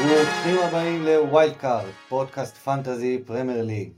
ברוכים 0.00 0.58
הבאים 0.58 1.02
ל 1.02 1.13
wild 1.13 1.56
card, 1.56 1.90
פודקאסט 2.08 2.56
Fantasy 2.56 3.22
Premier 3.26 3.62
League. 3.62 3.92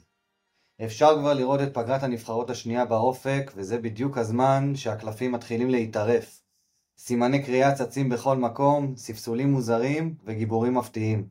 אפשר 0.84 1.18
כבר 1.18 1.34
לראות 1.34 1.60
את 1.60 1.74
פגרת 1.74 2.02
הנבחרות 2.02 2.50
השנייה 2.50 2.84
באופק, 2.84 3.52
וזה 3.56 3.78
בדיוק 3.78 4.18
הזמן 4.18 4.72
שהקלפים 4.74 5.32
מתחילים 5.32 5.70
להיטרף. 5.70 6.42
סימני 6.98 7.42
קריאה 7.42 7.74
צצים 7.74 8.09
בכל 8.09 8.36
מקום, 8.36 8.96
ספסולים 8.96 9.52
מוזרים 9.52 10.14
וגיבורים 10.24 10.74
מפתיעים. 10.74 11.28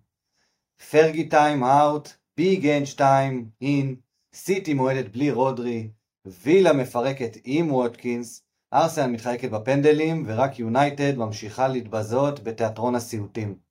Fergie 0.92 1.30
time 1.30 1.64
out, 1.64 2.10
Big 2.38 2.68
Ange 2.68 2.94
time 2.94 3.50
in, 3.62 3.96
סיטי 4.34 4.74
מועדת 4.74 5.12
בלי 5.12 5.32
רודרי, 5.32 5.90
וילה 6.26 6.74
מפרקת 6.74 7.38
עם 7.44 7.72
ווטקינס, 7.72 8.44
ארסנל 8.74 9.12
מתחלקת 9.12 9.50
בפנדלים, 9.50 10.24
ורק 10.28 10.60
יונייטד 10.60 11.18
ממשיכה 11.18 11.68
להתבזות 11.68 12.44
בתיאטרון 12.44 12.96
הסיוטים. 12.96 13.71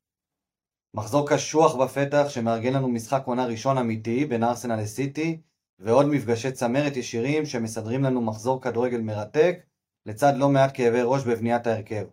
מחזור 0.95 1.29
קשוח 1.29 1.75
בפתח 1.75 2.27
שמארגן 2.29 2.73
לנו 2.73 2.89
משחק 2.89 3.23
עונה 3.27 3.47
ראשון 3.47 3.79
אמיתי 3.79 4.25
בין 4.25 4.45
ארסנל 4.45 4.80
לסיטי, 4.80 5.41
ועוד 5.79 6.07
מפגשי 6.07 6.53
צמרת 6.53 6.97
ישירים 6.97 7.47
שמסדרים 7.47 8.05
לנו 8.05 8.21
מחזור 8.21 8.63
כדורגל 8.63 9.01
מרתק, 9.01 9.66
לצד 10.07 10.33
לא 10.37 10.49
מעט 10.49 10.71
כאבי 10.75 11.01
ראש 11.03 11.25
בבניית 11.25 11.66
ההרכב. 11.66 12.07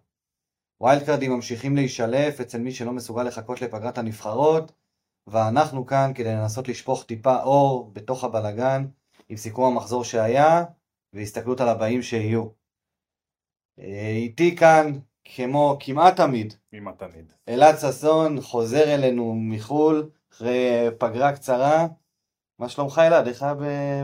wild 0.82 1.04
card 1.06 1.23
ים 1.23 1.32
ממשיכים 1.32 1.76
להישלף 1.76 2.42
אצל 2.42 2.58
מי 2.58 2.72
שלא 2.72 2.92
מסוגל 2.94 3.24
לחכות 3.24 3.62
לפגרת 3.62 3.98
הנבחרות, 3.98 4.72
ואנחנו 5.28 5.86
כאן 5.86 6.12
כדי 6.16 6.34
לנסות 6.36 6.68
לשפוך 6.68 7.04
טיפה 7.04 7.44
אור 7.44 7.92
בתוך 7.94 8.24
הבלגן, 8.24 8.86
עם 9.30 9.38
סיכום 9.38 9.74
המחזור 9.74 10.04
שהיה, 10.04 10.64
והסתכלות 11.14 11.62
על 11.62 11.70
הבאים 11.70 12.02
שיהיו. 12.02 12.48
אה, 13.80 14.10
איתי 14.10 14.56
כאן, 14.56 14.92
כמו 15.36 15.78
כמעט 15.80 16.16
תמיד, 16.16 16.54
כמעט 16.72 17.00
תמיד. 17.00 17.34
אלעד 17.50 17.76
ששון 17.78 18.42
חוזר 18.42 18.94
אלינו 18.94 19.36
מחו"ל, 19.36 20.10
אחרי 20.34 20.88
פגרה 20.98 21.34
קצרה. 21.34 21.88
מה 22.60 22.70
שלומך 22.70 23.02
אלעד? 23.08 23.28
איך 23.28 23.44
היה 23.44 23.54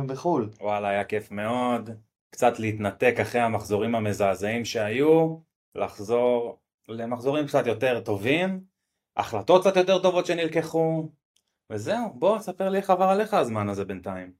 בחו"ל? 0.05 0.49
וואלה, 0.61 0.89
היה 0.89 1.03
כיף 1.03 1.31
מאוד. 1.31 1.89
קצת 2.29 2.59
להתנתק 2.59 3.15
אחרי 3.21 3.41
המחזורים 3.41 3.95
המזעזעים 3.95 4.65
שהיו, 4.65 5.37
לחזור 5.75 6.57
למחזורים 6.87 7.47
קצת 7.47 7.67
יותר 7.67 7.99
טובים, 7.99 8.63
החלטות 9.17 9.61
קצת 9.61 9.75
יותר 9.75 9.99
טובות 9.99 10.25
שנלקחו, 10.25 11.09
וזהו, 11.69 12.13
בוא, 12.13 12.39
ספר 12.39 12.69
לי 12.69 12.77
איך 12.77 12.89
עבר 12.89 13.05
עליך 13.05 13.33
הזמן 13.33 13.69
הזה 13.69 13.85
בינתיים. 13.85 14.33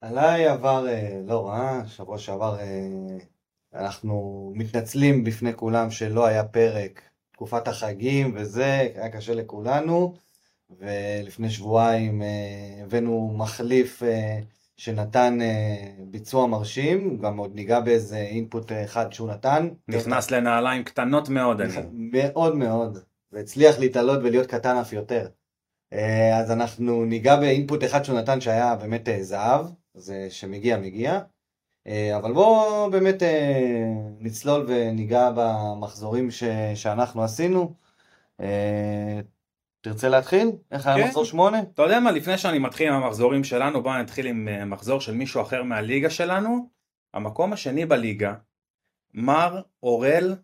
עליי 0.00 0.46
עבר 0.46 0.88
אה, 0.88 1.20
לא 1.26 1.48
רע, 1.48 1.82
שבוע 1.86 2.18
שעבר 2.18 2.58
אה, 2.60 3.18
אנחנו 3.74 4.52
מתנצלים 4.56 5.24
בפני 5.24 5.54
כולם 5.54 5.90
שלא 5.90 6.26
היה 6.26 6.44
פרק, 6.44 7.02
תקופת 7.32 7.68
החגים 7.68 8.32
וזה, 8.34 8.88
היה 8.94 9.08
קשה 9.08 9.34
לכולנו, 9.34 10.14
ולפני 10.78 11.50
שבועיים 11.50 12.22
אה, 12.22 12.82
הבאנו 12.82 13.34
מחליף 13.36 14.02
אה, 14.02 14.38
שנתן 14.76 15.38
אה, 15.40 15.92
ביצוע 15.98 16.46
מרשים, 16.46 17.18
גם 17.18 17.36
עוד 17.36 17.54
ניגע 17.54 17.80
באיזה 17.80 18.16
אינפוט 18.16 18.72
אחד 18.84 19.12
שהוא 19.12 19.28
נתן. 19.28 19.68
נכנס 19.88 20.30
לנעליים 20.30 20.84
קטנות 20.84 21.28
מאוד. 21.28 21.60
מאוד 21.92 22.56
מאוד, 22.56 22.98
והצליח 23.32 23.78
להתעלות 23.78 24.18
ולהיות 24.22 24.46
קטן 24.46 24.76
אף 24.76 24.92
יותר. 24.92 25.28
אז 26.34 26.50
אנחנו 26.50 27.04
ניגע 27.04 27.36
באינפוט 27.36 27.84
אחד 27.84 28.04
שהוא 28.04 28.18
נתן 28.18 28.40
שהיה 28.40 28.76
באמת 28.76 29.08
זהב, 29.20 29.66
זה 29.94 30.26
שמגיע 30.30 30.76
מגיע. 30.78 31.20
אה, 31.86 32.16
אבל 32.16 32.32
בואו 32.32 32.90
באמת 32.90 33.22
אה, 33.22 33.92
נצלול 34.18 34.64
וניגע 34.68 35.30
במחזורים 35.34 36.30
ש... 36.30 36.44
שאנחנו 36.74 37.24
עשינו. 37.24 37.74
אה, 38.40 39.20
תרצה 39.80 40.08
להתחיל? 40.08 40.50
איך 40.70 40.86
היה 40.86 40.96
כן. 40.96 41.06
מחזור 41.06 41.24
שמונה? 41.24 41.60
אתה 41.60 41.82
יודע 41.82 42.00
מה, 42.00 42.10
לפני 42.10 42.38
שאני 42.38 42.58
מתחיל 42.58 42.88
עם 42.88 43.02
המחזורים 43.02 43.44
שלנו, 43.44 43.82
בוא 43.82 43.96
נתחיל 43.96 44.26
עם 44.26 44.70
מחזור 44.70 45.00
של 45.00 45.14
מישהו 45.14 45.42
אחר 45.42 45.62
מהליגה 45.62 46.10
שלנו. 46.10 46.68
המקום 47.14 47.52
השני 47.52 47.86
בליגה, 47.86 48.34
מר 49.14 49.60
אורל 49.82 50.36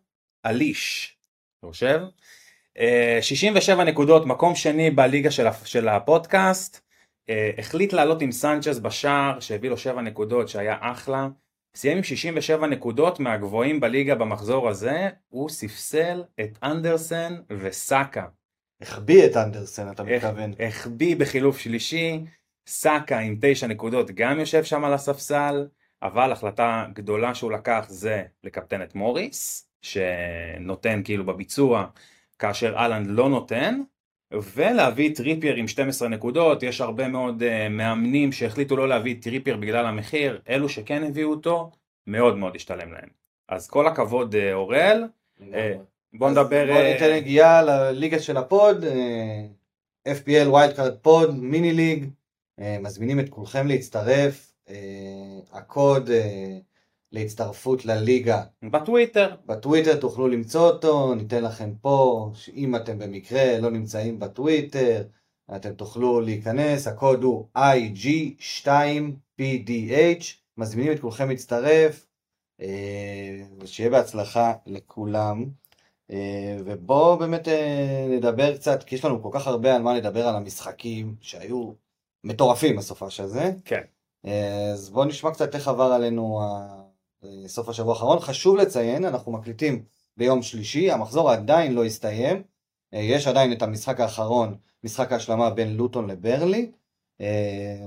אליש. 0.47 1.17
אתה 1.59 1.67
חושב? 1.67 2.01
אה, 2.79 3.19
67 3.21 3.85
נקודות, 3.85 4.27
מקום 4.27 4.55
שני 4.55 4.91
בליגה 4.91 5.31
של, 5.31 5.47
של 5.65 5.89
הפודקאסט. 5.89 6.86
אה, 7.31 7.51
החליט 7.59 7.93
לעלות 7.93 8.23
עם 8.23 8.33
סנצ'ז 8.33 8.81
בשער, 8.81 9.41
שהביא 9.41 9.71
לו 9.71 9.77
7 9.77 10.03
נקודות, 10.03 10.49
שהיה 10.49 10.77
אחלה. 10.81 11.29
סיים 11.77 11.97
עם 11.97 12.03
67 12.03 12.67
נקודות 12.67 13.21
מהגבוהים 13.21 13.81
בליגה 13.81 14.15
במחזור 14.15 14.69
הזה, 14.69 15.09
הוא 15.29 15.49
ספסל 15.49 16.25
את 16.41 16.59
אנדרסן 16.63 17.37
וסאקה. 17.61 18.27
החביא 18.81 19.27
את 19.27 19.37
אנדרסן, 19.37 19.91
אתה 19.91 20.03
מתכוון. 20.03 20.53
החביא 20.67 21.17
בחילוף 21.17 21.59
שלישי, 21.59 22.25
סאקה 22.67 23.19
עם 23.19 23.39
תשע 23.41 23.67
נקודות 23.67 24.11
גם 24.11 24.41
יושב 24.41 24.65
שם 24.65 24.85
על 24.85 24.95
הספסל, 24.95 25.67
אבל 26.03 26.33
החלטה 26.33 26.87
גדולה 26.93 27.35
שהוא 27.35 27.53
לקח 27.53 27.87
זה 27.89 28.23
לקפטן 28.45 28.83
את 28.83 28.95
מוריס, 28.95 29.71
שנותן 29.83 31.01
כאילו 31.05 31.27
בביצוע 31.27 31.87
כאשר 32.39 32.75
אהלנד 32.77 33.07
לא 33.07 33.29
נותן, 33.29 33.81
ולהביא 34.31 35.15
טריפייר 35.15 35.55
עם 35.55 35.69
12 35.69 36.09
נקודות, 36.09 36.63
יש 36.63 36.81
הרבה 36.81 37.09
מאוד 37.09 37.43
אה, 37.43 37.69
מאמנים 37.71 38.33
שהחליטו 38.33 38.77
לא 38.77 38.89
להביא 38.89 39.17
טריפייר 39.23 39.57
בגלל 39.57 39.87
המחיר, 39.87 40.41
אלו 40.49 40.69
שכן 40.69 41.05
הביאו 41.05 41.31
אותו, 41.31 41.71
מאוד 42.07 42.37
מאוד 42.37 42.57
השתלם 42.57 42.93
להם. 42.93 43.09
אז 43.49 43.69
כל 43.69 43.87
הכבוד 43.87 44.35
אה, 44.34 44.39
אוראל, 44.53 45.05
אה, 45.55 45.75
בוא 46.13 46.31
נדבר... 46.31 46.67
בוא 46.73 46.83
ניתן 46.83 47.13
נגיעה 47.13 47.63
לליגה 47.63 48.19
של 48.19 48.37
ה 48.37 48.46
pod, 48.46 48.84
אה, 48.85 49.47
FPL 50.09 50.49
wild 50.49 50.77
card 50.77 50.97
pod, 50.97 51.34
mini 51.34 51.73
league, 51.73 52.09
אה, 52.61 52.79
מזמינים 52.81 53.21
את 53.21 53.29
כולכם 53.29 53.67
להצטרף, 53.67 54.53
אה, 54.69 54.75
הקוד 55.53 56.11
אה, 56.11 56.59
להצטרפות 57.12 57.84
לליגה 57.84 58.43
בטוויטר, 58.71 59.34
בטוויטר 59.47 60.00
תוכלו 60.00 60.28
למצוא 60.28 60.71
אותו, 60.71 61.15
ניתן 61.15 61.44
לכם 61.44 61.72
פה, 61.81 62.31
שאם 62.34 62.77
אתם 62.77 62.99
במקרה 62.99 63.59
לא 63.59 63.71
נמצאים 63.71 64.19
בטוויטר, 64.19 65.05
אתם 65.56 65.75
תוכלו 65.75 66.21
להיכנס, 66.21 66.87
הקוד 66.87 67.22
הוא 67.22 67.49
IG2PDH, 67.59 70.25
מזמינים 70.59 70.93
את 70.93 71.00
כולכם 71.00 71.28
להצטרף, 71.28 72.06
אה, 72.61 72.66
ושיהיה 73.59 73.91
בהצלחה 73.91 74.53
לכולם. 74.66 75.45
אה, 76.11 76.56
ובואו 76.65 77.19
באמת 77.19 77.49
אה, 77.49 78.06
נדבר 78.11 78.56
קצת, 78.56 78.83
כי 78.83 78.95
יש 78.95 79.05
לנו 79.05 79.22
כל 79.22 79.28
כך 79.33 79.47
הרבה 79.47 79.77
על 79.77 79.83
מה 79.83 79.95
לדבר 79.95 80.27
על 80.28 80.37
המשחקים 80.37 81.15
שהיו 81.21 81.72
מטורפים 82.25 82.77
בסופש 82.77 83.21
הזה. 83.21 83.53
כן. 83.65 83.83
אה, 84.27 84.71
אז 84.72 84.91
בואו 84.91 85.05
נשמע 85.05 85.31
קצת 85.31 85.55
איך 85.55 85.69
עבר 85.69 85.93
עלינו 85.93 86.43
ה- 86.43 86.86
אה, 87.27 87.49
סוף 87.49 87.69
השבוע 87.69 87.95
האחרון. 87.95 88.19
חשוב 88.19 88.57
לציין, 88.57 89.05
אנחנו 89.05 89.33
מקליטים 89.33 89.85
ביום 90.17 90.43
שלישי, 90.43 90.91
המחזור 90.91 91.31
עדיין 91.31 91.75
לא 91.75 91.85
הסתיים. 91.85 92.43
אה, 92.95 92.99
יש 92.99 93.27
עדיין 93.27 93.53
את 93.53 93.63
המשחק 93.63 94.01
האחרון, 94.01 94.57
משחק 94.85 95.13
ההשלמה 95.13 95.51
בין 95.51 95.77
לוטון 95.77 96.11
לברלי. 96.11 96.71
אה, 97.21 97.87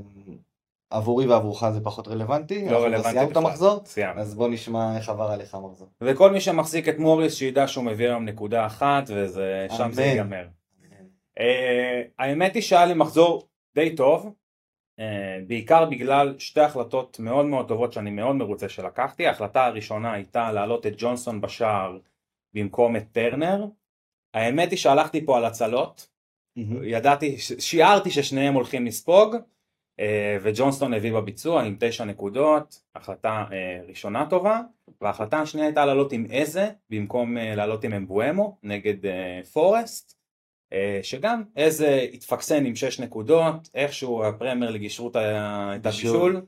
עבורי 0.90 1.28
ועבורך 1.28 1.70
זה 1.70 1.82
פחות 1.82 2.08
רלוונטי. 2.08 2.70
לא 2.70 2.84
רלוונטי 2.84 3.10
סיימנו 3.10 3.32
את. 3.32 3.38
המחזור, 3.38 3.82
סיימנו. 3.86 4.22
אז 4.22 4.36
בוא 4.36 4.48
נשמע 4.48 4.98
איך 4.98 5.10
עבר 5.10 5.32
עליך 5.32 5.56
המחזור. 5.56 5.88
וכל 6.02 6.32
מי 6.32 6.42
שמחזיק 6.42 6.90
את 6.90 7.00
מוריס 7.00 7.36
שידע 7.36 7.68
שהוא 7.68 7.84
מביא 7.84 8.08
היום 8.08 8.26
נקודה 8.26 8.66
אחת 8.66 9.04
וזה 9.08 9.68
שם 9.78 9.92
זה. 9.92 10.04
ייגמר. 10.04 10.48
אה, 11.40 12.02
האמת 12.20 12.56
היא 12.56 12.64
שהיה 12.64 12.86
לי 12.86 12.94
מחזור 12.94 13.44
די 13.76 13.96
טוב, 13.96 14.26
אה, 14.26 14.32
בעיקר 15.48 15.86
בגלל 15.86 16.36
שתי 16.40 16.62
החלטות 16.62 17.20
מאוד 17.20 17.46
מאוד 17.46 17.68
טובות 17.68 17.94
שאני 17.94 18.12
מאוד 18.12 18.36
מרוצה 18.36 18.70
שלקחתי. 18.70 19.28
ההחלטה 19.28 19.66
הראשונה 19.66 20.14
הייתה 20.14 20.52
להעלות 20.52 20.88
את 20.88 20.94
ג'ונסון 20.98 21.42
בשער 21.42 21.98
במקום 22.54 22.96
את 22.96 23.04
טרנר. 23.12 23.66
האמת 24.34 24.72
היא 24.72 24.80
שהלכתי 24.80 25.26
פה 25.26 25.38
על 25.38 25.46
הצלות, 25.46 26.10
ידעתי, 26.84 27.38
ש- 27.38 27.54
שיערתי 27.60 28.12
ששניהם 28.12 28.54
הולכים 28.54 28.86
לספוג, 28.86 29.36
אה, 30.00 30.38
וג'ונסטון 30.42 30.94
הביא 30.94 31.14
בביצוע 31.14 31.64
עם 31.64 31.76
תשע 31.80 32.06
נקודות, 32.06 32.82
החלטה 32.96 33.46
אה, 33.52 33.82
ראשונה 33.88 34.26
טובה, 34.30 34.62
וההחלטה 35.02 35.40
השנייה 35.40 35.68
הייתה 35.68 35.86
לעלות 35.86 36.12
עם 36.12 36.26
איזה, 36.32 36.70
במקום 36.90 37.38
אה, 37.38 37.56
לעלות 37.56 37.84
עם 37.84 37.94
אמבואמו 37.94 38.58
נגד 38.64 39.06
אה, 39.06 39.42
פורסט, 39.54 40.12
אה, 40.12 40.19
שגם 41.04 41.44
איזה 41.56 42.08
התפקסן 42.14 42.66
עם 42.66 42.76
שש 42.76 43.00
נקודות, 43.00 43.70
איכשהו 43.76 44.24
הפרמייר 44.24 44.72
ליג 44.72 44.84
אישרו 44.84 45.10
את. 45.10 45.16
הבישול, 45.16 46.42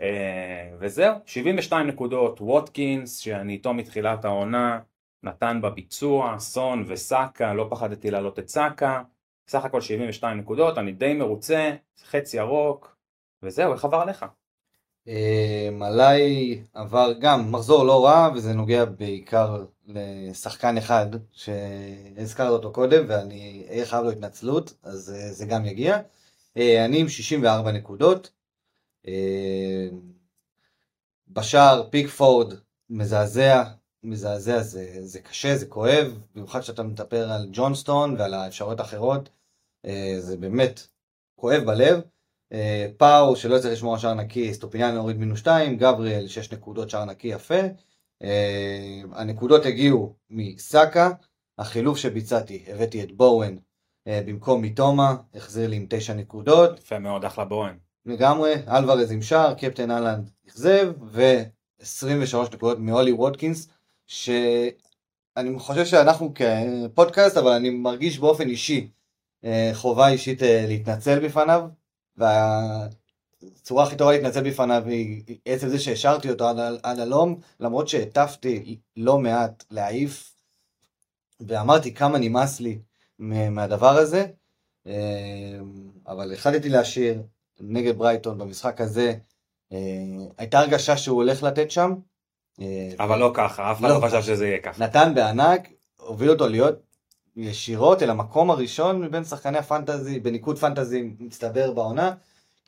אה, 0.00 0.70
וזהו, 0.80 1.14
72 1.26 1.86
נקודות, 1.86 2.40
ווטקינס, 2.40 3.18
שאני 3.18 3.52
איתו 3.52 3.74
מתחילת 3.74 4.24
העונה, 4.24 4.80
נתן 5.22 5.60
בביצוע, 5.62 6.38
סון 6.38 6.84
וסאקה, 6.86 7.54
לא 7.54 7.66
פחדתי 7.70 8.10
להעלות 8.10 8.38
את 8.38 8.48
סאקה, 8.48 9.02
סך 9.48 9.64
הכל 9.64 9.80
72 9.80 10.38
נקודות, 10.38 10.78
אני 10.78 10.92
די 10.92 11.14
מרוצה, 11.14 11.70
חץ 12.04 12.34
ירוק, 12.34 12.96
וזהו, 13.42 13.72
איך 13.72 13.84
עבר 13.84 14.00
עליך? 14.00 14.24
אה, 15.08 15.68
עליי 15.80 16.62
עבר 16.74 17.12
גם 17.20 17.52
מחזור 17.52 17.84
לא 17.84 18.04
רע, 18.04 18.28
וזה 18.34 18.52
נוגע 18.52 18.84
בעיקר 18.84 19.64
לשחקן 19.88 20.78
אחד 20.78 21.06
שהזכרת 21.32 22.50
אותו 22.50 22.72
קודם 22.72 23.04
ואני 23.08 23.66
אהיה 23.68 23.86
חייב 23.86 24.04
לו 24.04 24.10
התנצלות, 24.10 24.74
אז 24.82 25.14
אה, 25.16 25.32
זה 25.32 25.46
גם 25.46 25.64
יגיע. 25.64 25.98
אה, 26.56 26.84
אני 26.84 27.00
עם 27.00 27.08
64 27.08 27.72
נקודות. 27.72 28.30
אה, 29.06 29.88
בשער 31.28 31.88
פיקפורד 31.90 32.54
מזעזע, 32.90 33.64
מזעזע 34.02 34.62
זה, 34.62 34.96
זה 35.00 35.20
קשה, 35.20 35.56
זה 35.56 35.66
כואב, 35.66 36.18
במיוחד 36.34 36.60
כשאתה 36.60 36.82
מדבר 36.82 37.32
על 37.32 37.48
ג'ונסטון 37.52 38.16
ועל 38.18 38.34
האפשרויות 38.34 38.80
האחרות, 38.80 39.28
זה 40.18 40.36
באמת 40.36 40.86
כואב 41.36 41.62
בלב. 41.66 42.00
פאו 42.96 43.36
שלא 43.36 43.56
יצטרך 43.56 43.72
לשמור 43.72 43.94
על 43.94 44.00
שער 44.00 44.14
נקי, 44.14 44.54
אסטופיניאן 44.54 44.96
הוריד 44.96 45.16
מינוס 45.16 45.38
2, 45.38 45.76
גבריאל 45.76 46.28
6 46.28 46.52
נקודות 46.52 46.90
שער 46.90 47.04
נקי 47.04 47.28
יפה. 47.28 47.60
הנקודות 49.12 49.66
הגיעו 49.66 50.14
מסאקה, 50.30 51.10
החילוף 51.58 51.98
שביצעתי, 51.98 52.64
הבאתי 52.68 53.02
את 53.02 53.12
בואן 53.12 53.56
אה, 54.08 54.20
במקום 54.26 54.62
מתומה, 54.62 55.16
החזיר 55.34 55.68
לי 55.68 55.76
עם 55.76 55.86
תשע 55.88 56.14
נקודות. 56.14 56.78
יפה 56.78 56.98
מאוד, 56.98 57.24
אחלה 57.24 57.44
בואן. 57.44 57.76
לגמרי, 58.06 58.54
אלוורז 58.68 59.12
עם 59.12 59.22
שער, 59.22 59.54
קפטן 59.54 59.90
אהלנד 59.90 60.30
אכזב, 60.48 60.92
ו-23 61.02 62.54
נקודות 62.54 62.78
מאולי 62.78 63.12
וודקינס, 63.12 63.68
שאני 64.06 65.58
חושב 65.58 65.84
שאנחנו 65.84 66.32
כפודקאסט, 66.34 67.36
אבל 67.36 67.52
אני 67.52 67.70
מרגיש 67.70 68.18
באופן 68.18 68.48
אישי 68.48 68.90
אה, 69.44 69.70
חובה 69.74 70.08
אישית 70.08 70.42
אה, 70.42 70.64
להתנצל 70.68 71.26
בפניו, 71.26 71.68
והצורה 73.42 73.84
הכי 73.84 73.96
טובה 73.96 74.12
להתנצל 74.12 74.50
בפניו 74.50 74.82
היא 74.86 75.38
עצם 75.44 75.68
זה 75.68 75.78
שהשארתי 75.78 76.30
אותו 76.30 76.48
עד, 76.48 76.56
עד 76.82 76.98
הלום, 76.98 77.40
למרות 77.60 77.88
שהטפתי 77.88 78.78
לא 78.96 79.18
מעט 79.18 79.64
להעיף, 79.70 80.34
ואמרתי 81.40 81.94
כמה 81.94 82.18
נמאס 82.18 82.60
לי 82.60 82.78
מהדבר 83.18 83.96
הזה, 83.96 84.26
אה, 84.86 85.58
אבל 86.06 86.32
החלטתי 86.32 86.68
להשאיר 86.68 87.22
נגד 87.60 87.98
ברייטון 87.98 88.38
במשחק 88.38 88.80
הזה, 88.80 89.14
אה, 89.72 89.78
הייתה 90.38 90.58
הרגשה 90.58 90.96
שהוא 90.96 91.16
הולך 91.16 91.42
לתת 91.42 91.70
שם. 91.70 91.94
אה, 92.60 92.90
אבל 92.98 93.18
לא 93.18 93.30
ככה, 93.34 93.72
אף 93.72 93.78
אחד 93.80 93.88
לא, 93.88 94.00
לא 94.00 94.06
חשב 94.06 94.22
שזה 94.22 94.46
יהיה 94.46 94.58
ככה. 94.58 94.84
נתן 94.84 95.12
בענק, 95.14 95.68
הוביל 95.96 96.30
אותו 96.30 96.48
להיות 96.48 96.78
ישירות 97.36 98.02
אל 98.02 98.10
המקום 98.10 98.50
הראשון 98.50 99.02
מבין 99.02 99.24
שחקני 99.24 99.58
הפנטזי, 99.58 100.20
בניקוד 100.20 100.58
פנטזי 100.58 101.02
מצטבר 101.18 101.72
בעונה. 101.72 102.14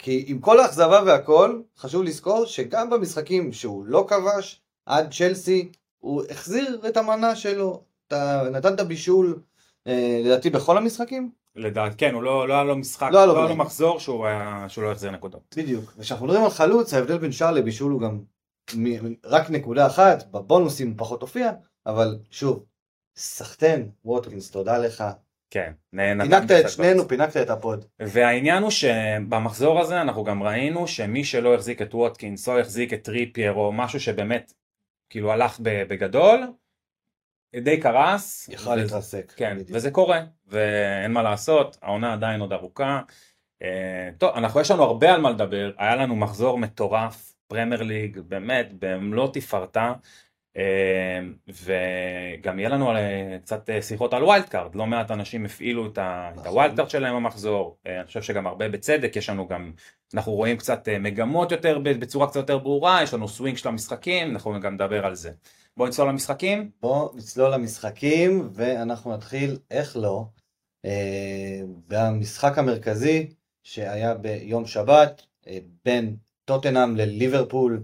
כי 0.03 0.25
עם 0.27 0.39
כל 0.39 0.61
האכזבה 0.61 1.03
והכל, 1.07 1.61
חשוב 1.79 2.03
לזכור 2.03 2.45
שגם 2.45 2.91
במשחקים 2.91 3.53
שהוא 3.53 3.85
לא 3.87 4.07
כבש, 4.09 4.61
עד 4.87 5.15
צ'לסי, 5.15 5.73
הוא 5.99 6.23
החזיר 6.31 6.81
את 6.89 6.97
המנה 6.97 7.37
שלו, 7.37 7.83
אתה 8.07 8.43
נתן 8.53 8.75
את 8.75 8.81
הבישול, 8.81 9.43
אה, 9.87 10.21
לדעתי 10.25 10.51
בכל 10.51 10.79
המשחקים? 10.79 11.31
לדעת, 11.57 11.93
כן, 11.99 12.15
הוא 12.15 12.23
לא, 12.23 12.49
לא 12.49 12.55
היה 12.55 12.65
לו 12.65 12.77
משחק, 12.77 13.09
לא, 13.13 13.27
לא 13.27 13.39
היה 13.39 13.49
לו 13.49 13.57
מחזור 13.57 14.01
שהוא, 14.01 14.27
היה, 14.27 14.65
שהוא 14.69 14.85
לא 14.85 14.93
החזיר 14.93 15.11
נקודות. 15.11 15.55
בדיוק, 15.57 15.93
וכשאנחנו 15.97 16.27
מדברים 16.27 16.45
על 16.45 16.51
חלוץ, 16.51 16.95
ההבדל 16.95 17.19
בין 17.19 17.33
שער 17.33 17.53
לבישול 17.53 17.93
הוא 17.93 18.01
גם 18.01 18.21
מ, 18.77 18.85
רק 19.25 19.51
נקודה 19.51 19.87
אחת, 19.87 20.31
בבונוסים 20.31 20.97
פחות 20.97 21.23
הופיע, 21.23 21.53
אבל 21.87 22.19
שוב, 22.31 22.65
סחטן, 23.17 23.83
ווטקינס, 24.05 24.51
תודה 24.51 24.79
לך. 24.79 25.05
כן, 25.51 25.73
פינקת 25.91 26.51
את 26.61 26.71
שנינו, 26.71 27.09
פינקת 27.09 27.37
את 27.37 27.51
ה 27.51 27.58
pod. 27.58 27.85
והעניין 28.01 28.63
הוא 28.63 28.71
שבמחזור 28.71 29.81
הזה 29.81 30.01
אנחנו 30.01 30.25
גם 30.25 30.43
ראינו 30.43 30.89
שמי 30.89 31.25
שלא 31.25 31.55
החזיק 31.55 31.83
את 31.83 31.95
ווטקינס 31.95 32.49
או 32.49 32.59
החזיק 32.59 32.93
את 32.93 33.03
טריפייר 33.05 33.53
או 33.53 33.73
משהו 33.73 34.01
שבאמת 34.01 34.53
כאילו 35.11 35.33
הלך 35.33 35.61
בגדול, 35.63 36.41
די 37.57 37.81
קרס. 37.81 38.49
יכל 38.49 38.77
להתרסק. 38.77 39.33
כן, 39.37 39.55
בדיוק. 39.55 39.71
וזה 39.73 39.91
קורה, 39.91 40.21
ואין 40.47 41.13
מה 41.13 41.23
לעשות, 41.23 41.79
העונה 41.83 42.13
עדיין 42.13 42.41
עוד 42.41 42.53
ארוכה. 42.53 43.01
אה, 43.63 44.11
טוב, 44.19 44.37
אנחנו 44.37 44.61
יש 44.61 44.71
לנו 44.71 44.83
הרבה 44.83 45.15
על 45.15 45.21
מה 45.21 45.31
לדבר, 45.31 45.73
היה 45.79 45.97
לנו 45.97 46.17
מחזור 46.17 46.59
מטורף, 46.59 47.33
פרמייר 47.47 47.83
ליג, 47.83 48.19
באמת, 48.19 48.69
במלוא 48.79 49.29
תפארתה. 49.33 49.93
אה, 50.57 51.21
וגם 51.49 52.59
יהיה 52.59 52.69
לנו 52.69 52.97
אה, 52.97 53.37
קצת 53.43 53.71
שיחות 53.81 54.15
על 54.15 54.25
wild 54.25 54.49
card, 54.49 54.75
לא 54.75 54.87
מעט 54.87 55.11
אנשים 55.11 55.45
הפעילו 55.45 55.87
את 55.87 55.99
ה 56.47 56.53
wild 56.53 56.77
card 56.77 56.91
שלהם 56.91 57.15
במחזור, 57.17 57.79
אני 57.87 58.07
חושב 58.07 58.23
שגם 58.23 58.47
הרבה 58.47 58.69
בצדק, 58.69 59.17
יש 59.17 59.31
לנו 59.31 59.49
גם, 59.49 59.73
אנחנו 60.15 60.33
רואים 60.33 60.57
קצת 60.57 60.89
מגמות 61.01 61.53
יותר 61.53 61.79
בצורה 61.79 62.27
קצת 62.27 62.37
יותר 62.37 62.59
ברורה, 62.59 63.03
יש 63.03 63.15
לנו 63.15 63.29
סווינג 63.29 63.57
של 63.57 63.69
המשחקים, 63.69 64.31
אנחנו 64.31 64.61
גם 64.61 64.75
נדבר 64.75 65.07
על 65.07 65.15
זה. 65.15 65.31
בוא 65.77 65.89
נצלול 65.89 66.09
למשחקים. 66.09 66.71
בוא 66.81 67.11
נצלול 67.15 67.55
למשחקים 67.55 68.49
ואנחנו 68.53 69.13
נתחיל, 69.13 69.59
איך 69.71 69.97
לא, 69.97 70.25
אה, 70.85 71.61
במשחק 71.89 72.59
המרכזי 72.59 73.29
שהיה 73.63 74.15
ביום 74.15 74.67
שבת 74.67 75.23
אה, 75.47 75.59
בין 75.85 76.17
טוטנאם 76.45 76.97
לליברפול. 76.97 77.83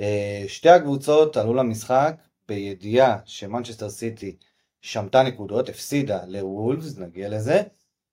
אה, 0.00 0.44
שתי 0.48 0.68
הקבוצות 0.68 1.36
עלו 1.36 1.54
למשחק 1.54 2.16
בידיעה 2.48 3.18
שמנצ'סטר 3.24 3.90
סיטי 3.90 4.36
שמטה 4.80 5.22
נקודות, 5.22 5.68
הפסידה 5.68 6.24
לוולפס, 6.26 6.98
נגיע 6.98 7.28
לזה, 7.28 7.62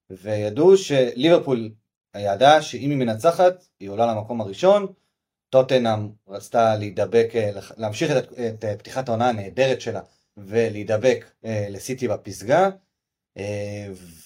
וידעו 0.09 0.77
שליברפול 0.77 1.71
ידעה 2.17 2.61
שאם 2.61 2.89
היא 2.89 2.97
מנצחת 2.97 3.63
היא 3.79 3.89
עולה 3.89 4.13
למקום 4.13 4.41
הראשון, 4.41 4.87
טוטנאם 5.49 6.09
רצתה 6.27 6.75
להידבק, 6.75 7.29
אה, 7.35 7.51
להמשיך 7.77 8.11
את, 8.11 8.33
את 8.33 8.65
אה, 8.65 8.77
פתיחת 8.77 9.09
העונה 9.09 9.29
הנהדרת 9.29 9.81
שלה 9.81 10.01
ולהידבק 10.37 11.31
אה, 11.45 11.67
לסיטי 11.69 12.07
בפסגה 12.07 12.69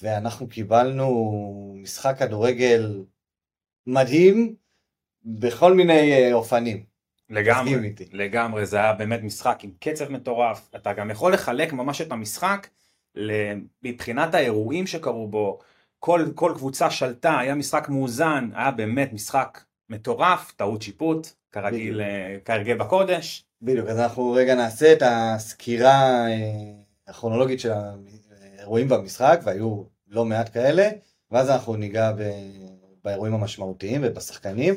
ואנחנו 0.01 0.49
קיבלנו 0.49 1.75
משחק 1.81 2.15
כדורגל 2.19 3.03
מדהים 3.87 4.55
בכל 5.23 5.73
מיני 5.73 6.33
אופנים. 6.33 6.85
לגמרי, 7.29 7.93
לגמרי, 8.11 8.65
זה 8.65 8.77
היה 8.77 8.93
באמת 8.93 9.23
משחק 9.23 9.59
עם 9.63 9.71
קצב 9.79 10.11
מטורף, 10.11 10.69
אתה 10.75 10.93
גם 10.93 11.11
יכול 11.11 11.33
לחלק 11.33 11.73
ממש 11.73 12.01
את 12.01 12.11
המשחק 12.11 12.67
מבחינת 13.83 14.33
האירועים 14.33 14.87
שקרו 14.87 15.27
בו, 15.27 15.59
כל, 15.99 16.25
כל 16.35 16.53
קבוצה 16.55 16.91
שלטה, 16.91 17.39
היה 17.39 17.55
משחק 17.55 17.89
מאוזן, 17.89 18.49
היה 18.53 18.71
באמת 18.71 19.13
משחק 19.13 19.63
מטורף, 19.89 20.51
טעות 20.51 20.81
שיפוט, 20.81 21.27
כרגיל, 21.51 22.01
אה, 22.01 22.37
כהרגל 22.45 22.77
בקודש. 22.77 23.45
בדיוק, 23.61 23.87
אז 23.87 23.99
אנחנו 23.99 24.31
רגע 24.31 24.55
נעשה 24.55 24.93
את 24.93 25.03
הסקירה 25.05 26.27
אה, 26.27 26.71
הכרונולוגית 27.07 27.59
של 27.59 27.71
האירועים 28.57 28.89
במשחק, 28.89 29.39
והיו 29.43 29.83
לא 30.07 30.25
מעט 30.25 30.53
כאלה, 30.53 30.89
ואז 31.31 31.49
אנחנו 31.49 31.75
ניגע 31.75 32.11
ב... 32.11 32.21
באירועים 33.03 33.33
המשמעותיים 33.33 34.01
ובשחקנים. 34.03 34.75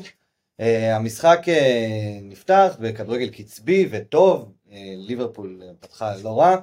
Uh, 0.61 0.63
המשחק 0.95 1.39
uh, 1.45 2.23
נפתח 2.23 2.77
בכדורגל 2.79 3.29
קצבי 3.29 3.87
וטוב, 3.91 4.51
uh, 4.67 4.71
ליברפול 4.95 5.61
פתחה 5.79 6.15
לא 6.23 6.39
רע. 6.39 6.57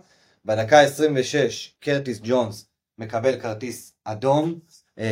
בדקה 0.45 0.81
26 0.81 1.75
קרטיס 1.81 2.21
ג'ונס 2.23 2.69
מקבל 2.99 3.41
כרטיס 3.41 3.95
אדום 4.05 4.59
uh, 4.99 5.03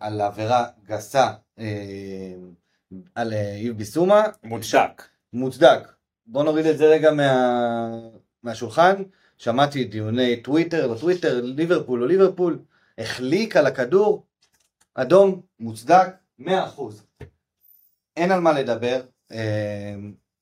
על 0.00 0.20
עבירה 0.20 0.66
גסה 0.86 1.30
uh, 1.58 1.62
על 3.14 3.32
איב 3.32 3.72
אה, 3.72 3.78
ביסומה. 3.78 4.22
מוצדק. 4.44 5.02
מוצדק. 5.32 5.92
בוא 6.26 6.44
נוריד 6.44 6.66
את 6.66 6.78
זה 6.78 6.86
רגע 6.86 7.12
מה... 7.12 7.98
מהשולחן. 8.42 9.02
שמעתי 9.38 9.84
דיוני 9.84 10.42
טוויטר, 10.42 10.86
לא 10.86 10.98
טוויטר, 10.98 11.40
ליברפול 11.44 12.02
או 12.02 12.06
ליברפול, 12.06 12.58
החליק 12.98 13.56
על 13.56 13.66
הכדור, 13.66 14.26
אדום, 14.94 15.40
מוצדק, 15.60 16.08
100%. 16.40 16.46
אין 18.16 18.32
על 18.32 18.40
מה 18.40 18.52
לדבר. 18.52 19.00
אה, 19.32 19.94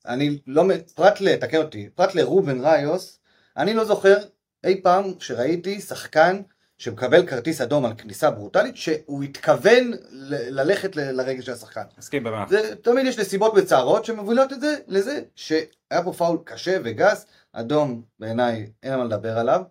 אני 0.07 0.39
לא, 0.47 0.65
פרט 0.95 1.21
ל... 1.21 1.37
תקן 1.37 1.57
אותי, 1.57 1.89
פרט 1.95 2.15
לרובן 2.15 2.61
ראיוס, 2.65 3.19
אני 3.57 3.75
לא 3.75 3.85
זוכר 3.85 4.17
אי 4.65 4.81
פעם 4.83 5.05
שראיתי 5.19 5.81
שחקן 5.81 6.43
שמקבל 6.79 7.27
כרטיס 7.27 7.61
אדום 7.61 7.85
על 7.85 7.93
כניסה 7.99 8.31
ברוטלית, 8.31 8.77
שהוא 8.77 9.23
התכוון 9.23 9.93
ל- 10.11 10.61
ללכת 10.61 10.97
ל- 10.97 11.11
לרגל 11.11 11.43
של 11.43 11.53
השחקן. 11.53 11.83
מסכים 11.99 12.25
במאה. 12.25 12.45
תמיד 12.83 13.07
יש 13.07 13.19
נסיבות 13.19 13.55
מצערות 13.55 14.05
שמובילות 14.05 14.53
את 14.53 14.61
זה 14.61 14.77
לזה 14.89 15.21
שהיה 15.37 16.03
פה 16.05 16.13
פאול 16.13 16.39
קשה 16.45 16.79
וגס, 16.85 17.27
אדום 17.53 18.03
בעיניי 18.19 18.67
אין 18.83 18.97
מה 18.97 19.05
לדבר 19.05 19.39
עליו. 19.39 19.63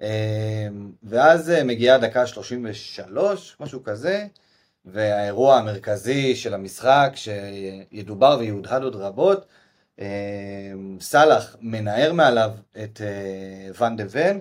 אמ, 0.00 0.06
ואז 1.02 1.50
אה, 1.50 1.64
מגיעה 1.64 1.98
דקה 1.98 2.26
33, 2.26 3.56
משהו 3.60 3.82
כזה, 3.84 4.26
והאירוע 4.92 5.56
המרכזי 5.56 6.36
של 6.36 6.54
המשחק 6.54 7.12
שידובר 7.14 8.36
ויהודהד 8.40 8.82
עוד 8.82 8.96
רבות, 8.96 9.46
אמ, 9.98 10.98
סאלח 11.00 11.56
מנער 11.60 12.12
מעליו 12.12 12.50
את 12.84 13.00
אה, 13.00 13.70
ואן 13.74 13.96
דה 13.96 14.04
ון, 14.10 14.40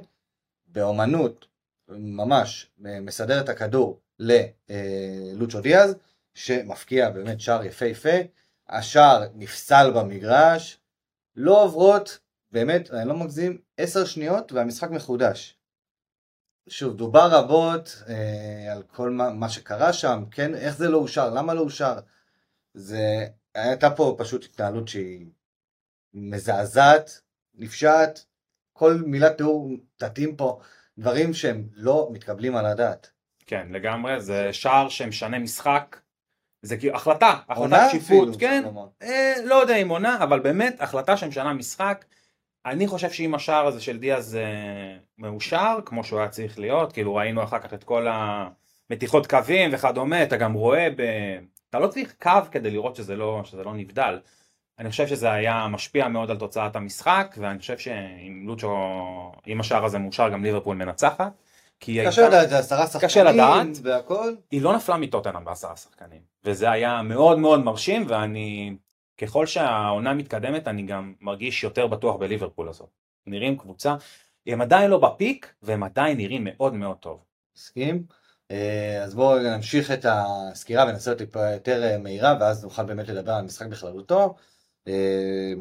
באומנות 0.68 1.46
ממש 1.89 2.72
מסדר 2.80 3.42
את 3.42 3.50
הכדור 3.50 4.00
ללוצ'ו 4.20 5.62
דיאז, 5.62 5.96
שמפקיע 6.34 7.10
באמת 7.10 7.42
שער 7.42 7.66
יפהפה, 7.66 8.18
השער 8.70 9.24
נפסל 9.36 9.92
במגרש, 9.96 10.80
לא 11.36 11.63
עוברות, 11.63 12.20
באמת, 12.51 12.92
אני 12.92 13.10
לא 13.10 13.16
מגזים, 13.16 13.58
עשר 13.77 14.06
שניות 14.06 14.51
והמשחק 14.51 14.89
מחודש. 14.89 15.57
שוב, 16.70 16.98
דובר 16.98 17.28
רבות 17.32 18.04
אה, 18.10 18.74
על 18.74 18.84
כל 18.84 19.10
מה, 19.10 19.30
מה 19.30 19.50
שקרה 19.50 19.94
שם, 19.94 20.24
כן, 20.32 20.56
איך 20.56 20.78
זה 20.78 20.90
לא 20.90 20.98
אושר, 20.98 21.30
למה 21.30 21.54
לא 21.54 21.62
אושר. 21.62 22.00
זה, 22.74 23.26
הייתה 23.56 23.90
פה 23.90 24.16
פשוט 24.18 24.44
התנהלות 24.44 24.88
שהיא 24.88 25.26
מזעזעת, 26.14 27.22
נפשעת, 27.56 28.26
כל 28.74 28.94
מילת 29.06 29.38
תיאור 29.38 29.70
תתאים 29.98 30.36
פה, 30.36 30.60
דברים 30.98 31.34
שהם 31.34 31.68
לא 31.74 32.10
מתקבלים 32.12 32.56
על 32.56 32.66
הדעת. 32.66 33.10
כן, 33.46 33.68
לגמרי, 33.72 34.22
זה 34.22 34.54
שער 34.54 34.90
שמשנה 34.90 35.40
משחק. 35.40 35.98
זה 36.62 36.78
כאילו 36.78 36.96
החלטה, 36.96 37.40
החלטת 37.50 37.88
שיפוט, 37.92 38.30
אפילו, 38.30 38.40
כן. 38.40 38.64
אה, 39.02 39.34
לא 39.44 39.56
יודע 39.56 39.76
אם 39.76 39.90
עונה, 39.90 40.24
אבל 40.24 40.40
באמת 40.40 40.82
החלטה 40.82 41.18
שמשנה 41.18 41.54
משחק. 41.54 42.06
אני 42.68 42.88
חושב 42.88 43.12
שאם 43.12 43.36
השער 43.36 43.68
הזה 43.68 43.82
של 43.82 43.98
דיאז 43.98 44.36
אה, 44.36 44.98
מאושר, 45.18 45.78
כמו 45.86 46.04
שהוא 46.04 46.20
היה 46.20 46.30
צריך 46.30 46.60
להיות, 46.60 46.94
כאילו 46.94 47.16
ראינו 47.16 47.44
אחר 47.44 47.60
כך 47.60 47.74
את 47.74 47.84
כל 47.84 48.08
המתיחות 48.90 49.28
קווים 49.28 49.70
וכדומה, 49.74 50.24
אתה 50.24 50.38
גם 50.38 50.54
רואה, 50.54 50.88
ב... 50.98 51.02
אתה 51.70 51.80
לא 51.80 51.88
צריך 51.88 52.14
קו 52.22 52.32
כדי 52.52 52.72
לראות 52.72 52.96
שזה 52.96 53.16
לא, 53.16 53.42
שזה 53.44 53.64
לא 53.64 53.74
נבדל. 53.74 54.20
אני 54.80 54.90
חושב 54.90 55.08
שזה 55.08 55.32
היה 55.32 55.68
משפיע 55.70 56.08
מאוד 56.08 56.32
על 56.32 56.38
תוצאת 56.38 56.76
המשחק, 56.76 57.36
ואני 57.40 57.60
חושב 57.60 57.78
שאם 57.78 58.44
לוצ'ו, 58.48 58.78
אם 59.48 59.60
השער 59.60 59.86
הזה 59.86 60.00
מאושר, 60.00 60.30
גם 60.30 60.44
ליברפול 60.44 60.76
מנצחת. 60.78 61.32
כי 61.80 62.00
קשה 62.08 62.22
הייתה- 62.22 62.38
לדעת, 62.38 62.50
זה 62.50 62.58
עשרה 62.60 62.88
שחקנים 62.88 63.10
קשה 63.10 63.24
לדעת. 63.24 63.68
והכל. 63.84 64.34
היא 64.52 64.62
לא 64.62 64.76
נפלה 64.76 64.98
מטוטנאם 64.98 65.46
בעשרה 65.46 65.76
שחקנים 65.76 66.22
וזה 66.44 66.72
היה 66.72 67.02
מאוד 67.02 67.40
מאוד 67.40 67.60
מרשים 67.64 68.06
ואני 68.08 68.76
ככל 69.18 69.46
שהעונה 69.46 70.14
מתקדמת 70.14 70.68
אני 70.68 70.84
גם 70.84 71.14
מרגיש 71.22 71.64
יותר 71.64 71.88
בטוח 71.88 72.16
בליברפול 72.16 72.70
הזאת. 72.70 72.90
נראים 73.28 73.58
קבוצה, 73.58 73.96
הם 74.48 74.62
עדיין 74.62 74.90
לא 74.90 74.98
בפיק 74.98 75.54
והם 75.62 75.84
עדיין 75.84 76.18
נראים 76.18 76.44
מאוד 76.44 76.74
מאוד 76.74 76.98
טוב. 76.98 77.24
מסכים. 77.58 78.04
אה, 78.52 79.04
אז 79.04 79.16
בואו 79.16 79.40
נמשיך 79.40 79.92
את 79.92 80.06
הסקירה 80.10 80.86
ונעשה 80.86 81.12
אותה 81.12 81.26
טיפה 81.26 81.52
יותר 81.52 81.84
אה, 81.84 81.98
מהירה 81.98 82.38
ואז 82.40 82.64
נוכל 82.64 82.84
באמת 82.86 83.10
לדבר 83.10 83.32
על 83.32 83.40
המשחק 83.40 83.68
בכללותו. 83.68 84.36
אה, 84.88 85.54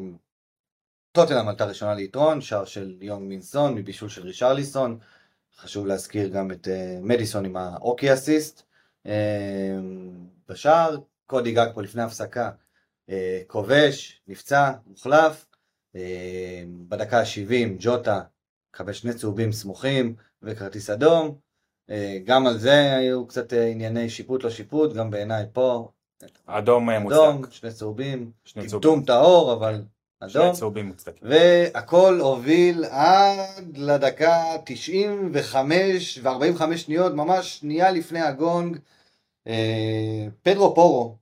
טוטנאם 1.11 1.47
עלתה 1.47 1.65
ראשונה 1.65 1.93
ליתרון, 1.93 2.41
שער 2.41 2.65
של 2.65 2.97
יונג 3.01 3.27
מינסון 3.27 3.75
מבישול 3.75 4.09
של 4.09 4.23
רישרליסון. 4.23 4.99
חשוב 5.57 5.87
להזכיר 5.87 6.27
גם 6.27 6.51
את 6.51 6.67
מדיסון 7.01 7.45
עם 7.45 7.57
האוקי 7.57 8.13
אסיסט. 8.13 8.63
בשער, 10.49 10.97
קודי 11.25 11.51
גג 11.51 11.67
פה 11.73 11.81
לפני 11.81 12.03
הפסקה, 12.03 12.51
כובש, 13.47 14.21
נפצע, 14.27 14.71
מוחלף. 14.87 15.45
אה, 15.95 16.63
בדקה 16.87 17.19
ה-70 17.19 17.75
ג'וטה 17.79 18.21
מקבל 18.73 18.93
שני 18.93 19.13
צהובים 19.13 19.51
סמוכים 19.51 20.15
וכרטיס 20.41 20.89
אדום. 20.89 21.35
אה, 21.89 22.17
גם 22.23 22.47
על 22.47 22.57
זה 22.57 22.95
היו 22.95 23.27
קצת 23.27 23.53
אה, 23.53 23.67
ענייני 23.67 24.09
שיפוט 24.09 24.43
לא 24.43 24.49
שיפוט, 24.49 24.93
גם 24.93 25.11
בעיניי 25.11 25.45
פה. 25.53 25.89
אדום 26.45 26.89
אה, 26.89 26.97
אדום, 26.97 27.35
מוצדק. 27.35 27.53
שני 27.53 27.71
צהובים, 27.71 28.31
שני 28.45 28.69
טמטום 28.69 29.03
טהור, 29.03 29.53
אבל 29.53 29.83
שני 30.27 30.41
אדום. 30.43 30.55
צהובים 30.55 30.85
מוצדקים. 30.85 31.29
והכל 31.29 32.19
הוביל 32.19 32.85
עד 32.85 33.77
לדקה 33.77 34.43
95 34.65 36.19
ו-45 36.23 36.77
שניות, 36.77 37.13
ממש 37.13 37.57
שנייה 37.57 37.91
לפני 37.91 38.21
הגונג. 38.21 38.77
אה, 39.47 40.27
פדרו 40.43 40.75
פורו, 40.75 41.15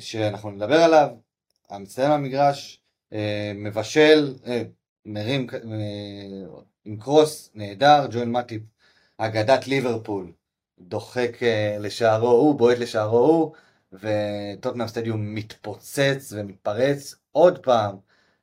שאנחנו 0.00 0.50
נדבר 0.50 0.80
עליו, 0.80 1.08
המצטיין 1.70 2.10
במגרש, 2.10 2.80
אה, 3.12 3.52
מבשל, 3.54 4.34
אה, 4.46 4.62
מרים 5.06 5.46
אה, 5.54 6.60
עם 6.84 6.96
קרוס 6.96 7.50
נהדר, 7.54 8.06
ג'ואל 8.10 8.28
מטיפ, 8.28 8.62
אגדת 9.18 9.66
ליברפול, 9.66 10.32
דוחק 10.78 11.42
אה, 11.42 11.76
לשערו 11.80 12.30
הוא, 12.30 12.58
בועט 12.58 12.78
לשערו 12.78 13.18
הוא, 13.18 13.54
וטוטנאם 13.92 14.88
סטדיום 14.88 15.34
מתפוצץ 15.34 16.32
ומתפרץ 16.36 17.14
עוד 17.32 17.58
פעם. 17.58 17.96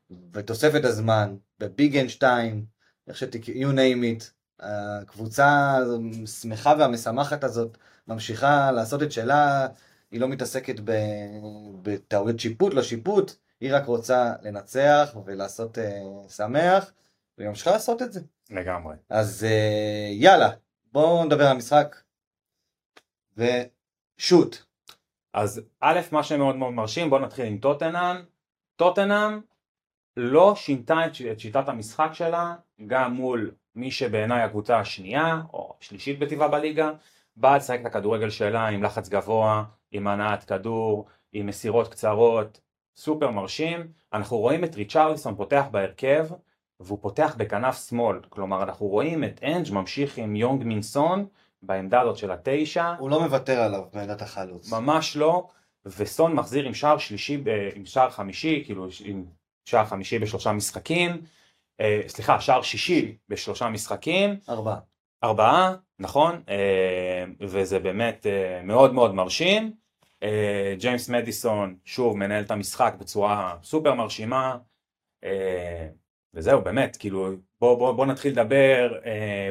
בתוספת 0.09 0.85
הזמן, 0.85 1.35
בביגנשטיין, 1.59 2.65
איך 3.07 3.17
שתק... 3.17 3.45
you 3.45 3.73
name 3.75 4.21
it, 4.21 4.23
הקבוצה 4.59 5.77
השמחה 6.23 6.73
והמשמחת 6.79 7.43
הזאת 7.43 7.77
ממשיכה 8.07 8.71
לעשות 8.71 9.03
את 9.03 9.11
שלה, 9.11 9.67
היא 10.11 10.21
לא 10.21 10.27
מתעסקת. 10.27 10.75
בטעויות 11.81 12.39
שיפוט, 12.39 12.73
לא 12.73 12.83
שיפוט, 12.83 13.31
היא 13.59 13.75
רק 13.75 13.85
רוצה 13.85 14.33
לנצח 14.41 15.15
ולעשות 15.25 15.77
uh, 15.77 16.29
שמח, 16.29 16.91
והיא 17.37 17.49
ממשיכה 17.49 17.71
לעשות 17.71 18.01
את 18.01 18.13
זה. 18.13 18.21
לגמרי. 18.49 18.95
אז 19.09 19.45
uh, 19.49 20.13
יאללה, 20.13 20.49
בואו 20.91 21.25
נדבר 21.25 21.45
על 21.45 21.51
המשחק, 21.51 21.95
ושוט. 23.37 24.57
אז 25.33 25.61
א', 25.79 25.99
מה 26.11 26.23
שמאוד 26.23 26.55
מאוד 26.55 26.73
מרשים, 26.73 27.09
בואו 27.09 27.21
נתחיל 27.21 27.45
עם 27.45 27.57
טוטנאם. 27.57 28.17
טוטנאם 28.75 29.41
לא 30.17 30.55
שינתה 30.55 31.05
את, 31.05 31.11
את 31.31 31.39
שיטת 31.39 31.67
המשחק 31.67 32.09
שלה, 32.13 32.55
גם 32.87 33.13
מול 33.13 33.51
מי 33.75 33.91
שבעיניי 33.91 34.41
הקבוצה 34.41 34.79
השנייה, 34.79 35.41
או 35.53 35.75
השלישית 35.81 36.19
בטבעה 36.19 36.47
בליגה, 36.47 36.91
באה 37.35 37.57
לשחק 37.57 37.79
את 37.81 37.85
הכדורגל 37.85 38.29
שלה 38.29 38.67
עם 38.67 38.83
לחץ 38.83 39.09
גבוה, 39.09 39.63
עם 39.91 40.07
הנעת 40.07 40.43
כדור, 40.43 41.05
עם 41.31 41.45
מסירות 41.45 41.87
קצרות, 41.87 42.59
סופר 42.97 43.31
מרשים. 43.31 43.87
אנחנו 44.13 44.37
רואים 44.37 44.63
את 44.63 44.75
ריצ'רליסון 44.75 45.35
פותח 45.35 45.65
בהרכב, 45.71 46.27
והוא 46.79 46.99
פותח 47.01 47.35
בכנף 47.37 47.87
שמאל, 47.89 48.19
כלומר 48.29 48.63
אנחנו 48.63 48.87
רואים 48.87 49.23
את 49.23 49.43
אנג' 49.43 49.73
ממשיך 49.73 50.17
עם 50.17 50.35
יונג 50.35 50.63
מינסון 50.63 51.25
בעמדה 51.61 52.01
הזאת 52.01 52.17
של 52.17 52.31
התשע, 52.31 52.93
הוא 52.99 53.09
לא 53.09 53.21
מוותר 53.21 53.61
עליו 53.61 53.83
בעמדת 53.93 54.21
החלוץ. 54.21 54.71
ממש 54.73 55.17
לא, 55.17 55.47
וסון 55.85 56.33
מחזיר 56.33 56.65
עם 56.65 56.73
שער 56.73 56.97
שלישי, 56.97 57.43
עם 57.75 57.85
שער 57.85 58.09
חמישי, 58.09 58.63
כאילו 58.65 58.87
עם 59.05 59.25
שער 59.65 59.85
חמישי 59.85 60.19
בשלושה 60.19 60.51
משחקים, 60.51 61.21
אה, 61.81 62.01
סליחה, 62.07 62.41
שער 62.41 62.61
שישי 62.61 63.17
בשלושה 63.29 63.69
משחקים, 63.69 64.39
ארבעה. 64.49 64.79
ארבעה, 65.25 65.75
נכון, 65.99 66.41
אה, 66.49 67.25
וזה 67.39 67.79
באמת 67.79 68.25
אה, 68.25 68.61
מאוד 68.63 68.93
מאוד 68.93 69.13
מרשים. 69.13 69.73
אה, 70.23 70.75
ג'יימס 70.79 71.09
מדיסון 71.09 71.77
שוב 71.85 72.17
מנהל 72.17 72.43
את 72.43 72.51
המשחק 72.51 72.93
בצורה 72.99 73.55
סופר 73.63 73.93
מרשימה, 73.93 74.57
וזהו 76.33 76.61
באמת, 76.61 76.97
כאילו 76.97 77.29
בוא, 77.61 77.77
בוא, 77.77 77.91
בוא 77.91 78.05
נתחיל 78.05 78.31
לדבר 78.31 78.99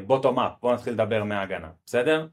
בוטום 0.06 0.38
אפ, 0.38 0.52
בוא 0.62 0.74
נתחיל 0.74 0.92
לדבר 0.92 1.24
מההגנה, 1.24 1.70
בסדר? 1.86 2.26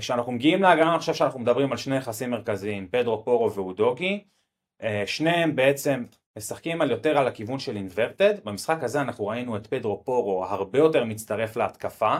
כשאנחנו 0.00 0.32
מגיעים 0.32 0.62
להגנה 0.62 0.90
אני 0.90 0.98
חושב 0.98 1.14
שאנחנו 1.14 1.40
מדברים 1.40 1.72
על 1.72 1.78
שני 1.78 1.96
יחסים 1.96 2.30
מרכזיים, 2.30 2.88
פדרו 2.88 3.24
פורו 3.24 3.52
ואודוגי, 3.52 4.24
שניהם 5.06 5.56
בעצם 5.56 6.04
משחקים 6.38 6.80
על 6.80 6.90
יותר 6.90 7.18
על 7.18 7.26
הכיוון 7.26 7.58
של 7.58 7.76
אינברטד, 7.76 8.44
במשחק 8.44 8.82
הזה 8.82 9.00
אנחנו 9.00 9.26
ראינו 9.26 9.56
את 9.56 9.66
פדרו 9.66 10.04
פורו 10.04 10.44
הרבה 10.44 10.78
יותר 10.78 11.04
מצטרף 11.04 11.56
להתקפה 11.56 12.16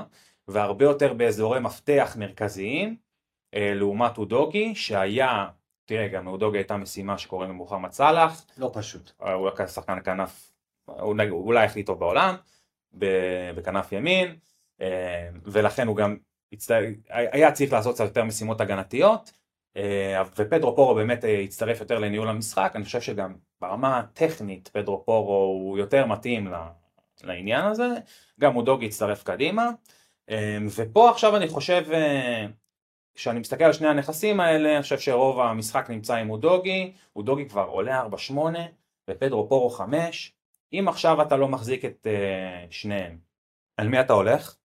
והרבה 0.49 0.85
יותר 0.85 1.13
באזורי 1.13 1.61
מפתח 1.61 2.17
מרכזיים 2.19 2.97
אה, 3.55 3.75
לעומת 3.75 4.19
אודוגי 4.19 4.75
שהיה, 4.75 5.49
תראה 5.85 6.09
גם 6.09 6.27
אודוגי 6.27 6.59
הייתה 6.59 6.77
משימה 6.77 7.19
שקוראים 7.19 7.51
לו 7.51 7.57
מוחמד 7.57 7.93
סאלח, 7.93 8.47
לא 8.59 8.71
פשוט. 8.75 9.13
אה, 9.23 9.33
הוא 9.33 9.51
היה 9.59 9.69
שחקן 9.69 9.99
כנף, 10.05 10.51
אולי 10.89 11.65
הכי 11.65 11.83
טוב 11.83 12.01
בעולם, 12.01 12.35
בכנף 13.55 13.93
ימין, 13.93 14.37
אה, 14.81 15.29
ולכן 15.45 15.87
הוא 15.87 15.97
גם 15.97 16.17
הצטר... 16.53 16.81
היה 17.09 17.53
צריך 17.53 17.73
לעשות 17.73 17.95
קצת 17.95 18.05
יותר 18.05 18.25
משימות 18.25 18.61
הגנתיות, 18.61 19.33
ופדרו 20.37 20.77
פורו 20.77 20.95
באמת 20.95 21.25
הצטרף 21.45 21.81
יותר 21.81 21.99
לניהול 21.99 22.29
המשחק, 22.29 22.73
אני 22.75 22.85
חושב 22.85 23.01
שגם 23.01 23.35
ברמה 23.61 23.99
הטכנית 23.99 24.69
פדרו 24.69 25.05
פורו 25.05 25.35
הוא 25.35 25.79
יותר 25.79 26.07
מתאים 26.07 26.53
לעניין 27.23 27.65
הזה, 27.65 27.89
גם 28.41 28.53
מודוגי 28.53 28.87
הצטרף 28.87 29.23
קדימה, 29.23 29.71
ופה 30.77 31.11
עכשיו 31.11 31.37
אני 31.37 31.49
חושב, 31.49 31.85
אה, 31.93 32.47
כשאני 33.15 33.41
מסתכל 33.41 33.65
על 33.65 33.73
שני 33.73 33.89
הנכסים 33.89 34.41
האלה, 34.41 34.75
אני 34.75 34.83
חושב 34.83 34.99
שרוב 34.99 35.41
המשחק 35.41 35.91
נמצא 35.91 36.15
עם 36.15 36.31
אודוגי, 36.31 36.93
אודוגי 37.17 37.49
כבר 37.49 37.65
עולה 37.65 38.03
4-8 38.03 38.35
ופדרו 39.11 39.49
פורו 39.49 39.71
5, 39.71 40.33
אם 40.73 40.89
עכשיו 40.89 41.23
אתה 41.23 41.37
לא 41.37 41.49
מחזיק 41.49 41.85
את 41.85 42.07
אה, 42.07 42.67
שניהם, 42.71 43.19
על 43.77 43.89
מי 43.89 44.01
אתה 44.01 44.13
הולך? 44.13 44.57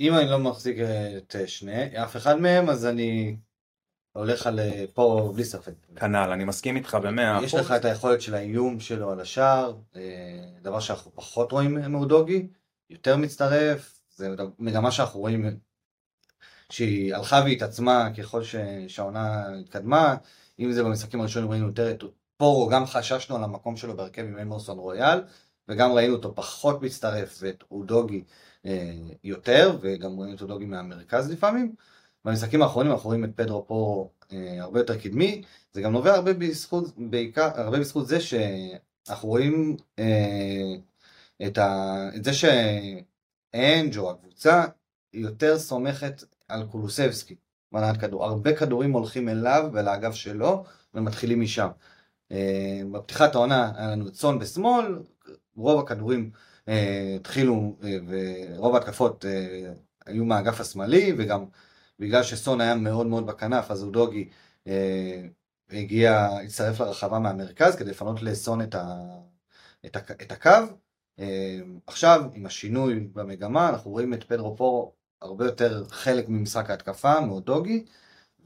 אם 0.00 0.14
אני 0.14 0.30
לא 0.30 0.38
מחזיק 0.38 0.76
את 1.16 1.36
שני, 1.46 2.02
אף 2.02 2.16
אחד 2.16 2.34
מהם, 2.34 2.68
אז 2.68 2.86
אני 2.86 3.36
הולך 4.12 4.46
על 4.46 4.60
אה, 4.60 4.84
פה 4.94 5.32
בלי 5.34 5.44
ספק. 5.44 5.72
כנ"ל, 5.96 6.30
אני 6.32 6.44
מסכים 6.44 6.76
איתך 6.76 6.98
במאה 7.02 7.40
יש 7.42 7.54
אחוז. 7.54 7.66
לך 7.66 7.72
את 7.72 7.84
היכולת 7.84 8.20
של 8.20 8.34
האיום 8.34 8.80
שלו 8.80 9.10
על 9.10 9.20
השער, 9.20 9.76
אה, 9.96 10.44
דבר 10.62 10.80
שאנחנו 10.80 11.10
פחות 11.14 11.52
רואים 11.52 11.74
מאודוגי, 11.74 12.46
יותר 12.90 13.16
מצטרף, 13.16 13.97
זה 14.18 14.28
מגמה 14.58 14.90
שאנחנו 14.90 15.20
רואים 15.20 15.60
שהיא 16.72 17.14
הלכה 17.14 17.42
והתעצמה 17.44 18.08
ככל 18.18 18.44
ש- 18.44 18.56
שהעונה 18.88 19.48
התקדמה, 19.60 20.16
אם 20.58 20.72
זה 20.72 20.82
במשחקים 20.82 21.20
הראשונים 21.20 21.50
ראינו 21.50 21.66
יותר 21.66 21.90
את 21.90 22.04
פורו, 22.36 22.68
גם 22.68 22.86
חששנו 22.86 23.36
על 23.36 23.44
המקום 23.44 23.76
שלו 23.76 23.96
בהרכב 23.96 24.22
עם 24.22 24.38
אמרסון 24.38 24.78
רויאל, 24.78 25.22
וגם 25.68 25.92
ראינו 25.92 26.14
אותו 26.14 26.34
פחות 26.34 26.82
מצטרף 26.82 27.38
ואת 27.40 27.64
אודוגי 27.70 28.24
יותר, 29.24 29.78
וגם 29.80 30.20
ראינו 30.20 30.36
את 30.36 30.42
אודוגי 30.42 30.64
מהמרכז 30.64 31.30
לפעמים. 31.30 31.74
במשחקים 32.24 32.62
האחרונים 32.62 32.92
אנחנו 32.92 33.08
רואים 33.08 33.24
את 33.24 33.30
פדרו 33.36 33.66
פה 33.66 34.08
הרבה 34.60 34.80
יותר 34.80 34.98
קדמי, 34.98 35.42
זה 35.72 35.80
גם 35.80 35.92
נובע 35.92 36.14
הרבה 36.14 36.32
בזכות, 36.32 36.84
בעיקר, 36.96 37.50
הרבה 37.54 37.78
בזכות 37.78 38.06
זה 38.06 38.18
שאנחנו 38.20 39.28
רואים 39.28 39.76
את, 41.46 41.58
ה, 41.58 41.94
את 42.16 42.24
זה 42.24 42.32
שאנג' 43.52 43.98
או 43.98 44.10
הקבוצה 44.10 44.64
יותר 45.12 45.58
סומכת 45.58 46.24
על 46.48 46.66
קולוסבסקי, 46.70 47.36
מנעת 47.72 47.96
כדור. 47.96 48.24
הרבה 48.24 48.56
כדורים 48.56 48.92
הולכים 48.92 49.28
אליו 49.28 49.70
ולאגף 49.72 50.14
שלו 50.14 50.64
ומתחילים 50.94 51.40
משם. 51.40 51.68
אה, 52.32 52.80
בפתיחת 52.92 53.34
העונה 53.34 53.72
היה 53.76 53.90
לנו 53.90 54.12
צאן 54.12 54.38
בשמאל, 54.38 54.98
רוב 55.56 55.80
הכדורים 55.80 56.30
אה, 56.68 57.16
התחילו 57.20 57.76
אה, 57.84 57.96
ורוב 58.08 58.74
ההתקפות 58.74 59.24
היו 60.06 60.24
מהאגף 60.24 60.60
השמאלי 60.60 61.12
וגם 61.18 61.44
בגלל 61.98 62.22
שסון 62.22 62.60
היה 62.60 62.74
מאוד 62.74 63.06
מאוד 63.06 63.26
בכנף 63.26 63.70
אז 63.70 63.82
אודוגי 63.82 64.28
הגיע, 65.70 66.28
הצטרף 66.44 66.80
לרחבה 66.80 67.18
מהמרכז 67.18 67.76
כדי 67.76 67.90
לפנות 67.90 68.22
לסון 68.22 68.62
את, 68.62 68.74
ה, 68.74 68.96
את, 69.86 69.96
ה, 69.96 70.00
את 70.12 70.32
הקו. 70.32 70.50
עכשיו 71.86 72.24
עם 72.34 72.46
השינוי 72.46 73.00
במגמה 73.00 73.68
אנחנו 73.68 73.90
רואים 73.90 74.14
את 74.14 74.24
פדרו 74.24 74.56
פורו 74.56 74.92
הרבה 75.22 75.44
יותר 75.44 75.84
חלק 75.90 76.28
ממשחק 76.28 76.70
ההתקפה 76.70 77.20
מאודוגי 77.20 77.84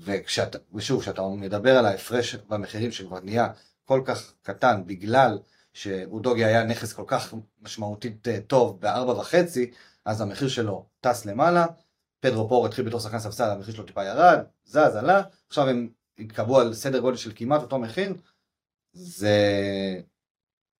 וכשאתה, 0.01 0.59
ושוב, 0.75 1.01
כשאתה 1.01 1.23
מדבר 1.23 1.79
על 1.79 1.87
ההפרש 1.87 2.35
במחירים 2.35 2.93
שכבר 2.93 3.21
נהיה 3.21 3.49
כל 3.85 4.03
כך 4.05 4.33
קטן 4.43 4.83
בגלל 4.87 5.39
שאודוגי 5.73 6.45
היה 6.45 6.65
נכס 6.65 6.93
כל 6.93 7.05
כך 7.07 7.35
משמעותית 7.63 8.29
אה, 8.29 8.41
טוב 8.47 8.81
בארבע 8.81 9.13
וחצי, 9.13 9.71
אז 10.05 10.21
המחיר 10.21 10.49
שלו 10.49 10.87
טס 11.01 11.27
למעלה, 11.27 11.67
פדרו 12.21 12.49
פור 12.49 12.67
התחיל 12.67 12.85
בתור 12.87 13.01
שחקן 13.01 13.19
ספסל, 13.19 13.51
המחיר 13.51 13.75
שלו 13.75 13.85
טיפה 13.85 14.05
ירד, 14.05 14.39
זז, 14.65 14.77
עלה, 14.77 15.23
עכשיו 15.49 15.69
הם 15.69 15.89
התקבעו 16.19 16.61
על 16.61 16.75
סדר 16.75 16.99
גודל 16.99 17.17
של 17.17 17.33
כמעט 17.35 17.63
אותו 17.63 17.79
מחיר, 17.79 18.15
זה 18.93 19.39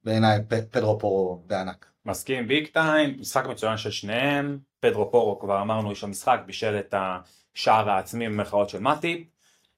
בעיניי 0.05 0.39
פדרו 0.71 0.99
פורו 0.99 1.43
בענק. 1.47 1.87
מסכים 2.07 2.49
ביג 2.49 2.67
טיים, 2.67 3.17
משחק 3.21 3.47
מצוין 3.47 3.77
של 3.77 3.91
שניהם, 3.91 4.59
פדרו 4.81 5.11
פורו 5.11 5.39
כבר 5.39 5.63
אמרנו 5.63 5.91
איש 5.91 6.05
המשחק 6.05 6.41
בישל 6.47 6.79
את 6.79 6.95
השער 6.97 7.91
העצמי 7.91 8.29
במרכאות 8.29 8.69
של 8.69 8.81
מטיפ, 8.81 9.27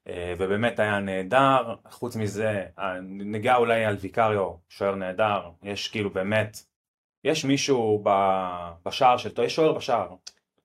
אה, 0.08 0.34
ובאמת 0.38 0.78
היה 0.78 0.98
נהדר, 0.98 1.74
חוץ 1.90 2.16
מזה, 2.16 2.64
ניגע 3.02 3.56
אולי 3.56 3.84
על 3.84 3.96
ויקריו, 4.00 4.50
שוער 4.68 4.94
נהדר, 4.94 5.50
יש 5.62 5.88
כאילו 5.88 6.10
באמת, 6.10 6.58
יש 7.24 7.44
מישהו 7.44 8.04
בשער 8.86 9.16
של, 9.16 9.30
יש 9.44 9.54
שוער 9.54 9.72
בשער. 9.72 10.14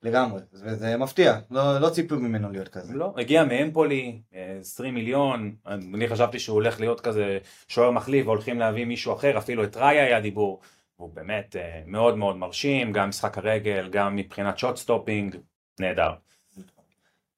לגמרי, 0.04 0.42
וזה 0.54 0.98
מפתיע, 0.98 1.40
לא, 1.52 1.80
לא 1.80 1.90
ציפו 1.90 2.16
ממנו 2.16 2.52
להיות 2.52 2.68
כזה. 2.68 2.94
לא, 2.94 3.14
הגיע 3.18 3.44
מאמפולי, 3.44 4.22
20 4.60 4.90
אה, 4.90 5.00
מיליון, 5.00 5.56
אני 5.66 6.08
חשבתי 6.08 6.40
שהוא 6.40 6.54
הולך 6.54 6.80
להיות 6.80 7.02
כזה 7.02 7.38
שוער 7.68 7.92
מחליף, 7.92 8.26
והולכים 8.26 8.60
להביא 8.60 8.86
מישהו 8.86 9.14
אחר, 9.14 9.38
אפילו 9.38 9.64
את 9.64 9.78
ראיה 9.78 10.00
היה 10.00 10.22
דיבור, 10.22 10.60
הוא 10.96 11.14
באמת 11.14 11.56
אה, 11.56 11.82
מאוד 11.86 12.18
מאוד 12.18 12.36
מרשים, 12.36 12.92
גם 12.92 13.10
משחק 13.10 13.38
הרגל, 13.38 13.90
גם 13.92 14.16
מבחינת 14.16 14.58
shot 14.58 14.78
stopping, 14.78 15.36
נהדר. 15.80 16.12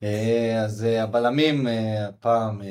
אה, 0.03 0.61
אז 0.63 0.83
הבלמים 0.83 1.67
הפעם, 2.09 2.61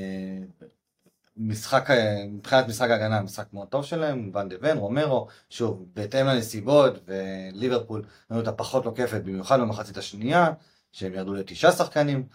משחק, 1.40 1.88
מבחינת 2.28 2.68
משחק 2.68 2.90
ההגנה, 2.90 3.20
משחק 3.20 3.52
מאוד 3.52 3.68
טוב 3.68 3.84
שלהם, 3.84 4.30
ואן 4.34 4.48
דה 4.48 4.56
ון, 4.60 4.78
רומרו, 4.78 5.26
שוב, 5.50 5.86
בהתאם 5.94 6.26
לנסיבות, 6.26 6.94
וליברפול 7.06 8.04
היו 8.30 8.40
אותה 8.40 8.52
פחות 8.52 8.84
לוקפת, 8.84 9.20
במיוחד 9.24 9.60
במחצית 9.60 9.96
השנייה, 9.96 10.52
שהם 10.92 11.14
ירדו 11.14 11.34
לתשעה 11.34 11.72
שחקנים. 11.72 12.26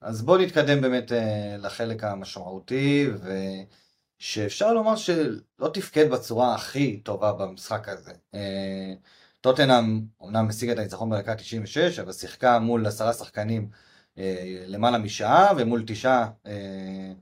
אז 0.00 0.22
בואו 0.22 0.42
נתקדם 0.42 0.80
באמת 0.80 1.12
לחלק 1.58 2.04
המשמעותי, 2.04 3.10
ו... 3.22 3.30
שאפשר 4.20 4.72
לומר 4.72 4.96
שלא 4.96 5.68
תפקד 5.74 6.10
בצורה 6.10 6.54
הכי 6.54 7.00
טובה 7.00 7.32
במשחק 7.32 7.88
הזה. 7.88 8.12
אה, 8.34 8.94
טוטנאם 9.40 10.00
אומנם 10.20 10.48
השיגה 10.48 10.72
את 10.72 10.78
הניצחון 10.78 11.10
בדקה 11.10 11.34
96, 11.34 11.98
אבל 11.98 12.12
שיחקה 12.12 12.58
מול 12.58 12.86
עשרה 12.86 13.12
שחקנים 13.12 13.68
אה, 13.72 13.78
למעלה 14.66 14.98
משעה 14.98 15.52
ומול 15.56 15.82
תשעה 15.86 16.28
אה, 16.46 17.12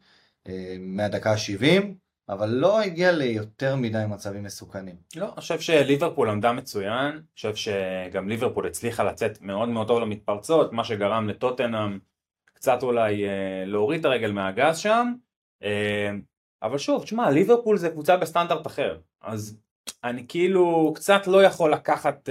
מהדקה 0.81 1.33
ה-70, 1.33 1.85
אבל 2.29 2.49
לא 2.49 2.81
הגיע 2.81 3.13
ליותר 3.13 3.77
מדי 3.77 4.05
מצבים 4.09 4.43
מסוכנים. 4.43 4.97
לא, 5.17 5.25
אני 5.25 5.41
חושב 5.41 5.61
שליברפול 5.61 6.31
עמדה 6.31 6.53
מצוין, 6.53 7.13
אני 7.13 7.21
חושב 7.35 7.55
שגם 7.55 8.29
ליברפול 8.29 8.67
הצליחה 8.67 9.05
לצאת 9.05 9.41
מאוד 9.41 9.69
מאוד 9.69 9.89
טוב 9.89 10.01
למתפרצות, 10.01 10.73
מה 10.73 10.85
שגרם 10.85 11.29
לטוטנאם 11.29 11.99
קצת 12.45 12.83
אולי 12.83 13.25
להוריד 13.67 14.01
את 14.01 14.05
הרגל 14.05 14.33
מהגז 14.33 14.79
שם. 14.79 15.13
אבל 16.63 16.79
שוב, 16.79 17.03
תשמע, 17.03 17.31
ליברפול 17.31 17.79
זה 17.79 17.91
קבוצה 17.91 18.17
בסטנדרט 18.17 18.67
אחר, 18.67 18.99
אז 19.23 19.59
אני 20.05 20.25
כאילו 20.29 20.93
קצת 20.95 21.27
לא 21.27 21.43
יכול 21.43 21.73
לקחת 21.73 22.29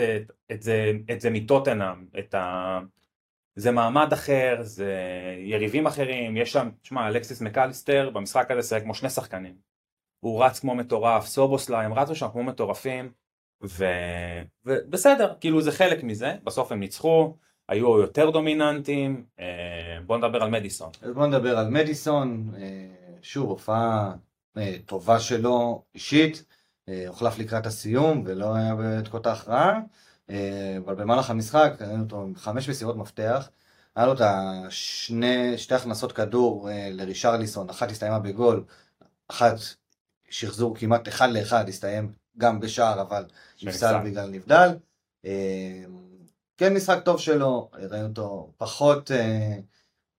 את 0.52 0.62
זה, 0.62 0.92
את 1.12 1.22
זה 1.22 1.30
מטוטנאם, 1.30 2.06
את 2.20 2.34
ה... 2.34 2.80
זה 3.58 3.72
מעמד 3.72 4.14
אחר, 4.14 4.58
זה 4.62 4.94
יריבים 5.38 5.88
אחרים, 5.88 6.38
יש 6.38 6.52
שם, 6.52 6.70
תשמע, 6.82 7.08
אלכסיס 7.08 7.42
מקליסטר 7.42 8.10
במשחק 8.10 8.52
הזה 8.52 8.68
שיחק 8.68 8.84
כמו 8.84 8.94
שני 8.94 9.10
שחקנים. 9.10 9.56
הוא 10.20 10.44
רץ 10.44 10.60
כמו 10.60 10.76
מטורף, 10.76 11.26
סובוסלה, 11.26 11.82
הם 11.82 11.94
רצו 11.94 12.16
שם 12.16 12.28
כמו 12.32 12.44
מטורפים, 12.44 13.12
ו... 13.64 13.86
ובסדר, 14.66 15.34
כאילו 15.40 15.62
זה 15.62 15.72
חלק 15.72 16.04
מזה, 16.04 16.36
בסוף 16.44 16.72
הם 16.72 16.80
ניצחו, 16.80 17.36
היו 17.70 18.00
יותר 18.00 18.30
דומיננטיים, 18.30 19.26
אה, 19.40 19.98
בוא 20.06 20.18
נדבר 20.18 20.44
על 20.44 20.50
מדיסון. 20.50 20.90
בוא 21.14 21.28
נדבר 21.28 21.58
על 21.58 21.70
מדיסון. 21.70 22.52
אה, 22.58 22.88
שוב, 23.22 23.50
הופעה 23.50 24.14
אה, 24.58 24.76
טובה 24.86 25.20
שלו 25.20 25.84
אישית, 25.96 26.46
הוחלף 27.08 27.40
לקראת 27.40 27.66
הסיום 27.66 28.24
ולא 28.26 28.56
היה 28.56 28.76
בתקופת 28.76 29.26
ההכרעה, 29.26 29.70
אה, 29.70 29.80
אבל 30.78 30.96
במהלך 30.96 31.30
המשחק 31.30 31.74
ראינו 31.80 32.04
אותו 32.04 32.22
עם 32.22 32.36
חמש 32.36 32.70
מסירות 32.70 32.96
מפתח, 32.96 33.50
היה 33.96 34.06
לו 34.06 34.14
את 34.14 34.22
השני, 34.22 35.58
שתי 35.58 35.76
הכנסות 35.76 36.12
כדור 36.12 36.70
לרישרליסון, 36.92 37.70
אחת 37.70 37.92
הסתיימה 37.92 38.20
בגול, 38.20 38.64
אחת 39.28 39.56
שחזור 40.30 40.76
כמעט 40.76 41.08
אחד 41.08 41.30
לאחד, 41.30 41.70
הסתיים 41.70 42.12
גם 42.38 42.60
בשער 42.60 43.02
אבל 43.02 43.26
נפסל 43.64 43.98
בגלל 44.06 44.30
נבדל. 44.30 44.70
כן 46.58 46.74
משחק 46.74 47.00
טוב 47.06 47.20
שלו, 47.20 47.70
ראינו 47.74 48.08
אותו 48.08 48.52
פחות 48.58 49.12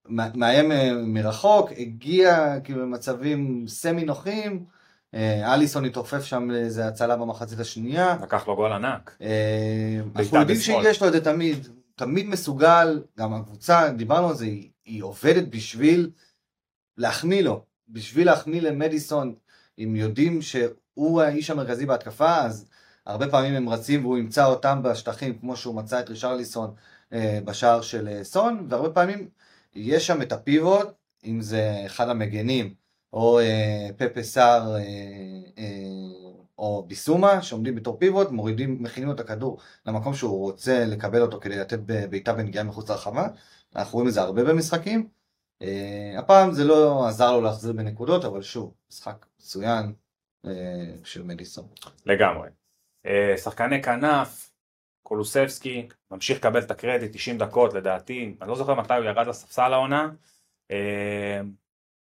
מאיים 0.09 0.73
אה, 0.73 0.93
מרחוק, 0.93 1.71
הגיע 1.77 2.61
כאילו 2.65 2.83
למצבים 2.83 3.65
סמי 3.69 4.05
נוחים, 4.05 4.65
אה, 4.65 4.78
אליסון 5.15 5.85
התעופף 5.85 6.25
שם 6.25 6.51
לאיזה 6.51 6.87
הצלה 6.87 7.17
במחצית 7.17 7.61
השנייה. 7.61 8.17
לקח 8.23 8.49
לו 8.49 8.57
גול 8.57 8.73
ענק. 8.73 9.17
אה, 9.23 10.01
אנחנו 10.17 10.39
יודעים 10.39 10.61
שיש 10.61 11.03
לו 11.03 11.09
את 11.09 11.13
זה 11.13 11.25
תמיד, 11.25 11.69
תמיד 11.97 12.29
מסוגל, 12.29 13.03
גם 13.19 13.35
הקבוצה, 13.35 13.89
דיברנו 13.93 14.29
על 14.29 14.35
זה, 14.35 14.45
היא, 14.45 14.71
היא 14.85 15.03
עובדת 15.03 15.49
בשביל 15.49 16.11
להחמיא 16.97 17.43
לו, 17.43 17.65
בשביל 17.89 18.27
להחמיא 18.27 18.61
למדיסון, 18.61 19.35
אם 19.79 19.97
יודעים 19.97 20.43
שהוא 20.43 21.23
האיש 21.23 21.51
המרכזי 21.51 21.87
בהתקפה, 21.87 22.37
אז 22.37 22.67
הרבה 23.07 23.29
פעמים 23.29 23.55
הם 23.55 23.69
רצים 23.69 24.05
והוא 24.05 24.19
ימצא 24.19 24.47
אותם 24.47 24.81
בשטחים, 24.83 25.39
כמו 25.39 25.57
שהוא 25.57 25.75
מצא 25.75 26.01
את 26.01 26.09
רישרליסון 26.09 26.75
בשער 27.45 27.81
של 27.81 28.23
סון, 28.23 28.67
והרבה 28.69 28.91
פעמים 28.91 29.29
יש 29.75 30.07
שם 30.07 30.23
את 30.23 30.33
הפיבוט, 30.33 30.89
אם 31.25 31.41
זה 31.41 31.83
אחד 31.87 32.09
המגנים, 32.09 32.75
או 33.13 33.41
אה, 33.41 33.89
פפה 33.97 34.23
סער, 34.23 34.75
אה, 34.75 34.81
אה, 35.59 35.65
או 36.59 36.85
ביסומה, 36.89 37.43
שעומדים 37.43 37.75
בתור 37.75 37.99
פיבוט, 37.99 38.31
מורידים, 38.31 38.83
מכינים 38.83 39.11
את 39.11 39.21
הכדור 39.21 39.59
למקום 39.87 40.15
שהוא 40.15 40.39
רוצה 40.39 40.85
לקבל 40.85 41.23
אותו 41.23 41.41
כדי 41.41 41.57
לתת 41.57 41.79
בעיטה 42.11 42.33
בנגיעה 42.33 42.65
מחוץ 42.65 42.91
לרחבה. 42.91 43.29
אנחנו 43.77 43.93
רואים 43.93 44.09
את 44.09 44.15
זה 44.15 44.21
הרבה 44.21 44.45
במשחקים. 44.45 45.09
אה, 45.63 46.15
הפעם 46.19 46.53
זה 46.53 46.65
לא 46.65 47.09
עזר 47.09 47.33
לו 47.33 47.41
להחזיר 47.41 47.73
בנקודות, 47.73 48.25
אבל 48.25 48.43
שוב, 48.43 48.75
משחק 48.91 49.27
מצוין 49.41 49.93
אה, 50.47 50.51
של 51.05 51.23
מדיסון. 51.23 51.69
לגמרי. 52.07 52.49
אה, 53.07 53.35
שחקני 53.37 53.83
כנף, 53.83 54.51
קולוסבסקי 55.03 55.89
ממשיך 56.11 56.39
לקבל 56.39 56.63
את 56.63 56.71
הקרדיט 56.71 57.17
90 57.17 57.39
דקות 57.39 57.75
לדעתי, 57.75 58.37
אני 58.43 58.49
לא 58.49 58.57
זוכר 58.57 58.75
מתי 58.75 58.95
הוא 58.95 59.05
ירד 59.05 59.27
לספסל 59.27 59.73
העונה. 59.73 60.11
אה, 60.71 61.41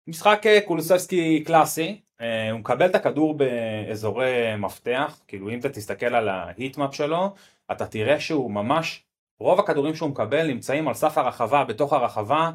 משחק 0.07 0.41
אה, 0.45 0.61
קולוסבסקי 0.61 1.43
קלאסי, 1.43 2.01
אה, 2.21 2.51
הוא 2.51 2.59
מקבל 2.59 2.85
את 2.85 2.95
הכדור 2.95 3.37
באזורי 3.37 4.55
מפתח, 4.57 5.21
כאילו 5.27 5.49
אם 5.49 5.59
אתה 5.59 5.69
תסתכל 5.69 6.15
על 6.15 6.29
ההיטמאפ 6.29 6.95
שלו, 6.95 7.33
אתה 7.71 7.85
תראה 7.85 8.19
שהוא 8.19 8.51
ממש, 8.51 9.03
רוב 9.39 9.59
הכדורים 9.59 9.95
שהוא 9.95 10.09
מקבל 10.09 10.47
נמצאים 10.47 10.87
על 10.87 10.93
סף 10.93 11.17
הרחבה, 11.17 11.63
בתוך 11.63 11.93
הרחבה, 11.93 12.51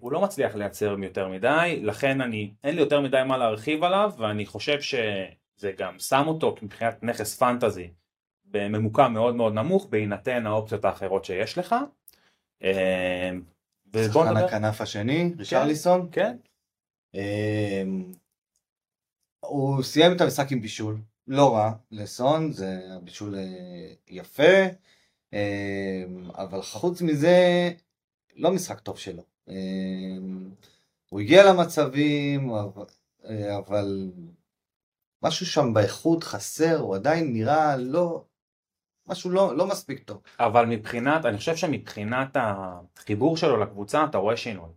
הוא 0.00 0.12
לא 0.12 0.20
מצליח 0.20 0.54
לייצר 0.54 0.96
יותר 1.02 1.28
מדי, 1.28 1.80
לכן 1.82 2.20
אני, 2.20 2.50
אין 2.64 2.74
לי 2.74 2.80
יותר 2.80 3.00
מדי 3.00 3.22
מה 3.26 3.36
להרחיב 3.36 3.84
עליו, 3.84 4.12
ואני 4.18 4.46
חושב 4.46 4.80
ש... 4.80 4.94
זה 5.62 5.72
גם 5.78 5.98
שם 5.98 6.24
אותו 6.26 6.54
מבחינת 6.62 7.02
נכס 7.02 7.38
פנטזי 7.38 7.90
בממוקם 8.44 9.12
מאוד 9.12 9.34
מאוד 9.34 9.54
נמוך 9.54 9.86
בהינתן 9.90 10.46
האופציות 10.46 10.84
האחרות 10.84 11.24
שיש 11.24 11.58
לך. 11.58 11.74
אה, 12.62 13.30
ובוא 13.86 14.04
שחקן 14.04 14.28
נדבר. 14.28 14.46
הכנף 14.46 14.80
השני, 14.80 15.32
רישרליסון. 15.38 16.08
כן. 16.12 16.36
אה, 17.14 17.82
הוא 19.40 19.82
סיים 19.82 20.16
את 20.16 20.20
המשחק 20.20 20.52
עם 20.52 20.60
בישול, 20.60 21.00
לא 21.26 21.54
רע 21.54 21.72
לסון, 21.90 22.52
זה 22.52 22.80
בישול 23.02 23.34
אה, 23.34 23.92
יפה, 24.08 24.52
אה, 25.34 26.04
אבל 26.34 26.62
חוץ 26.62 27.02
מזה, 27.02 27.70
לא 28.36 28.52
משחק 28.52 28.80
טוב 28.80 28.98
שלו. 28.98 29.22
אה, 29.48 29.54
הוא 31.08 31.20
הגיע 31.20 31.52
למצבים, 31.52 32.50
אה, 33.24 33.58
אבל 33.58 34.10
משהו 35.22 35.46
שם 35.46 35.74
באיכות 35.74 36.24
חסר, 36.24 36.76
הוא 36.78 36.94
עדיין 36.94 37.32
נראה 37.32 37.76
לא, 37.76 38.24
משהו 39.06 39.30
לא, 39.30 39.56
לא 39.56 39.66
מספיק 39.66 40.02
טוב. 40.04 40.22
אבל 40.38 40.66
מבחינת, 40.66 41.24
אני 41.24 41.38
חושב 41.38 41.56
שמבחינת 41.56 42.36
החיבור 42.36 43.36
שלו 43.36 43.56
לקבוצה 43.56 44.04
אתה 44.04 44.18
רואה 44.18 44.36
שינוי. 44.36 44.70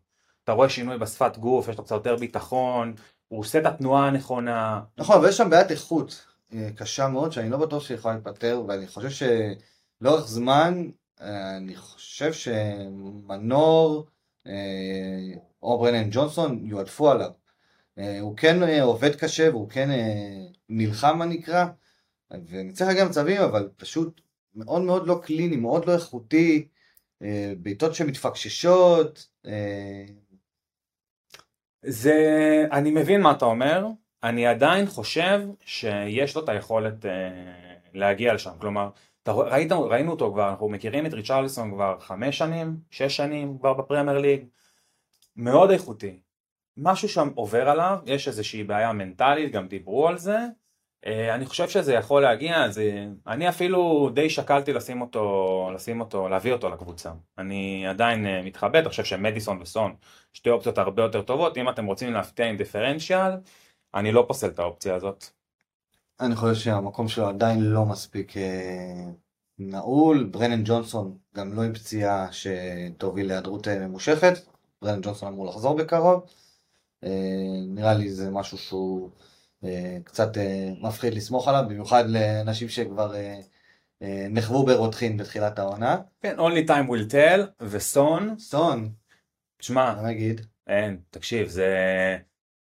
אתה 0.45 0.53
רואה 0.53 0.69
שינוי 0.69 0.97
בשפת 0.97 1.38
גוף, 1.38 1.67
יש 1.67 1.77
לו 1.77 1.84
קצת 1.84 1.95
יותר 1.95 2.15
ביטחון, 2.15 2.93
הוא 3.27 3.39
עושה 3.39 3.60
את 3.60 3.65
התנועה 3.65 4.08
הנכונה. 4.08 4.81
נכון, 4.97 5.15
אבל 5.15 5.29
יש 5.29 5.38
שם 5.38 5.49
בעיית 5.49 5.71
איכות 5.71 6.25
אה, 6.53 6.69
קשה 6.75 7.08
מאוד, 7.08 7.31
שאני 7.31 7.49
לא 7.49 7.58
בטוח 7.58 7.84
שהיא 7.84 7.97
יכולה 7.97 8.13
להיפתר, 8.13 8.63
ואני 8.67 8.88
חושב 8.88 9.27
שלאורך 10.01 10.27
זמן, 10.27 10.89
אה, 11.21 11.58
אני 11.58 11.75
חושב 11.75 12.34
שמנור 12.34 14.08
אה, 14.47 15.34
או 15.63 15.79
ברנן 15.79 16.08
ג'ונסון 16.12 16.65
יועדפו 16.65 17.12
עליו. 17.12 17.31
הוא 18.21 18.38
כן 18.38 18.81
עובד 18.81 19.15
קשה 19.15 19.49
והוא 19.49 19.69
כן 19.69 19.89
נלחם 20.69 21.17
מה 21.17 21.25
נקרא, 21.25 21.65
וניצח 22.31 22.86
גם 22.99 23.08
מצבים, 23.08 23.41
אבל 23.41 23.69
פשוט 23.77 24.21
מאוד 24.55 24.81
מאוד 24.81 25.08
לא 25.08 25.19
קליני, 25.23 25.55
מאוד 25.55 25.86
לא 25.86 25.93
איכותי, 25.93 26.67
בעיטות 27.58 27.95
שמתפקששות, 27.95 29.27
זה, 31.88 32.65
אני 32.71 32.91
מבין 32.91 33.21
מה 33.21 33.32
אתה 33.32 33.45
אומר, 33.45 33.86
אני 34.24 34.48
עדיין 34.48 34.86
חושב 34.86 35.41
שיש 35.65 36.36
לו 36.36 36.43
את 36.43 36.50
היכולת 36.50 37.06
אה, 37.06 37.12
להגיע 37.93 38.34
לשם, 38.34 38.52
כלומר, 38.60 38.89
אתה, 39.24 39.32
ראית, 39.32 39.71
ראינו 39.71 40.12
אותו 40.12 40.32
כבר, 40.34 40.50
אנחנו 40.50 40.69
מכירים 40.69 41.06
את 41.06 41.13
ריצ'רליסון 41.13 41.71
כבר 41.71 42.00
חמש 42.00 42.38
שנים, 42.38 42.78
שש 42.91 43.17
שנים 43.17 43.58
כבר 43.58 43.74
בפרמייר 43.74 44.17
ליג, 44.17 44.45
מאוד 45.36 45.71
איכותי. 45.71 46.19
משהו 46.78 47.10
שם 47.10 47.30
עובר 47.36 47.69
עליו, 47.69 48.00
יש 48.06 48.28
איזושהי 48.28 48.63
בעיה 48.63 48.93
מנטלית, 48.93 49.52
גם 49.52 49.67
דיברו 49.67 50.08
על 50.08 50.17
זה. 50.17 50.38
אה, 51.06 51.36
אני 51.36 51.46
חושב 51.46 51.70
שזה 51.70 51.94
יכול 51.94 52.22
להגיע, 52.22 52.70
זה... 52.70 53.08
אני 53.28 53.50
אפילו 53.50 54.10
די 54.13 54.30
שקלתי 54.30 54.74
לשים 54.74 55.02
אותו, 55.02 55.70
לשים 55.74 56.00
אותו, 56.02 56.30
להביא 56.30 56.54
אותו 56.54 56.70
לקבוצה. 56.70 57.12
אני 57.38 57.88
עדיין 57.88 58.26
אה, 58.26 58.41
מתחבט, 58.41 58.76
אני 58.76 58.89
חושב 58.89 59.04
שמדיסון 59.04 59.62
וסון, 59.62 59.96
שתי 60.34 60.50
אופציות 60.50 60.78
הרבה 60.78 61.04
יותר 61.04 61.22
טובות, 61.22 61.58
אם 61.58 61.70
אתם 61.70 61.86
רוצים 61.86 62.13
להפתיע 62.13 62.46
עם 62.46 62.58
דיפרנציאל, 62.58 63.32
אני 63.94 64.12
לא 64.12 64.26
פוסל 64.28 64.48
את 64.48 64.60
האופציה 64.60 64.96
הזאת. 64.96 65.26
אני 66.20 66.36
חושב 66.36 66.56
שהמקום 66.56 67.08
שלו 67.08 67.28
עדיין 67.28 67.60
לא 67.60 67.86
מספיק 67.86 68.38
אה, 68.38 69.06
נעול. 69.60 70.24
ברנן 70.24 70.62
ג'ונסון 70.65 71.18
גם 71.36 71.54
לא 71.54 71.62
עם 71.62 71.74
פציעה 71.74 72.28
שתוביל 72.32 73.28
להיעדרות 73.28 73.68
ממושכת. 73.68 74.34
ברנן 74.82 75.02
ג'ונסון 75.02 75.34
אמור 75.34 75.46
לחזור 75.46 75.76
בקרוב. 75.78 76.26
אה, 77.04 77.10
נראה 77.68 77.94
לי 77.94 78.10
זה 78.10 78.32
משהו 78.32 78.58
שהוא 78.58 79.10
קצת 80.04 80.38
אה, 80.38 80.70
מפחיד 80.82 81.13
לסמוך 81.13 81.48
עליו, 81.48 81.63
במיוחד 81.70 82.10
לאנשים 82.10 82.70
שכבר 82.70 83.15
אה, 83.15 83.39
אה, 84.02 84.28
נחוו 84.30 84.65
ברותחין 84.65 85.18
בתחילת 85.18 85.60
העונה. 85.60 85.98
כן, 86.22 86.39
only 86.39 86.68
time 86.68 86.89
will 86.89 87.12
tell, 87.12 87.41
וסון, 87.62 88.36
סון, 88.39 88.89
תשמע, 89.58 89.94
מה 89.96 90.02
נגיד? 90.02 90.41
אין, 90.68 90.98
תקשיב, 91.10 91.48
זה 91.48 91.68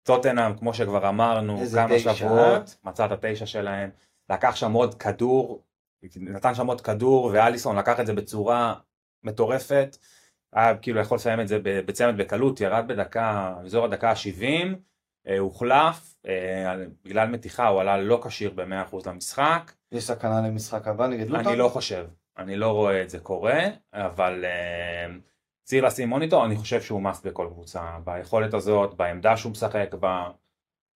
טוטנאם, 0.02 0.56
כמו 0.58 0.74
שכבר 0.74 1.08
אמרנו, 1.08 1.62
כמה 1.74 1.98
תשע, 1.98 2.14
שבועות, 2.14 2.76
מצא 2.84 3.06
את 3.06 3.12
התשע 3.12 3.46
שלהם, 3.46 3.90
לקח 4.30 4.56
שם 4.56 4.72
עוד 4.72 4.94
כדור, 4.94 5.62
נתן 6.16 6.54
שם 6.54 6.66
עוד 6.66 6.80
כדור, 6.80 7.30
ואליסון 7.32 7.76
לקח 7.76 8.00
את 8.00 8.06
זה 8.06 8.12
בצורה 8.12 8.74
מטורפת, 9.22 9.96
היה 10.52 10.76
כאילו 10.76 11.00
יכול 11.00 11.16
לסיים 11.16 11.40
את 11.40 11.48
זה 11.48 11.58
בצמד 11.62 12.16
בקלות, 12.16 12.60
ירד 12.60 12.84
בדקה, 12.88 13.54
באזור 13.62 13.84
הדקה 13.84 14.10
ה-70, 14.10 14.76
הוחלף, 15.38 16.16
אה, 16.26 16.76
בגלל 17.04 17.28
מתיחה 17.28 17.66
הוא 17.66 17.80
עלה 17.80 17.96
לא 17.96 18.22
כשיר 18.26 18.50
ב-100% 18.54 18.96
למשחק, 19.06 19.72
יש 19.92 20.04
סכנה 20.04 20.40
למשחק 20.48 20.88
הבא 20.88 21.06
נגד 21.06 21.28
לוטון? 21.28 21.46
אני 21.48 21.56
לא 21.56 21.68
חושב, 21.68 22.06
אני 22.38 22.56
לא 22.56 22.70
רואה 22.70 23.02
את 23.02 23.10
זה 23.10 23.18
קורה, 23.18 23.60
אבל 23.92 24.44
אה, 24.44 25.14
צריך 25.62 25.84
לשים 25.84 26.08
מוניטור, 26.08 26.44
אני 26.44 26.56
חושב 26.56 26.82
שהוא 26.82 27.02
מס 27.02 27.20
בכל 27.20 27.48
קבוצה, 27.52 27.98
ביכולת 28.04 28.54
הזאת, 28.54 28.94
בעמדה 28.94 29.36
שהוא 29.36 29.52
משחק 29.52 29.94
בה, 29.94 30.30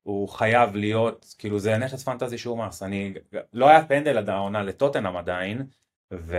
הוא 0.02 0.28
חייב 0.28 0.76
להיות, 0.76 1.34
כאילו 1.38 1.58
זה 1.58 1.78
נכס 1.78 2.04
פנטזי 2.04 2.38
שהוא 2.38 2.58
מס, 2.58 2.82
אני, 2.82 3.14
לא 3.52 3.68
היה 3.68 3.86
פנדל 3.86 4.18
עד 4.18 4.28
העונה 4.28 4.62
לטוטנאם 4.62 5.16
עדיין, 5.16 5.66
ו, 6.12 6.36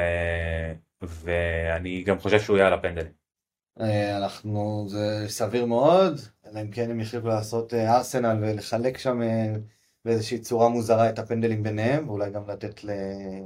ואני 1.02 2.04
גם 2.04 2.19
חושב 2.19 2.39
שהוא 2.39 2.58
יהיה 2.58 2.67
על 2.67 2.73
הפנדלים. 2.73 3.12
אה, 3.80 4.17
אנחנו, 4.17 4.86
זה 4.88 5.25
סביר 5.28 5.65
מאוד, 5.65 6.19
אלא 6.51 6.62
אם 6.62 6.67
כן 6.71 6.91
הם 6.91 6.99
יחליטו 6.99 7.27
לעשות 7.27 7.73
אה, 7.73 7.97
ארסנל 7.97 8.38
ולחלק 8.41 8.97
שם 8.97 9.21
אה, 9.21 9.53
באיזושהי 10.05 10.39
צורה 10.39 10.69
מוזרה 10.69 11.09
את 11.09 11.19
הפנדלים 11.19 11.63
ביניהם, 11.63 12.09
ואולי 12.09 12.31
גם 12.31 12.41
לתת 12.49 12.83
ל... 12.83 12.89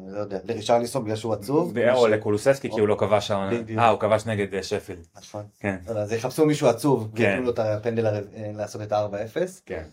לא 0.08 0.20
יודע, 0.20 0.40
לרישרליסון 0.44 1.04
בגלל 1.04 1.16
שהוא 1.16 1.34
עצוב. 1.34 1.78
או 1.94 2.08
לקולוססקי 2.08 2.70
כי 2.70 2.80
הוא 2.80 2.88
לא 2.88 2.96
כבש 3.00 3.32
בדיוק. 3.32 3.80
אה 3.80 3.90
הוא 3.90 4.00
כבש 4.00 4.26
נגד 4.26 4.54
אה, 4.54 4.64
שפילד, 4.64 5.06
נכון. 5.16 5.44
כן, 5.60 5.76
לא 5.88 6.00
אז 6.00 6.12
יחפשו 6.12 6.46
מישהו 6.46 6.68
עצוב, 6.68 7.12
כן. 7.16 7.24
וייתנו 7.24 7.46
לו 7.46 7.52
את 7.52 7.60
הפנדל 7.60 8.22
לעשות 8.56 8.82
את 8.82 8.92
ה-4-0. 8.92 9.38
כן. 9.66 9.84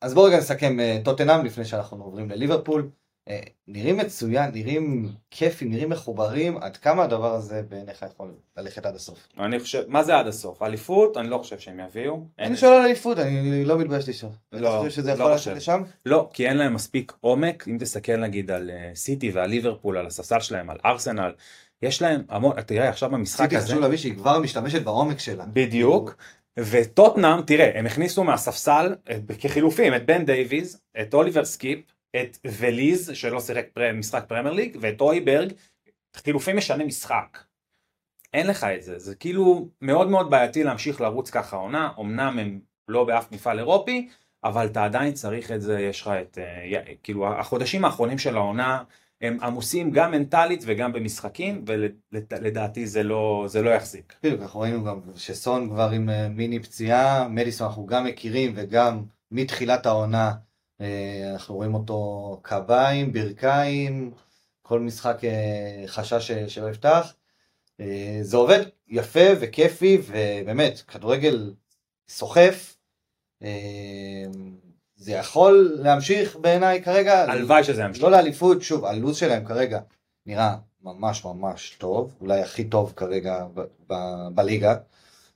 אז 0.00 0.14
בואו 0.14 0.26
רגע 0.26 0.38
נסכם 0.38 0.76
טוטנאם 1.04 1.44
לפני 1.44 1.64
שאנחנו 1.64 2.04
עוברים 2.04 2.30
לליברפול. 2.30 2.88
אה, 3.28 3.40
נראים 3.68 3.96
מצוין, 3.96 4.50
נראים 4.54 5.08
כיפים, 5.30 5.70
נראים 5.70 5.90
מחוברים, 5.90 6.58
עד 6.58 6.76
כמה 6.76 7.02
הדבר 7.04 7.34
הזה 7.34 7.62
בעיניך 7.68 8.04
יכול 8.10 8.34
ללכת 8.56 8.86
עד 8.86 8.94
הסוף? 8.94 9.28
אני 9.38 9.60
חושב, 9.60 9.82
מה 9.88 10.02
זה 10.02 10.18
עד 10.18 10.26
הסוף? 10.26 10.62
אליפות? 10.62 11.16
אני 11.16 11.28
לא 11.28 11.38
חושב 11.38 11.58
שהם 11.58 11.80
יביאו. 11.80 12.26
אני 12.38 12.56
שואל 12.56 12.72
על 12.72 12.80
אליפות, 12.84 13.18
אני 13.18 13.64
לא 13.64 13.78
מתבייש 13.78 14.08
לשאול. 14.08 14.32
לא, 14.52 14.78
חושב 14.78 14.90
שזה 14.90 15.10
לא 15.10 15.14
יכול 15.14 15.30
ללכת. 15.30 15.50
לשם? 15.50 15.82
לא, 16.06 16.30
כי 16.32 16.48
אין 16.48 16.56
להם 16.56 16.74
מספיק 16.74 17.12
עומק, 17.20 17.68
אם 17.68 17.76
תסתכל 17.80 18.16
נגיד 18.16 18.50
על 18.50 18.70
אה, 18.70 18.90
סיטי 18.94 19.30
ועל 19.30 19.50
ליברפול, 19.50 19.96
על 19.96 20.06
הספסל 20.06 20.40
שלהם, 20.40 20.70
על 20.70 20.78
ארסנל, 20.84 21.32
יש 21.82 22.02
להם 22.02 22.22
המון, 22.28 22.60
תראה 22.62 22.88
עכשיו 22.88 23.10
במשחק 23.10 23.44
סיטי 23.44 23.56
הזה, 23.56 23.66
חשוב 23.66 23.80
להבין 23.80 23.98
שהיא 23.98 24.14
כבר 24.14 24.38
משתמשת 24.38 24.82
בעומק 24.82 25.18
שלה. 25.18 25.44
בדיוק, 25.52 26.16
וטוטנאם, 26.58 27.42
תראה, 27.42 27.78
הם 27.78 27.86
הכניסו 27.86 28.24
מהספסל 28.24 28.94
אה, 29.10 29.18
כחילופים 29.38 29.94
את 29.94 30.06
בן 30.06 30.24
דייוויז, 30.24 30.80
את 31.00 31.14
אוליבר 31.14 31.44
סקיפ, 31.44 31.93
את 32.16 32.38
וליז, 32.58 33.10
שלא 33.14 33.40
שיחק 33.40 33.66
פר- 33.74 33.92
משחק 33.92 34.24
פרמייר 34.28 34.54
ליג, 34.54 34.76
ואת 34.80 35.00
הויברג, 35.00 35.52
חילופים 36.16 36.56
משני 36.56 36.84
משחק. 36.84 37.38
אין 38.34 38.46
לך 38.46 38.64
את 38.64 38.82
זה, 38.82 38.98
זה 38.98 39.14
כאילו 39.14 39.68
מאוד 39.80 40.08
מאוד 40.10 40.30
בעייתי 40.30 40.64
להמשיך 40.64 41.00
לרוץ 41.00 41.30
ככה 41.30 41.56
עונה, 41.56 41.92
אמנם 42.00 42.38
הם 42.38 42.60
לא 42.88 43.04
באף 43.04 43.32
מפעל 43.32 43.58
אירופי, 43.58 44.08
אבל 44.44 44.66
אתה 44.66 44.84
עדיין 44.84 45.12
צריך 45.12 45.52
את 45.52 45.60
זה, 45.60 45.80
יש 45.80 46.00
לך 46.02 46.08
את, 46.08 46.38
אה, 46.38 46.94
כאילו 47.02 47.28
החודשים 47.28 47.84
האחרונים 47.84 48.18
של 48.18 48.36
העונה 48.36 48.82
הם 49.20 49.38
עמוסים 49.42 49.90
גם 49.90 50.10
מנטלית 50.10 50.62
וגם 50.66 50.92
במשחקים, 50.92 51.64
ולדעתי 51.66 52.86
זה 52.86 53.02
לא, 53.02 53.44
זה 53.48 53.62
לא 53.62 53.70
יחזיק. 53.70 54.14
בדיוק, 54.22 54.42
אנחנו 54.42 54.60
ראינו 54.60 54.84
גם 54.84 55.00
שסון 55.16 55.68
כבר 55.68 55.90
עם 55.90 56.10
אה, 56.10 56.28
מיני 56.28 56.60
פציעה, 56.60 57.28
מדיסון 57.28 57.66
אנחנו 57.66 57.86
גם 57.86 58.04
מכירים 58.04 58.52
וגם 58.56 59.02
מתחילת 59.30 59.86
העונה 59.86 60.32
אנחנו 61.32 61.54
רואים 61.54 61.74
אותו 61.74 62.38
קביים, 62.42 63.12
ברכיים, 63.12 64.10
כל 64.62 64.80
משחק 64.80 65.24
אה, 65.24 65.84
חשש 65.86 66.26
ש- 66.32 66.54
שלא 66.54 66.70
יפתח. 66.70 67.14
אה, 67.80 68.18
זה 68.22 68.36
עובד 68.36 68.60
יפה 68.88 69.20
וכיפי 69.40 69.98
ובאמת 70.06 70.82
כדורגל 70.88 71.52
סוחף. 72.08 72.76
אה, 73.42 73.48
זה 74.96 75.12
יכול 75.12 75.76
להמשיך 75.82 76.36
בעיניי 76.36 76.82
כרגע. 76.82 77.32
הלוואי 77.32 77.64
שזה 77.64 77.82
ימשיך. 77.82 78.04
לא 78.04 78.10
לאליפות, 78.10 78.62
שוב, 78.62 78.84
הלו"ז 78.84 79.16
שלהם 79.16 79.44
כרגע 79.44 79.80
נראה 80.26 80.56
ממש 80.82 81.24
ממש 81.24 81.76
טוב, 81.78 82.14
אולי 82.20 82.40
הכי 82.40 82.64
טוב 82.64 82.92
כרגע 82.96 83.44
ב- 83.54 83.60
ב- 83.92 84.28
בליגה. 84.34 84.74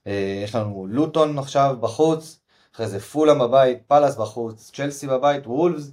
אה, 0.07 0.41
יש 0.43 0.55
לנו 0.55 0.87
לוטון 0.89 1.39
עכשיו 1.39 1.77
בחוץ, 1.79 2.39
אחרי 2.79 2.87
זה 2.87 2.99
פולאם 2.99 3.39
בבית, 3.39 3.77
פאלאס 3.87 4.15
בחוץ, 4.15 4.71
צ'לסי 4.73 5.07
בבית, 5.07 5.47
וולפס 5.47 5.91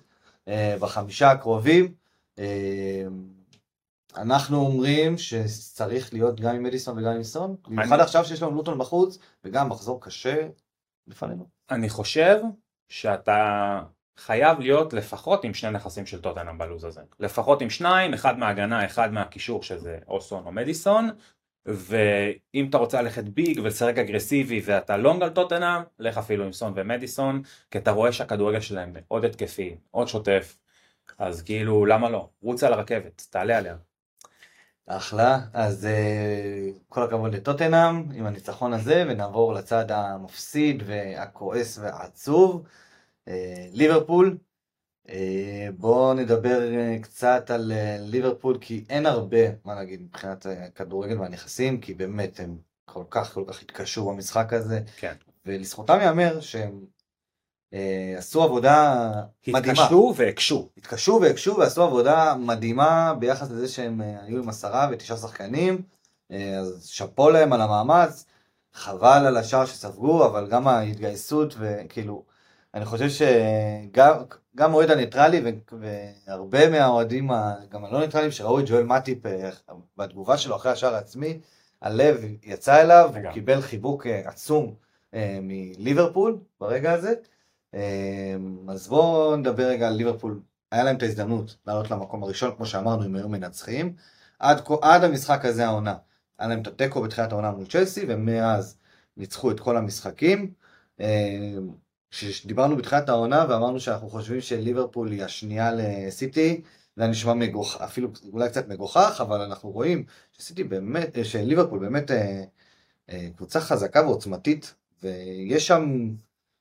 אה, 0.49 0.77
בחמישה 0.81 1.31
הקרובים. 1.31 1.94
אה, 2.38 3.05
אנחנו 4.16 4.57
אומרים 4.57 5.18
שצריך 5.18 6.12
להיות 6.12 6.40
גם 6.40 6.55
עם 6.55 6.62
מדיסון 6.62 6.99
וגם 6.99 7.12
עם 7.12 7.22
סון, 7.22 7.57
במיוחד 7.68 8.01
עכשיו 8.01 8.25
שיש 8.25 8.42
לנו 8.42 8.55
לוטון 8.57 8.79
בחוץ, 8.79 9.18
וגם 9.44 9.68
מחזור 9.68 10.01
קשה 10.01 10.49
לפנינו. 11.07 11.46
אני 11.70 11.88
חושב 11.88 12.40
שאתה 12.88 13.81
חייב 14.16 14.61
להיות 14.61 14.92
לפחות 14.92 15.44
עם 15.44 15.55
שני 15.55 15.70
נכסים 15.70 16.07
של 16.07 16.20
טוטנאם 16.20 16.59
בלוז 16.59 16.85
הזה. 16.85 17.01
לפחות 17.20 17.62
עם 17.62 17.70
שניים, 17.70 18.14
אחד 18.14 18.38
מההגנה, 18.38 18.87
אחד 18.87 19.12
מהקישור 19.12 19.62
שזה 19.62 19.99
או 20.09 20.20
סון 20.20 20.46
או 20.46 20.53
מדיסון, 20.53 21.11
ואם 21.67 22.67
אתה 22.71 22.79
רוצה 22.79 23.03
ללכת 23.03 23.25
ביג 23.25 23.61
ולשחק 23.63 23.99
אגרסיבי 23.99 24.63
ואתה 24.65 24.97
לונג 24.97 25.23
על 25.23 25.31
טוטנאם, 25.31 25.83
לך 25.99 26.19
אפילו 26.19 26.45
עם 26.45 26.53
סון 26.53 26.73
ומדיסון, 26.77 27.43
כי 27.71 27.79
אתה 27.79 27.91
רואה 27.91 28.13
שהכדורגל 28.13 28.61
שלהם 28.61 28.93
עוד 29.09 29.25
התקפי, 29.25 29.77
עוד 29.91 30.09
שוטף, 30.09 30.57
אז 31.19 31.43
כאילו 31.43 31.87
למה 31.87 32.11
לא? 32.11 32.29
רוץ 32.43 32.65
על 32.65 32.73
הרכבת, 32.73 33.27
תעלה 33.31 33.59
עליה. 33.59 33.77
אחלה, 34.87 35.39
אז 35.53 35.89
uh, 35.89 36.79
כל 36.89 37.03
הכבוד 37.03 37.35
לטוטנאם 37.35 38.13
עם 38.13 38.27
הניצחון 38.27 38.73
הזה, 38.73 39.05
ונעבור 39.09 39.55
לצד 39.55 39.91
המפסיד 39.91 40.83
והכועס 40.87 41.79
והעצוב, 41.79 42.67
uh, 43.29 43.31
ליברפול. 43.73 44.39
Uh, 45.07 45.09
בואו 45.77 46.14
נדבר 46.14 46.61
uh, 46.61 47.03
קצת 47.03 47.51
על 47.51 47.73
uh, 47.73 48.01
ליברפול, 48.01 48.59
כי 48.61 48.85
אין 48.88 49.07
הרבה 49.07 49.38
מה 49.64 49.75
להגיד 49.75 50.03
מבחינת 50.03 50.47
הכדורגל 50.47 51.21
והנכסים, 51.21 51.81
כי 51.81 51.95
באמת 51.95 52.40
הם 52.40 52.57
כל 52.85 53.05
כך 53.11 53.35
כל 53.35 53.45
כך 53.47 53.62
התקשו 53.62 54.11
במשחק 54.11 54.53
הזה, 54.53 54.81
כן. 54.97 55.14
ולזכותם 55.47 55.99
ייאמר 56.01 56.40
שהם 56.40 56.85
אה, 57.75 58.14
עשו 58.19 58.42
עבודה 58.42 59.11
מדהימה. 59.47 59.83
התקשו 59.83 60.14
והקשו. 60.16 60.69
התקשו 60.77 61.19
והקשו 61.23 61.57
ועשו 61.57 61.83
עבודה 61.83 62.35
מדהימה 62.38 63.14
ביחס 63.19 63.51
לזה 63.51 63.69
שהם 63.69 64.03
אה, 64.03 64.23
היו 64.23 64.42
עם 64.42 64.49
עשרה 64.49 64.88
ותשעה 64.92 65.16
שחקנים, 65.16 65.83
אה, 66.31 66.59
אז 66.59 66.87
שאפו 66.87 67.31
להם 67.31 67.53
על 67.53 67.61
המאמץ, 67.61 68.25
חבל 68.73 69.27
על 69.27 69.37
השער 69.37 69.66
שספגו, 69.66 70.27
אבל 70.27 70.47
גם 70.51 70.69
ההתגייסות 70.69 71.55
וכאילו, 71.59 72.25
אני 72.77 72.85
חושב 72.85 73.09
שגם 73.09 74.75
אוהד 74.75 74.91
הניטרלי 74.91 75.43
והרבה 76.27 76.71
מהאוהדים, 76.71 77.31
גם 77.69 77.85
הלא 77.85 78.01
ניטרליים, 78.01 78.31
שראו 78.31 78.61
את 78.61 78.65
ג'ואל 78.69 78.85
מטיפ 78.85 79.19
בתגובה 79.97 80.39
שלו 80.39 80.57
אחרי 80.57 80.73
השער 80.73 80.95
העצמי, 80.95 81.41
הלב 81.83 82.25
יצא 82.43 82.81
אליו, 82.81 83.11
הוא 83.15 83.33
קיבל 83.33 83.61
חיבוק 83.61 84.07
עצום 84.25 84.75
מליברפול 85.43 86.39
ברגע 86.61 86.93
הזה. 86.93 87.15
אז 88.69 88.89
בואו 88.89 89.37
נדבר 89.37 89.65
רגע 89.69 89.89
על 89.89 89.95
ליברפול. 89.95 90.41
היה 90.73 90.85
להם 90.85 90.97
את 90.97 91.03
ההזדמנות 91.03 91.57
לעלות 91.67 91.91
למקום 91.91 92.23
הראשון, 92.23 92.55
כמו 92.57 92.67
שאמרנו, 92.67 93.05
אם 93.05 93.15
היו 93.15 93.29
מנצחים. 93.29 93.93
עד, 94.39 94.61
עד 94.83 95.05
המשחק 95.05 95.45
הזה 95.45 95.67
העונה. 95.67 95.95
היה 96.39 96.49
להם 96.49 96.62
את 96.62 96.67
התיקו 96.67 97.03
בתחילת 97.03 97.33
העונה 97.33 97.51
מול 97.51 97.67
צ'לסי, 97.67 98.05
ומאז 98.09 98.79
ניצחו 99.17 99.51
את 99.51 99.61
כל 99.61 99.77
המשחקים. 99.77 100.51
כשדיברנו 102.19 102.77
בתחילת 102.77 103.09
העונה 103.09 103.47
ואמרנו 103.49 103.81
שאנחנו 103.81 104.09
חושבים 104.09 104.41
שליברפול 104.41 105.11
היא 105.11 105.25
השנייה 105.25 105.71
לסיטי, 105.73 106.61
זה 106.97 107.03
היה 107.03 107.11
נשמע 107.11 107.35
מגוח, 107.35 107.81
אפילו 107.81 108.09
אולי 108.33 108.49
קצת 108.49 108.69
מגוחך, 108.69 109.19
אבל 109.21 109.41
אנחנו 109.41 109.71
רואים 109.71 110.05
שסיטי 110.33 110.65
באמת, 110.65 111.19
שליברפול 111.25 111.79
באמת 111.79 112.11
אה, 112.11 112.45
אה, 113.11 113.29
קבוצה 113.37 113.61
חזקה 113.61 114.03
ועוצמתית, 114.07 114.75
ויש 115.03 115.67
שם 115.67 116.11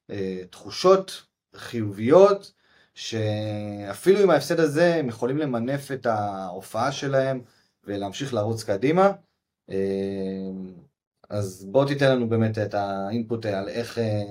אה, 0.09 0.41
תחושות 0.49 1.23
חיוביות, 1.55 2.53
שאפילו 2.93 4.19
עם 4.19 4.29
ההפסד 4.29 4.59
הזה 4.59 4.95
הם 4.95 5.09
יכולים 5.09 5.37
למנף 5.37 5.91
את 5.91 6.05
ההופעה 6.05 6.91
שלהם 6.91 7.41
ולהמשיך 7.83 8.33
לרוץ 8.33 8.63
קדימה. 8.63 9.11
אה, 9.69 9.75
אז 11.29 11.65
בוא 11.71 11.85
תיתן 11.85 12.11
לנו 12.11 12.29
באמת 12.29 12.57
את 12.57 12.73
האינפוט 12.73 13.45
על 13.45 13.69
איך 13.69 13.99
אה, 13.99 14.23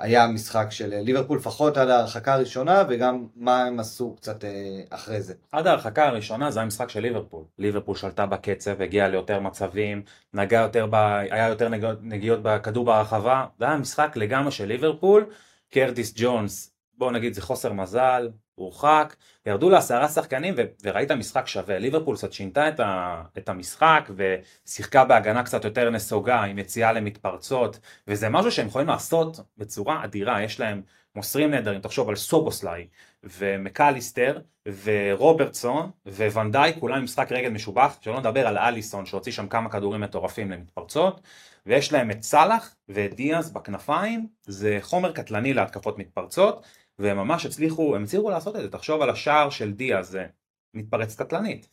היה 0.00 0.24
המשחק 0.24 0.66
של 0.70 0.94
ליברפול, 0.94 1.38
לפחות 1.38 1.76
עד 1.76 1.88
ההרחקה 1.88 2.34
הראשונה, 2.34 2.84
וגם 2.88 3.26
מה 3.36 3.64
הם 3.64 3.80
עשו 3.80 4.14
קצת 4.16 4.44
אחרי 4.90 5.22
זה. 5.22 5.34
עד 5.52 5.66
ההרחקה 5.66 6.06
הראשונה 6.06 6.50
זה 6.50 6.60
המשחק 6.60 6.88
של 6.88 7.00
ליברפול. 7.00 7.44
ליברפול 7.58 7.96
שלטה 7.96 8.26
בקצב, 8.26 8.82
הגיעה 8.82 9.08
ליותר 9.08 9.40
מצבים, 9.40 10.02
נגע 10.34 10.60
יותר 10.60 10.86
ב... 10.90 10.94
היה 11.30 11.48
יותר 11.48 11.68
נגיעות 12.02 12.40
בכדור 12.42 12.84
ברחבה, 12.84 13.46
זה 13.58 13.64
היה 13.64 13.76
משחק 13.76 14.16
לגמרי 14.16 14.52
של 14.52 14.66
ליברפול. 14.66 15.26
קרטיס 15.70 16.12
ג'ונס, 16.16 16.74
בואו 16.98 17.10
נגיד 17.10 17.34
זה 17.34 17.42
חוסר 17.42 17.72
מזל, 17.72 18.28
הורחק, 18.60 19.16
ירדו 19.46 19.70
לעשרה 19.70 20.08
שחקנים 20.08 20.54
ו- 20.56 20.62
וראית 20.82 21.10
משחק 21.10 21.46
שווה, 21.46 21.78
ליברפול 21.78 22.16
קצת 22.16 22.32
שינתה 22.32 22.68
את, 22.68 22.80
ה- 22.80 23.22
את 23.38 23.48
המשחק 23.48 24.10
ושיחקה 24.16 25.04
בהגנה 25.04 25.42
קצת 25.42 25.64
יותר 25.64 25.90
נסוגה 25.90 26.42
עם 26.42 26.58
יציאה 26.58 26.92
למתפרצות 26.92 27.78
וזה 28.08 28.28
משהו 28.28 28.52
שהם 28.52 28.66
יכולים 28.66 28.88
לעשות 28.88 29.40
בצורה 29.58 30.04
אדירה, 30.04 30.42
יש 30.42 30.60
להם 30.60 30.82
מוסרים 31.16 31.50
נהדרים, 31.50 31.80
תחשוב 31.80 32.08
על 32.08 32.16
סובוסליי 32.16 32.86
ומקליסטר 33.24 34.38
ורוברטסון 34.84 35.90
וונדאי, 36.06 36.72
כולם 36.80 36.96
עם 36.96 37.04
משחק 37.04 37.32
רגל 37.32 37.48
משובח, 37.48 37.96
שלא 38.00 38.20
נדבר 38.20 38.46
על 38.46 38.58
אליסון 38.58 39.06
שהוציא 39.06 39.32
שם 39.32 39.48
כמה 39.48 39.70
כדורים 39.70 40.00
מטורפים 40.00 40.50
למתפרצות. 40.50 41.20
ויש 41.66 41.92
להם 41.92 42.10
את 42.10 42.22
סאלח 42.22 42.74
ואת 42.88 43.14
דיאז 43.14 43.52
בכנפיים, 43.52 44.26
זה 44.42 44.78
חומר 44.80 45.12
קטלני 45.12 45.54
להתקפות 45.54 45.98
מתפרצות 45.98 46.66
והם 47.00 47.16
ממש 47.16 47.46
הצליחו, 47.46 47.96
הם 47.96 48.02
הצליחו 48.02 48.30
לעשות 48.30 48.56
את 48.56 48.60
זה, 48.60 48.70
תחשוב 48.70 49.02
על 49.02 49.10
השער 49.10 49.50
של 49.50 49.72
דיה, 49.72 50.02
זה 50.02 50.26
מתפרץ 50.74 51.16
קטלנית. 51.16 51.68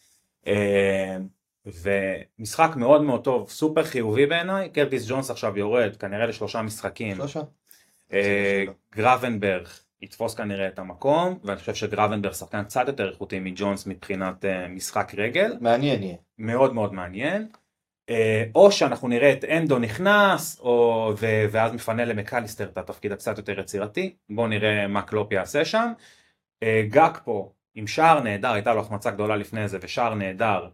אה, 0.47 1.17
ומשחק 1.65 2.75
מאוד 2.75 3.01
מאוד 3.01 3.23
טוב, 3.23 3.49
סופר 3.49 3.83
חיובי 3.83 4.25
בעיניי, 4.25 4.69
קרטיס 4.69 5.09
ג'ונס 5.09 5.31
עכשיו 5.31 5.57
יורד 5.57 5.95
כנראה 5.95 6.25
לשלושה 6.25 6.61
משחקים. 6.61 7.15
שלושה. 7.15 7.41
אה, 8.13 8.63
גרבנברך 8.91 9.67
יתפוס 10.01 10.35
כנראה 10.35 10.67
את 10.67 10.79
המקום, 10.79 11.39
ואני 11.43 11.59
חושב 11.59 11.75
שגרבנברך 11.75 12.33
שחקן 12.33 12.63
קצת 12.63 12.87
יותר 12.87 13.09
איכותי 13.09 13.39
מג'ונס 13.39 13.87
מבחינת 13.87 14.45
אה, 14.45 14.67
משחק 14.67 15.11
רגל. 15.17 15.57
מעניין 15.61 16.03
יהיה. 16.03 16.15
מאוד 16.37 16.73
מאוד 16.73 16.93
מעניין. 16.93 17.47
אה, 18.09 18.43
או 18.55 18.71
שאנחנו 18.71 19.07
נראה 19.07 19.33
את 19.33 19.43
אנדו 19.43 19.79
נכנס, 19.79 20.59
או, 20.59 21.11
ו, 21.17 21.45
ואז 21.51 21.73
מפנה 21.73 22.05
למקליסטר 22.05 22.63
את 22.63 22.77
התפקיד 22.77 23.11
הקצת 23.11 23.37
יותר 23.37 23.59
יצירתי, 23.59 24.15
בואו 24.29 24.47
נראה 24.47 24.87
מה 24.87 25.01
קלופ 25.01 25.31
יעשה 25.31 25.65
שם. 25.65 25.91
אה, 26.63 26.83
גאקפו 26.89 27.51
עם 27.75 27.87
שער 27.87 28.19
נהדר, 28.19 28.51
הייתה 28.51 28.73
לו 28.73 28.81
החמצה 28.81 29.11
גדולה 29.11 29.35
לפני 29.35 29.67
זה, 29.67 29.77
ושער 29.81 30.13
נהדר 30.13 30.69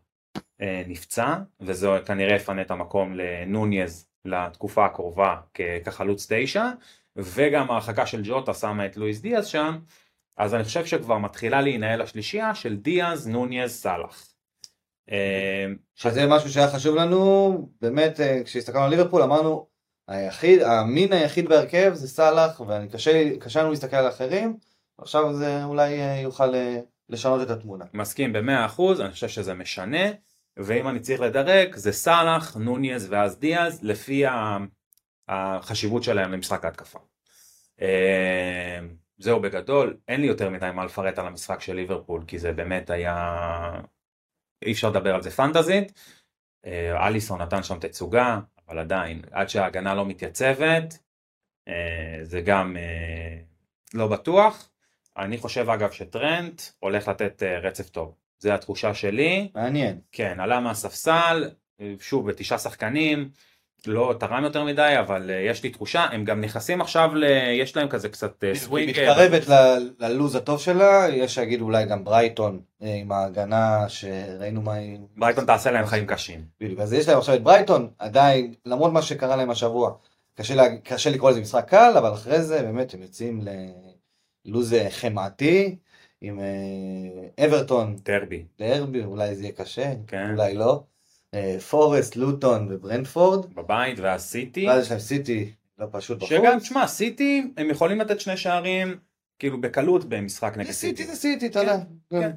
אה, 0.62 0.84
נפצע, 0.88 1.36
וזה 1.60 1.88
כנראה 2.06 2.36
יפנה 2.36 2.62
את 2.62 2.72
המקום 2.72 3.14
לנוניז 3.16 4.08
לתקופה 4.26 4.86
הקרובה 4.86 5.36
כחלוץ 5.84 6.28
תשע, 6.30 6.70
וגם 7.16 7.72
ההרחקה 7.72 8.06
של 8.06 8.22
ג'וטה 8.24 8.54
שמה 8.54 8.86
את 8.86 8.98
לואיס 8.98 9.22
דיאז 9.22 9.48
שם, 9.48 9.80
אז 10.38 10.56
אני 10.56 10.64
חושב 10.64 10.86
שכבר 10.86 11.18
מתחילה 11.18 11.62
להינהל 11.62 12.02
השלישייה 12.02 12.56
של 12.56 12.76
דיאז, 12.76 13.28
נוניז, 13.28 13.72
סאלח. 13.72 14.33
אה, 15.12 15.66
שזה 15.96 16.28
משהו 16.28 16.50
שהיה 16.50 16.68
חשוב 16.68 16.96
לנו, 16.96 17.58
באמת 17.82 18.20
אה, 18.20 18.42
כשהסתכלנו 18.46 18.84
על 18.84 18.90
ליברפול 18.90 19.22
אמרנו 19.22 19.68
היחיד, 20.08 20.62
המין 20.62 21.14
היחיד 21.14 21.50
בהרכב 21.50 21.92
זה 21.94 22.08
סאלח 22.08 22.62
וקשה 22.62 23.62
לנו 23.62 23.70
להסתכל 23.70 23.96
על 23.96 24.08
אחרים, 24.08 24.58
עכשיו 24.98 25.34
זה 25.34 25.64
אולי 25.64 26.02
אה, 26.02 26.20
יוכל 26.20 26.54
לשנות 27.10 27.42
את 27.42 27.50
התמונה. 27.50 27.86
מסכים 27.94 28.34
במאה 28.34 28.66
אחוז, 28.66 29.02
אני 29.02 29.12
חושב 29.12 29.28
שזה 29.28 29.54
משנה, 29.54 30.08
ואם 30.58 30.88
אני 30.88 31.00
צריך 31.00 31.22
לדרג 31.22 31.76
זה 31.76 31.92
סאלח, 31.92 32.58
נוניז 32.58 33.08
ואז 33.10 33.40
דיאז 33.40 33.80
לפי 33.84 34.24
החשיבות 35.28 36.04
שלהם 36.04 36.32
למשחק 36.32 36.66
ההתקפה. 36.66 37.00
זהו 39.18 39.40
בגדול, 39.40 39.98
אין 40.08 40.22
לי 40.22 40.28
יותר 40.28 40.50
מדי 40.50 40.70
מה 40.74 40.86
לפרט 40.86 41.20
על 41.20 41.28
המשחק 41.28 41.62
של 41.62 41.74
ליברפול 41.74 42.24
כי 42.28 42.40
זה 42.40 42.52
באמת 42.52 42.90
היה 42.90 43.80
אי 44.66 44.72
אפשר 44.72 44.90
לדבר 44.90 45.16
על 45.16 45.22
זה 45.22 45.32
פנטזית. 45.32 45.92
אה, 46.66 47.08
אליסון 47.08 47.42
נתן 47.42 47.64
שם 47.64 47.80
תצוגה, 47.80 48.40
אבל 48.68 48.80
עדיין, 48.80 49.22
עד 49.32 49.50
שההגנה 49.50 49.96
לא 49.96 50.06
מתייצבת, 50.06 50.98
אה, 51.68 52.20
זה 52.24 52.42
גם 52.42 52.78
אה, 52.78 53.38
לא 53.94 54.08
בטוח. 54.08 54.70
אני 55.18 55.38
חושב 55.38 55.70
אגב 55.70 55.92
שטרנט 55.92 56.62
הולך 56.80 57.08
לתת 57.08 57.44
רצף 57.44 57.90
טוב. 57.90 58.16
זה 58.40 58.54
התחושה 58.54 58.94
שלי. 58.94 59.52
מעניין. 59.56 60.00
כן, 60.12 60.40
עלה 60.40 60.60
מהספסל, 60.60 61.50
שוב 62.00 62.30
בתשעה 62.30 62.58
שחקנים, 62.58 63.30
לא 63.88 64.16
תרם 64.20 64.44
יותר 64.44 64.64
מדי, 64.64 64.96
אבל 65.00 65.30
uh, 65.30 65.34
יש 65.52 65.64
לי 65.64 65.70
תחושה, 65.70 66.02
הם 66.02 66.26
גם 66.26 66.42
נכנסים 66.42 66.82
עכשיו, 66.82 67.16
ל... 67.16 67.24
יש 67.54 67.76
להם 67.76 67.88
כזה 67.88 68.10
קצת 68.10 68.44
סווינג. 68.54 68.96
היא 68.96 69.08
מתקרבת 69.10 69.50
ל... 69.50 69.54
ללוז 70.00 70.36
הטוב 70.36 70.60
שלה, 70.60 71.08
יש 71.10 71.38
להגיד 71.38 71.62
אולי 71.62 71.86
גם 71.86 72.04
ברייטון 72.04 72.62
עם 72.82 73.12
ההגנה 73.12 73.90
שראינו 73.90 74.62
מה 74.62 74.74
היא... 74.74 75.00
ברייטון 75.18 75.46
תעשה 75.46 75.72
להם 75.72 75.86
חיים 75.86 76.06
קשים. 76.06 76.46
בדיוק, 76.62 76.80
אז 76.80 76.94
יש 76.94 77.08
להם 77.08 77.18
עכשיו 77.18 77.36
את 77.36 77.44
ברייטון, 77.44 77.90
עדיין, 78.00 78.54
למרות 78.66 78.94
מה 78.94 79.02
שקרה 79.02 79.36
להם 79.36 79.50
השבוע, 79.50 79.92
קשה, 80.36 80.56
לה... 80.56 80.78
קשה 80.84 81.10
לקרוא 81.10 81.32
לזה 81.32 81.42
משחק 81.42 81.70
קל, 81.70 81.94
אבל 81.98 82.14
אחרי 82.14 82.42
זה 82.42 82.62
באמת 82.62 82.94
הם 82.94 83.02
יוצאים 83.02 83.42
ללוז 84.46 84.76
חמאתי. 84.90 85.76
עם 86.26 86.40
אברטון. 87.46 87.96
דרבי. 87.96 88.46
דרבי, 88.60 89.04
אולי 89.04 89.36
זה 89.36 89.44
יהיה 89.44 89.54
קשה, 89.54 89.94
כן. 90.08 90.32
אולי 90.32 90.54
לא. 90.54 90.84
אה, 91.34 91.60
פורסט, 91.70 92.16
לוטון 92.16 92.68
וברנדפורד. 92.70 93.54
בבית 93.56 94.00
והסיטי. 94.00 94.68
ואז 94.68 94.84
יש 94.84 94.92
להם 94.92 95.00
סיטי, 95.00 95.52
לא 95.80 95.88
פשוט 95.92 96.18
בחוץ. 96.18 96.30
שגם, 96.30 96.60
תשמע, 96.60 96.88
סיטי, 96.88 97.52
הם 97.58 97.70
יכולים 97.70 98.00
לתת 98.00 98.20
שני 98.20 98.38
שערים, 98.38 98.98
כאילו 99.40 99.62
בקלות 99.62 100.06
במשחק 100.06 100.58
נגד 100.58 100.72
סיטי. 100.72 101.06
זה 101.06 101.16
סיטי, 101.16 101.48
אתה 101.48 101.60
יודע. 101.60 101.78
כן. 102.10 102.32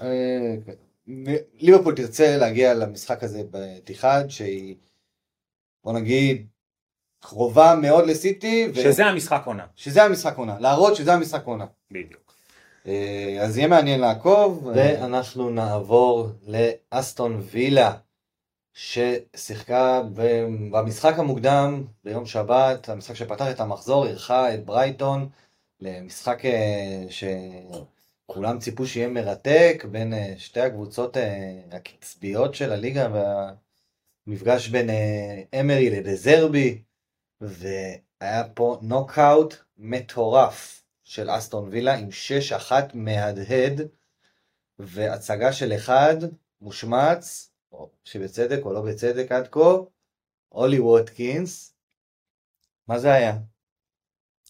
אה, 0.00 0.54
ליברפול 1.60 1.94
תרצה 1.94 2.36
להגיע 2.36 2.74
למשחק 2.74 3.22
הזה 3.22 3.42
בתיחד 3.50 4.24
שהיא, 4.28 4.74
בוא 5.84 5.92
נגיד, 5.92 6.46
קרובה 7.20 7.74
מאוד 7.82 8.06
לסיטי, 8.06 8.68
ו- 8.74 8.74
שזה 8.74 9.06
המשחק 9.06 9.42
עונה, 9.44 9.66
שזה 9.76 10.02
המשחק 10.02 10.36
עונה, 10.36 10.56
להראות 10.60 10.96
שזה 10.96 11.14
המשחק 11.14 11.42
עונה. 11.44 11.64
בדיוק. 11.90 12.34
אה, 12.86 13.38
אז 13.40 13.58
יהיה 13.58 13.68
מעניין 13.68 14.00
לעקוב. 14.00 14.66
ואנחנו 14.74 15.50
נעבור 15.50 16.28
לאסטון 16.46 17.42
וילה, 17.50 17.92
ששיחקה 18.76 20.02
במשחק 20.70 21.18
המוקדם 21.18 21.84
ביום 22.04 22.26
שבת, 22.26 22.88
המשחק 22.88 23.14
שפתח 23.14 23.50
את 23.50 23.60
המחזור, 23.60 24.06
אירחה 24.06 24.54
את 24.54 24.64
ברייטון 24.64 25.28
למשחק 25.80 26.44
אה, 26.44 27.04
שכולם 27.08 28.58
ציפו 28.58 28.86
שיהיה 28.86 29.08
מרתק 29.08 29.84
בין 29.90 30.14
אה, 30.14 30.34
שתי 30.38 30.60
הקבוצות 30.60 31.16
אה, 31.16 31.60
הקצביות 31.72 32.54
של 32.54 32.72
הליגה 32.72 33.08
והמפגש 34.26 34.68
בין 34.68 34.90
אמרי 35.60 35.90
לדזרבי, 35.90 36.82
והיה 37.40 38.48
פה 38.54 38.78
נוקאוט 38.82 39.54
מטורף 39.78 40.82
של 41.04 41.30
אסטון 41.30 41.68
וילה 41.70 41.94
עם 41.94 42.08
6-1 42.68 42.72
מהדהד 42.94 43.80
והצגה 44.78 45.52
של 45.52 45.72
אחד 45.72 46.16
מושמץ, 46.60 47.50
שבצדק 48.04 48.64
או 48.64 48.72
לא 48.72 48.80
בצדק 48.80 49.32
עד 49.32 49.48
כה, 49.48 49.74
אולי 50.52 50.78
ווטקינס. 50.78 51.76
מה 52.88 52.98
זה 52.98 53.12
היה? 53.12 53.36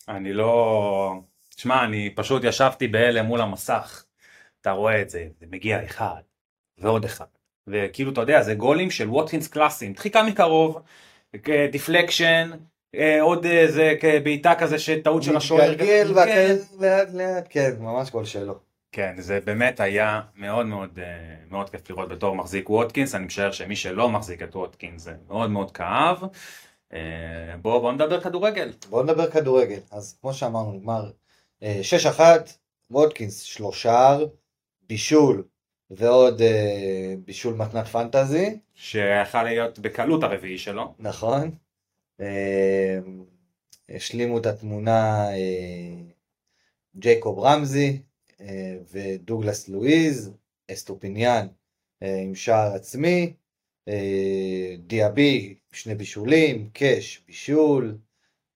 אני 0.09 0.33
לא... 0.33 1.21
תשמע, 1.57 1.85
אני 1.85 2.15
פשוט 2.17 2.45
ישבתי 2.45 2.89
בהלם 2.89 3.27
מול 3.27 3.41
המסך. 3.41 4.05
אתה 4.61 4.71
רואה 4.71 5.03
את 5.03 5.11
זה, 5.11 5.29
זה 5.41 5.47
מגיע 5.51 5.85
אחד, 5.85 6.23
ועוד 6.79 7.05
אחד. 7.05 7.27
וכאילו, 7.67 8.13
אתה 8.13 8.21
יודע, 8.21 8.43
זה 8.43 8.55
גולים 8.55 8.91
של 8.91 9.11
ווטקינס 9.11 9.49
קלאסיים. 9.49 9.93
דחיקה 9.93 10.23
מקרוב, 10.23 10.83
deflection, 11.73 12.51
עוד 13.21 13.45
איזה 13.45 13.95
בעיטה 14.25 14.55
כזה 14.59 14.79
שטעות 14.79 15.23
של 15.23 15.37
השוער. 15.37 15.71
מתגלגל 15.71 16.15
כן. 16.25 16.57
לאט 16.81 17.09
לאט, 17.13 17.47
כן, 17.51 17.71
ממש 17.79 18.11
גול 18.11 18.25
שלו. 18.25 18.66
כן, 18.97 19.15
זה 19.19 19.41
באמת 19.45 19.81
היה 19.81 20.21
מאוד 20.37 20.67
מאוד 20.67 20.99
אה, 20.99 21.37
מאוד 21.51 21.71
כיף 21.71 21.91
לראות 21.91 22.09
בתור 22.09 22.37
מחזיק 22.37 22.71
ווטקינס, 22.71 23.15
אני 23.15 23.27
משער 23.27 23.53
שמי 23.53 23.77
שלא 23.77 24.09
מחזיק 24.09 24.43
את 24.43 24.57
ווטקינס 24.57 25.03
זה 25.03 25.15
מאוד 25.29 25.51
מאוד 25.51 25.71
כאב. 25.71 26.23
אה, 26.93 26.99
בואו 27.63 27.81
בוא 27.81 27.93
נדבר 27.93 28.21
כדורגל. 28.21 28.73
בואו 28.91 29.03
נדבר 29.03 29.31
כדורגל. 29.31 29.79
אז 29.91 30.19
כמו 30.21 30.35
שאמרנו, 30.35 30.73
נגמר 30.73 31.11
אה, 31.63 31.81
6-1, 32.19 32.21
ווטקינס 32.91 33.41
שלושה, 33.41 34.19
בישול 34.89 35.45
ועוד 35.91 36.43
אה, 36.43 37.15
בישול 37.25 37.55
מתנת 37.55 37.87
פנטזי, 37.87 38.59
שיכל 38.75 39.43
להיות 39.43 39.79
בקלות 39.79 40.23
הרביעי 40.23 40.59
שלו. 40.59 40.95
נכון. 40.99 41.51
אה, 42.21 42.99
השלימו 43.89 44.39
את 44.39 44.47
התמונה 44.47 45.29
אה, 45.29 45.95
ג'ייקוב 46.97 47.39
רמזי 47.39 47.89
אה, 47.89 48.06
ודוגלס 48.93 49.69
לואיז, 49.69 50.33
אסטופיניאן 50.73 51.47
אה, 52.03 52.21
עם 52.21 52.35
שער 52.35 52.75
עצמי, 52.75 53.33
אה, 53.89 54.75
דיאבי 54.79 55.55
שני 55.73 55.95
בישולים, 55.95 56.71
קאש 56.73 57.23
בישול, 57.27 57.99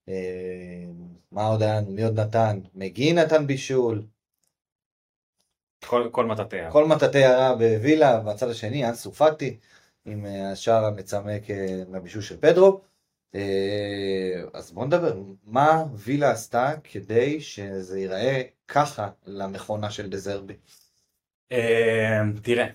אה, 0.08 0.84
מה 1.32 1.46
עוד 1.46 1.62
היה 1.62 1.80
לנו? 1.80 1.90
מי 1.90 2.02
עוד 2.02 2.20
נתן? 2.20 2.60
מגי 2.74 3.12
נתן 3.12 3.46
בישול, 3.46 4.02
כל, 5.86 6.08
כל 6.12 6.26
מטאטיה. 6.26 6.70
כל 6.70 6.86
מטאטי 6.86 7.24
הרע 7.24 7.54
בווילה, 7.54 8.22
והצד 8.24 8.48
השני 8.48 8.88
אנסו 8.88 9.12
פאטי 9.12 9.56
עם 10.04 10.26
אה, 10.26 10.52
השער 10.52 10.84
המצמק 10.84 11.50
אה, 11.50 11.82
מהבישול 11.88 12.22
של 12.22 12.36
פדרו. 12.40 12.80
אה, 13.34 14.42
אז 14.54 14.72
בואו 14.72 14.86
נדבר, 14.86 15.22
מה 15.44 15.84
וילה 15.94 16.30
עשתה 16.30 16.72
כדי 16.84 17.40
שזה 17.40 18.00
ייראה 18.00 18.42
ככה 18.68 19.10
למכונה 19.26 19.90
של 19.90 20.10
דזרבי? 20.10 20.54
אה, 21.52 22.20
תראה, 22.42 22.66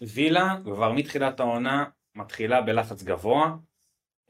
וילה 0.00 0.56
כבר 0.64 0.92
מתחילת 0.92 1.40
העונה 1.40 1.84
מתחילה 2.14 2.62
בלחץ 2.62 3.02
גבוה, 3.02 3.56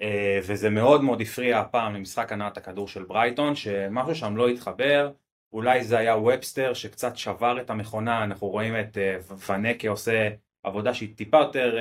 אה, 0.00 0.38
וזה 0.42 0.70
מאוד 0.70 1.02
מאוד 1.02 1.20
הפריע 1.20 1.58
הפעם 1.58 1.94
למשחק 1.94 2.32
הנעת 2.32 2.56
הכדור 2.56 2.88
של 2.88 3.04
ברייטון, 3.04 3.54
שמשהו 3.54 4.14
שם 4.14 4.36
לא 4.36 4.48
התחבר, 4.48 5.12
אולי 5.52 5.84
זה 5.84 5.98
היה 5.98 6.16
ובסטר 6.16 6.74
שקצת 6.74 7.16
שבר 7.16 7.60
את 7.60 7.70
המכונה, 7.70 8.24
אנחנו 8.24 8.48
רואים 8.48 8.80
את 8.80 8.98
ון 9.48 9.64
הקה 9.64 9.88
עושה 9.88 10.28
עבודה 10.62 10.94
שהיא 10.94 11.16
טיפה 11.16 11.36
יותר 11.36 11.76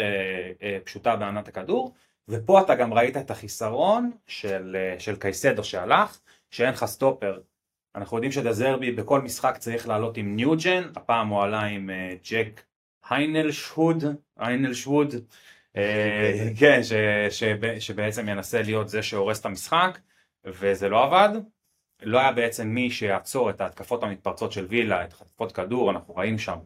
פשוטה 0.84 1.16
בהנעת 1.16 1.48
הכדור, 1.48 1.94
ופה 2.28 2.62
אתה 2.62 2.76
גם 2.76 2.94
ראית 2.94 3.18
את 3.18 3.32
החיסרון 3.32 4.12
של, 4.28 4.76
אה, 4.80 5.00
של 5.00 5.16
קייסדו 5.16 5.64
שהלך, 5.64 6.20
שאין 6.52 6.74
לך 6.74 6.86
סטופר. 6.86 7.40
אנחנו 7.96 8.18
יודעים 8.18 8.32
שדזרבי 8.32 8.92
בכל 8.92 9.22
משחק 9.22 9.58
צריך 9.58 9.88
לעלות 9.88 10.18
עם 10.18 10.36
newgen, 10.36 10.84
הפעם 10.96 11.28
הוא 11.28 11.44
עלה 11.44 11.62
עם 11.62 11.90
אה, 11.90 12.16
ג'ק 12.30 12.64
היינלשווד, 13.10 14.04
היינלשווד, 14.38 15.16
אה, 15.78 16.50
כן, 16.60 16.84
ש, 16.84 16.94
שב, 17.30 17.80
שבעצם 17.80 18.30
ינסה 18.30 18.62
להיות 18.62 18.90
זה 18.90 19.04
שהורס 19.04 19.40
את 19.40 19.46
המשחק, 19.46 20.00
וזה 20.46 20.90
לא 20.90 21.04
עבד. 21.04 21.30
לא 22.02 22.20
היה 22.20 22.32
בעצם 22.32 22.68
מי 22.68 22.92
שיעצור 22.92 23.50
את 23.50 23.62
ההתקפות 23.62 24.04
המתפרצות 24.04 24.52
של 24.52 24.66
וילה, 24.66 25.04
את 25.04 25.14
חטיפות 25.14 25.52
כדור, 25.52 25.92
אנחנו 25.92 26.16
ראינו 26.16 26.40
שם 26.40 26.58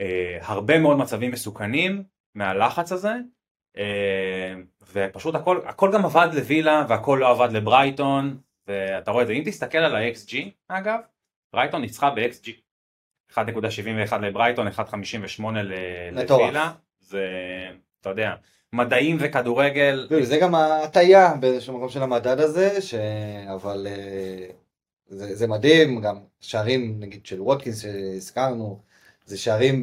אה, 0.00 0.38
הרבה 0.40 0.78
מאוד 0.78 0.96
מצבים 0.96 1.30
מסוכנים 1.30 2.04
מהלחץ 2.34 2.92
הזה, 2.92 3.12
ופשוט 4.92 5.34
הכל, 5.34 5.60
הכל 5.66 5.90
גם 5.92 6.04
עבד 6.04 6.28
לווילה 6.32 6.84
והכל 6.88 7.18
לא 7.20 7.30
עבד 7.30 7.52
לברייטון, 7.52 8.38
ואתה 8.66 9.10
רואה 9.10 9.22
את 9.22 9.26
זה, 9.26 9.32
אם 9.32 9.42
תסתכל 9.46 9.78
על 9.78 9.96
ה-XG 9.96 10.36
אגב, 10.68 10.98
ברייטון 11.52 11.80
ניצחה 11.80 12.10
ב-XG. 12.10 12.50
1.71 13.34 14.16
לברייטון, 14.16 14.68
1.58 14.68 15.42
ל- 15.62 15.72
מטורף. 16.12 16.40
לווילה, 16.40 16.72
זה, 17.00 17.26
אתה 18.00 18.08
יודע, 18.10 18.34
מדעים 18.72 19.16
וכדורגל, 19.20 20.08
זה 20.22 20.38
גם 20.38 20.54
ההטייה 20.54 21.34
באיזשהו 21.40 21.76
מקום 21.76 21.88
של 21.88 22.02
המדד 22.02 22.40
הזה, 22.40 22.82
ש... 22.82 22.94
אבל 23.54 23.86
אה, 23.90 24.46
זה, 25.06 25.34
זה 25.34 25.46
מדהים, 25.46 26.00
גם 26.00 26.16
שערים 26.40 26.96
נגיד 27.00 27.26
של 27.26 27.40
ווטקינס 27.40 27.82
שהזכרנו, 27.82 28.82
זה 29.24 29.38
שערים 29.38 29.82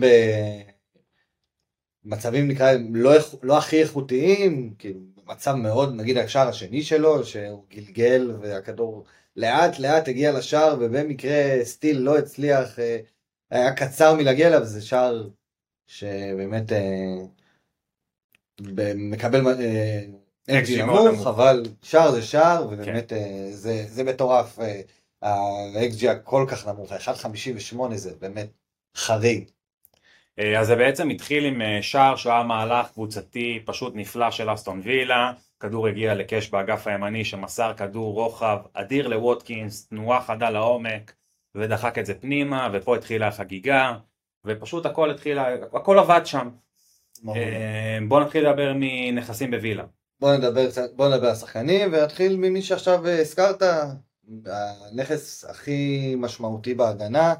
במצבים 2.05 2.47
נקרא 2.47 2.71
להם 2.71 2.95
לא, 2.95 3.11
לא 3.43 3.57
הכי 3.57 3.81
איכותיים, 3.81 4.73
כאילו 4.79 4.99
מצב 5.25 5.53
מאוד, 5.53 5.95
נגיד 5.95 6.17
השער 6.17 6.47
השני 6.47 6.83
שלו, 6.83 7.25
שהוא 7.25 7.63
גלגל 7.73 8.31
והכדור 8.41 9.03
לאט 9.35 9.79
לאט 9.79 10.07
הגיע 10.07 10.31
לשער 10.31 10.77
ובמקרה 10.79 11.59
סטיל 11.63 11.97
לא 11.97 12.17
הצליח, 12.17 12.79
אה, 12.79 12.99
היה 13.51 13.73
קצר 13.75 14.15
מלהגיע 14.15 14.47
אליו, 14.47 14.65
זה 14.65 14.81
שער 14.81 15.29
שבאמת 15.87 16.71
אה, 16.71 17.15
מקבל 18.95 19.47
אה, 19.47 20.05
מאוד 20.85 21.11
נמוך. 21.11 21.27
אבל 21.27 21.63
שער 21.81 22.11
זה 22.11 22.21
שער, 22.21 22.67
ובאמת 22.71 23.13
אה, 23.13 23.47
זה, 23.51 23.85
זה 23.87 24.03
מטורף, 24.03 24.59
ה-XG 25.21 26.09
הכל 26.09 26.45
כך 26.49 26.67
נמוך, 26.67 26.91
1.58 26.91 27.95
זה 27.95 28.15
באמת 28.19 28.47
חריג. 28.95 29.49
אה, 30.39 30.59
אז 30.59 30.67
זה 30.67 30.75
בעצם 30.75 31.09
התחיל 31.09 31.45
עם 31.45 31.61
אה, 31.61 31.81
שער 31.81 32.15
שהיה 32.15 32.43
מהלך 32.43 32.91
קבוצתי 32.91 33.63
פשוט 33.65 33.93
נפלא 33.95 34.31
של 34.31 34.53
אסטון 34.53 34.81
וילה, 34.83 35.31
כדור 35.59 35.87
הגיע 35.87 36.13
לקאש 36.13 36.49
באגף 36.49 36.87
הימני 36.87 37.25
שמסר 37.25 37.73
כדור 37.73 38.13
רוחב 38.13 38.57
אדיר 38.73 39.07
לווטקינס, 39.07 39.87
תנועה 39.87 40.21
חדה 40.21 40.49
לעומק 40.49 41.13
ודחק 41.55 41.97
את 41.97 42.05
זה 42.05 42.13
פנימה 42.13 42.69
ופה 42.73 42.95
התחילה 42.95 43.27
החגיגה 43.27 43.93
ופשוט 44.45 44.85
הכל 44.85 45.11
התחיל, 45.11 45.39
הכל 45.73 45.99
עבד 45.99 46.21
שם. 46.25 46.49
אה, 47.27 47.99
בוא 48.07 48.19
נתחיל 48.19 48.49
לדבר 48.49 48.73
מנכסים 48.75 49.51
בווילה. 49.51 49.83
בוא 50.19 50.35
נדבר 50.35 50.69
קצת, 50.69 50.93
בוא 50.95 51.09
נדבר 51.09 51.27
על 51.27 51.35
שחקנים, 51.35 51.93
ונתחיל 51.93 52.37
ממי 52.37 52.61
שעכשיו 52.61 53.07
הזכרת, 53.07 53.61
הנכס 54.91 55.45
הכי 55.45 56.13
משמעותי 56.17 56.73
בהגנה, 56.73 57.33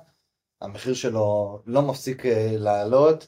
המחיר 0.64 0.94
שלו 0.94 1.60
לא 1.66 1.82
מפסיק 1.82 2.26
אה, 2.26 2.48
לעלות, 2.58 3.28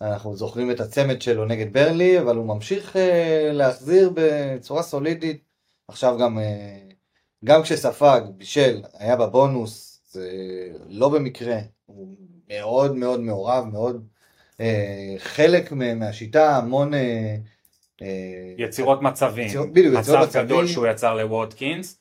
אנחנו 0.00 0.36
זוכרים 0.36 0.70
את 0.70 0.80
הצמד 0.80 1.22
שלו 1.22 1.44
נגד 1.44 1.72
ברלי, 1.72 2.20
אבל 2.20 2.36
הוא 2.36 2.46
ממשיך 2.46 2.96
אה, 2.96 3.50
להחזיר 3.52 4.10
בצורה 4.14 4.82
סולידית, 4.82 5.44
עכשיו 5.88 6.16
גם, 6.20 6.38
אה, 6.38 6.78
גם 7.44 7.62
כשספג, 7.62 8.20
בישל, 8.36 8.82
היה 8.98 9.16
בבונוס, 9.16 10.00
זה 10.10 10.30
לא 10.88 11.08
במקרה, 11.08 11.58
הוא 11.86 12.16
מאוד 12.48 12.96
מאוד 12.96 13.20
מעורב, 13.20 13.64
מאוד 13.72 14.06
חלק 15.18 15.72
מה- 15.72 15.94
מהשיטה, 15.94 16.56
המון... 16.56 16.92
יצירות 18.58 19.02
מצבים, 19.02 19.46
יצירות- 19.46 19.72
בדיוק, 19.72 19.94
יצירות 19.98 20.18
מצב 20.18 20.28
מצבים. 20.28 20.44
גדול 20.46 20.66
שהוא 20.66 20.86
יצר 20.86 21.14
לווטקינס, 21.14 22.00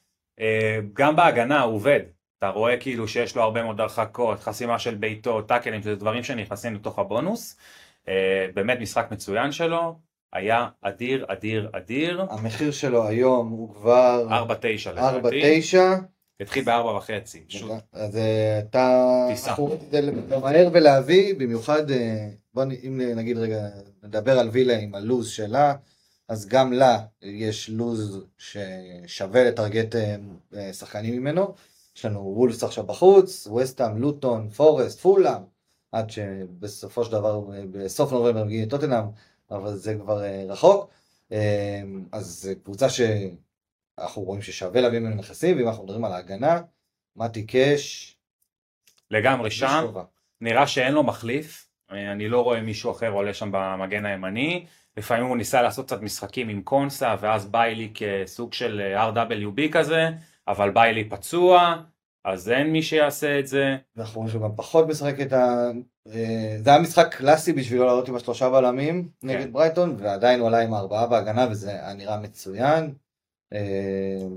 גם 0.94 1.16
בהגנה 1.16 1.62
הוא 1.62 1.76
עובד, 1.76 2.00
אתה 2.44 2.52
רואה 2.52 2.78
כאילו 2.78 3.08
שיש 3.08 3.36
לו 3.36 3.42
הרבה 3.44 3.64
מאוד 3.64 3.82
הרחקות, 3.82 4.40
חסימה 4.40 4.80
של 4.80 4.96
בעיטות, 4.96 5.48
טאקלים, 5.48 5.82
זה 5.82 5.96
דברים 5.96 6.24
שנכנסים 6.24 6.76
לתוך 6.76 7.00
הבונוס. 7.00 7.58
אה, 8.08 8.48
באמת 8.54 8.78
משחק 8.82 9.08
מצוין 9.12 9.52
שלו, 9.52 9.96
היה 10.34 10.68
אדיר, 10.82 11.26
אדיר, 11.28 11.70
אדיר. 11.74 12.26
המחיר 12.30 12.72
שלו 12.72 13.08
היום 13.08 13.50
הוא 13.50 13.76
כבר 13.76 14.28
4-9 14.30 14.92
לדעתי. 14.92 15.62
4-9. 15.62 15.78
התחיל 16.40 16.64
בארבע 16.64 16.98
וחצי. 16.98 17.44
פשוט 17.48 17.72
אז 17.94 18.18
אה, 18.18 18.60
אתה... 18.60 19.26
טיסה. 19.30 19.56
למהר 20.32 20.70
ולהביא, 20.74 21.36
במיוחד, 21.36 21.92
אה, 21.92 22.28
בוא 22.54 22.64
אם 22.88 23.02
נגיד 23.16 23.38
רגע, 23.38 23.68
נדבר 24.04 24.40
על 24.40 24.50
וילה 24.50 24.78
עם 24.78 24.96
הלוז 24.96 25.30
שלה, 25.30 25.74
אז 26.30 26.48
גם 26.48 26.74
לה 26.74 27.00
יש 27.22 27.70
לוז 27.70 28.26
ששווה 28.38 29.44
לטרגט 29.44 29.96
שחקנים 30.74 31.14
ממנו. 31.18 31.54
יש 31.96 32.06
לנו 32.06 32.34
וולפס 32.36 32.64
עכשיו 32.64 32.84
בחוץ, 32.84 33.48
וסטאם, 33.48 33.98
לוטון, 33.98 34.50
פורסט, 34.50 35.00
פולאם, 35.00 35.42
עד 35.92 36.10
שבסופו 36.10 37.06
של 37.06 37.12
דבר 37.12 37.42
בסוף 37.72 38.12
נובמבר 38.12 38.44
מגיעים 38.44 38.68
לטוטנאם, 38.68 39.06
אבל 39.52 39.76
זה 39.76 39.96
כבר 39.96 40.24
אה, 40.24 40.46
רחוק. 40.48 40.90
אה, 41.32 41.82
אז 42.12 42.26
זו 42.26 42.52
קבוצה 42.64 42.88
שאנחנו 42.90 44.22
רואים 44.22 44.42
ששווה 44.42 44.82
להביא 44.82 45.00
ממנו 45.00 45.16
נכסים, 45.16 45.58
ואם 45.58 45.68
אנחנו 45.68 45.84
מדברים 45.84 46.06
על 46.06 46.12
ההגנה, 46.12 46.62
מתי 47.16 47.46
קאש, 47.46 48.16
לגמרי 49.12 49.52
שם. 49.52 49.94
נראה 50.42 50.68
שאין 50.68 50.94
לו 50.94 51.04
מחליף, 51.04 51.68
אה, 51.92 52.12
אני 52.12 52.30
לא 52.30 52.42
רואה 52.42 52.62
מישהו 52.62 52.92
אחר 52.92 53.10
עולה 53.10 53.34
שם 53.34 53.50
במגן 53.52 54.06
הימני. 54.06 54.66
לפעמים 54.98 55.26
הוא 55.26 55.38
ניסה 55.38 55.62
לעשות 55.62 55.86
קצת 55.86 56.02
משחקים 56.02 56.50
עם 56.50 56.62
קונסה, 56.62 57.16
ואז 57.20 57.46
ביילי 57.46 57.92
כסוג 57.96 58.54
של 58.54 58.96
RWB 58.96 59.72
כזה, 59.72 60.10
אבל 60.48 60.70
ביילי 60.72 61.10
פצוע, 61.10 61.84
אז 62.26 62.50
אין 62.50 62.72
מי 62.72 62.84
שיעשה 62.84 63.40
את 63.40 63.48
זה. 63.48 63.76
ואנחנו 63.96 64.16
רואים 64.16 64.32
שהוא 64.32 64.44
גם 64.44 64.56
פחות 64.56 64.88
משחק 64.88 65.22
את 65.22 65.34
ה... 65.34 65.72
אה, 66.08 66.58
זה 66.60 66.70
היה 66.70 66.80
משחק 66.80 67.16
קלאסי 67.16 67.54
בשבילו 67.54 67.86
לעלות 67.86 68.08
עם 68.08 68.16
השלושה 68.16 68.50
בלמים 68.50 69.10
כן. 69.22 69.28
נגד 69.28 69.54
ברייטון, 69.54 69.96
ועדיין 70.00 70.40
הוא 70.40 70.48
עלה 70.48 70.60
עם 70.60 70.74
הארבעה 70.74 71.08
בהגנה, 71.08 71.48
וזה 71.52 71.72
היה 71.72 71.94
נראה 71.94 72.18
מצוין. 72.18 72.94
אה, 73.54 74.28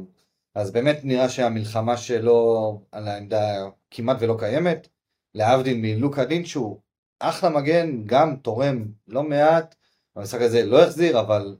אז 0.54 0.70
באמת 0.70 1.00
נראה 1.04 1.28
שהמלחמה 1.28 1.96
שלו 1.96 2.80
על 2.92 3.09
העמדה 3.09 3.64
כמעט 3.90 4.16
ולא 4.20 4.36
קיימת. 4.38 4.88
להבדיל 5.34 5.76
מלוקה 5.80 6.24
דין 6.24 6.44
שהוא 6.44 6.80
אחלה 7.18 7.50
מגן, 7.50 8.02
גם 8.07 8.36
תורם 8.36 8.84
לא 9.09 9.22
מעט. 9.22 9.74
המשחק 10.16 10.40
הזה 10.40 10.64
לא 10.64 10.82
החזיר, 10.82 11.20
אבל 11.20 11.57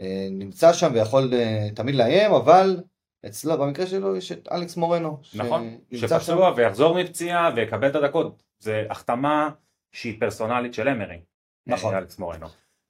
אה, 0.00 0.28
נמצא 0.30 0.72
שם 0.72 0.90
ויכול 0.94 1.32
תמיד 1.74 1.94
לאיים, 1.94 2.32
אבל 2.32 2.82
אצלו, 3.26 3.58
במקרה 3.58 3.86
שלו, 3.86 4.16
יש 4.16 4.32
את 4.32 4.48
אלכס 4.52 4.76
מורנו. 4.76 5.18
נכון. 5.34 5.78
שפצוע 5.94 6.52
ויחזור 6.56 7.00
מפציעה 7.00 7.50
ויקבל 7.56 7.88
את 7.88 7.94
הדקות. 7.94 8.42
זה 8.58 8.86
החתמה 8.90 9.50
שהיא 9.92 10.20
פרסונלית 10.20 10.74
של 10.74 10.88
אמרי. 10.88 11.20
נכון. 11.66 11.94
אה, 11.94 11.98
אלכס 11.98 12.18
מורנו. 12.18 12.46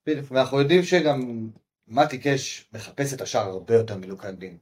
בדיוק, 0.07 0.26
ואנחנו 0.30 0.61
יודעים 0.61 0.82
שגם 0.82 1.49
מתי 1.89 2.18
קאש 2.18 2.68
מחפש 2.72 3.14
את 3.14 3.20
השער 3.20 3.49
הרבה 3.49 3.74
יותר 3.74 3.97
מלוקה 3.97 4.30
דין. 4.30 4.57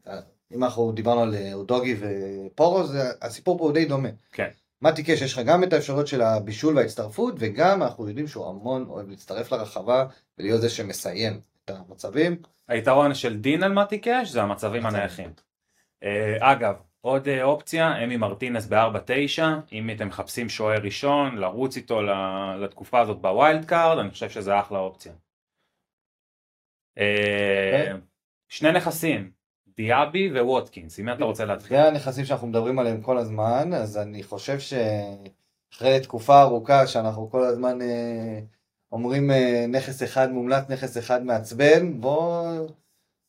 אם 0.54 0.64
אנחנו 0.64 0.92
דיברנו 0.92 1.22
על 1.22 1.34
אה, 1.34 1.54
אודוגי 1.54 1.96
ופורו, 2.00 2.86
זה, 2.86 3.02
הסיפור 3.22 3.58
פה 3.58 3.64
הוא 3.64 3.72
די 3.72 3.84
דומה. 3.84 4.08
כן. 4.32 4.48
מתי 4.82 5.02
קאש 5.02 5.22
יש 5.22 5.32
לך 5.32 5.38
גם 5.46 5.64
את 5.64 5.72
האפשרויות 5.72 6.06
של 6.06 6.22
הבישול 6.22 6.76
וההצטרפות, 6.76 7.34
וגם 7.38 7.82
אנחנו 7.82 8.08
יודעים 8.08 8.28
שהוא 8.28 8.48
המון 8.48 8.86
אוהב 8.88 9.08
להצטרף 9.08 9.52
לרחבה 9.52 10.06
ולהיות 10.38 10.60
זה 10.60 10.70
שמסיים 10.70 11.40
את 11.64 11.70
המצבים. 11.70 12.36
היתרון 12.68 13.14
של 13.14 13.36
דין 13.36 13.62
על 13.62 13.72
מתי 13.72 13.98
קאש 13.98 14.30
זה 14.30 14.42
המצבים 14.42 14.82
מצבים. 14.82 14.96
הנייחים. 14.96 15.32
אה, 16.02 16.52
אגב, 16.52 16.74
עוד 17.00 17.28
אה, 17.28 17.42
אופציה, 17.42 18.04
אמי 18.04 18.16
מרטינס 18.16 18.66
ב-4-9, 18.66 19.42
אם 19.72 19.90
אתם 19.90 20.08
מחפשים 20.08 20.48
שוער 20.48 20.82
ראשון, 20.82 21.36
לרוץ 21.36 21.76
איתו 21.76 22.02
לתקופה 22.60 23.00
הזאת 23.00 23.20
ב 23.20 23.64
wildcard, 23.64 23.98
אני 23.98 24.10
חושב 24.10 24.30
שזה 24.30 24.60
אחלה 24.60 24.78
אופציה. 24.78 25.12
אה, 26.98 27.82
אוקיי. 27.82 28.00
שני 28.48 28.72
נכסים, 28.72 29.30
דיאבי 29.76 30.40
וווטקינס, 30.40 30.98
מי 30.98 31.12
אתה 31.12 31.24
רוצה 31.24 31.44
להתחיל? 31.44 31.76
זה 31.76 31.88
הנכסים 31.88 32.24
שאנחנו 32.24 32.46
מדברים 32.46 32.78
עליהם 32.78 33.02
כל 33.02 33.18
הזמן, 33.18 33.74
אז 33.74 33.98
אני 33.98 34.22
חושב 34.22 34.58
שאחרי 34.58 36.00
תקופה 36.00 36.42
ארוכה 36.42 36.86
שאנחנו 36.86 37.30
כל 37.30 37.44
הזמן 37.44 37.78
אומרים 38.92 39.30
נכס 39.68 40.02
אחד 40.02 40.30
מומלץ, 40.30 40.70
נכס 40.70 40.98
אחד 40.98 41.24
מעצבן, 41.24 42.00
בואו 42.00 42.66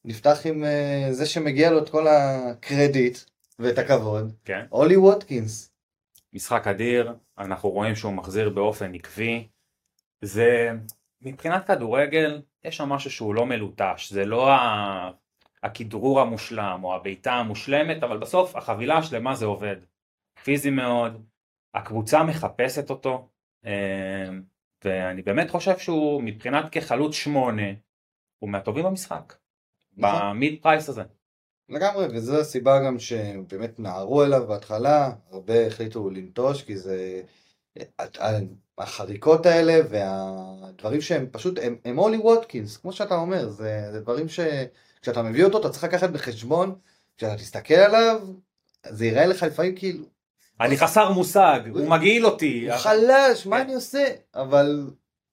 נפתח 0.06 0.38
עם 0.46 0.64
אה, 0.64 1.08
זה 1.12 1.26
שמגיע 1.26 1.72
לו 1.72 1.84
את 1.84 1.90
כל 1.90 2.08
הקרדיט 2.08 3.18
ואת 3.60 3.78
הכבוד, 3.78 4.34
כן. 4.46 4.66
אולי 4.72 4.98
ווטקינס. 4.98 5.74
משחק 6.34 6.68
אדיר, 6.68 7.14
אנחנו 7.38 7.70
רואים 7.70 7.96
שהוא 7.96 8.14
מחזיר 8.14 8.50
באופן 8.50 8.96
עקבי. 8.96 9.48
זה, 10.22 10.70
מבחינת 11.22 11.68
כדורגל, 11.68 12.42
יש 12.64 12.78
שם 12.78 12.90
משהו 12.90 13.12
שהוא 13.12 13.36
לא 13.36 13.46
מלוטש, 13.46 14.14
זה 14.14 14.26
לא 14.26 14.52
ה- 14.52 15.12
הכדרור 15.64 16.22
המושלם 16.22 16.80
או 16.84 16.96
הבעיטה 16.96 17.34
המושלמת, 17.34 18.04
אבל 18.04 18.18
בסוף 18.18 18.56
החבילה 18.56 18.98
השלמה 18.98 19.36
זה 19.36 19.46
עובד. 19.46 19.76
פיזי 20.44 20.70
מאוד, 20.70 21.24
הקבוצה 21.74 22.24
מחפשת 22.24 22.90
אותו, 22.90 23.30
אה, 23.66 24.30
ואני 24.86 25.22
באמת 25.22 25.50
חושב 25.50 25.78
שהוא 25.78 26.24
מבחינת 26.24 26.70
כחלוץ 26.72 27.16
שמונה, 27.16 27.72
הוא 28.40 28.50
מהטובים 28.50 28.86
במשחק. 28.86 29.34
במיד 29.98 30.60
פרייס 30.62 30.90
הזה. 30.90 31.02
לגמרי, 31.70 32.08
וזו 32.12 32.40
הסיבה 32.40 32.80
גם 32.86 33.00
שבאמת 33.00 33.80
נהרו 33.80 34.24
אליו 34.24 34.48
בהתחלה, 34.48 35.12
הרבה 35.32 35.68
החליטו 35.68 36.10
לנטוש, 36.10 36.64
כי 36.64 36.78
זה... 36.78 37.22
החריקות 38.78 39.46
האלה 39.46 39.80
והדברים 39.90 41.02
שהם 41.02 41.28
פשוט, 41.32 41.60
הם, 41.62 41.76
הם 41.86 42.00
אולי 42.00 42.18
ווטקינס, 42.18 42.78
כמו 42.78 42.92
שאתה 42.94 43.16
אומר, 43.16 43.50
זה, 43.50 43.88
זה 43.92 44.00
דברים 44.00 44.26
שכשאתה 44.30 45.22
מביא 45.24 45.44
אותו 45.44 45.60
אתה 45.60 45.70
צריך 45.70 45.84
לקחת 45.84 46.10
בחשבון, 46.10 46.76
כשאתה 47.18 47.36
תסתכל 47.36 47.74
עליו, 47.74 48.22
זה 48.90 49.06
ייראה 49.06 49.26
לך 49.26 49.44
לפעמים 49.44 49.76
כאילו, 49.76 50.06
אני 50.62 50.78
חסר 50.78 51.12
מושג, 51.12 51.60
הוא 51.70 51.90
מגעיל 51.90 52.26
אותי. 52.26 52.70
הוא 52.70 52.78
חלש, 52.78 53.46
מה 53.46 53.58
כן. 53.58 53.62
אני 53.64 53.74
עושה? 53.76 54.06
אבל 54.36 54.88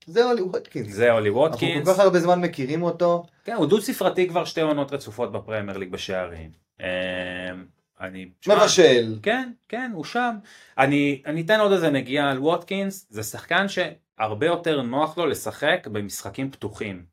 זה 0.07 0.25
אולי 0.25 0.43
ווטקינס. 0.43 0.95
זה 0.95 1.13
אנחנו 1.13 1.35
ווטקינס. 1.35 1.87
כל 1.87 1.93
כך 1.93 1.99
הרבה 1.99 2.21
זמן 2.21 2.41
מכירים 2.41 2.83
אותו, 2.83 3.27
כן, 3.51 3.57
הוא 3.57 3.66
דו 3.66 3.80
ספרתי 3.80 4.28
כבר 4.28 4.44
שתי 4.44 4.61
עונות 4.61 4.92
רצופות 4.92 5.32
בפרמייר 5.32 5.78
ליג 5.78 5.90
בשערים. 5.90 6.51
אמ, 6.80 6.86
אני... 8.01 8.30
מבשל, 8.46 9.18
כן, 9.22 9.53
כן, 9.68 9.90
הוא 9.94 10.05
שם. 10.05 10.36
אני, 10.78 11.22
אני 11.26 11.40
אתן 11.40 11.61
עוד 11.61 11.72
איזה 11.72 11.90
נגיעה 11.90 12.30
על 12.30 12.38
ווטקינס, 12.38 13.07
זה 13.11 13.22
שחקן 13.22 13.66
שהרבה 13.68 14.46
יותר 14.46 14.82
נוח 14.82 15.18
לו 15.18 15.26
לשחק 15.26 15.86
במשחקים 15.92 16.51
פתוחים. 16.51 17.05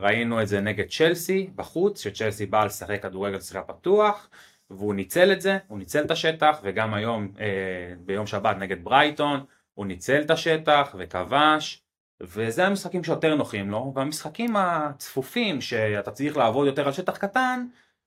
ראינו 0.00 0.42
את 0.42 0.48
זה 0.48 0.60
נגד 0.60 0.84
צ'לסי 0.88 1.50
בחוץ, 1.54 2.02
שצ'לסי 2.02 2.46
באה 2.46 2.64
לשחק 2.64 3.02
כדורגל 3.02 3.40
שחקה 3.40 3.72
פתוח, 3.72 4.30
והוא 4.70 4.94
ניצל 4.94 5.32
את 5.32 5.40
זה, 5.40 5.58
הוא 5.66 5.78
ניצל 5.78 6.04
את 6.04 6.10
השטח, 6.10 6.60
וגם 6.62 6.94
היום, 6.94 7.32
אה, 7.40 7.94
ביום 7.98 8.26
שבת 8.26 8.56
נגד 8.56 8.84
ברייטון, 8.84 9.44
הוא 9.74 9.86
ניצל 9.86 10.20
את 10.20 10.30
השטח 10.30 10.94
וכבש, 10.98 11.82
וזה 12.20 12.66
המשחקים 12.66 13.04
שיותר 13.04 13.34
נוחים 13.34 13.70
לו, 13.70 13.92
והמשחקים 13.94 14.56
הצפופים 14.56 15.60
שאתה 15.60 16.10
צריך 16.10 16.36
לעבוד 16.36 16.66
יותר 16.66 16.86
על 16.86 16.92
שטח 16.92 17.16
קטן, 17.16 17.66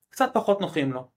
קצת 0.09 0.29
פחות 0.33 0.61
נוחים 0.61 0.93
לו. 0.93 1.07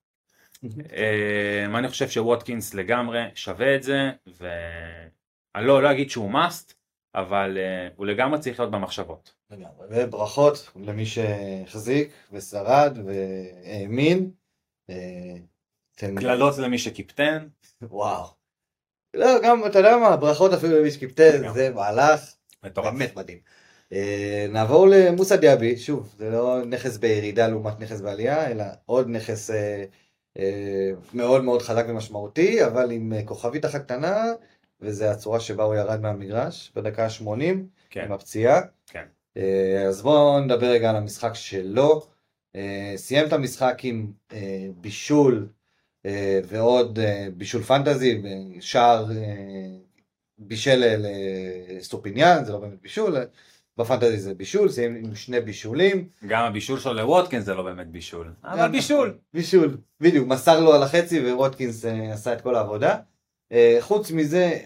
אה, 0.92 1.78
אני 1.78 1.88
חושב 1.88 2.08
שווטקינס 2.08 2.74
לגמרי 2.74 3.24
שווה 3.34 3.76
את 3.76 3.82
זה, 3.82 4.10
ואני 4.26 5.66
לא, 5.66 5.82
לא 5.82 5.90
אגיד 5.90 6.10
שהוא 6.10 6.32
must, 6.32 6.72
אבל 7.14 7.58
אה, 7.58 7.88
הוא 7.96 8.06
לגמרי 8.06 8.38
צריך 8.40 8.60
להיות 8.60 8.72
במחשבות. 8.72 9.34
לגמרי. 9.50 9.86
וברכות 9.90 10.70
למי 10.76 11.06
שהחזיק 11.06 12.12
ושרד 12.32 12.98
והאמין. 13.06 14.30
אה, 14.90 15.36
קללות 15.96 16.58
למי 16.58 16.78
שקיפטן, 16.78 17.48
וואו. 17.82 18.26
לא, 19.14 19.26
גם, 19.42 19.66
אתה 19.66 19.78
יודע 19.78 19.96
מה, 19.96 20.16
ברכות 20.16 20.52
אפילו 20.52 20.78
למי 20.78 20.90
שקיפטן. 20.90 21.52
זה 21.52 21.70
מהלך 21.74 22.20
מטורף. 22.64 22.92
באמת 22.92 23.16
מדהים. 23.16 23.38
אה, 23.92 24.46
נעבור 24.48 24.86
למוסא 24.86 25.36
דיאבי, 25.36 25.76
שוב, 25.76 26.14
זה 26.18 26.30
לא 26.30 26.64
נכס 26.64 26.96
בירידה 26.96 27.48
לעומת 27.48 27.80
נכס 27.80 28.00
בעלייה, 28.00 28.50
אלא 28.50 28.64
עוד 28.86 29.08
נכס 29.08 29.50
אה, 29.50 29.84
אה, 30.38 30.90
מאוד 31.14 31.44
מאוד 31.44 31.62
חזק 31.62 31.84
ומשמעותי, 31.88 32.64
אבל 32.64 32.90
עם 32.90 33.12
כוכבית 33.24 33.64
אחת 33.64 33.82
קטנה, 33.82 34.24
וזה 34.80 35.10
הצורה 35.10 35.40
שבה 35.40 35.64
הוא 35.64 35.74
ירד 35.74 36.00
מהמגרש 36.00 36.72
בדקה 36.76 37.04
ה-80, 37.04 37.54
כן, 37.90 38.04
עם 38.04 38.12
הפציעה. 38.12 38.60
כן. 38.86 39.04
אז 39.88 40.02
בואו 40.02 40.40
נדבר 40.40 40.66
רגע 40.66 40.90
על 40.90 40.96
המשחק 40.96 41.34
שלו. 41.34 42.06
סיים 42.96 43.26
את 43.26 43.32
המשחק 43.32 43.78
עם 43.82 44.12
בישול 44.76 45.48
ועוד 46.44 46.98
בישול 47.36 47.62
פנטזי, 47.62 48.22
שער 48.60 49.06
בישל 50.38 50.96
לסטופיניאן, 51.78 52.44
זה 52.44 52.52
לא 52.52 52.58
באמת 52.58 52.80
בישול, 52.82 53.16
בפנטזי 53.78 54.18
זה 54.18 54.34
בישול, 54.34 54.68
סיים 54.68 54.96
עם 54.96 55.14
שני 55.14 55.40
בישולים. 55.40 56.08
גם 56.26 56.44
הבישול 56.44 56.78
שלו 56.78 56.94
לווטקינס 56.94 57.44
זה 57.44 57.54
לא 57.54 57.62
באמת 57.62 57.86
בישול, 57.86 58.32
אבל 58.44 58.68
בישול. 58.68 59.18
בישול, 59.34 59.78
בדיוק, 60.00 60.28
מסר 60.28 60.60
לו 60.60 60.74
על 60.74 60.82
החצי 60.82 61.30
וווטקינס 61.30 61.84
אה, 61.84 62.12
עשה 62.12 62.32
את 62.32 62.40
כל 62.40 62.54
העבודה. 62.54 62.96
אה, 63.52 63.76
חוץ 63.80 64.10
מזה, 64.10 64.58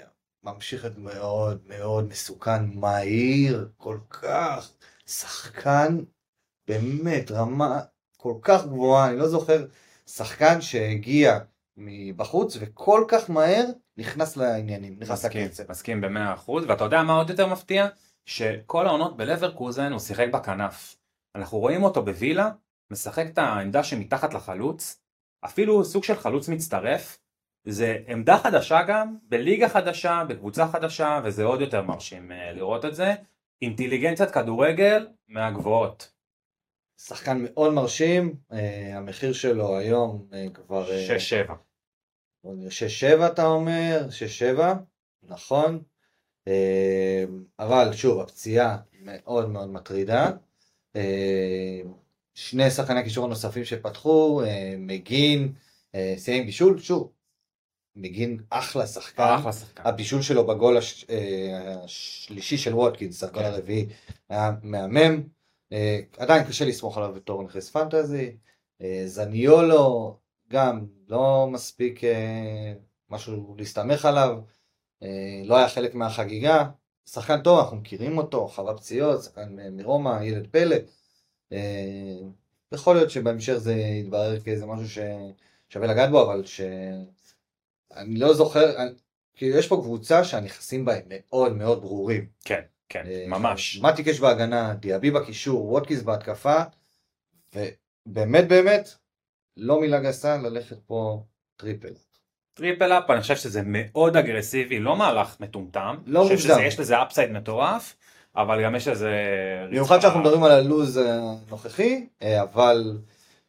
ממשיך 0.44 0.86
את 0.86 0.98
מאוד 0.98 1.60
מאוד 1.66 2.08
מסוכן, 2.08 2.64
מהיר, 2.74 3.68
כל 3.76 3.98
כך, 4.10 4.70
שחקן, 5.06 5.98
באמת, 6.68 7.30
רמה 7.30 7.80
כל 8.16 8.34
כך 8.42 8.66
גבוהה, 8.66 9.10
אני 9.10 9.18
לא 9.18 9.28
זוכר 9.28 9.66
שחקן 10.06 10.60
שהגיע 10.60 11.38
מבחוץ 11.76 12.56
וכל 12.60 13.04
כך 13.08 13.30
מהר 13.30 13.64
נכנס 13.96 14.36
לעניינים, 14.36 14.96
נכנס 14.98 15.24
לקצב. 15.24 15.70
מסכים 15.70 16.00
במאה 16.00 16.34
אחוז, 16.34 16.64
ואתה 16.68 16.84
יודע 16.84 17.02
מה 17.02 17.12
עוד 17.12 17.30
יותר 17.30 17.46
מפתיע? 17.46 17.86
שכל 18.24 18.86
העונות 18.86 19.16
בלברקוזן 19.16 19.92
הוא 19.92 20.00
שיחק 20.00 20.26
בכנף. 20.32 20.96
אנחנו 21.34 21.58
רואים 21.58 21.82
אותו 21.82 22.04
בווילה, 22.04 22.50
משחק 22.90 23.26
את 23.26 23.38
העמדה 23.38 23.84
שמתחת 23.84 24.34
לחלוץ, 24.34 25.00
אפילו 25.44 25.84
סוג 25.84 26.04
של 26.04 26.14
חלוץ 26.14 26.48
מצטרף, 26.48 27.18
זה 27.64 27.98
עמדה 28.06 28.38
חדשה 28.38 28.82
גם, 28.82 29.16
בליגה 29.22 29.68
חדשה, 29.68 30.22
בקבוצה 30.28 30.68
חדשה, 30.68 31.20
וזה 31.24 31.44
עוד 31.44 31.60
יותר 31.60 31.82
מרשים 31.82 32.32
אה, 32.32 32.52
לראות 32.52 32.84
את 32.84 32.94
זה. 32.94 33.14
אינטליגנציית 33.62 34.30
כדורגל 34.30 35.08
מהגבוהות. 35.28 36.12
שחקן 37.00 37.44
מאוד 37.44 37.72
מרשים, 37.72 38.34
אה, 38.52 38.96
המחיר 38.96 39.32
שלו 39.32 39.78
היום 39.78 40.26
אה, 40.32 40.46
כבר... 40.54 40.86
6-7. 41.48 41.52
שש 42.70 43.00
שבע 43.00 43.26
אתה 43.26 43.46
אומר, 43.46 44.10
שש 44.10 44.38
שבע, 44.38 44.74
נכון, 45.22 45.82
אמ, 46.46 47.44
אבל 47.58 47.92
שוב 47.92 48.20
הפציעה 48.20 48.76
מאוד 49.00 49.48
מאוד 49.48 49.68
מטרידה. 49.68 50.30
אמ, 50.96 51.00
שני 52.34 52.70
שחקני 52.70 53.04
קישור 53.04 53.28
נוספים 53.28 53.64
שפתחו, 53.64 54.42
אמ, 54.44 54.86
מגין, 54.86 55.52
אה, 55.94 56.14
סיים 56.16 56.46
בישול, 56.46 56.78
שוב, 56.78 57.12
מגין 57.96 58.38
אחלה 58.50 58.86
שחקן, 58.86 59.34
אחלה 59.40 59.52
שחקן. 59.52 59.82
הבישול 59.86 60.22
שלו 60.22 60.46
בגול 60.46 60.76
הש... 60.76 61.04
אה, 61.10 61.76
השלישי 61.84 62.58
של 62.58 62.74
וודקינס, 62.74 63.24
הגול 63.24 63.42
כן. 63.42 63.48
הרביעי, 63.48 63.86
היה 64.28 64.50
מהמם. 64.62 65.22
אה, 65.72 66.00
עדיין 66.18 66.44
קשה 66.44 66.64
לסמוך 66.64 66.98
עליו 66.98 67.12
בתור 67.14 67.42
נכס 67.42 67.70
פנטזי. 67.70 68.36
זניולו 69.06 70.16
גם 70.52 70.86
לא 71.08 71.48
מספיק 71.52 72.04
אה, 72.04 72.72
משהו 73.10 73.54
להסתמך 73.58 74.04
עליו. 74.04 74.38
אה, 75.02 75.42
לא 75.44 75.56
היה 75.56 75.68
חלק 75.68 75.94
מהחגיגה. 75.94 76.70
שחקן 77.06 77.42
טוב, 77.42 77.58
אנחנו 77.58 77.76
מכירים 77.76 78.18
אותו, 78.18 78.48
חווה 78.48 78.76
פציעות, 78.76 79.22
שחקן 79.22 79.56
מרומא, 79.76 80.18
ילד 80.24 80.46
פלא. 80.50 80.76
אה, 81.52 82.18
יכול 82.72 82.96
להיות 82.96 83.10
שבהמשך 83.10 83.54
זה 83.56 83.74
יתברר 83.74 84.40
כאיזה 84.40 84.66
משהו 84.66 84.88
ששווה 85.68 85.86
לגעת 85.86 86.10
בו, 86.10 86.22
אבל 86.32 86.44
ש... 86.46 86.60
אני 87.96 88.16
לא 88.18 88.34
זוכר, 88.34 88.82
אני- 88.82 88.90
כאילו 89.34 89.58
יש 89.58 89.68
פה 89.68 89.76
קבוצה 89.76 90.24
שהנכסים 90.24 90.84
בה 90.84 90.94
הם 90.96 91.02
מאוד 91.08 91.56
מאוד 91.56 91.80
ברורים. 91.82 92.26
כן, 92.44 92.60
כן, 92.88 93.06
אה, 93.06 93.24
ממש. 93.28 93.80
מתי 93.82 93.99
קאש 93.99 94.20
בהגנה, 94.20 94.74
דיאבי 94.74 95.10
בקישור, 95.10 95.64
ווטקינס 95.72 96.02
בהתקפה, 96.02 96.56
ובאמת 97.54 98.48
באמת, 98.48 98.88
לא 99.56 99.80
מילה 99.80 100.00
גסה 100.00 100.36
ללכת 100.36 100.76
פה 100.86 101.22
triple. 101.56 101.92
triple 102.54 102.92
up, 102.92 103.10
אני 103.10 103.20
חושב 103.20 103.36
שזה 103.36 103.60
מאוד 103.64 104.16
אגרסיבי, 104.16 104.78
לא 104.80 104.96
מהלך 104.96 105.36
מטומטם. 105.40 105.96
לא 106.06 106.20
אני 106.20 106.28
חושב 106.28 106.34
מוגזם. 106.48 106.54
שזה- 106.60 106.66
יש 106.66 106.80
לזה 106.80 107.02
upside 107.02 107.30
מטורף, 107.30 107.96
אבל 108.36 108.64
גם 108.64 108.74
יש 108.76 108.88
לזה... 108.88 109.10
במיוחד 109.68 110.00
שאנחנו 110.00 110.20
מדברים 110.20 110.42
על 110.42 110.50
הלוז 110.50 110.96
הנוכחי, 110.96 112.06
אה, 112.22 112.42
אבל 112.42 112.98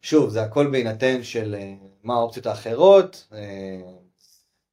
שוב, 0.02 0.30
זה 0.30 0.42
הכל 0.44 0.68
בהינתן 0.72 1.24
של 1.24 1.56
אה, 1.60 1.74
מה 2.04 2.14
האופציות 2.14 2.46
האחרות, 2.46 3.28
אה, 3.34 3.82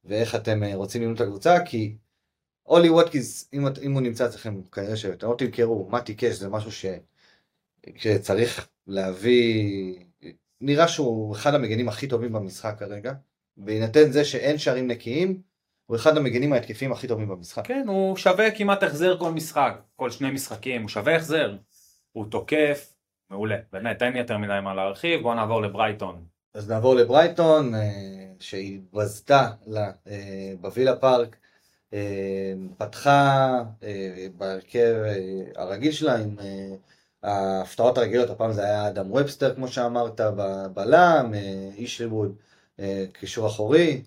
ואיך 0.05 0.35
אתם 0.35 0.63
אה, 0.63 0.75
רוצים 0.75 1.01
לבנות 1.01 1.17
את 1.17 1.27
הקבוצה, 1.27 1.57
כי 1.65 1.95
אולי 2.65 2.89
ווטקינס, 2.89 3.49
אם, 3.53 3.65
אם 3.81 3.93
הוא 3.93 4.01
נמצא 4.01 4.25
אצלכם, 4.25 4.61
כנראה 4.71 4.95
שאתם 4.97 5.27
לא 5.27 5.35
תמכרו, 5.37 5.89
מתי 5.91 6.15
קאש 6.15 6.35
זה 6.35 6.49
משהו 6.49 6.71
ש... 6.71 6.85
שצריך 7.97 8.67
להביא, 8.87 9.95
נראה 10.61 10.87
שהוא 10.87 11.35
אחד 11.35 11.53
המגנים 11.53 11.89
הכי 11.89 12.07
טובים 12.07 12.33
במשחק 12.33 12.75
כרגע, 12.79 13.13
בהינתן 13.57 14.11
זה 14.11 14.25
שאין 14.25 14.57
שערים 14.57 14.87
נקיים, 14.87 15.41
הוא 15.85 15.97
אחד 15.97 16.17
המגנים 16.17 16.53
ההתקפיים 16.53 16.91
הכי 16.91 17.07
טובים 17.07 17.27
במשחק. 17.27 17.67
כן, 17.67 17.83
הוא 17.87 18.17
שווה 18.17 18.51
כמעט 18.51 18.83
החזר 18.83 19.17
כל 19.19 19.31
משחק, 19.31 19.81
כל 19.95 20.09
שני 20.09 20.31
משחקים, 20.31 20.81
הוא 20.81 20.89
שווה 20.89 21.15
החזר. 21.15 21.55
הוא 22.11 22.25
תוקף, 22.31 22.93
מעולה, 23.29 23.55
באמת, 23.73 24.01
אין 24.01 24.15
יותר 24.15 24.37
מדי 24.37 24.59
מה 24.63 24.73
להרחיב, 24.73 25.21
בואו 25.21 25.33
נעבור 25.33 25.61
לברייטון. 25.61 26.25
אז 26.53 26.71
נעבור 26.71 26.95
לברייטון, 26.95 27.75
אה, 27.75 28.31
שהתבזתה 28.39 29.49
לה 29.67 29.91
אה, 30.07 30.53
בווילה 30.61 30.95
פארק, 30.95 31.35
אה, 31.93 32.53
פתחה 32.77 33.63
בהרכב 34.37 34.95
הרגיל 35.55 35.91
שלה 35.91 36.15
עם 36.15 36.35
ההפתעות 37.23 37.97
הרגילות, 37.97 38.29
הפעם 38.29 38.51
זה 38.51 38.63
היה 38.63 38.87
אדם 38.87 39.11
ובסטר 39.11 39.55
כמו 39.55 39.67
שאמרת, 39.67 40.21
בבלם, 40.21 41.31
אה, 41.33 41.69
הינשלווד, 41.75 42.35
אה, 42.79 43.05
קישור 43.13 43.47
אחורי, 43.47 44.01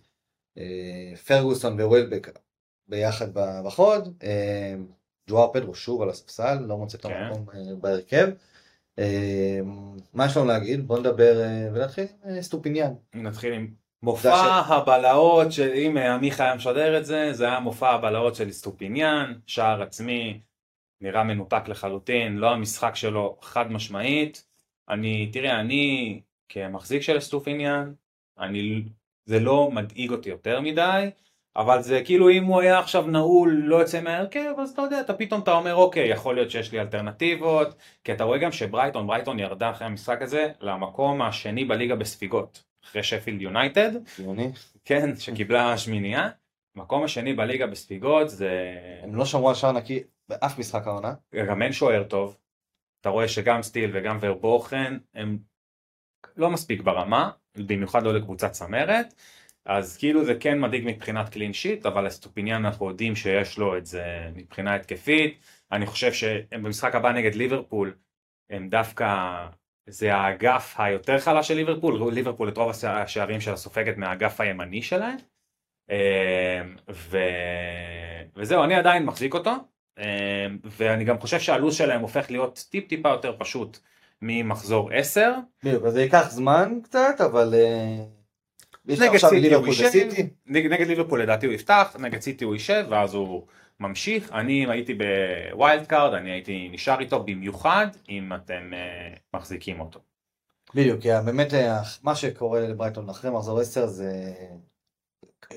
אה, 0.58 1.12
פרגוסון 1.26 1.80
ווילבק 1.80 2.38
ביחד 2.88 3.26
בחוד, 3.64 4.22
ג'ואאו 5.30 5.52
פדרו 5.52 5.74
שוב 5.74 6.02
על 6.02 6.10
הספסל, 6.10 6.58
לא 6.58 6.78
מוצא 6.78 6.98
את 6.98 7.02
כן. 7.02 7.12
המקום 7.12 7.46
אה, 7.54 7.74
בהרכב. 7.80 8.28
מה 10.14 10.26
יש 10.26 10.36
לנו 10.36 10.46
להגיד? 10.46 10.86
בוא 10.88 10.98
נדבר 10.98 11.40
ונתחיל 11.74 12.06
עם 12.24 12.42
סטופיניאן. 12.42 12.92
נתחיל 13.14 13.52
עם 13.52 13.68
מופע 14.02 14.34
השם. 14.34 14.72
הבלהות, 14.72 15.52
שאם 15.52 15.96
עמיחי 15.96 16.42
היה 16.42 16.54
משדר 16.54 16.98
את 16.98 17.06
זה, 17.06 17.32
זה 17.32 17.44
היה 17.44 17.60
מופע 17.60 17.90
הבלהות 17.90 18.34
של 18.34 18.52
סטופיניאן, 18.52 19.32
שער 19.46 19.82
עצמי, 19.82 20.40
נראה 21.02 21.24
מנותק 21.24 21.68
לחלוטין, 21.68 22.36
לא 22.36 22.50
המשחק 22.50 22.96
שלו 22.96 23.36
חד 23.42 23.72
משמעית. 23.72 24.44
אני, 24.88 25.30
תראה, 25.32 25.60
אני 25.60 26.20
כמחזיק 26.48 27.02
של 27.02 27.20
סטופיניאן, 27.20 27.92
אני, 28.38 28.82
זה 29.24 29.40
לא 29.40 29.70
מדאיג 29.70 30.10
אותי 30.10 30.28
יותר 30.28 30.60
מדי, 30.60 31.10
אבל 31.56 31.82
זה 31.82 32.02
כאילו 32.04 32.30
אם 32.30 32.44
הוא 32.44 32.60
היה 32.60 32.78
עכשיו 32.78 33.06
נעול, 33.06 33.62
לא 33.64 33.76
יוצא 33.76 34.00
מההרכב, 34.00 34.52
אז 34.58 34.70
אתה 34.70 34.82
יודע, 34.82 35.00
אתה 35.00 35.14
פתאום 35.14 35.40
אתה 35.40 35.52
אומר, 35.52 35.74
אוקיי, 35.74 36.08
יכול 36.08 36.34
להיות 36.34 36.50
שיש 36.50 36.72
לי 36.72 36.80
אלטרנטיבות, 36.80 37.74
כי 38.04 38.12
אתה 38.12 38.24
רואה 38.24 38.38
גם 38.38 38.52
שברייטון, 38.52 39.06
ברייטון 39.06 39.38
ירדה 39.38 39.70
אחרי 39.70 39.86
המשחק 39.86 40.22
הזה 40.22 40.52
למקום 40.60 41.22
השני 41.22 41.64
בליגה 41.64 41.96
בספיגות, 41.96 42.64
אחרי 42.84 43.02
שפילד 43.02 43.42
יונייטד, 43.42 43.90
ציוני. 44.06 44.52
כן, 44.84 45.16
שקיבלה 45.16 45.78
שמינייה. 45.78 46.28
מקום 46.76 47.04
השני 47.04 47.34
בליגה 47.34 47.66
בספיגות 47.66 48.30
זה 48.30 48.74
הם 49.02 49.14
לא 49.14 49.24
שמרו 49.24 49.48
על 49.48 49.54
שער 49.54 49.72
נקי 49.72 50.02
באף 50.28 50.58
משחק 50.58 50.86
העונה. 50.86 51.14
גם 51.48 51.62
אין 51.62 51.72
שוער 51.72 52.04
טוב. 52.04 52.38
אתה 53.00 53.08
רואה 53.08 53.28
שגם 53.28 53.62
סטיל 53.62 53.90
וגם 53.94 54.18
ורברוכן 54.20 54.98
הם 55.14 55.38
לא 56.36 56.50
מספיק 56.50 56.80
ברמה, 56.80 57.30
במיוחד 57.56 58.02
לא 58.02 58.14
לקבוצת 58.14 58.52
צמרת. 58.52 59.14
אז 59.66 59.96
כאילו 59.96 60.24
זה 60.24 60.34
כן 60.40 60.60
מדאיג 60.60 60.82
מבחינת 60.86 61.28
clean 61.28 61.52
sheet, 61.52 61.86
אבל 61.86 62.06
אסטופיניאן 62.06 62.64
אנחנו 62.66 62.88
יודעים 62.88 63.16
שיש 63.16 63.58
לו 63.58 63.76
את 63.78 63.86
זה 63.86 64.30
מבחינה 64.34 64.74
התקפית. 64.74 65.38
אני 65.72 65.86
חושב 65.86 66.12
שהם 66.12 66.62
במשחק 66.62 66.94
הבא 66.94 67.12
נגד 67.12 67.34
ליברפול, 67.34 67.94
הם 68.50 68.68
דווקא, 68.68 69.06
זה 69.86 70.14
האגף 70.14 70.74
היותר 70.78 71.18
חלש 71.18 71.48
של 71.48 71.54
ליברפול, 71.54 72.12
ליברפול 72.12 72.48
את 72.48 72.56
רוב 72.56 72.72
השערים 72.88 73.40
שלה 73.40 73.56
סופגת 73.56 73.96
מהאגף 73.96 74.40
הימני 74.40 74.82
שלהם. 74.82 75.16
אה, 75.90 76.62
ו... 76.90 77.18
וזהו, 78.36 78.64
אני 78.64 78.74
עדיין 78.74 79.06
מחזיק 79.06 79.34
אותו, 79.34 79.54
ואני 80.64 81.04
גם 81.04 81.18
חושב 81.18 81.40
שהלו"ז 81.40 81.74
שלהם 81.74 82.00
הופך 82.00 82.30
להיות 82.30 82.64
טיפ 82.70 82.88
טיפה 82.88 83.08
יותר 83.08 83.34
פשוט 83.38 83.78
ממחזור 84.22 84.92
10. 84.92 85.34
בדיוק, 85.64 85.84
אז 85.84 85.92
זה 85.92 86.02
ייקח 86.02 86.30
זמן 86.30 86.78
קצת, 86.82 87.20
אבל... 87.20 87.54
אה, 87.54 88.04
נגד 88.84 89.16
סיטי 89.16 89.26
הוא 89.26 89.34
ליברפול 89.34 89.68
יישב. 89.68 90.24
נגד, 90.46 90.86
ליברפול 90.86 91.22
לדעתי 91.22 91.46
הוא 91.46 91.54
יפתח, 91.54 91.96
נגד 91.98 92.20
סיטי 92.20 92.44
הוא 92.44 92.54
יישב 92.54 92.84
ואז 92.90 93.14
הוא 93.14 93.46
ממשיך. 93.80 94.32
אני 94.32 94.66
הייתי 94.70 94.94
ב 94.94 95.86
wildcard, 95.86 96.14
אני 96.14 96.30
הייתי 96.30 96.68
נשאר 96.72 97.00
איתו 97.00 97.22
במיוחד 97.22 97.86
אם 98.08 98.32
אתם 98.34 98.72
אה, 98.72 99.36
מחזיקים 99.36 99.80
אותו. 99.80 100.00
בדיוק, 100.74 101.06
באמת 101.24 101.54
אה, 101.54 101.82
מה 102.02 102.14
שקורה 102.14 102.60
לברייטון 102.60 103.08
אחרי 103.08 103.30
מחזור 103.30 103.60
10 103.60 103.86
זה 103.86 104.32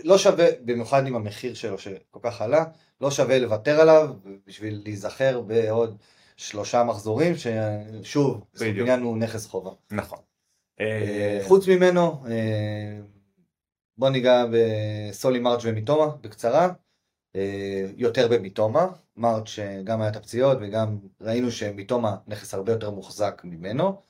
לא 0.03 0.17
שווה, 0.17 0.45
במיוחד 0.65 1.07
עם 1.07 1.15
המחיר 1.15 1.53
שלו 1.53 1.77
שכל 1.77 2.19
כך 2.21 2.41
עלה, 2.41 2.65
לא 3.01 3.11
שווה 3.11 3.39
לוותר 3.39 3.81
עליו 3.81 4.13
בשביל 4.47 4.81
להיזכר 4.83 5.41
בעוד 5.41 5.97
שלושה 6.37 6.83
מחזורים, 6.83 7.33
ששוב, 7.35 8.43
אסטופיניאן 8.55 9.01
הוא 9.01 9.17
נכס 9.17 9.47
חובה. 9.47 9.71
נכון. 9.91 10.19
אה, 10.79 10.85
אה, 10.85 11.39
חוץ 11.47 11.67
ממנו, 11.67 12.23
אה, 12.29 12.99
בוא 13.97 14.09
ניגע 14.09 14.45
בסולי 14.51 15.39
מארץ' 15.39 15.59
ומיטומה 15.63 16.07
בקצרה. 16.21 16.69
יותר 17.97 18.27
במיטומה, 18.27 18.87
אמרת 19.19 19.47
שגם 19.47 20.01
היה 20.01 20.09
את 20.09 20.15
הפציעות 20.15 20.57
וגם 20.61 20.97
ראינו 21.21 21.51
שמיטומה 21.51 22.15
נכס 22.27 22.53
הרבה 22.53 22.71
יותר 22.71 22.91
מוחזק 22.91 23.41
ממנו. 23.43 24.01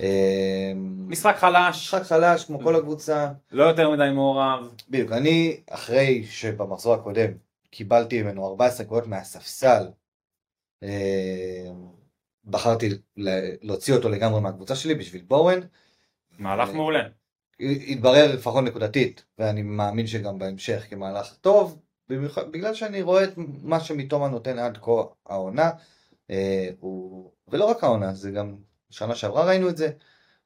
אה, 0.00 0.72
משחק 1.08 1.36
חלש, 1.36 1.76
משחק 1.76 2.02
חלש 2.02 2.44
כמו 2.44 2.60
כל 2.60 2.76
הקבוצה. 2.76 3.28
לא 3.52 3.64
יותר 3.64 3.90
מדי 3.90 4.10
מעורב. 4.14 4.74
בדיוק, 4.88 5.12
אני 5.12 5.60
אחרי 5.70 6.24
שבמחזור 6.24 6.94
הקודם 6.94 7.30
קיבלתי 7.70 8.22
ממנו 8.22 8.46
14 8.46 8.86
נקודות 8.86 9.06
מהספסל, 9.06 9.88
אה, 10.82 11.70
בחרתי 12.44 12.88
להוציא 13.62 13.94
אותו 13.94 14.08
לגמרי 14.08 14.40
מהקבוצה 14.40 14.76
שלי 14.76 14.94
בשביל 14.94 15.22
בורן. 15.22 15.60
מהלך 16.38 16.68
אה, 16.68 16.74
מעולה. 16.74 17.08
התברר 17.88 18.34
לפחות 18.34 18.64
נקודתית, 18.64 19.24
ואני 19.38 19.62
מאמין 19.62 20.06
שגם 20.06 20.38
בהמשך 20.38 20.86
כמהלך 20.90 21.34
טוב, 21.40 21.78
במיוחד 22.08 22.52
בגלל 22.52 22.74
שאני 22.74 23.02
רואה 23.02 23.24
את 23.24 23.30
מה 23.62 23.80
שמתומה 23.80 24.28
נותן 24.28 24.58
עד 24.58 24.78
כה 24.82 25.02
העונה, 25.26 25.70
אה, 26.30 26.68
הוא, 26.80 27.30
ולא 27.48 27.64
רק 27.64 27.84
העונה, 27.84 28.14
זה 28.14 28.30
גם 28.30 28.56
שנה 28.90 29.14
שעברה 29.14 29.44
ראינו 29.44 29.68
את 29.68 29.76
זה, 29.76 29.90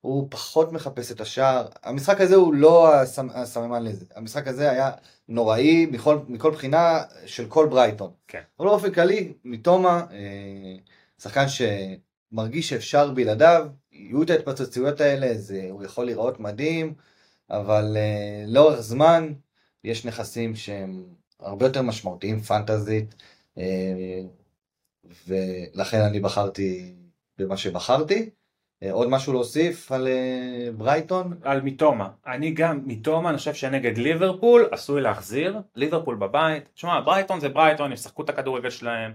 הוא 0.01 0.27
פחות 0.31 0.73
מחפש 0.73 1.13
את 1.13 1.21
השער, 1.21 1.67
המשחק 1.83 2.21
הזה 2.21 2.35
הוא 2.35 2.55
לא 2.55 3.03
הסמ- 3.03 3.35
הסממן 3.35 3.83
לזה, 3.83 4.05
המשחק 4.15 4.47
הזה 4.47 4.71
היה 4.71 4.91
נוראי 5.29 5.87
מכל, 5.87 6.19
מכל 6.29 6.51
בחינה 6.51 7.03
של 7.27 7.47
כל 7.47 7.67
ברייטון. 7.67 8.11
כן. 8.29 8.41
אבל 8.61 8.69
באופן 8.69 8.93
כללי, 8.93 9.33
מתומה, 9.45 10.07
אה, 10.13 10.77
שחקן 11.23 11.45
שמרגיש 11.49 12.69
שאפשר 12.69 13.11
בלעדיו, 13.11 13.67
יהיו 13.93 14.23
את 14.23 14.31
ההתפוצצויות 14.31 15.01
האלה, 15.01 15.35
זה, 15.35 15.67
הוא 15.71 15.85
יכול 15.85 16.05
להיראות 16.05 16.41
מדהים, 16.41 16.95
אבל 17.51 17.97
אה, 17.97 18.45
לאורך 18.47 18.81
זמן 18.81 19.33
יש 19.85 20.05
נכסים 20.05 20.55
שהם 20.55 21.05
הרבה 21.41 21.67
יותר 21.67 21.83
משמעותיים 21.83 22.41
פנטזית, 22.41 23.15
אה, 23.59 24.21
ולכן 25.27 26.01
אני 26.01 26.21
בחרתי 26.21 26.95
במה 27.39 27.57
שבחרתי. 27.57 28.31
אה, 28.83 28.93
עוד 28.93 29.09
משהו 29.09 29.33
להוסיף 29.33 29.93
על 29.93 30.09
אה, 30.09 30.69
ברייטון? 30.77 31.39
על 31.43 31.61
מיטומה. 31.61 32.09
אני 32.27 32.51
גם, 32.51 32.81
מיטומה, 32.85 33.29
אני 33.29 33.39
חושב 33.39 33.55
שנגד 33.55 33.99
ליברפול 33.99 34.69
עשוי 34.71 35.01
להחזיר. 35.01 35.59
ליברפול 35.75 36.17
בבית. 36.17 36.69
תשמע, 36.75 37.01
ברייטון 37.01 37.41
זה 37.41 37.49
ברייטון, 37.49 37.87
הם 37.87 37.93
ישחקו 37.93 38.23
את 38.23 38.29
הכדורגל 38.29 38.71
שלהם. 38.71 39.13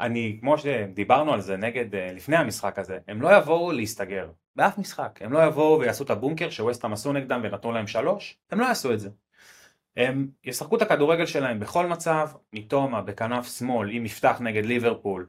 אני, 0.00 0.38
כמו 0.40 0.58
שדיברנו 0.58 1.32
על 1.32 1.40
זה 1.40 1.56
נגד, 1.56 1.94
אה, 1.94 2.12
לפני 2.12 2.36
המשחק 2.36 2.78
הזה, 2.78 2.98
הם 3.08 3.22
לא 3.22 3.36
יבואו 3.36 3.72
להסתגר. 3.72 4.28
באף 4.56 4.78
משחק. 4.78 5.18
הם 5.22 5.32
לא 5.32 5.46
יבואו 5.46 5.80
ויעשו 5.80 6.04
את 6.04 6.10
הבונקר 6.10 6.50
שווסטהאם 6.50 6.92
עשו 6.92 7.12
נגדם 7.12 7.40
ונתנו 7.44 7.72
להם 7.72 7.86
שלוש. 7.86 8.38
הם 8.50 8.60
לא 8.60 8.66
יעשו 8.66 8.92
את 8.92 9.00
זה. 9.00 9.08
הם 9.96 10.28
ישחקו 10.44 10.76
את 10.76 10.82
הכדורגל 10.82 11.26
שלהם 11.26 11.60
בכל 11.60 11.86
מצב. 11.86 12.30
מיטומה 12.52 13.02
בכנף 13.02 13.58
שמאל, 13.58 13.90
אם 13.96 14.06
יפתח 14.06 14.40
נגד 14.40 14.64
ליברפול, 14.64 15.26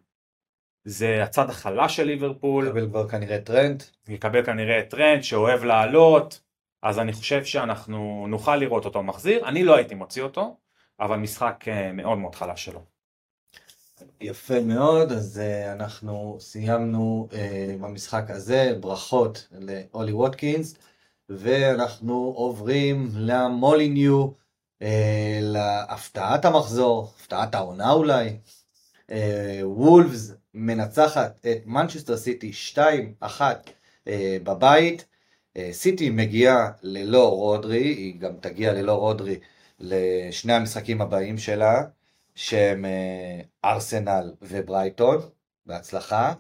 זה 0.86 1.24
הצד 1.24 1.50
החלש 1.50 1.96
של 1.96 2.04
ליברפול. 2.04 2.70
קבל 2.70 2.88
כבר 2.88 3.10
כנראה 3.10 3.42
טרנט. 3.42 3.84
יקבל 4.08 4.46
כנראה 4.46 4.82
טרנט 4.90 5.22
שאוהב 5.22 5.64
לעלות, 5.64 6.42
אז 6.82 7.00
אני 7.00 7.14
חושב 7.14 7.46
שאנחנו 7.46 8.26
נוכל 8.30 8.56
לראות 8.56 8.86
אותו 8.86 9.04
מחזיר, 9.04 9.48
אני 9.48 9.64
לא 9.64 9.76
הייתי 9.76 9.96
מוציא 9.96 10.24
אותו, 10.24 10.58
אבל 11.00 11.18
משחק 11.18 11.66
אה, 11.68 11.92
מאוד 11.92 12.18
מאוד 12.18 12.36
חלש 12.36 12.66
שלו. 12.66 12.82
יפה 14.22 14.62
מאוד, 14.62 15.12
אז 15.12 15.42
אה, 15.42 15.72
אנחנו 15.74 16.38
סיימנו 16.40 17.28
אה, 17.32 17.36
במשחק 17.82 18.24
הזה, 18.30 18.74
ברכות 18.80 19.48
לאולי 19.52 20.12
ווטקינס, 20.12 20.76
ואנחנו 21.30 22.34
עוברים 22.36 23.10
למוליניו, 23.16 24.28
uh, 24.28 24.86
להפתעת 25.42 26.46
המחזור, 26.46 27.14
הפתעת 27.20 27.56
העונה 27.56 27.92
אולי. 27.92 28.38
וולפס 29.62 30.32
מנצחת 30.54 31.46
את 31.52 31.66
מנצ'סטר 31.66 32.18
סיטי 32.18 32.52
2-1 33.22 33.22
uh, 33.22 34.10
בבית. 34.44 35.06
Uh, 35.58 35.62
סיטי 35.72 36.10
מגיעה 36.10 36.72
ללא 36.82 37.30
רודרי, 37.30 37.84
היא 37.84 38.20
גם 38.20 38.34
תגיע 38.42 38.74
ללא 38.74 38.94
רודרי 38.94 39.40
לשני 39.80 40.54
המשחקים 40.54 41.02
הבאים 41.02 41.38
שלה. 41.38 41.84
שהם 42.36 42.86
אה, 42.86 43.42
ארסנל 43.66 44.34
וברייטון, 44.42 45.18
בהצלחה, 45.66 46.34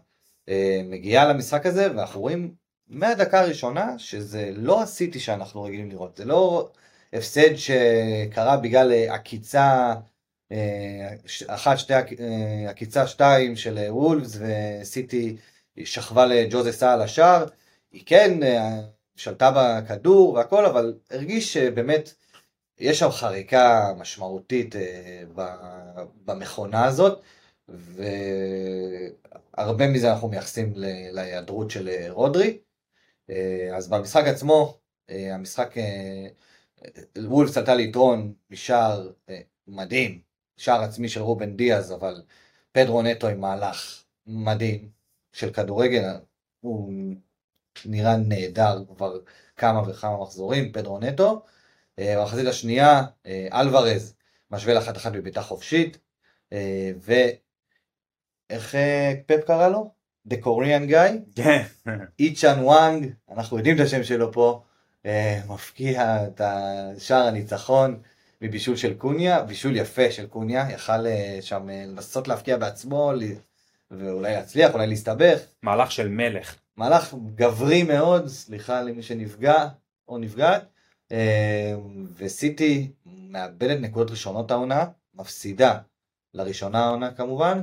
אה, 0.49 0.81
מגיעה 0.83 1.27
למשחק 1.27 1.65
הזה 1.65 1.91
ואנחנו 1.95 2.21
רואים 2.21 2.55
מהדקה 2.87 3.41
הראשונה 3.41 3.99
שזה 3.99 4.51
לא 4.55 4.83
הסיטי 4.83 5.19
שאנחנו 5.19 5.63
רגילים 5.63 5.89
לראות, 5.89 6.17
זה 6.17 6.25
לא 6.25 6.71
הפסד 7.13 7.55
שקרה 7.55 8.57
בגלל 8.57 8.91
אה, 8.91 9.13
עקיצה, 9.13 9.93
אחת, 11.47 11.77
שתי 11.77 11.93
עקיצה 12.67 13.07
שתיים 13.07 13.55
של 13.55 13.77
וולפס 13.89 14.37
וסיטי 14.39 15.35
שכבה 15.83 16.25
לג'וזה 16.25 16.71
סע 16.71 16.93
על 16.93 17.01
השער, 17.01 17.45
היא 17.91 18.03
כן 18.05 18.39
שלטה 19.15 19.51
בכדור 19.55 20.33
והכל, 20.33 20.65
אבל 20.65 20.93
הרגיש 21.11 21.53
שבאמת 21.53 22.13
יש 22.79 22.99
שם 22.99 23.11
חריקה 23.11 23.93
משמעותית 23.97 24.75
אה, 24.75 25.23
במכונה 26.25 26.85
הזאת, 26.85 27.21
והרבה 29.55 29.87
מזה 29.87 30.11
אנחנו 30.11 30.27
מייחסים 30.27 30.73
להיעדרות 31.11 31.71
של 31.71 31.89
אה, 31.89 32.07
רודרי. 32.09 32.57
אה, 33.29 33.69
אז 33.75 33.89
במשחק 33.89 34.23
עצמו, 34.25 34.77
המשחק, 35.09 35.73
וולפס 37.17 37.57
עלתה 37.57 37.75
ליתרון 37.75 38.33
משער 38.49 39.11
מדהים, 39.67 40.21
שער 40.57 40.81
עצמי 40.83 41.09
של 41.09 41.21
רובן 41.21 41.55
דיאז, 41.57 41.93
אבל 41.93 42.21
פדרו 42.71 43.01
נטו 43.01 43.27
עם 43.27 43.41
מהלך 43.41 44.03
מדהים 44.27 44.89
של 45.33 45.53
כדורגל, 45.53 46.03
הוא 46.61 46.93
נראה 47.85 48.17
נהדר 48.17 48.83
כבר 48.95 49.19
כמה 49.55 49.89
וכמה 49.89 50.21
מחזורים, 50.21 50.71
פדרו 50.71 50.99
נטו. 50.99 51.43
במחצית 51.97 52.47
השנייה, 52.47 53.01
אלוורז 53.53 54.15
משווה 54.51 54.73
לאחת 54.73 54.97
אחת 54.97 55.11
בביתה 55.11 55.41
חופשית, 55.41 55.97
ואיך 58.51 58.75
פפ 59.25 59.43
קרא 59.45 59.67
לו? 59.67 59.91
The 60.29 60.35
Korean 60.43 60.91
guy, 60.91 61.41
איצ'אן 62.19 62.59
וואנג, 62.59 63.13
אנחנו 63.31 63.57
יודעים 63.57 63.75
את 63.75 63.81
השם 63.81 64.03
שלו 64.03 64.31
פה, 64.31 64.63
מפקיע 65.47 66.27
את 66.27 66.41
השער 66.43 67.27
הניצחון 67.27 68.01
מבישול 68.43 68.75
של 68.75 68.93
קוניה, 68.93 69.41
בישול 69.41 69.75
יפה 69.75 70.11
של 70.11 70.27
קוניה, 70.27 70.71
יכל 70.71 71.05
שם 71.41 71.69
לנסות 71.69 72.27
להפקיע 72.27 72.57
בעצמו, 72.57 73.13
ואולי 73.91 74.33
להצליח, 74.33 74.73
אולי 74.73 74.87
להסתבך. 74.87 75.39
מהלך 75.61 75.91
של 75.91 76.07
מלך. 76.09 76.55
מהלך 76.77 77.13
גברי 77.35 77.83
מאוד, 77.83 78.27
סליחה 78.27 78.81
למי 78.81 79.03
שנפגע 79.03 79.67
או 80.07 80.17
נפגעת. 80.17 80.65
וסיטי 82.17 82.91
מאבדת 83.05 83.79
נקודות 83.79 84.11
ראשונות 84.11 84.51
העונה, 84.51 84.85
מפסידה 85.13 85.79
לראשונה 86.33 86.85
העונה 86.85 87.11
כמובן. 87.11 87.61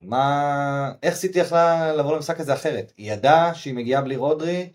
מה, 0.00 0.92
איך 1.02 1.14
סיטי 1.14 1.38
יכלה 1.38 1.92
לבוא 1.92 2.16
למשחק 2.16 2.40
הזה 2.40 2.54
אחרת? 2.54 2.92
היא 2.96 3.12
ידעה 3.12 3.54
שהיא 3.54 3.74
מגיעה 3.74 4.02
בלי 4.02 4.16
רודרי, 4.16 4.72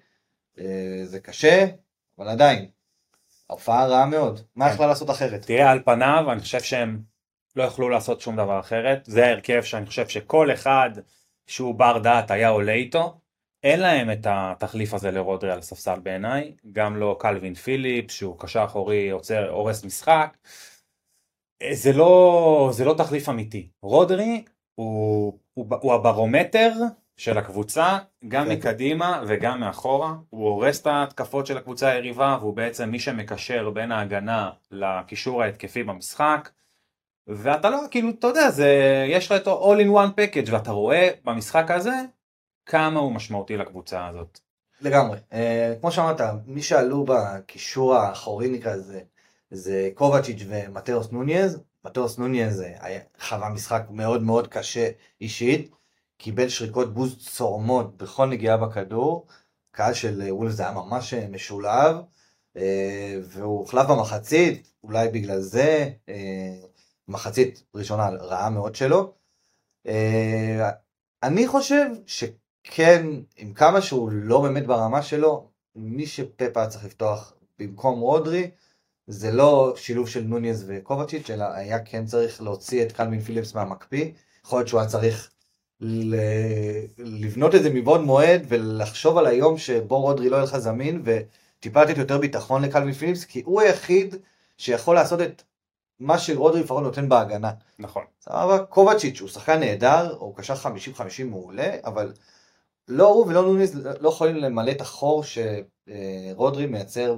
זה 1.04 1.20
קשה, 1.24 1.66
אבל 2.20 2.28
עדיין, 2.28 2.66
ההופעה 3.50 3.88
רעה 3.88 4.06
מאוד. 4.06 4.40
מה 4.56 4.70
יכלה 4.70 4.88
לעשות 4.88 5.10
אחרת? 5.10 5.46
תראה, 5.46 5.72
על 5.72 5.80
פניו, 5.86 6.26
אני 6.32 6.40
חושב 6.40 6.62
שהם 6.62 7.02
לא 7.56 7.64
יכלו 7.64 7.90
לעשות 7.90 8.22
שום 8.22 8.36
דבר 8.36 8.60
אחרת. 8.60 9.06
זה 9.06 9.26
ההרכב 9.26 9.64
שאני 9.64 9.86
חושב 9.86 10.08
שכל 10.08 10.54
אחד 10.54 10.90
שהוא 11.48 11.76
בר 11.76 11.98
דעת 11.98 12.32
היה 12.32 12.50
עולה 12.50 12.72
איתו. 12.72 13.20
אין 13.64 13.80
להם 13.80 14.12
את 14.12 14.28
התחליף 14.30 14.94
הזה 14.94 15.12
לרודרי 15.12 15.52
על 15.52 15.60
הספסל 15.60 16.00
בעיניי, 16.00 16.56
גם 16.72 16.98
לא 16.98 17.18
קלווין 17.20 17.54
פיליפ 17.54 18.12
שהוא 18.12 18.40
קשר 18.40 18.66
אחורי 18.66 19.10
עוצר, 19.10 19.50
הורס 19.50 19.86
משחק. 19.86 20.38
זה 21.72 21.94
לא, 21.94 22.70
זה 22.74 22.86
לא 22.86 22.94
תחליף 22.98 23.30
אמיתי. 23.30 23.70
רודרי 23.82 24.44
הוא, 24.76 25.40
הוא, 25.54 25.66
הוא 25.82 25.94
הברומטר 25.94 26.72
של 27.18 27.38
הקבוצה, 27.38 27.98
גם 28.28 28.46
כן. 28.46 28.52
מקדימה 28.52 29.24
וגם 29.28 29.60
מאחורה. 29.60 30.14
הוא 30.30 30.48
הורס 30.50 30.82
את 30.82 30.88
ההתקפות 30.88 31.48
של 31.48 31.58
הקבוצה 31.58 31.90
היריבה, 31.90 32.38
והוא 32.40 32.56
בעצם 32.56 32.90
מי 32.90 33.00
שמקשר 33.00 33.70
בין 33.70 33.92
ההגנה 33.92 34.50
לקישור 34.72 35.44
ההתקפי 35.44 35.84
במשחק. 35.84 36.50
ואתה 37.28 37.70
לא, 37.70 37.80
כאילו, 37.92 38.10
אתה 38.10 38.28
יודע, 38.28 38.52
זה, 38.52 38.70
יש 39.10 39.26
לך 39.26 39.42
את 39.42 39.48
ה-all 39.48 39.80
in 39.80 39.88
one 39.88 40.20
package, 40.20 40.52
ואתה 40.52 40.72
רואה 40.72 41.10
במשחק 41.26 41.72
הזה 41.72 41.96
כמה 42.66 43.00
הוא 43.00 43.12
משמעותי 43.12 43.58
לקבוצה 43.58 44.08
הזאת. 44.08 44.40
לגמרי. 44.82 45.18
Uh, 45.32 45.36
כמו 45.82 45.92
שאמרת, 45.92 46.22
מי 46.46 46.62
שעלו 46.62 47.06
בקישור 47.08 47.96
האחורי 47.96 48.50
נקרא 48.50 48.76
לזה, 48.76 49.02
זה 49.52 49.90
קובצ'יץ' 49.94 50.44
ומטאוס 50.48 51.12
נוניז. 51.12 51.60
מטאוס 51.86 52.18
נוניז 52.18 52.64
חווה 53.20 53.50
משחק 53.50 53.84
מאוד 53.90 54.24
מאוד 54.24 54.48
קשה 54.48 54.90
אישית, 55.22 55.72
קיבל 56.18 56.50
שריקות 56.50 56.94
בוז 56.94 57.18
צורמות 57.18 57.98
בכל 57.98 58.26
נגיעה 58.26 58.58
בכדור, 58.58 59.28
קהל 59.72 59.94
של 59.94 60.22
וולף 60.30 60.52
זה 60.52 60.64
היה 60.64 60.72
ממש 60.72 61.14
משולב, 61.14 61.96
אה, 62.58 63.20
והוא 63.24 63.60
הוחלף 63.60 63.88
במחצית, 63.90 64.72
אולי 64.84 65.10
בגלל 65.10 65.40
זה, 65.40 65.90
אה, 66.10 66.56
מחצית 67.08 67.64
ראשונה 67.76 68.10
רעה 68.10 68.50
מאוד 68.50 68.76
שלו. 68.76 69.14
אה, 69.88 70.70
אני 71.24 71.48
חושב 71.48 71.86
שכן, 72.06 73.08
עם 73.38 73.54
כמה 73.54 73.82
שהוא 73.82 74.10
לא 74.12 74.42
באמת 74.42 74.68
ברמה 74.68 75.02
שלו, 75.02 75.50
מי 75.76 76.06
שפפ 76.06 76.58
היה 76.58 76.68
צריך 76.68 76.86
לפתוח 76.86 77.34
במקום 77.60 78.00
רודרי, 78.00 78.52
זה 79.08 79.32
לא 79.32 79.74
שילוב 79.78 80.10
של 80.10 80.22
נוניז 80.22 80.66
וקובצ'יץ', 80.68 81.30
אלא 81.30 81.46
היה 81.54 81.80
כן 81.80 82.06
צריך 82.06 82.42
להוציא 82.42 82.84
את 82.84 82.92
קלמין 82.92 83.22
פיליפס 83.22 83.56
מהמקפיא. 83.56 84.12
יכול 84.46 84.60
להיות 84.60 84.68
שהוא 84.68 84.80
היה 84.80 84.90
צריך 84.90 85.32
לבנות 86.98 87.56
את 87.56 87.64
זה 87.64 87.70
מבעוד 87.70 88.02
מועד 88.02 88.46
ולחשוב 88.48 89.18
על 89.18 89.26
היום 89.26 89.58
שבו 89.58 90.02
רודרי 90.02 90.30
לא 90.30 90.36
יהיה 90.36 90.44
לך 90.44 90.58
זמין 90.58 91.02
וטיפה 91.04 91.84
לתת 91.84 91.98
יותר 91.98 92.18
ביטחון 92.18 92.62
לקלווין 92.62 92.94
פיליפס 92.94 93.26
כי 93.26 93.42
הוא 93.46 93.62
היחיד 93.62 94.16
שיכול 94.58 94.96
לעשות 94.96 95.22
את 95.22 95.44
מה 96.00 96.18
שרודרי 96.18 96.62
לפחות 96.62 96.84
נותן 96.84 97.10
בהגנה. 97.10 97.52
נכון. 97.80 98.04
סבבה, 98.22 98.60
קובצ'יץ' 98.60 99.22
הוא 99.22 99.30
שחקן 99.30 99.60
נהדר, 99.60 100.16
הוא 100.20 100.36
קשר 100.36 100.54
50-50 100.54 100.58
מעולה, 101.26 101.76
אבל 101.86 102.14
לא 102.88 103.08
הוא 103.08 103.28
ולא 103.28 103.42
נוניס 103.42 103.76
לא 103.76 104.10
יכולים 104.10 104.36
למלא 104.36 104.72
את 104.72 104.82
החור 104.82 105.24
שרודרי 105.24 106.66
מייצר 106.66 107.16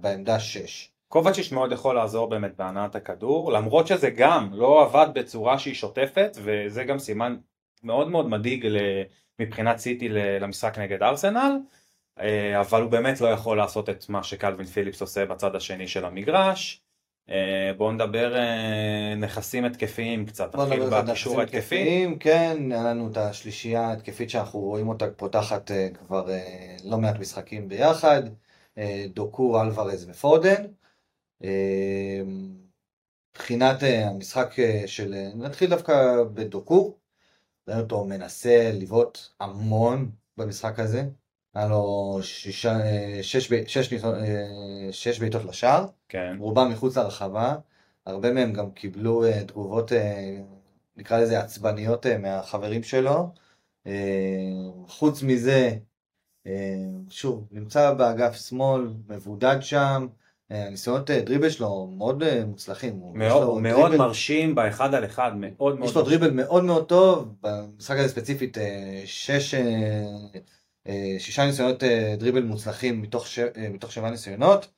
בעמדה 0.00 0.40
6. 0.40 0.88
קובצ'יץ' 1.08 1.52
מאוד 1.52 1.72
יכול 1.72 1.94
לעזור 1.94 2.30
באמת 2.30 2.56
בהנעת 2.56 2.94
הכדור, 2.94 3.52
למרות 3.52 3.86
שזה 3.86 4.10
גם 4.10 4.48
לא 4.52 4.82
עבד 4.82 5.06
בצורה 5.14 5.58
שהיא 5.58 5.74
שוטפת, 5.74 6.36
וזה 6.42 6.84
גם 6.84 6.98
סימן 6.98 7.36
מאוד 7.82 8.08
מאוד 8.08 8.28
מדאיג 8.28 8.66
מבחינת 9.38 9.78
סיטי 9.78 10.08
למשחק 10.08 10.78
נגד 10.78 11.02
ארסנל, 11.02 11.58
אה, 12.20 12.60
אבל 12.60 12.82
הוא 12.82 12.90
באמת 12.90 13.20
לא 13.20 13.28
יכול 13.28 13.56
לעשות 13.56 13.88
את 13.88 14.08
מה 14.08 14.22
שקלווין 14.22 14.66
פיליפס 14.66 15.00
עושה 15.00 15.26
בצד 15.26 15.56
השני 15.56 15.88
של 15.88 16.04
המגרש. 16.04 16.82
אה, 17.30 17.72
בואו 17.76 17.92
נדבר 17.92 18.36
אה, 18.36 19.14
נכסים 19.14 19.64
התקפיים 19.64 20.26
קצת, 20.26 20.56
נתחיל 20.56 20.90
בקישור 20.90 21.40
ההתקפי. 21.40 22.06
כן, 22.20 22.72
היה 22.72 22.82
לנו 22.82 23.10
את 23.10 23.16
השלישייה 23.16 23.86
ההתקפית 23.86 24.30
שאנחנו 24.30 24.60
רואים 24.60 24.88
אותה 24.88 25.10
פותחת 25.10 25.70
כבר 25.98 26.26
לא 26.84 26.98
מעט 26.98 27.18
משחקים 27.18 27.68
ביחד, 27.68 28.22
דוקו, 29.06 29.62
אלוורז 29.62 30.10
ופודן. 30.10 30.64
מבחינת 33.34 33.76
המשחק 33.82 34.54
של, 34.86 35.14
נתחיל 35.34 35.70
דווקא 35.70 36.22
בדוקו, 36.34 36.96
ראינו 37.68 37.82
אותו 37.82 38.04
מנסה 38.04 38.70
לבעוט 38.74 39.18
המון 39.40 40.10
במשחק 40.36 40.78
הזה. 40.78 41.04
היה 41.54 41.68
לו 41.68 42.18
שישה, 42.22 42.78
שש, 43.22 43.52
שש, 43.66 43.94
שש 44.90 45.18
בעיטות 45.18 45.44
לשער, 45.44 45.86
כן. 46.08 46.36
רובם 46.38 46.70
מחוץ 46.70 46.96
לרחבה, 46.96 47.56
הרבה 48.06 48.32
מהם 48.32 48.52
גם 48.52 48.70
קיבלו 48.70 49.24
אה, 49.24 49.44
תגובות, 49.44 49.92
אה, 49.92 50.40
נקרא 50.96 51.18
לזה 51.20 51.40
עצבניות 51.40 52.06
אה, 52.06 52.18
מהחברים 52.18 52.82
שלו. 52.82 53.32
חוץ 54.86 55.22
מזה, 55.22 55.76
שוב, 57.10 57.48
נמצא 57.50 57.94
באגף 57.94 58.34
שמאל, 58.34 58.94
מבודד 59.08 59.56
שם, 59.60 60.06
הניסיונות 60.50 61.10
אה, 61.10 61.20
דריבל 61.20 61.50
שלו 61.50 61.86
מאוד 61.86 62.22
אה, 62.22 62.44
מוצלחים. 62.44 63.00
מאוד, 63.14 63.60
מאוד 63.60 63.88
דריבל... 63.88 63.96
מרשים 63.96 64.54
באחד 64.54 64.94
על 64.94 65.04
אחד, 65.04 65.32
מאוד 65.36 65.78
מאוד 65.78 65.88
יש 65.88 65.96
לו 65.96 66.02
דריבל 66.02 66.30
מאוד 66.30 66.64
מאוד 66.64 66.84
טוב, 66.88 67.28
במשחק 67.40 67.96
הזה 67.96 68.08
ספציפית 68.08 68.58
אה, 68.58 69.02
שש, 69.04 69.54
שישה 71.18 71.46
ניסיונות 71.46 71.82
דריבל 72.18 72.42
מוצלחים 72.42 73.02
מתוך, 73.02 73.26
ש... 73.26 73.38
מתוך 73.70 73.92
שבעה 73.92 74.10
ניסיונות, 74.10 74.70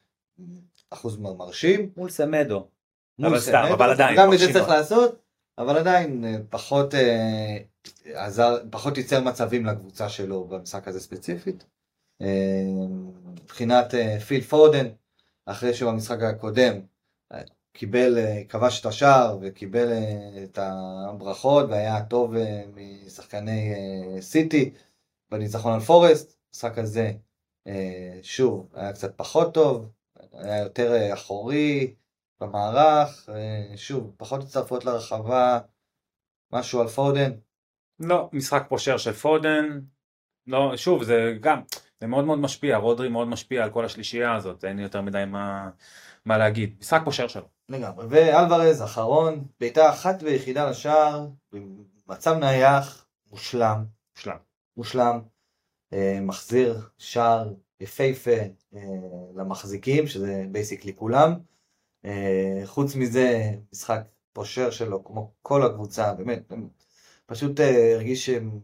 אחוז 0.91 1.17
מרשים. 1.17 1.91
מול 1.97 2.11
סמדו. 2.11 2.67
אבל 3.21 3.41
סתם, 3.41 3.69
אבל 3.73 3.91
עדיין. 3.91 4.17
גם 4.17 4.33
את 4.33 4.39
זה 4.39 4.53
צריך 4.53 4.69
לעשות, 4.69 5.23
אבל 5.59 5.77
עדיין 5.77 6.25
פחות 6.51 6.95
עזר, 8.05 8.57
פחות 8.71 8.97
ייצר 8.97 9.21
מצבים 9.21 9.67
לקבוצה 9.67 10.09
שלו 10.09 10.45
במשחק 10.45 10.89
הזה 10.89 11.01
ספציפית. 11.01 11.65
מבחינת 13.43 13.95
פיל 14.27 14.41
פודן, 14.41 14.87
אחרי 15.47 15.75
שהוא 15.75 15.93
במשחק 15.93 16.23
הקודם 16.23 16.81
קיבל, 17.75 18.19
אה, 18.19 18.43
כבש 18.49 18.81
את 18.81 18.87
השער 18.87 19.39
וקיבל 19.41 19.93
אה, 19.93 20.45
את 20.45 20.59
הברכות 20.63 21.67
והיה 21.71 22.05
טוב 22.05 22.35
אה, 22.35 22.63
משחקני 22.75 23.75
סיטי 24.21 24.75
בניצחון 25.31 25.73
על 25.73 25.81
פורסט, 25.81 26.39
המשחק 26.49 26.79
הזה 26.79 27.13
שוב 28.23 28.69
היה 28.75 28.93
קצת 28.93 29.17
פחות 29.17 29.55
טוב, 29.55 29.91
היה 30.33 30.59
יותר 30.59 31.15
אחורי 31.15 31.95
במערך, 32.41 33.29
שוב 33.77 34.15
פחות 34.17 34.43
הצטרפות 34.43 34.85
לרחבה, 34.85 35.59
משהו 36.53 36.81
על 36.81 36.89
פודן. 36.89 37.33
לא, 38.01 38.31
משחק 38.33 38.67
פושר 38.69 38.97
של 38.97 39.13
פודן, 39.13 39.81
לא, 40.47 40.77
שוב 40.77 41.05
זה 41.05 41.37
גם, 41.41 41.63
זה 42.05 42.09
מאוד 42.09 42.25
מאוד 42.25 42.39
משפיע, 42.39 42.77
רודרי 42.77 43.09
מאוד 43.09 43.29
משפיע 43.29 43.65
על 43.65 43.71
כל 43.71 43.85
השלישייה 43.85 44.35
הזאת, 44.35 44.65
אין 44.65 44.77
לי 44.77 44.83
יותר 44.83 45.01
מדי 45.01 45.25
מה, 45.27 45.71
מה 46.25 46.39
להגיד. 46.39 46.77
משחק 46.81 47.01
פושר 47.05 47.29
שלו. 47.29 47.49
לגמרי. 47.69 48.07
ואלוורז, 48.09 48.83
אחרון, 48.83 49.45
בעיטה 49.61 49.91
אחת 49.91 50.23
ויחידה 50.23 50.71
לשער, 50.71 51.27
במצב 51.53 52.35
נייח, 52.35 53.07
מושלם. 53.31 53.85
מושלם. 54.17 54.37
מושלם. 54.77 55.21
אה, 55.93 56.19
מחזיר 56.23 56.89
שער 56.99 57.53
יפהפה 57.81 58.37
אה, 58.75 58.81
למחזיקים, 59.37 60.07
שזה 60.07 60.45
basically 60.51 60.93
כולם. 60.97 61.35
אה, 62.05 62.63
חוץ 62.65 62.95
מזה, 62.97 63.51
משחק 63.73 64.01
פושר 64.33 64.71
שלו, 64.71 65.05
כמו 65.05 65.33
כל 65.43 65.67
הקבוצה, 65.67 66.15
באמת, 66.15 66.53
פשוט 67.27 67.61
אה, 67.61 67.95
הרגיש 67.95 68.27
שהם 68.27 68.61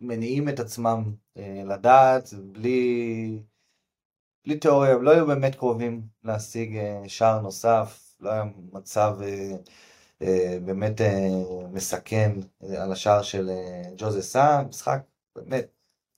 מניעים 0.00 0.48
את 0.48 0.60
עצמם 0.60 1.14
אה, 1.36 1.62
לדעת, 1.66 2.34
בלי, 2.34 3.38
בלי 4.46 4.58
תיאוריה, 4.58 4.94
הם 4.94 5.02
לא 5.02 5.10
היו 5.10 5.26
באמת 5.26 5.54
קרובים 5.54 6.02
להשיג 6.24 6.76
אה, 6.76 7.02
שער 7.08 7.40
נוסף, 7.40 8.16
לא 8.20 8.30
היה 8.30 8.44
מצב 8.72 9.16
אה, 9.22 9.56
אה, 10.22 10.58
באמת 10.64 11.00
אה, 11.00 11.28
מסכן 11.72 12.32
אה, 12.64 12.82
על 12.82 12.92
השער 12.92 13.22
של 13.22 13.50
אה, 13.50 13.82
ג'וזה 13.96 14.22
סא, 14.22 14.62
משחק 14.68 15.00
באמת 15.36 15.66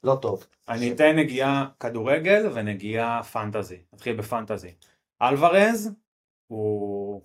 לא 0.05 0.19
טוב. 0.23 0.47
אני 0.69 0.93
אתן 0.93 1.17
נגיעה 1.17 1.69
כדורגל 1.81 2.51
ונגיעה 2.55 3.23
פנטזי, 3.23 3.79
נתחיל 3.93 4.17
בפנטזי. 4.17 4.75
אלוורז 5.23 5.91
הוא 6.47 7.23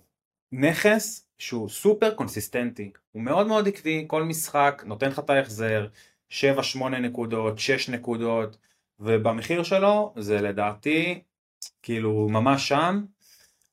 נכס 0.52 1.28
שהוא 1.38 1.68
סופר 1.68 2.14
קונסיסטנטי, 2.14 2.92
הוא 3.12 3.22
מאוד 3.22 3.46
מאוד 3.46 3.68
עקבי, 3.68 4.04
כל 4.08 4.22
משחק 4.22 4.82
נותן 4.86 5.08
לך 5.08 5.18
את 5.18 5.30
ההחזר, 5.30 5.86
7-8 6.40 6.88
נקודות, 6.88 7.58
6 7.58 7.88
נקודות, 7.88 8.56
ובמחיר 9.00 9.62
שלו 9.62 10.14
זה 10.16 10.40
לדעתי 10.40 11.22
כאילו 11.82 12.28
ממש 12.28 12.68
שם, 12.68 13.04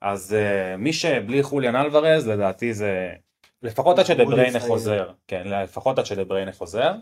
אז 0.02 0.36
uh, 0.36 0.78
מי 0.78 0.94
שבלי 0.94 1.44
חוליאן 1.44 1.76
אלוורז 1.76 2.28
לדעתי 2.28 2.74
זה 2.74 3.14
לפחות 3.62 4.00
עד 4.00 4.06
שדבריינה 4.06 4.60
חוזר, 4.60 5.12
כן, 5.28 5.48
לפחות 5.48 6.00
עד 6.00 6.06
שדבריינה 6.06 6.52
חוזר. 6.52 6.94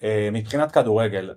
Uh, 0.00 0.04
מבחינת 0.32 0.72
כדורגל, 0.72 1.34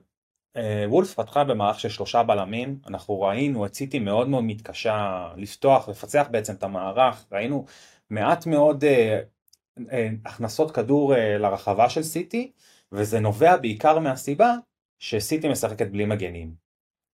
uh, 0.58 0.60
וולף 0.88 1.14
פתחה 1.14 1.44
במערך 1.44 1.80
של 1.80 1.90
שלושה 1.90 2.24
בלמים, 2.24 2.80
אנחנו 2.88 3.22
ראינו 3.22 3.66
את 3.66 3.74
סיטי 3.74 4.00
מאוד 4.00 4.30
מאוד 4.30 4.44
מתקשה 4.44 5.28
לפתוח, 5.38 5.90
לפצח 5.90 6.28
בעצם 6.32 6.54
את 6.54 6.64
המערך, 6.64 7.26
ראינו 7.32 7.66
מעט 8.10 8.46
מאוד 8.46 8.84
uh, 8.84 9.80
הכנסות 10.26 10.72
כדור 10.72 11.14
לרחבה 11.40 11.90
של 11.90 12.04
סיטי, 12.04 12.52
וזה 12.92 13.20
נובע 13.20 13.58
בעיקר 13.58 14.00
מהסיבה 14.00 14.54
שסיטי 15.00 15.50
משחקת 15.50 15.88
בלי 15.88 16.06
מגנים. 16.06 16.56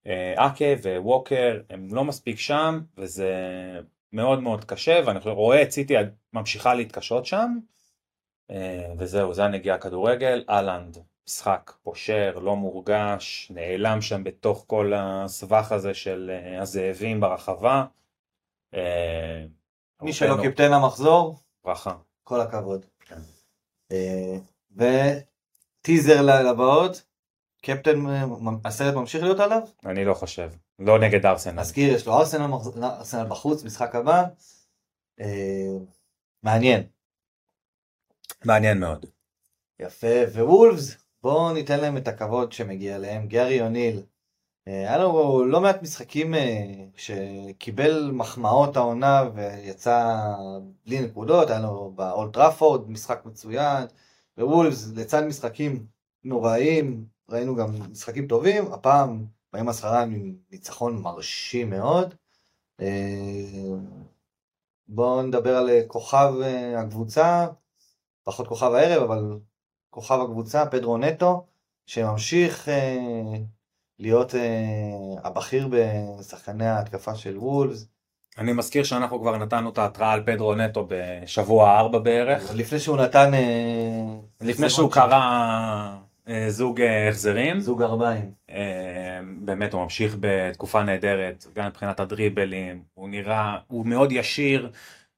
אה, 0.08 0.48
אקה 0.48 0.66
וווקר 0.84 1.62
הם 1.70 1.96
לא 1.96 2.04
מספיק 2.04 2.40
שם 2.40 2.80
וזה 2.98 3.34
מאוד 4.14 4.40
מאוד 4.40 4.66
קשה 4.66 5.02
ואני 5.06 5.20
רואה 5.26 5.62
את 5.62 5.72
סיטי 5.72 5.94
ממשיכה 6.34 6.74
להתקשות 6.74 7.26
שם 7.26 7.58
אה, 8.52 8.94
וזהו 8.98 9.34
זה 9.34 9.44
הנגיעה 9.44 9.78
כדורגל 9.78 10.44
אהלנד 10.50 10.98
משחק 11.28 11.72
פושר 11.84 12.40
לא 12.40 12.56
מורגש 12.56 13.52
נעלם 13.56 14.02
שם 14.02 14.24
בתוך 14.24 14.64
כל 14.68 14.94
הסבך 14.96 15.72
הזה 15.72 15.94
של 15.94 16.32
אה, 16.34 16.62
הזאבים 16.62 17.20
ברחבה. 17.20 17.86
מי 20.02 20.14
שלא 20.14 20.36
קיפטן 20.42 20.74
המחזור 20.74 21.40
ברכה 21.64 21.96
כל 22.24 22.42
הכבוד. 22.42 22.86
כן. 23.00 23.20
טיזר 25.88 26.22
לבאות, 26.22 27.04
קפטן, 27.62 28.04
הסרט 28.66 28.96
ממשיך 28.96 29.24
להיות 29.24 29.40
עליו? 29.40 29.62
אני 29.86 30.06
לא 30.06 30.14
חושב, 30.14 30.52
לא 30.80 31.00
נגד 31.00 31.26
ארסנל. 31.26 31.60
נזכיר, 31.60 31.94
יש 31.94 32.08
לו 32.08 32.20
ארסנל, 32.20 32.54
ארסנל 32.84 33.28
בחוץ, 33.30 33.64
משחק 33.64 33.96
הבא. 33.96 34.24
אה, 35.20 35.78
מעניין. 36.44 36.84
מעניין 38.46 38.80
מאוד. 38.80 39.06
יפה, 39.80 40.08
ווולפס, 40.34 40.98
בואו 41.24 41.54
ניתן 41.54 41.80
להם 41.80 41.98
את 41.98 42.08
הכבוד 42.08 42.52
שמגיע 42.52 42.98
להם. 42.98 43.28
גרי 43.28 43.62
אוניל 43.62 44.04
היה 44.66 44.98
לו 44.98 45.46
לא 45.46 45.62
מעט 45.62 45.82
משחקים 45.82 46.34
שקיבל 46.96 48.12
מחמאות 48.14 48.78
העונה 48.78 49.24
ויצא 49.34 50.18
בלי 50.86 51.02
נקודות, 51.02 51.50
היה 51.50 51.60
לו 51.60 51.92
באולט 51.96 52.34
טראפורד 52.34 52.90
משחק 52.90 53.22
מצוין, 53.26 53.88
ווולפס 54.38 54.92
לצד 54.96 55.24
משחקים 55.24 55.86
נוראים, 56.24 57.06
ראינו 57.30 57.56
גם 57.56 57.92
משחקים 57.92 58.28
טובים, 58.28 58.74
הפעם 58.74 59.26
באים 59.54 59.70
הזכרה 59.70 60.04
עם 60.04 60.36
ניצחון 60.52 61.02
מרשים 61.02 61.70
מאוד. 61.70 62.16
בואו 64.88 65.22
נדבר 65.22 65.58
על 65.58 65.70
כוכב 65.88 66.34
הקבוצה, 66.78 67.48
פחות 68.24 68.48
כוכב 68.48 68.72
הערב, 68.74 69.04
אבל 69.04 69.40
כוכב 69.90 70.20
הקבוצה, 70.22 70.66
פדרו 70.66 70.98
נטו, 70.98 71.46
שממשיך 71.86 72.70
אה, 72.70 73.38
להיות 74.00 74.36
אה, 74.36 75.16
הבכיר 75.24 75.68
בשחקני 75.72 76.66
ההתקפה 76.66 77.16
של 77.16 77.38
וולס. 77.38 77.88
אני 78.38 78.54
מזכיר 78.54 78.84
שאנחנו 78.84 79.22
כבר 79.22 79.38
נתנו 79.38 79.70
את 79.70 79.78
ההתראה 79.78 80.12
על 80.12 80.24
פדרו 80.26 80.56
נטו 80.56 80.88
בשבוע 80.90 81.80
ארבע 81.80 82.00
בערך. 82.00 82.52
לפני 82.56 82.80
שהוא 82.80 82.98
נתן... 82.98 83.34
אה, 83.34 84.16
לפני 84.42 84.70
שהוא 84.70 84.92
קרא 84.92 85.96
אה, 86.30 86.46
זוג 86.50 86.82
אה, 86.82 87.10
החזרים. 87.10 87.60
זוג 87.60 87.82
ארבעים. 87.82 88.32
באמת 89.40 89.74
הוא 89.74 89.84
ממשיך 89.84 90.16
בתקופה 90.20 90.84
נהדרת, 90.84 91.46
גם 91.56 91.68
מבחינת 91.68 92.00
הדריבלים, 92.00 92.84
הוא 92.94 93.10
נראה, 93.10 93.58
הוא 93.68 93.86
מאוד 93.86 94.12
ישיר, 94.12 94.72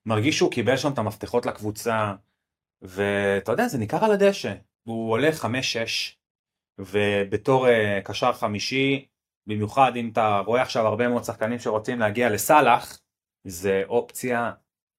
מרגיש 0.06 0.38
שהוא 0.38 0.52
קיבל 0.52 0.78
שם 0.78 0.92
את 0.92 0.98
המפתחות 0.98 1.46
לקבוצה, 1.46 2.14
ואתה 2.82 3.52
יודע, 3.52 3.68
זה 3.68 3.78
ניכר 3.78 4.06
על 4.06 4.12
הדשא. 4.12 4.54
הוא 4.84 5.12
עולה 5.12 5.30
5-6, 5.30 5.46
ובתור 6.80 7.68
קשר 8.04 8.34
חמישי, 8.34 9.06
במיוחד 9.48 9.92
אם 9.96 10.10
אתה 10.14 10.42
רואה 10.46 10.62
עכשיו 10.62 10.88
הרבה 10.88 11.08
מאוד 11.08 11.24
שחקנים 11.24 11.60
שרוצים 11.60 12.00
להגיע 12.00 12.30
לסאלח, 12.30 13.00
זה 13.44 13.84
אופציה 13.88 14.52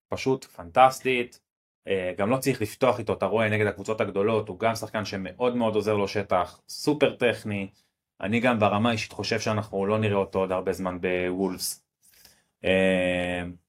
פשוט 0.08 0.44
פנטסטית. 0.44 1.40
Uh, 1.88 1.92
גם 2.18 2.30
לא 2.30 2.36
צריך 2.36 2.62
לפתוח 2.62 2.98
איתו, 2.98 3.12
אתה 3.12 3.26
רואה 3.26 3.48
נגד 3.48 3.66
הקבוצות 3.66 4.00
הגדולות, 4.00 4.48
הוא 4.48 4.58
גם 4.58 4.74
שחקן 4.74 5.04
שמאוד 5.04 5.56
מאוד 5.56 5.74
עוזר 5.74 5.94
לו 5.94 6.08
שטח, 6.08 6.60
סופר 6.68 7.16
טכני. 7.16 7.70
אני 8.20 8.40
גם 8.40 8.60
ברמה 8.60 8.92
אישית 8.92 9.12
חושב 9.12 9.40
שאנחנו 9.40 9.86
לא 9.86 9.98
נראה 9.98 10.16
אותו 10.16 10.38
עוד 10.38 10.52
הרבה 10.52 10.72
זמן 10.72 10.98
בוולפס. 11.00 11.84
Uh, 12.64 12.68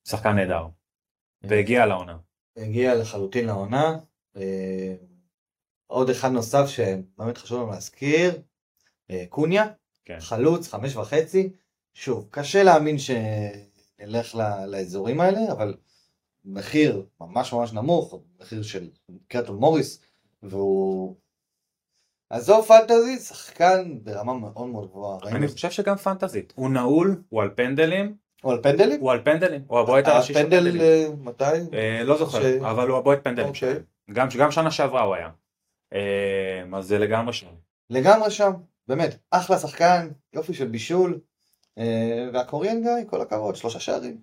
שחקן 0.07 0.35
נהדר. 0.35 0.65
והגיע 1.43 1.85
לעונה. 1.85 2.17
הגיע 2.57 2.95
לחלוטין 2.95 3.45
לעונה. 3.45 3.97
אה, 4.37 4.95
עוד 5.87 6.09
אחד 6.09 6.31
נוסף 6.31 6.65
שבאמת 6.67 7.37
חשוב 7.37 7.61
לנו 7.61 7.71
להזכיר, 7.71 8.41
אה, 9.11 9.23
קוניה, 9.29 9.65
כן. 10.05 10.19
חלוץ, 10.19 10.67
חמש 10.67 10.95
וחצי. 10.95 11.49
שוב, 11.93 12.27
קשה 12.31 12.63
להאמין 12.63 12.97
שנלך 14.01 14.35
לאזורים 14.67 15.21
האלה, 15.21 15.51
אבל 15.51 15.73
מחיר 16.45 17.05
ממש 17.21 17.53
ממש 17.53 17.73
נמוך, 17.73 18.19
מחיר 18.39 18.61
של 18.61 18.89
קרטון 19.27 19.57
מוריס, 19.57 20.01
והוא... 20.43 21.15
עזוב 22.29 22.65
פנטזי, 22.65 23.19
שחקן 23.19 23.97
ברמה 24.03 24.33
מאוד 24.33 24.67
מאוד 24.67 24.89
גבוהה. 24.89 25.17
אני 25.23 25.47
חושב 25.47 25.71
שגם 25.71 25.95
פנטזית. 25.95 26.53
הוא 26.55 26.69
נעול, 26.69 27.21
הוא 27.29 27.41
על 27.41 27.49
פנדלים, 27.55 28.15
הוא 28.41 28.51
על 28.51 28.61
פנדלים? 28.63 29.01
הוא 29.01 29.11
על 29.11 29.21
פנדלים, 29.23 29.61
הוא 29.67 29.79
הבועט 29.79 30.07
הראשי 30.07 30.33
של 30.33 30.43
פנדלים. 30.43 30.81
אה, 30.81 31.07
מתי? 31.17 31.43
אה, 31.73 32.03
לא 32.03 32.17
זוכר, 32.17 32.69
אבל 32.71 32.87
הוא 32.87 32.97
הבועט 32.97 33.23
פנדלים. 33.23 33.47
אוקיי. 33.47 33.79
גם 34.11 34.51
שנה 34.51 34.71
שעברה 34.71 35.01
הוא 35.01 35.15
היה. 35.15 35.29
אה, 35.93 36.77
אז 36.77 36.85
זה 36.85 36.99
לגמרי 36.99 37.33
שם. 37.33 37.47
לגמרי 37.89 38.31
שם, 38.31 38.51
באמת, 38.87 39.17
אחלה 39.31 39.57
שחקן, 39.57 40.09
יופי 40.33 40.53
של 40.53 40.67
בישול, 40.67 41.19
והקוריאן 42.33 42.81
גיא, 42.81 43.09
כל 43.09 43.21
הכבוד, 43.21 43.55
שלושה 43.55 43.79
שערים. 43.79 44.17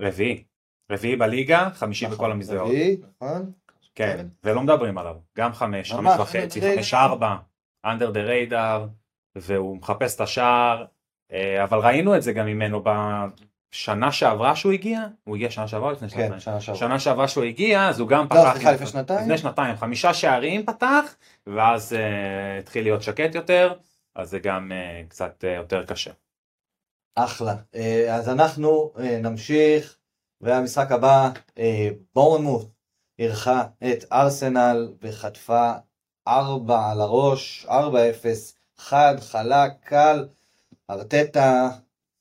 רביעי. 0.00 0.44
רביעי 0.92 1.16
בליגה, 1.16 1.68
חמישי 1.74 2.04
נכון, 2.06 2.16
בכל 2.16 2.32
המסגרות. 2.32 2.68
רביעי, 2.68 2.96
נכון. 3.16 3.52
כן, 3.94 4.26
ולא 4.44 4.62
מדברים 4.62 4.98
עליו. 4.98 5.16
גם 5.38 5.52
חמש, 5.52 5.92
חמש 5.92 6.20
וחצי, 6.20 6.60
חמש 6.60 6.94
ארבע, 6.94 7.36
under 7.86 8.14
the 8.14 8.50
radar, 8.50 8.80
והוא 9.36 9.76
מחפש 9.76 10.16
את 10.16 10.20
השער. 10.20 10.84
אה, 11.32 11.64
אבל 11.64 11.78
ראינו 11.78 12.16
את 12.16 12.22
זה 12.22 12.32
גם 12.32 12.46
ממנו 12.46 12.82
בשנה 12.84 14.12
שעברה 14.12 14.56
שהוא 14.56 14.72
הגיע, 14.72 15.06
הוא 15.24 15.36
הגיע 15.36 15.50
שנה 15.50 15.68
שעברה 15.68 15.92
לפני 15.92 16.08
שנתיים? 16.08 16.32
כן, 16.32 16.40
שנה 16.40 16.60
שעברה. 16.60 16.80
שנה 16.80 16.98
שעברה 16.98 17.28
שהוא 17.28 17.44
הגיע, 17.44 17.88
אז 17.88 18.00
הוא 18.00 18.08
גם 18.08 18.24
לא, 18.24 18.26
פתח... 18.28 18.36
לא, 18.36 18.52
סליחה, 18.52 18.72
לפני 18.72 18.86
שנתיים? 18.86 19.20
לפני 19.20 19.38
שנתיים, 19.38 19.76
חמישה 19.76 20.14
שערים 20.14 20.66
פתח, 20.66 21.16
ואז 21.46 21.96
התחיל 22.58 22.84
להיות 22.84 23.02
שקט 23.02 23.34
יותר, 23.34 23.72
אז 24.14 24.30
זה 24.30 24.38
גם 24.38 24.72
קצת 25.08 25.44
יותר 25.56 25.84
קשה. 25.84 26.10
אחלה. 27.24 27.54
Uh, 27.72 27.78
אז 28.10 28.28
אנחנו 28.28 28.92
uh, 28.96 29.00
נמשיך, 29.00 29.96
והמשחק 30.40 30.92
הבא, 30.92 31.30
uh, 31.34 31.60
בורנמוט 32.14 32.68
אירחה 33.18 33.64
את 33.92 34.04
ארסנל 34.12 34.92
וחטפה 35.02 35.72
4 36.28 36.90
על 36.90 37.00
הראש, 37.00 37.66
4-0, 37.66 37.70
חד, 38.76 39.14
חלק, 39.20 39.72
קל. 39.84 40.28
ארטטה 40.90 41.70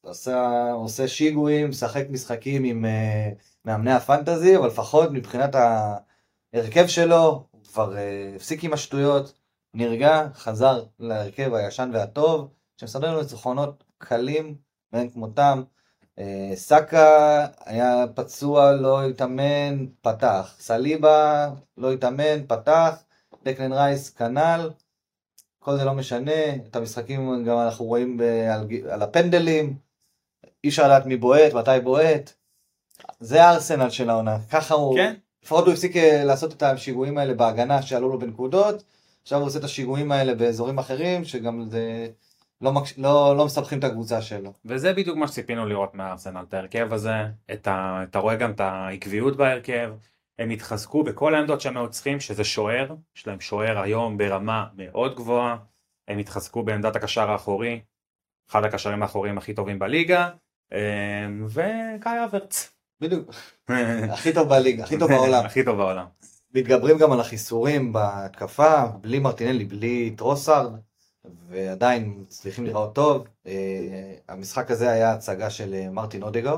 עושה, 0.01 0.71
עושה 0.71 1.07
שיגועים, 1.07 1.69
משחק 1.69 2.05
משחקים 2.09 2.63
עם 2.63 2.85
uh, 2.85 3.41
מאמני 3.65 3.91
הפנטזי, 3.91 4.57
אבל 4.57 4.67
לפחות 4.67 5.09
מבחינת 5.11 5.55
ההרכב 6.53 6.87
שלו, 6.87 7.47
הוא 7.51 7.63
כבר 7.63 7.93
uh, 7.93 8.35
הפסיק 8.35 8.63
עם 8.63 8.73
השטויות, 8.73 9.33
נרגע, 9.73 10.27
חזר 10.33 10.83
להרכב 10.99 11.53
הישן 11.53 11.89
והטוב, 11.93 12.49
שמסדר 12.77 13.11
לנו 13.11 13.21
ניצחונות 13.21 13.83
קלים 13.97 14.66
ואין 14.93 15.09
כמותם. 15.09 15.63
Uh, 16.19 16.55
סאקה 16.55 17.47
היה 17.65 18.05
פצוע, 18.15 18.71
לא 18.71 19.03
התאמן, 19.03 19.85
פתח. 20.01 20.55
סליבה 20.59 21.49
לא 21.77 21.91
התאמן, 21.91 22.47
פתח. 22.47 23.03
דקלן 23.43 23.73
רייס 23.73 24.09
כנ"ל. 24.09 24.69
כל 25.59 25.77
זה 25.77 25.85
לא 25.85 25.93
משנה, 25.93 26.55
את 26.69 26.75
המשחקים 26.75 27.45
גם 27.45 27.57
אנחנו 27.59 27.85
רואים 27.85 28.19
על, 28.53 28.67
על 28.89 29.01
הפנדלים, 29.01 29.77
אי 30.63 30.69
אפשר 30.69 30.85
לדעת 30.85 31.05
מי 31.05 31.17
בועט, 31.17 31.53
מתי 31.53 31.71
בועט. 31.83 32.33
זה 33.19 33.43
הארסנל 33.43 33.89
של 33.89 34.09
העונה, 34.09 34.37
ככה 34.51 34.73
הוא, 34.73 34.95
כן. 34.95 35.13
לפחות 35.43 35.65
הוא 35.65 35.73
הפסיק 35.73 35.97
אה, 35.97 36.23
לעשות 36.23 36.53
את 36.53 36.63
השיגועים 36.63 37.17
האלה 37.17 37.33
בהגנה 37.33 37.81
שעלו 37.81 38.09
לו 38.09 38.19
בנקודות, 38.19 38.83
עכשיו 39.21 39.39
הוא 39.39 39.47
עושה 39.47 39.59
את 39.59 39.63
השיגועים 39.63 40.11
האלה 40.11 40.35
באזורים 40.35 40.79
אחרים, 40.79 41.25
שגם 41.25 41.65
זה 41.69 42.07
לא, 42.61 42.71
מקש... 42.73 42.93
לא, 42.97 43.37
לא 43.37 43.45
מסבכים 43.45 43.79
את 43.79 43.83
הקבוצה 43.83 44.21
שלו. 44.21 44.53
וזה 44.65 44.93
בדיוק 44.93 45.17
מה 45.17 45.27
שציפינו 45.27 45.65
לראות 45.65 45.95
מהארסנל, 45.95 46.45
את 46.49 46.53
ההרכב 46.53 46.93
הזה, 46.93 47.25
את 47.53 47.67
ה... 47.67 48.03
אתה 48.03 48.19
רואה 48.19 48.35
גם 48.35 48.51
את 48.51 48.59
העקביות 48.59 49.37
בהרכב, 49.37 49.93
הם 50.39 50.49
התחזקו 50.49 51.03
בכל 51.03 51.35
העמדות 51.35 51.61
שהם 51.61 51.77
היו 51.77 51.89
צריכים, 51.89 52.19
שזה 52.19 52.43
שוער, 52.43 52.95
יש 53.17 53.27
להם 53.27 53.39
שוער 53.39 53.79
היום 53.79 54.17
ברמה 54.17 54.67
מאוד 54.75 55.15
גבוהה, 55.15 55.57
הם 56.07 56.17
התחזקו 56.17 56.63
בעמדת 56.63 56.95
הקשר 56.95 57.31
האחורי, 57.31 57.81
אחד 58.49 58.63
הקשרים 58.63 59.01
האחוריים 59.01 59.37
הכי 59.37 59.53
טובים 59.53 59.79
בליגה, 59.79 60.29
אמ, 60.71 61.45
וקאי 61.49 62.23
אברץ. 62.23 62.73
בדיוק, 63.01 63.29
הכי 64.13 64.33
טוב 64.33 64.49
בליגה, 64.49 64.83
הכי 64.83 64.99
טוב 64.99 65.11
בעולם. 65.11 65.45
הכי 65.45 65.65
טוב 65.65 65.77
בעולם. 65.77 66.05
מתגברים 66.53 66.97
גם 66.97 67.11
על 67.11 67.19
החיסורים 67.19 67.93
בהתקפה, 67.93 68.85
בלי 68.85 69.19
מרטינלי, 69.19 69.65
בלי 69.65 70.13
טרוסארד, 70.17 70.71
ועדיין 71.47 72.25
צריכים 72.27 72.65
לראות 72.65 72.95
טוב. 72.95 73.27
אה, 73.47 74.13
המשחק 74.27 74.71
הזה 74.71 74.89
היה 74.89 75.13
הצגה 75.13 75.49
של 75.49 75.73
אה, 75.73 75.89
מרטין 75.89 76.23
אודגר. 76.23 76.57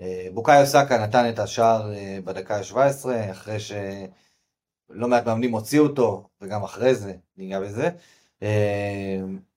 אה, 0.00 0.26
בוקאיו 0.34 0.66
סאקה 0.66 0.98
נתן 0.98 1.28
את 1.28 1.38
השער 1.38 1.92
בדקה 2.24 2.56
ה-17, 2.56 3.30
אחרי 3.30 3.60
שלא 3.60 5.08
מעט 5.08 5.26
מאמנים 5.26 5.52
הוציאו 5.52 5.84
אותו, 5.86 6.28
וגם 6.40 6.62
אחרי 6.62 6.94
זה, 6.94 7.14
ניגע 7.36 7.60
בזה. 7.60 7.90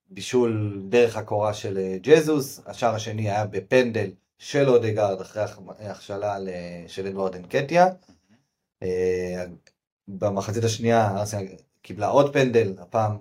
בישול 0.09 0.81
דרך 0.89 1.17
הקורה 1.17 1.53
של 1.53 1.97
ג'זוס, 2.01 2.61
השער 2.65 2.95
השני 2.95 3.29
היה 3.29 3.45
בפנדל 3.45 4.11
של 4.37 4.69
אודגרד 4.69 5.21
אחרי 5.21 5.43
הכשלה 5.79 6.37
של 6.87 7.07
אדוארד 7.07 7.35
אנקטיה. 7.35 7.87
במחצית 10.07 10.63
השנייה 10.63 11.17
ארסנל 11.17 11.47
קיבלה 11.81 12.07
עוד 12.07 12.33
פנדל, 12.33 12.73
הפעם 12.79 13.17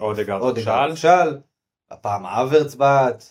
אודגרד 0.00 0.94
שאל, 0.94 1.38
הפעם 1.90 2.26
האברץ 2.26 2.74
בעט, 2.74 3.24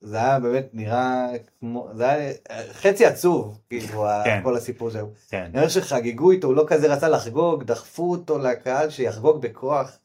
זה 0.00 0.16
היה 0.16 0.40
באמת 0.40 0.68
נראה 0.72 1.26
כמו, 1.60 1.88
זה 1.94 2.08
היה 2.10 2.32
חצי 2.72 3.06
עצוב, 3.06 3.60
כאילו, 3.68 4.06
כן. 4.24 4.40
כל 4.44 4.56
הסיפור 4.56 4.90
שלו. 4.90 5.10
כן. 5.28 5.50
אני 5.54 5.66
חושב 5.66 5.80
שחגגו 5.80 6.30
איתו, 6.30 6.46
הוא 6.46 6.56
לא 6.56 6.64
כזה 6.66 6.94
רצה 6.94 7.08
לחגוג, 7.08 7.64
דחפו 7.64 8.10
אותו 8.10 8.38
לקהל 8.38 8.90
שיחגוג 8.90 9.42
בכוח. 9.42 9.98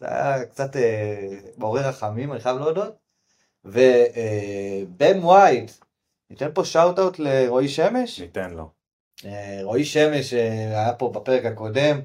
זה 0.00 0.06
היה 0.08 0.44
קצת 0.44 0.76
אה, 0.76 1.28
מעורר 1.58 1.88
רחמים, 1.88 2.32
אני 2.32 2.40
חייב 2.40 2.58
להודות. 2.58 2.96
ובן 3.64 5.18
אה, 5.18 5.26
ווייט, 5.26 5.70
ניתן 6.30 6.48
פה 6.54 6.64
shout-out 6.64 7.18
לרועי 7.18 7.68
שמש? 7.68 8.20
ניתן 8.20 8.50
לו. 8.50 8.68
אה, 9.24 9.60
רועי 9.62 9.84
שמש 9.84 10.34
אה, 10.34 10.80
היה 10.80 10.92
פה 10.92 11.12
בפרק 11.14 11.44
הקודם, 11.44 12.00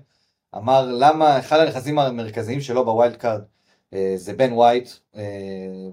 אמר 0.55 0.91
למה 0.91 1.39
אחד 1.39 1.59
הנכסים 1.59 1.99
המרכזיים 1.99 2.61
שלו 2.61 2.85
ב 2.85 3.15
wildcard 3.15 3.41
אה, 3.93 4.13
זה 4.15 4.33
בן 4.33 4.53
ווייט, 4.53 4.89
אה, 5.15 5.21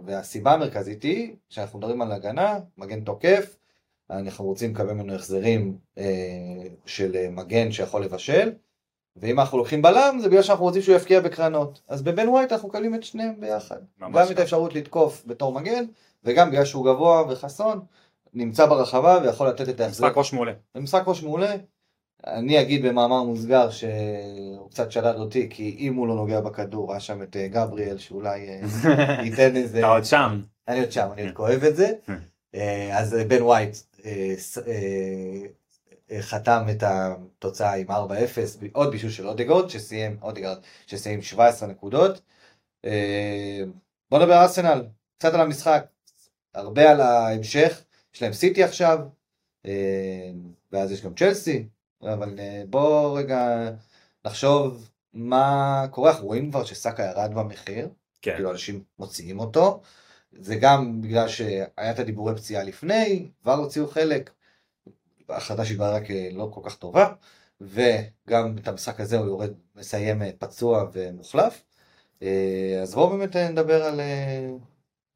והסיבה 0.05 0.53
המרכזית 0.53 1.03
היא 1.03 1.35
שאנחנו 1.49 1.79
מדברים 1.79 2.03
על 2.03 2.13
הגנה, 2.13 2.59
מגן 2.79 3.01
תוקף, 3.01 3.57
אנחנו 4.11 4.45
רוצים 4.45 4.75
לקבל 4.75 4.93
ממנו 4.93 5.15
החזרים 5.15 5.79
אה, 5.99 6.05
של 6.87 7.29
מגן 7.31 7.73
שיכול 7.73 8.05
לבשל, 8.05 8.53
ואם 9.17 9.41
אנחנו 9.41 9.59
לוקחים 9.59 9.83
בלם 9.83 10.19
זה 10.21 10.29
בגלל 10.29 10.43
שאנחנו 10.43 10.65
רוצים 10.65 10.83
שהוא 10.83 10.97
יבקיע 10.97 11.21
בקרנות. 11.21 11.81
אז 11.89 12.03
בבן 12.03 12.29
ווייט 12.29 12.53
אנחנו 12.53 12.69
מקבלים 12.69 12.95
את 12.95 13.03
שניהם 13.03 13.41
ביחד. 13.41 13.77
גם 14.01 14.27
את 14.31 14.39
האפשרות 14.39 14.75
לתקוף 14.75 15.23
בתור 15.27 15.53
מגן, 15.53 15.85
וגם 16.25 16.51
בגלל 16.51 16.65
שהוא 16.65 16.85
גבוה 16.85 17.23
וחסון, 17.29 17.81
נמצא 18.35 18.67
ברחבה 18.67 19.19
ויכול 19.23 19.49
לתת 19.49 19.69
את 19.69 19.81
ההחזר. 19.81 20.07
משחק 20.07 20.17
ראש 20.19 20.33
מעולה. 20.33 20.53
משחק 20.75 21.03
ראש 21.07 21.23
מעולה. 21.23 21.57
אני 22.27 22.61
אגיד 22.61 22.87
במאמר 22.87 23.23
מוסגר 23.23 23.71
שהוא 23.71 24.71
קצת 24.71 24.93
שדד 24.93 25.15
אותי, 25.17 25.47
כי 25.51 25.77
אם 25.79 25.95
הוא 25.95 26.09
לא 26.09 26.15
נוגע 26.15 26.41
בכדור, 26.41 26.93
היה 26.93 27.01
שם 27.01 27.23
את 27.23 27.37
אה, 27.37 27.49
גבריאל 27.49 27.99
שאולי 27.99 28.49
אה, 28.49 28.61
ייתן 29.25 29.57
איזה... 29.57 29.79
אתה 29.79 29.87
עוד 29.87 30.05
שם. 30.05 30.41
אני 30.69 30.81
עוד 30.81 30.93
שם, 30.93 31.09
אני 31.13 31.23
עוד 31.23 31.35
כואב 31.35 31.65
את 31.65 31.77
זה. 31.77 31.93
אה, 32.55 32.99
אז 32.99 33.17
בן 33.29 33.43
ווייט 33.43 33.77
חתם 36.21 36.67
את 36.71 36.83
התוצאה 36.87 37.75
עם 37.75 37.91
4-0, 37.91 37.93
עוד 38.73 38.91
בישול 38.91 39.11
של 39.11 39.29
אודגורד, 39.29 39.71
שסיים, 39.71 40.19
אודגורד, 40.23 40.59
שסיים 40.87 41.23
17 41.23 41.69
נקודות. 41.69 42.21
בוא 44.11 44.19
נדבר 44.19 44.33
על 44.33 44.43
ארסנל, 44.43 44.87
קצת 45.19 45.35
על 45.35 45.41
המשחק, 45.41 45.87
הרבה 46.55 46.91
על 46.91 47.01
ההמשך, 47.01 47.83
יש 48.15 48.23
להם 48.23 48.33
סיטי 48.33 48.65
עכשיו, 48.65 48.99
ואז 50.73 50.93
יש 50.93 51.05
גם 51.05 51.15
צ'לסי, 51.15 51.67
אבל 52.13 52.39
אה, 52.39 52.63
בוא 52.71 53.19
רגע 53.19 53.71
נחשוב 54.25 54.91
מה 55.13 55.87
קורה, 55.91 56.11
אנחנו 56.11 56.27
רואים 56.27 56.51
כבר 56.51 56.65
שסאקה 56.65 57.03
ירד 57.03 57.35
במחיר, 57.35 57.89
כן. 58.23 58.35
כאילו 58.35 58.51
אנשים 58.51 58.83
מוציאים 58.99 59.41
אותו, 59.41 59.81
זה 60.33 60.57
גם 60.57 61.01
בגלל 61.01 61.29
שהיה 61.29 61.91
את 61.91 61.99
הדיבורי 61.99 62.35
פציעה 62.37 62.65
לפני, 62.65 63.31
כבר 63.43 63.55
הוציאו 63.55 63.89
חלק, 63.89 64.31
החלטה 65.29 65.65
שהתבררה 65.65 66.01
כלא 66.01 66.51
כל 66.55 66.61
כך 66.65 66.77
טובה, 66.77 67.13
וגם 67.61 68.59
את 68.59 68.69
המשחק 68.69 69.01
הזה 69.01 69.19
הוא 69.19 69.27
יורד, 69.27 69.51
מסיים 69.77 70.23
אה, 70.23 70.31
פצוע 70.39 70.85
ומוחלף. 70.93 71.65
אה, 72.23 72.79
אז 72.83 72.95
בואו 72.95 73.11
באמת 73.11 73.37
נדבר 73.37 73.85
על 73.85 74.01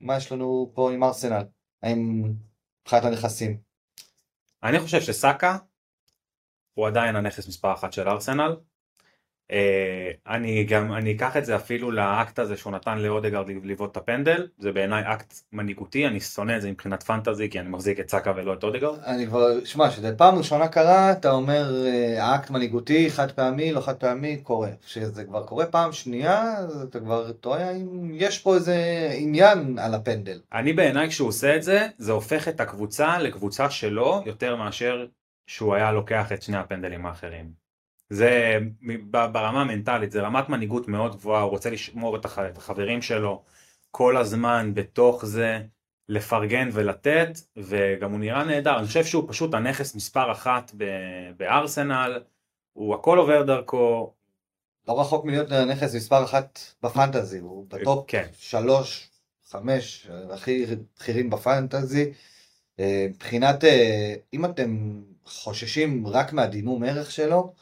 מה 0.01 0.16
יש 0.16 0.32
לנו 0.32 0.70
פה 0.74 0.93
עם 0.93 1.05
ארסנל, 1.05 1.45
האם 1.82 2.32
מבחינת 2.82 3.05
הנכסים. 3.05 3.59
אני 4.62 4.80
חושב 4.80 5.01
שסאקה 5.01 5.59
הוא 6.79 6.87
עדיין 6.87 7.16
הנכס 7.16 7.49
מספר 7.49 7.72
אחת 7.72 7.93
של 7.93 8.09
ארסנל. 8.09 8.57
אה, 9.53 9.55
אני 10.26 10.64
גם, 10.64 10.93
אני 10.93 11.12
אקח 11.16 11.37
את 11.37 11.45
זה 11.45 11.57
אפילו 11.57 11.91
לאקט 11.91 12.39
הזה 12.39 12.57
שהוא 12.57 12.72
נתן 12.72 12.99
לאודגרד 12.99 13.47
לבעוט 13.64 13.93
את 13.93 13.97
הפנדל, 13.97 14.47
זה 14.59 14.72
בעיניי 14.72 15.03
אקט 15.07 15.35
מנהיגותי, 15.53 16.07
אני 16.07 16.20
שונא 16.20 16.57
את 16.57 16.62
זה 16.62 16.70
מבחינת 16.70 17.03
fantasy 17.03 17.51
כי 17.51 17.61
אני 17.61 17.68
מחזיק 17.68 18.01
את 18.01 18.11
סאקה 18.11 18.33
ולא 18.37 18.53
את 18.53 18.64
אודגרד. 18.64 18.99
אני 19.05 19.26
כבר, 19.26 19.64
שמע, 19.64 19.91
שזה 19.91 20.16
פעם 20.16 20.39
ראשונה 20.39 20.68
קרה, 20.68 21.12
אתה 21.12 21.31
אומר 21.31 21.85
אה, 21.85 22.21
אקט 22.20 22.51
מנהיגותי, 22.51 23.11
חד 23.11 23.33
פעמי, 23.33 23.72
לא 23.72 23.81
חד 23.81 23.97
פעמי, 23.97 24.37
קורה. 24.37 24.70
כשזה 24.87 25.24
כבר 25.24 25.43
קורה 25.47 25.66
פעם 25.66 25.93
שנייה, 25.93 26.55
אתה 26.89 27.01
כבר 27.01 27.33
טועה 27.33 27.70
אם 27.70 28.11
יש 28.14 28.39
פה 28.39 28.55
איזה 28.55 29.09
עניין 29.14 29.79
על 29.79 29.95
הפנדל. 29.95 30.41
אני 30.53 30.72
בעיניי 30.72 31.09
כשהוא 31.09 31.29
עושה 31.29 31.57
את 31.57 31.62
זה, 31.62 31.87
זה 31.99 32.12
הופך 32.12 32.49
את 32.49 32.61
הקבוצה 32.61 33.18
לקבוצה 33.18 33.70
שלו 33.70 34.22
יותר 34.26 34.57
מאשר 34.57 35.07
שהוא 35.49 35.75
היה 35.75 35.93
לוקח 35.93 36.33
את 36.33 36.43
שני 36.43 36.57
הפנדלים 36.57 37.07
האחרים. 37.07 37.53
זה 38.11 38.59
ברמה 39.11 39.61
המנטלית, 39.61 40.13
זה 40.13 40.21
רמת 40.21 40.49
מנהיגות 40.49 40.89
מאוד 40.89 41.17
גבוהה, 41.17 41.43
הוא 41.43 41.51
רוצה 41.51 41.71
לשמור 41.71 42.17
את 42.17 42.25
החברים 42.57 43.03
שלו 43.03 43.43
כל 43.91 44.17
הזמן 44.17 44.71
בתוך 44.75 45.25
זה, 45.25 45.63
לפרגן 46.09 46.69
ולתת, 46.73 47.29
וגם 47.57 48.11
הוא 48.11 48.21
נראה 48.21 48.45
נהדר, 48.45 48.79
אני 48.79 48.87
חושב 48.87 49.05
שהוא 49.05 49.25
פשוט 49.29 49.55
הנכס 49.55 49.95
מספר 49.95 50.33
אחת 50.33 50.73
בארסנל, 51.37 52.23
הוא 52.73 52.95
הכל 52.95 53.19
עובר 53.19 53.43
דרכו. 53.43 54.15
לא 54.89 55.01
רחוק 55.01 55.25
מלהיות 55.25 55.53
הנכס 55.53 55.95
מספר 55.95 56.25
אחת 56.25 56.61
בפנטזי, 56.83 57.39
הוא 57.39 57.67
בטופ 57.69 58.05
כן. 58.07 58.27
שלוש, 58.33 59.11
חמש, 59.49 60.09
הכי 60.31 60.67
בכירים 60.97 61.31
בפנטזי. 61.31 62.13
אה, 62.81 63.07
מבחינת, 63.11 63.65
אה, 63.65 64.15
אם 64.35 64.45
אתם 64.45 65.01
חוששים 65.29 66.07
רק 66.07 66.33
מהדימום 66.33 66.85
ערך 66.85 67.11
שלו, 67.11 67.53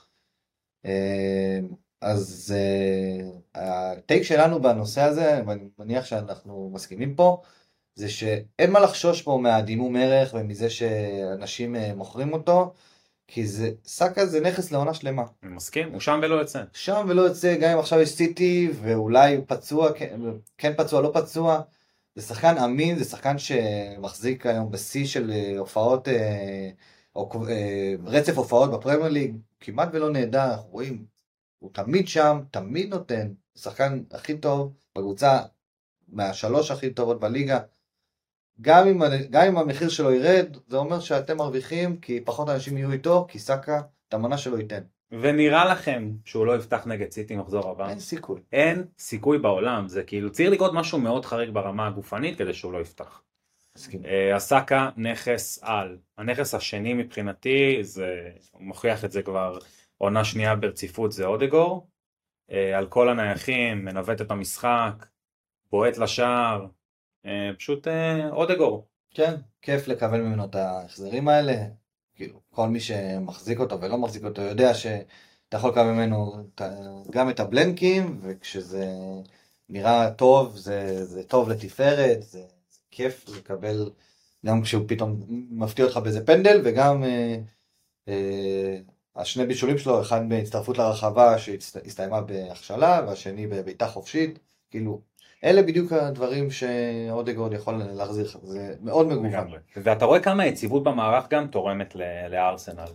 אה, 0.84 1.58
אז 2.00 2.54
הטייק 3.54 4.22
שלנו 4.22 4.62
בנושא 4.62 5.02
הזה, 5.02 5.42
ואני 5.46 5.68
מניח 5.78 6.04
שאנחנו 6.04 6.70
מסכימים 6.74 7.14
פה, 7.14 7.42
זה 7.94 8.08
שאין 8.08 8.70
מה 8.70 8.80
לחשוש 8.80 9.22
פה 9.22 9.38
מהדימום 9.42 9.96
ערך 9.96 10.34
ומזה 10.34 10.70
שאנשים 10.70 11.76
מוכרים 11.96 12.32
אותו, 12.32 12.74
כי 13.28 13.46
זה, 13.46 13.70
סאקה 13.84 14.26
זה 14.26 14.40
נכס 14.40 14.72
לעונה 14.72 14.94
שלמה. 14.94 15.22
אני 15.42 15.54
מסכים, 15.54 15.92
הוא 15.92 16.00
שם 16.00 16.20
ולא 16.22 16.34
יוצא. 16.34 16.62
שם 16.72 17.06
ולא 17.08 17.22
יוצא, 17.22 17.56
גם 17.60 17.70
אם 17.70 17.78
עכשיו 17.78 18.00
יש 18.00 18.08
סיטי, 18.08 18.70
ואולי 18.80 19.40
פצוע, 19.46 19.92
כן, 19.92 20.20
כן 20.58 20.72
פצוע, 20.76 21.02
לא 21.02 21.10
פצוע. 21.14 21.60
זה 22.14 22.22
שחקן 22.22 22.58
אמין, 22.58 22.98
זה 22.98 23.04
שחקן 23.04 23.38
שמחזיק 23.38 24.46
היום 24.46 24.70
בשיא 24.70 25.06
של 25.06 25.30
אה, 25.30 25.58
הופעות, 25.58 26.08
אה, 26.08 26.70
או 27.16 27.30
אה, 27.48 27.94
רצף 28.04 28.38
הופעות 28.38 28.70
בפרמייר 28.70 29.08
ליג, 29.08 29.36
כמעט 29.60 29.88
ולא 29.92 30.10
נהדר, 30.10 30.50
אנחנו 30.50 30.70
רואים, 30.70 31.04
הוא 31.58 31.70
תמיד 31.72 32.08
שם, 32.08 32.40
תמיד 32.50 32.90
נותן, 32.90 33.32
שחקן 33.58 34.02
הכי 34.10 34.38
טוב 34.38 34.72
בקבוצה, 34.98 35.38
מהשלוש 36.08 36.70
הכי 36.70 36.90
טובות 36.90 37.20
בליגה. 37.20 37.58
גם 38.60 38.88
אם, 38.88 39.02
גם 39.30 39.46
אם 39.46 39.58
המחיר 39.58 39.88
שלו 39.88 40.12
ירד, 40.12 40.56
זה 40.68 40.76
אומר 40.76 41.00
שאתם 41.00 41.36
מרוויחים, 41.36 41.96
כי 41.96 42.20
פחות 42.20 42.48
אנשים 42.48 42.76
יהיו 42.76 42.92
איתו, 42.92 43.26
כי 43.28 43.38
סאקה, 43.38 43.80
את 44.08 44.14
המנה 44.14 44.38
שלו 44.38 44.58
ייתן. 44.58 44.82
ונראה 45.20 45.64
לכם 45.64 46.10
שהוא 46.24 46.46
לא 46.46 46.56
יפתח 46.56 46.86
נגד 46.86 47.10
סיטי 47.10 47.36
מחזור 47.36 47.70
הבא? 47.70 47.88
אין 47.88 48.00
סיכוי. 48.00 48.40
אין 48.52 48.84
סיכוי 48.98 49.38
בעולם, 49.38 49.88
זה 49.88 50.02
כאילו 50.02 50.32
צריך 50.32 50.50
לקרות 50.50 50.72
משהו 50.74 50.98
מאוד 50.98 51.24
חריג 51.24 51.50
ברמה 51.50 51.86
הגופנית 51.86 52.38
כדי 52.38 52.54
שהוא 52.54 52.72
לא 52.72 52.78
יפתח. 52.78 53.22
הסאקה 54.34 54.88
uh, 54.88 55.00
נכס 55.00 55.58
על. 55.62 55.98
הנכס 56.18 56.54
השני 56.54 56.94
מבחינתי, 56.94 57.78
זה, 57.84 58.30
מוכיח 58.60 59.04
את 59.04 59.12
זה 59.12 59.22
כבר 59.22 59.58
עונה 59.98 60.24
שנייה 60.24 60.56
ברציפות, 60.56 61.12
זה 61.12 61.26
אודגור. 61.26 61.88
Uh, 62.50 62.54
על 62.76 62.86
כל 62.86 63.08
הנייחים, 63.08 63.84
מנווט 63.84 64.20
את 64.20 64.30
המשחק, 64.30 65.06
בועט 65.70 65.98
לשער, 65.98 66.66
uh, 67.26 67.28
פשוט 67.58 67.88
אודגור. 68.30 68.86
כן, 69.10 69.34
כיף 69.62 69.88
לקבל 69.88 70.20
ממנו 70.20 70.44
את 70.44 70.54
ההחזרים 70.54 71.28
האלה. 71.28 71.54
כאילו, 72.14 72.40
כל 72.50 72.68
מי 72.68 72.80
שמחזיק 72.80 73.60
אותו 73.60 73.80
ולא 73.80 73.98
מחזיק 73.98 74.24
אותו 74.24 74.42
יודע 74.42 74.74
שאתה 74.74 75.56
יכול 75.56 75.70
לקבל 75.70 75.90
ממנו 75.92 76.32
גם 77.10 77.30
את 77.30 77.40
הבלנקים, 77.40 78.18
וכשזה 78.22 78.86
נראה 79.68 80.10
טוב, 80.10 80.56
זה, 80.56 81.04
זה 81.04 81.22
טוב 81.22 81.48
לתפארת, 81.48 82.22
זה 82.22 82.42
כיף 82.96 83.28
לקבל, 83.36 83.90
גם 84.46 84.62
כשהוא 84.62 84.84
פתאום 84.88 85.20
מפתיע 85.50 85.84
אותך 85.84 85.96
באיזה 85.96 86.26
פנדל, 86.26 86.60
וגם 86.64 87.04
אה, 87.04 87.36
אה, 88.08 88.76
השני 89.16 89.46
בישולים 89.46 89.78
שלו, 89.78 90.00
אחד 90.00 90.28
בהצטרפות 90.28 90.78
לרחבה 90.78 91.38
שהסתיימה 91.38 92.20
בהכשלה, 92.20 93.00
והשני 93.06 93.46
בבעיטה 93.46 93.86
חופשית, 93.86 94.38
כאילו, 94.70 95.00
אלה 95.44 95.62
בדיוק 95.62 95.92
הדברים 95.92 96.50
שאודגורד 96.50 97.52
יכול 97.52 97.74
להחזיר 97.74 98.24
לך, 98.24 98.38
זה 98.42 98.74
מאוד 98.80 99.06
מגוון. 99.06 99.58
ואתה 99.76 100.04
רואה 100.04 100.20
כמה 100.20 100.42
היציבות 100.42 100.84
במערך 100.84 101.28
גם 101.30 101.46
תורמת 101.46 101.94
לארסנל. 102.30 102.88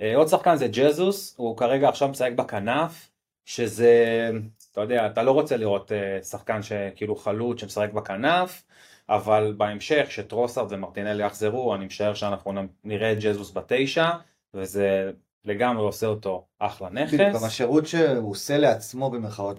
אה, 0.00 0.16
עוד 0.16 0.28
שחקן 0.28 0.56
זה 0.56 0.68
ג'זוס, 0.72 1.34
הוא 1.36 1.56
כרגע 1.56 1.88
עכשיו 1.88 2.08
משחק 2.08 2.32
בכנף, 2.32 3.10
שזה, 3.44 4.30
אתה 4.72 4.80
יודע, 4.80 5.06
אתה 5.06 5.22
לא 5.22 5.30
רוצה 5.30 5.56
לראות 5.56 5.92
אה, 5.92 6.22
שחקן 6.22 6.62
שכאילו 6.62 7.16
חלוץ 7.16 7.60
שמשחק 7.60 7.92
בכנף, 7.92 8.62
אבל 9.08 9.54
בהמשך, 9.56 10.06
שטרוסארד 10.10 10.72
ומרטינלי 10.72 11.26
יחזרו, 11.26 11.74
אני 11.74 11.86
משער 11.86 12.14
שאנחנו 12.14 12.52
נראה 12.84 13.12
את 13.12 13.18
ג'זוס 13.20 13.52
בתשע, 13.52 14.10
וזה 14.54 15.10
לגמרי 15.44 15.84
עושה 15.84 16.06
אותו 16.06 16.44
אחלה 16.58 16.88
נכס. 16.90 17.14
גם 17.14 17.44
השירות 17.44 17.86
שהוא 17.86 18.30
עושה 18.30 18.58
לעצמו 18.58 19.10
במרכאות 19.10 19.58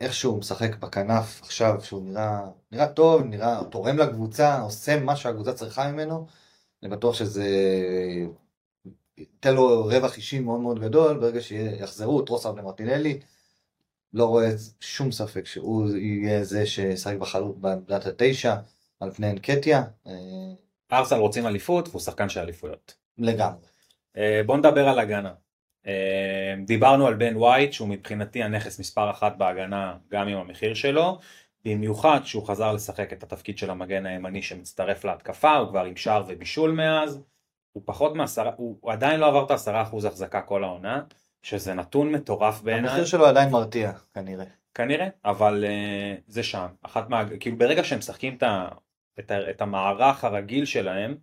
איך 0.00 0.14
שהוא 0.14 0.38
משחק 0.38 0.76
בכנף 0.76 1.40
עכשיו, 1.42 1.80
שהוא 1.82 2.02
נראה, 2.02 2.40
נראה 2.72 2.86
טוב, 2.86 3.22
נראה, 3.22 3.64
תורם 3.70 3.98
לקבוצה, 3.98 4.60
עושה 4.60 5.00
מה 5.00 5.16
שהקבוצה 5.16 5.52
צריכה 5.52 5.92
ממנו, 5.92 6.26
אני 6.82 6.90
בטוח 6.90 7.14
שזה 7.14 7.46
ייתן 9.18 9.54
לו 9.54 9.84
רווח 9.84 10.16
אישי 10.16 10.38
מאוד 10.38 10.60
מאוד 10.60 10.78
גדול, 10.80 11.18
ברגע 11.18 11.40
שיחזרו 11.40 12.22
טרוסר 12.22 12.52
ומרטינלי, 12.56 13.20
לא 14.12 14.24
רואה 14.24 14.48
שום 14.80 15.12
ספק 15.12 15.46
שהוא 15.46 15.88
יהיה 15.96 16.44
זה 16.44 16.66
שישחק 16.66 17.16
בחלוט 17.16 17.56
בעמדת 17.56 18.06
התשע, 18.06 18.54
על 19.00 19.10
פני 19.10 19.30
אנקטיה. 19.30 19.82
אה, 20.06 20.12
ארסל 20.92 21.16
רוצים 21.16 21.46
אליפות, 21.46 21.88
והוא 21.88 22.00
שחקן 22.00 22.28
של 22.28 22.40
אליפויות. 22.40 22.94
לגמרי. 23.18 23.66
אה, 24.16 24.40
בוא 24.46 24.56
נדבר 24.56 24.88
על 24.88 24.98
הגנה. 24.98 25.32
אה, 25.86 26.54
דיברנו 26.66 27.06
על 27.06 27.14
בן 27.14 27.36
ווייט 27.36 27.72
שהוא 27.72 27.88
מבחינתי 27.88 28.42
הנכס 28.42 28.78
מספר 28.78 29.10
אחת 29.10 29.36
בהגנה 29.36 29.96
גם 30.10 30.28
עם 30.28 30.38
המחיר 30.38 30.74
שלו. 30.74 31.18
במיוחד 31.64 32.20
שהוא 32.24 32.46
חזר 32.46 32.72
לשחק 32.72 33.12
את 33.12 33.22
התפקיד 33.22 33.58
של 33.58 33.70
המגן 33.70 34.06
הימני 34.06 34.42
שמצטרף 34.42 35.04
להתקפה, 35.04 35.56
הוא 35.56 35.68
כבר 35.68 35.84
עם 35.84 35.96
שער 35.96 36.24
ובישול 36.28 36.70
מאז, 36.70 37.20
הוא 37.72 37.82
פחות 37.86 38.14
מעשרה, 38.14 38.52
הוא, 38.56 38.78
הוא 38.80 38.92
עדיין 38.92 39.20
לא 39.20 39.26
עבר 39.26 39.44
את 39.44 39.50
העשרה 39.50 39.82
אחוז 39.82 40.04
החזקה 40.04 40.40
כל 40.40 40.64
העונה, 40.64 41.02
שזה 41.42 41.74
נתון 41.74 42.12
מטורף 42.12 42.62
בעיניי. 42.62 42.90
המחיר 42.90 43.04
שלו 43.04 43.26
עדיין 43.26 43.50
מרתיע, 43.50 43.92
כנראה. 44.14 44.44
כנראה, 44.74 45.08
אבל 45.24 45.64
uh, 45.64 46.22
זה 46.26 46.42
שם. 46.42 46.66
אחת 46.82 47.08
מה... 47.08 47.24
כאילו 47.40 47.58
ברגע 47.58 47.84
שהם 47.84 47.98
משחקים 47.98 48.34
את, 48.34 48.42
ה, 48.42 48.68
את, 49.18 49.30
ה, 49.30 49.50
את 49.50 49.60
המערך 49.60 50.24
הרגיל 50.24 50.64
שלהם, 50.64 51.16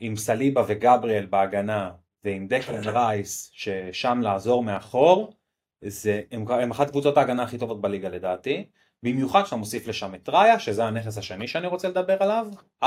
עם 0.00 0.16
סליבה 0.16 0.62
וגבריאל 0.66 1.26
בהגנה, 1.26 1.90
ועם 2.24 2.46
דקלן 2.46 2.88
רייס 2.88 3.50
ששם 3.52 4.20
לעזור 4.22 4.62
מאחור, 4.62 5.32
זה, 5.80 6.22
הם, 6.30 6.48
הם 6.48 6.70
אחת 6.70 6.90
קבוצות 6.90 7.16
ההגנה 7.16 7.42
הכי 7.42 7.58
טובות 7.58 7.80
בליגה 7.80 8.08
לדעתי. 8.08 8.66
במיוחד 9.02 9.42
כשאתה 9.42 9.56
מוסיף 9.56 9.86
לשם 9.86 10.14
את 10.14 10.28
ראיה, 10.28 10.58
שזה 10.58 10.84
הנכס 10.84 11.18
השני 11.18 11.48
שאני 11.48 11.66
רוצה 11.66 11.88
לדבר 11.88 12.22
עליו, 12.22 12.46
4-8, 12.84 12.86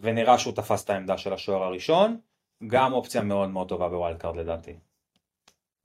ונראה 0.00 0.38
שהוא 0.38 0.54
תפס 0.54 0.84
את 0.84 0.90
העמדה 0.90 1.18
של 1.18 1.32
השוער 1.32 1.62
הראשון, 1.62 2.16
גם 2.66 2.92
אופציה 2.92 3.22
מאוד 3.22 3.50
מאוד 3.50 3.68
טובה 3.68 3.88
ב 3.88 4.16
wildcard 4.16 4.36
לדעתי. 4.36 4.76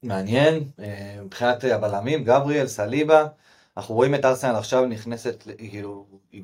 מעניין, 0.03 0.63
אה, 0.79 1.19
מבחינת 1.23 1.63
הבלמים, 1.63 2.23
גבריאל, 2.23 2.67
סליבה, 2.67 3.27
אנחנו 3.77 3.95
רואים 3.95 4.15
את 4.15 4.25
ארסנל 4.25 4.55
עכשיו 4.55 4.85
נכנסת, 4.85 5.43
כאילו, 5.57 6.05
היא 6.31 6.43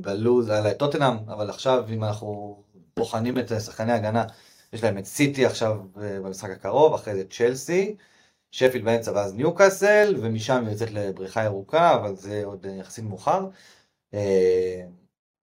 בלוז 0.00 0.50
על 0.50 0.72
טוטנאם, 0.72 1.16
אבל 1.28 1.50
עכשיו 1.50 1.84
אם 1.88 2.04
אנחנו 2.04 2.62
בוחנים 2.96 3.38
את 3.38 3.48
שחקני 3.48 3.92
ההגנה, 3.92 4.24
יש 4.72 4.84
להם 4.84 4.98
את 4.98 5.04
סיטי 5.04 5.46
עכשיו 5.46 5.80
אה, 6.00 6.20
במשחק 6.20 6.50
הקרוב, 6.50 6.94
אחרי 6.94 7.14
זה 7.14 7.24
צ'לסי, 7.30 7.96
שפיל 8.50 8.82
באמצע 8.82 9.12
ואז 9.12 9.34
ניוקאסל, 9.34 10.14
ומשם 10.20 10.62
היא 10.64 10.72
יוצאת 10.72 10.90
לבריכה 10.90 11.44
ירוקה, 11.44 11.94
אבל 11.94 12.16
זה 12.16 12.42
עוד 12.44 12.66
יחסית 12.80 13.04
מאוחר. 13.04 13.46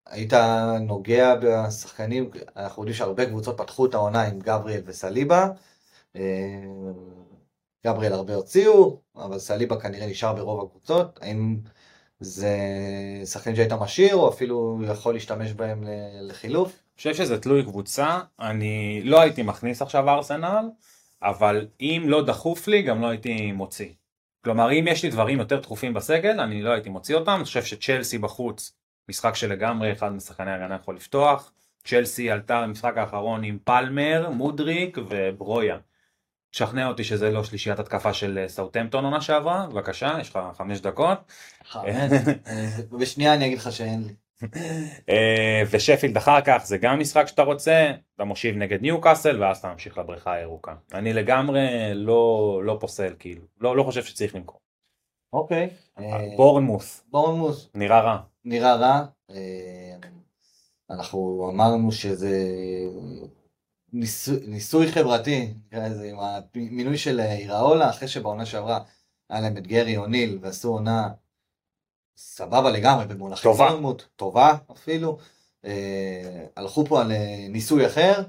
היית 0.07 0.33
נוגע 0.81 1.35
בשחקנים, 1.43 2.31
אנחנו 2.57 2.83
יודעים 2.83 2.97
שהרבה 2.97 3.27
קבוצות 3.27 3.59
פתחו 3.59 3.87
את 3.87 3.95
העונה 3.95 4.23
עם 4.23 4.39
גבריאל 4.39 4.83
וסליבה. 4.87 5.49
אה, 6.17 6.23
גבריאל 7.87 8.13
הרבה 8.13 8.35
הוציאו, 8.35 9.01
אבל 9.17 9.39
סליבה 9.39 9.81
כנראה 9.81 10.07
נשאר 10.07 10.35
ברוב 10.35 10.65
הקבוצות. 10.65 11.19
האם 11.23 11.57
זה 12.21 12.57
שחקנים 13.25 13.57
שהיית 13.57 13.73
משאיר, 13.73 14.17
או 14.17 14.29
אפילו 14.29 14.81
יכול 14.87 15.15
להשתמש 15.15 15.53
בהם 15.53 15.85
לחילוף? 16.23 16.69
אני 16.69 16.97
חושב 16.97 17.15
שזה 17.15 17.41
תלוי 17.41 17.65
קבוצה, 17.65 18.21
אני 18.41 19.01
לא 19.05 19.21
הייתי 19.21 19.43
מכניס 19.43 19.83
עכשיו 19.83 20.11
ארסנל. 20.11 20.69
אבל 21.23 21.67
אם 21.81 22.03
לא 22.07 22.25
דחוף 22.25 22.69
לי 22.69 22.83
גם 22.83 23.03
לא 23.03 23.07
הייתי 23.07 23.53
מוציא. 23.53 23.89
כלומר 24.45 24.73
אם 24.73 24.85
יש 24.89 25.03
לי 25.03 25.11
דברים 25.11 25.39
יותר 25.39 25.61
דחופים 25.61 25.95
בסגל 25.95 26.41
אני 26.41 26.63
לא 26.63 26.71
הייתי 26.71 26.89
מוציא 26.89 27.15
אותם, 27.15 27.33
אני 27.37 27.45
חושב 27.45 27.65
שצ'לסי 27.65 28.19
בחוץ 28.19 28.73
משחק 29.09 29.35
שלגמרי 29.35 29.93
אחד 29.93 30.13
משחקני 30.13 30.51
הגנה 30.51 30.75
יכול 30.75 30.97
לפתוח, 30.97 31.53
צ'לסי 31.85 32.31
עלתה 32.31 32.61
למשחק 32.61 32.97
האחרון 32.97 33.45
עם 33.45 33.59
פלמר, 33.65 34.31
מודריק 34.31 34.99
וברויה. 35.09 35.79
תשכנע 36.51 36.89
אותי 36.89 37.05
שזה 37.05 37.31
לא 37.31 37.45
שלישיית 37.45 37.79
התקפה 37.79 38.13
של 38.13 38.45
סאוטמפטון 38.47 39.05
עונה 39.05 39.21
שעברה, 39.21 39.67
בבקשה, 39.67 40.17
יש 40.21 40.31
לך 40.31 40.39
חמש 40.57 40.81
דקות. 40.81 41.33
בשנייה 42.99 43.35
אני 43.35 43.47
אגיד 43.47 43.59
לך 43.59 43.73
שאין 43.73 44.03
לי. 44.03 44.15
אה, 45.09 45.63
ושפילד 45.71 46.17
אחר 46.17 46.41
כך 46.41 46.63
זה 46.65 46.79
גם 46.79 47.01
משחק 47.01 47.27
שאתה 47.27 47.43
רוצה, 47.43 47.93
אתה 48.15 48.25
מושיב 48.25 48.57
נגד 48.57 48.83
ניו 48.83 49.01
קאסל 49.01 49.43
ואז 49.43 49.59
אתה 49.59 49.73
ממשיך 49.73 49.99
לבריכה 49.99 50.33
הירוקה. 50.33 50.75
אני 50.95 51.13
לגמרי 51.13 51.61
לא, 51.95 52.61
לא 52.65 52.77
פוסל 52.81 53.15
כאילו, 53.19 53.43
לא, 53.61 53.77
לא 53.77 53.83
חושב 53.83 54.05
שצריך 54.05 54.35
למכור. 54.35 54.61
אוקיי. 55.33 55.71
בורנמוס. 56.37 57.05
בורנמוס. 57.11 57.69
נראה 57.75 58.01
רע. 58.01 58.19
נראה 58.45 58.75
רע. 58.75 59.05
אה, 59.31 59.97
אנחנו 60.91 61.51
אמרנו 61.53 61.93
שזה 61.93 62.49
ניסוי, 63.93 64.37
ניסוי 64.47 64.93
חברתי, 64.93 65.55
עם 65.73 66.17
המינוי 66.55 66.99
של 66.99 67.21
איראולה, 67.21 67.91
אחרי 67.91 68.09
שבעונה 68.09 68.47
שעברה 68.47 68.81
היה 69.31 69.41
להם 69.41 69.57
את 69.57 69.67
גרי 69.67 69.97
אוניל 69.97 70.39
ועשו 70.43 70.69
עונה 70.69 71.09
סבבה 72.17 72.71
לגמרי 72.71 73.05
במונחים 73.07 73.53
טובה. 73.53 73.71
טובה 74.17 74.55
אפילו. 74.73 75.19
אה, 75.65 76.47
הלכו 76.57 76.87
פה 76.87 77.01
על 77.01 77.13
אה, 77.13 77.47
ניסוי 77.49 77.87
אחר, 77.87 78.23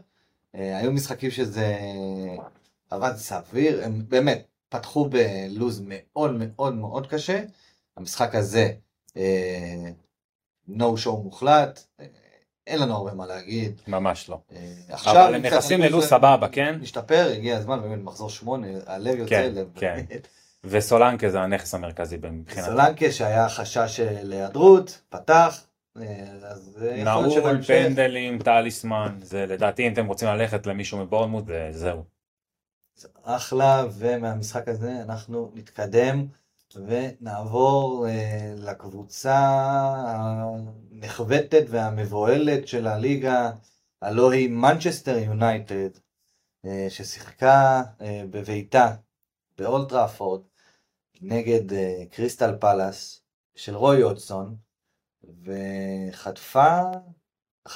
אה, 0.55 0.77
היו 0.77 0.91
משחקים 0.91 1.31
שזה 1.31 1.77
עבד 2.89 3.13
סביר, 3.15 3.83
הם 3.83 4.01
באמת 4.07 4.47
פתחו 4.73 5.09
בלוז 5.09 5.81
מאוד 5.87 6.31
מאוד 6.39 6.75
מאוד 6.75 7.07
קשה. 7.07 7.43
המשחק 7.97 8.35
הזה, 8.35 8.71
נו 10.67 10.97
שואו 10.97 11.23
מוחלט, 11.23 11.83
אה, 11.99 12.05
אין 12.67 12.79
לנו 12.79 12.95
הרבה 12.95 13.13
מה 13.13 13.25
להגיד. 13.25 13.81
ממש 13.87 14.29
לא. 14.29 14.39
אה, 14.51 15.11
אבל 15.11 15.35
הם 15.35 15.41
נכנסים 15.41 15.81
ללוז 15.81 16.05
סבבה, 16.05 16.47
כן? 16.47 16.75
משתפר, 16.81 17.31
הגיע 17.33 17.57
הזמן, 17.57 17.81
באמת 17.81 18.03
מחזור 18.03 18.29
שמונה, 18.29 18.67
הלב 18.85 19.19
יוצא 19.19 19.29
כן, 19.29 19.51
לב. 19.55 19.67
כן. 19.75 20.05
וסולנקה 20.63 21.29
זה 21.29 21.41
הנכס 21.41 21.73
המרכזי 21.73 22.17
מבחינת... 22.31 22.65
סולנקה 22.65 23.11
שהיה 23.11 23.49
חשש 23.49 23.95
של 23.95 24.31
היעדרות, 24.31 25.01
פתח, 25.09 25.65
אה, 25.97 26.03
נעול, 27.03 27.61
פנדלים, 27.67 28.39
טליסמן, 28.39 29.17
זה 29.21 29.45
לדעתי 29.45 29.87
אם 29.87 29.93
אתם 29.93 30.05
רוצים 30.05 30.27
ללכת 30.27 30.67
למישהו 30.67 30.97
מבורנמוט 30.97 31.45
זה 31.45 31.69
זהו. 31.71 32.12
אחלה, 33.23 33.85
ומהמשחק 33.97 34.67
הזה 34.67 35.01
אנחנו 35.01 35.51
נתקדם 35.53 36.27
ונעבור 36.75 38.07
אה, 38.07 38.53
לקבוצה 38.57 39.37
הנחבטת 40.07 41.63
והמבוהלת 41.69 42.67
של 42.67 42.87
הליגה, 42.87 43.51
הלא 44.01 44.31
היא 44.31 44.49
מנצ'סטר 44.49 45.17
יונייטד, 45.17 45.89
אה, 46.65 46.85
ששיחקה 46.89 47.81
אה, 48.01 48.23
בביתה 48.29 48.95
באולד 49.57 49.92
טראפורד 49.92 50.41
נגד 51.21 51.73
אה, 51.73 52.03
קריסטל 52.11 52.57
פאלאס 52.59 53.21
של 53.55 53.75
רוי 53.75 54.01
הודסון, 54.01 54.55
וחטפה 55.43 56.81
1-0 57.67 57.71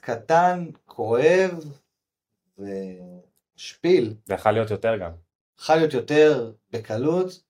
קטן, 0.00 0.66
כואב 0.84 1.64
ומשפיל. 3.56 4.14
זה 4.24 4.34
יכול 4.34 4.52
להיות 4.52 4.70
יותר 4.70 4.96
גם. 4.96 5.10
יכול 5.60 5.76
להיות 5.76 5.92
יותר 5.94 6.52
בקלות, 6.70 7.42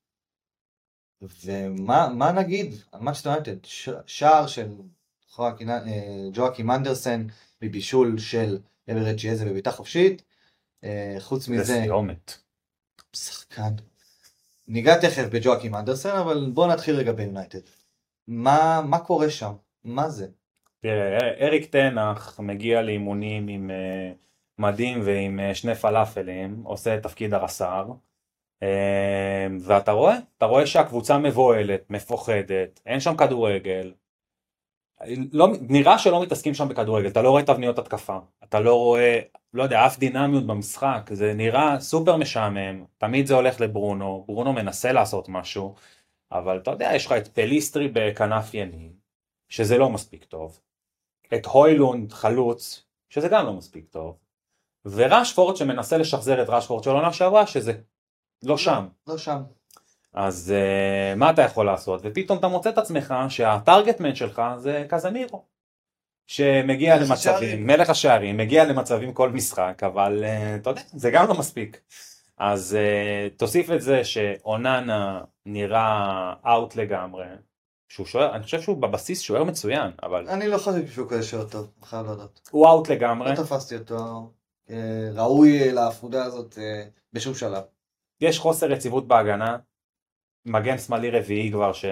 ומה 1.44 2.08
מה 2.08 2.32
נגיד 2.32 2.74
על 2.92 3.00
מנצ'סטר 3.00 3.28
יונייטד? 3.30 3.64
ש- 3.64 3.88
שער 4.06 4.46
של 4.46 4.68
אה, 5.40 6.28
ג'ואקים 6.32 6.70
אנדרסן 6.70 7.26
מבישול 7.62 8.18
של 8.18 8.58
אברצ'י 8.90 9.18
אזה 9.18 9.44
בבעיטה 9.44 9.70
חופשית, 9.70 10.22
אה, 10.84 11.16
חוץ 11.18 11.46
זה 11.46 11.52
מזה, 11.52 11.80
סיומת. 11.82 12.38
שחקן. 13.16 13.72
ניגע 14.68 15.00
תכף 15.00 15.24
בג'ואקים 15.30 15.74
אנדרסן, 15.74 16.16
אבל 16.16 16.50
בוא 16.54 16.66
נתחיל 16.66 16.96
רגע 16.96 17.12
ביונייטד. 17.12 17.60
מה 18.28 18.82
מה 18.86 18.98
קורה 18.98 19.30
שם? 19.30 19.52
מה 19.84 20.08
זה? 20.08 20.28
תראה, 20.80 21.18
אריק 21.40 21.70
תנח 21.70 22.40
מגיע 22.40 22.82
לאימונים 22.82 23.48
עם 23.48 23.70
אה, 23.70 24.12
מדים 24.58 25.00
ועם 25.04 25.40
אה, 25.40 25.54
שני 25.54 25.74
פלאפלים, 25.74 26.62
עושה 26.64 26.94
את 26.96 27.02
תפקיד 27.02 27.34
הרס"ר, 27.34 27.86
אה, 28.62 29.46
ואתה 29.60 29.92
רואה, 29.92 30.16
אתה 30.38 30.46
רואה 30.46 30.66
שהקבוצה 30.66 31.18
מבוהלת, 31.18 31.90
מפוחדת, 31.90 32.80
אין 32.86 33.00
שם 33.00 33.16
כדורגל, 33.16 33.92
לא, 35.32 35.48
נראה 35.60 35.98
שלא 35.98 36.22
מתעסקים 36.22 36.54
שם 36.54 36.68
בכדורגל, 36.68 37.08
אתה 37.08 37.22
לא 37.22 37.30
רואה 37.30 37.42
תבניות 37.42 37.78
התקפה, 37.78 38.18
אתה 38.44 38.60
לא 38.60 38.74
רואה, 38.74 39.20
לא 39.52 39.62
יודע, 39.62 39.86
אף 39.86 39.98
דינמיות 39.98 40.46
במשחק, 40.46 41.10
זה 41.12 41.34
נראה 41.34 41.80
סופר 41.80 42.16
משעמם, 42.16 42.84
תמיד 42.98 43.26
זה 43.26 43.34
הולך 43.34 43.60
לברונו, 43.60 44.24
ברונו 44.26 44.52
מנסה 44.52 44.92
לעשות 44.92 45.28
משהו, 45.28 45.74
אבל 46.32 46.58
אתה 46.58 46.70
יודע, 46.70 46.90
יש 46.94 47.06
לך 47.06 47.12
את 47.12 47.28
פליסטרי 47.28 47.88
בכנף 47.92 48.54
ימין, 48.54 48.92
שזה 49.48 49.78
לא 49.78 49.90
מספיק 49.90 50.24
טוב, 50.24 50.60
את 51.34 51.46
הוילונד 51.46 52.12
חלוץ, 52.12 52.86
שזה 53.08 53.28
גם 53.28 53.46
לא 53.46 53.52
מספיק 53.52 53.88
טוב, 53.88 54.18
ורשפורד 54.90 55.56
שמנסה 55.56 55.98
לשחזר 55.98 56.42
את 56.42 56.48
רשפורד 56.48 56.84
של 56.84 56.90
עונה 56.90 57.12
שעברה, 57.12 57.46
שזה 57.46 57.72
לא 58.42 58.58
שם. 58.58 58.86
לא 59.06 59.18
שם. 59.18 59.42
אז 60.12 60.54
אה, 60.54 61.18
מה 61.18 61.30
אתה 61.30 61.42
יכול 61.42 61.66
לעשות? 61.66 62.00
ופתאום 62.04 62.38
אתה 62.38 62.48
מוצא 62.48 62.70
את 62.70 62.78
עצמך 62.78 63.14
שה 63.28 63.50
target 63.50 63.93
man 63.93 64.14
שלך 64.14 64.42
זה 64.56 64.84
קזמירו. 64.88 65.44
שמגיע 66.26 66.96
מלך. 66.96 67.10
למצבים, 67.10 67.66
מלך 67.66 67.90
השערים, 67.90 68.36
מגיע 68.36 68.64
למצבים 68.64 69.12
כל 69.12 69.30
משחק, 69.30 69.82
אבל 69.86 70.24
אה, 70.24 70.60
אתה 70.60 70.70
יודע, 70.70 70.82
זה 70.92 71.10
גם 71.10 71.28
לא 71.28 71.34
מספיק. 71.34 71.80
אז 72.38 72.76
uh, 72.76 73.38
תוסיף 73.38 73.70
את 73.70 73.82
זה 73.82 74.04
שאוננה 74.04 75.20
נראה 75.46 76.32
אאוט 76.46 76.76
לגמרי, 76.76 77.24
שהוא 77.88 78.06
שוער, 78.06 78.34
אני 78.34 78.42
חושב 78.42 78.60
שהוא 78.60 78.82
בבסיס 78.82 79.20
שוער 79.20 79.44
מצוין, 79.44 79.90
אבל 80.02 80.28
אני 80.28 80.48
לא 80.48 80.58
חושב 80.58 80.86
שהוא 80.86 81.10
כזה 81.10 81.22
שוער 81.22 81.44
טוב, 81.44 81.70
חייב 81.82 82.06
להודות. 82.06 82.48
הוא 82.50 82.66
אאוט 82.66 82.88
לגמרי. 82.88 83.30
לא 83.30 83.36
תפסתי 83.36 83.76
אותו. 83.76 84.30
אה, 84.70 85.10
ראוי 85.14 85.72
לעבודה 85.72 86.24
הזאת 86.24 86.58
אה, 86.58 86.84
בשום 87.12 87.34
שלב. 87.34 87.62
יש 88.20 88.38
חוסר 88.38 88.72
יציבות 88.72 89.08
בהגנה, 89.08 89.56
מגן 90.46 90.78
שמאלי 90.78 91.10
רביעי 91.10 91.52
כבר 91.52 91.72
ש... 91.72 91.84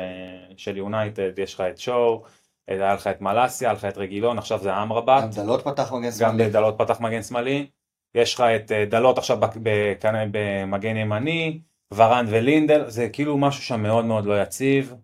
של 0.57 0.77
יונייטד, 0.77 1.39
יש 1.39 1.55
לך 1.55 1.61
את 1.61 1.79
שואו, 1.79 2.25
היה 2.69 2.95
לך 2.95 3.07
את 3.07 3.21
מלאסיה, 3.21 3.69
היה 3.69 3.77
לך 3.77 3.85
את 3.85 3.99
רגילון, 3.99 4.39
עכשיו 4.39 4.59
זה 4.59 4.77
אמרבת, 4.83 5.23
גם 5.23 5.31
דלות 5.31 5.65
פתח 5.65 5.93
מגן 5.93 6.07
גם 6.07 6.13
שמאלי. 6.13 6.51
דלות 6.51 6.75
פתח 6.79 7.01
מגן 7.01 7.23
שמאלי, 7.23 7.71
יש 8.15 8.35
לך 8.35 8.41
את 8.41 8.73
אה, 8.73 8.85
דלות 8.85 9.19
עכשיו 9.19 9.41
בק- 9.41 9.57
בכ- 9.63 10.29
במגן 10.33 10.97
ימני, 10.97 11.61
ורן 11.95 12.27
ולינדל, 12.29 12.91
זה 12.91 13.09
כאילו 13.09 13.39
משהו 13.39 13.63
שם 13.63 13.83
מאוד 13.83 14.05
מאוד 14.05 14.25
לא 14.25 14.43
יציב, 14.43 14.95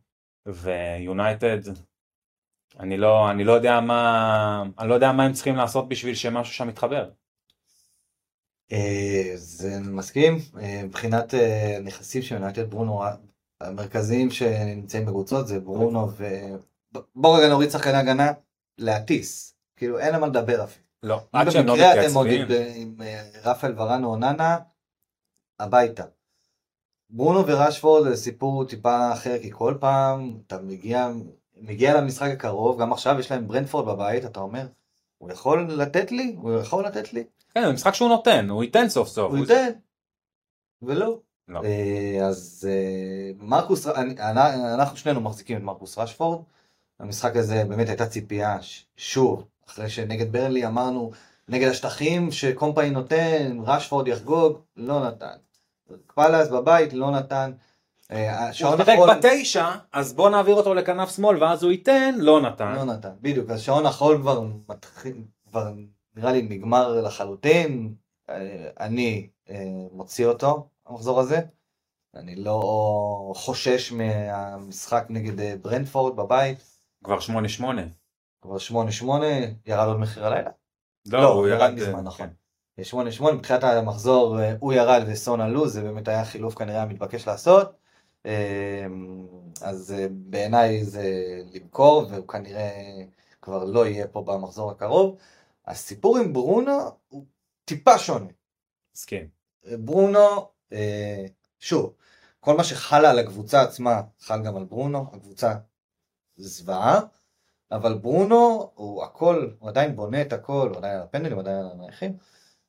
ויונייטד, 0.46 1.58
אני 2.80 2.96
לא, 2.96 3.30
אני 3.30 3.44
לא 3.44 3.52
יודע 3.52 3.80
מה, 3.80 4.64
אני 4.78 4.88
לא 4.88 4.94
יודע 4.94 5.12
מה 5.12 5.24
הם 5.24 5.32
צריכים 5.32 5.56
לעשות 5.56 5.88
בשביל 5.88 6.14
שמשהו 6.14 6.54
שם 6.54 6.68
יתחבר. 6.68 7.10
אה, 8.72 9.32
זה 9.34 9.80
מסכים. 9.80 10.38
אה, 10.60 10.82
מבחינת 10.84 11.34
אה, 11.34 11.78
נכסים 11.82 12.22
של 12.22 12.34
יונייטד, 12.34 12.70
ברונו, 12.70 13.02
המרכזיים 13.60 14.30
שנמצאים 14.30 15.06
בקבוצות 15.06 15.46
זה 15.48 15.60
ברונו 15.60 16.08
ו... 16.16 16.26
בוא 17.14 17.38
רגע 17.38 17.48
נוריד 17.48 17.70
שחקני 17.70 17.96
הגנה, 17.96 18.32
להטיס. 18.78 19.54
כאילו 19.76 19.98
אין 19.98 20.14
על 20.14 20.20
מה 20.20 20.26
לדבר 20.26 20.64
אפילו. 20.64 20.84
לא, 21.02 21.20
עד 21.32 21.50
שהם 21.50 21.66
לא 21.66 21.72
במקרה 21.74 21.92
אתם 22.06 22.14
עוד 22.14 22.26
מתייצבים, 22.26 22.74
עם- 22.74 23.00
רפאל 23.44 23.80
ורן 23.80 24.04
או 24.04 24.10
אוננה, 24.10 24.58
הביתה. 25.60 26.04
ברונו 27.10 27.46
וראשפורד 27.46 28.08
זה 28.08 28.16
סיפור 28.16 28.64
טיפה 28.64 29.12
אחר, 29.12 29.38
כי 29.42 29.50
כל 29.52 29.74
פעם 29.80 30.38
אתה 30.46 30.58
מגיע, 30.58 31.08
מגיע 31.60 32.00
למשחק 32.00 32.30
הקרוב, 32.32 32.80
גם 32.80 32.92
עכשיו 32.92 33.20
יש 33.20 33.30
להם 33.30 33.48
ברנדפורד 33.48 33.86
בבית, 33.86 34.24
אתה 34.24 34.40
אומר, 34.40 34.66
הוא 35.18 35.30
יכול 35.32 35.70
לתת 35.70 36.12
לי? 36.12 36.36
הוא 36.38 36.52
יכול 36.60 36.86
לתת 36.86 37.12
לי? 37.12 37.24
כן, 37.54 37.66
זה 37.66 37.72
משחק 37.72 37.94
שהוא 37.94 38.08
נותן, 38.08 38.50
הוא 38.50 38.64
ייתן 38.64 38.88
סוף 38.88 39.08
סוף. 39.08 39.30
הוא 39.32 39.38
ייתן. 39.38 39.70
ולא. 40.82 41.18
לא. 41.48 41.60
אה, 41.64 42.26
אז 42.26 42.68
אה, 42.70 43.30
מרקוס, 43.38 43.86
אנ- 43.86 44.18
אנחנו 44.74 44.96
שנינו 44.96 45.20
מחזיקים 45.20 45.56
את 45.56 45.62
מרקוס 45.62 45.98
רשפורד. 45.98 46.42
המשחק 47.00 47.36
הזה 47.36 47.64
באמת 47.64 47.88
הייתה 47.88 48.06
ציפייה, 48.06 48.58
שוב, 48.96 49.44
אחרי 49.68 49.90
שנגד 49.90 50.32
ברלי 50.32 50.66
אמרנו, 50.66 51.10
נגד 51.48 51.68
השטחים 51.68 52.32
שקומפאי 52.32 52.90
נותן, 52.90 53.58
רשפורד 53.64 54.08
יחגוג, 54.08 54.58
לא 54.76 55.06
נתן. 55.06 55.36
פאלאס 56.14 56.48
בבית, 56.48 56.92
לא 56.92 57.10
נתן. 57.10 57.52
אה, 58.10 58.44
הוא 58.46 58.52
שיחק 58.52 58.96
בתשע, 59.16 59.70
אז 59.92 60.12
בוא 60.12 60.30
נעביר 60.30 60.54
אותו 60.54 60.74
לכנף 60.74 61.16
שמאל 61.16 61.42
ואז 61.42 61.62
הוא 61.62 61.72
ייתן, 61.72 62.14
לא 62.18 62.40
נתן. 62.40 62.74
לא 62.74 62.84
נתן, 62.84 63.12
בדיוק, 63.20 63.50
אז 63.50 63.60
שעון 63.60 63.86
החול 63.86 64.18
כבר 64.18 64.42
מתחיל, 64.68 65.22
כבר 65.50 65.72
נראה 66.20 66.32
לי 66.32 66.42
נגמר 66.42 67.00
לחלוטין. 67.00 67.94
אה, 68.30 68.70
אני 68.80 69.28
אה, 69.50 69.64
מוציא 69.92 70.26
אותו, 70.26 70.68
המחזור 70.86 71.20
הזה. 71.20 71.40
אני 72.14 72.36
לא 72.36 73.32
חושש 73.36 73.92
מהמשחק 73.92 75.04
נגד 75.08 75.40
אה, 75.40 75.54
ברנדפורד 75.62 76.16
בבית, 76.16 76.58
כבר 77.04 77.20
שמונה 77.20 77.48
שמונה. 77.48 77.82
כבר 78.42 78.56
8-8, 79.02 79.04
ירד 79.66 79.86
עוד 79.86 79.98
מחיר 79.98 80.26
הלילה. 80.26 80.50
לא, 81.06 81.20
לא, 81.20 81.28
הוא 81.28 81.48
ירד 81.48 81.70
מזמן, 81.70 82.04
נכון. 82.04 82.28
כן. 82.76 82.82
8-8, 83.22 83.34
בתחילת 83.38 83.64
המחזור 83.64 84.40
אה, 84.40 84.54
הוא 84.60 84.72
ירד 84.72 85.02
וסון 85.06 85.40
עלו, 85.40 85.68
זה 85.68 85.82
באמת 85.82 86.08
היה 86.08 86.24
חילוף 86.24 86.54
כנראה 86.54 86.82
המתבקש 86.82 87.28
לעשות. 87.28 87.80
אז 89.62 89.94
בעיניי 90.10 90.84
זה 90.84 91.04
למכור, 91.54 92.06
והוא 92.10 92.28
כנראה 92.28 92.70
כבר 93.42 93.64
לא 93.64 93.86
יהיה 93.86 94.06
פה 94.06 94.22
במחזור 94.22 94.70
הקרוב. 94.70 95.16
הסיפור 95.70 96.18
עם 96.18 96.32
ברונו 96.32 96.78
הוא 97.08 97.24
טיפה 97.64 97.98
שונה. 97.98 98.30
מסכים. 98.94 99.28
ברונו, 99.78 100.48
אה, 100.72 101.24
שוב, 101.58 101.94
כל 102.40 102.56
מה 102.56 102.64
שחל 102.64 103.04
על 103.04 103.18
הקבוצה 103.18 103.62
עצמה 103.62 104.02
חל 104.20 104.42
גם 104.42 104.56
על 104.56 104.64
ברונו, 104.64 105.06
הקבוצה 105.12 105.54
זוועה, 106.36 107.00
אבל 107.72 107.98
ברונו 107.98 108.70
הוא 108.74 109.04
הכל, 109.04 109.50
הוא 109.58 109.68
עדיין 109.68 109.96
בונה 109.96 110.22
את 110.22 110.32
הכל, 110.32 110.68
הוא 110.68 110.76
עדיין 110.76 110.96
על 110.96 111.02
הפנדלים, 111.02 111.32
הוא 111.32 111.40
עדיין 111.40 111.56
על 111.56 111.70
הנייחים, 111.72 112.16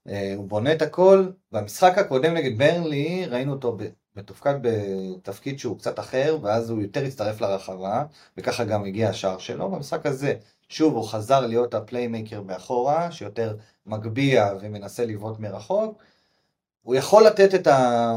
אה, 0.07 0.33
הוא 0.37 0.47
בונה 0.47 0.73
את 0.73 0.81
הכל, 0.81 1.31
במשחק 1.51 1.97
הקודם 1.97 2.33
נגד 2.33 2.57
ברנלי 2.57 3.25
ראינו 3.25 3.51
אותו 3.51 3.77
מתופקד 4.15 4.55
בתפקיד 4.61 5.59
שהוא 5.59 5.77
קצת 5.77 5.99
אחר, 5.99 6.37
ואז 6.41 6.69
הוא 6.69 6.81
יותר 6.81 7.05
הצטרף 7.05 7.41
לרחבה, 7.41 8.05
וככה 8.37 8.63
גם 8.63 8.85
הגיע 8.85 9.09
השער 9.09 9.37
שלו, 9.37 9.71
במשחק 9.71 10.05
הזה, 10.05 10.35
שוב 10.71 10.95
הוא 10.95 11.07
חזר 11.07 11.47
להיות 11.47 11.73
ה 11.73 11.80
playmaker 11.80 12.41
מאחורה, 12.41 13.11
שיותר 13.11 13.57
מגביה 13.85 14.53
ומנסה 14.61 15.05
לבעוט 15.05 15.39
מרחוק, 15.39 16.03
הוא 16.81 16.95
יכול 16.95 17.23
לתת 17.23 17.55
את 17.55 17.67
ה... 17.67 18.13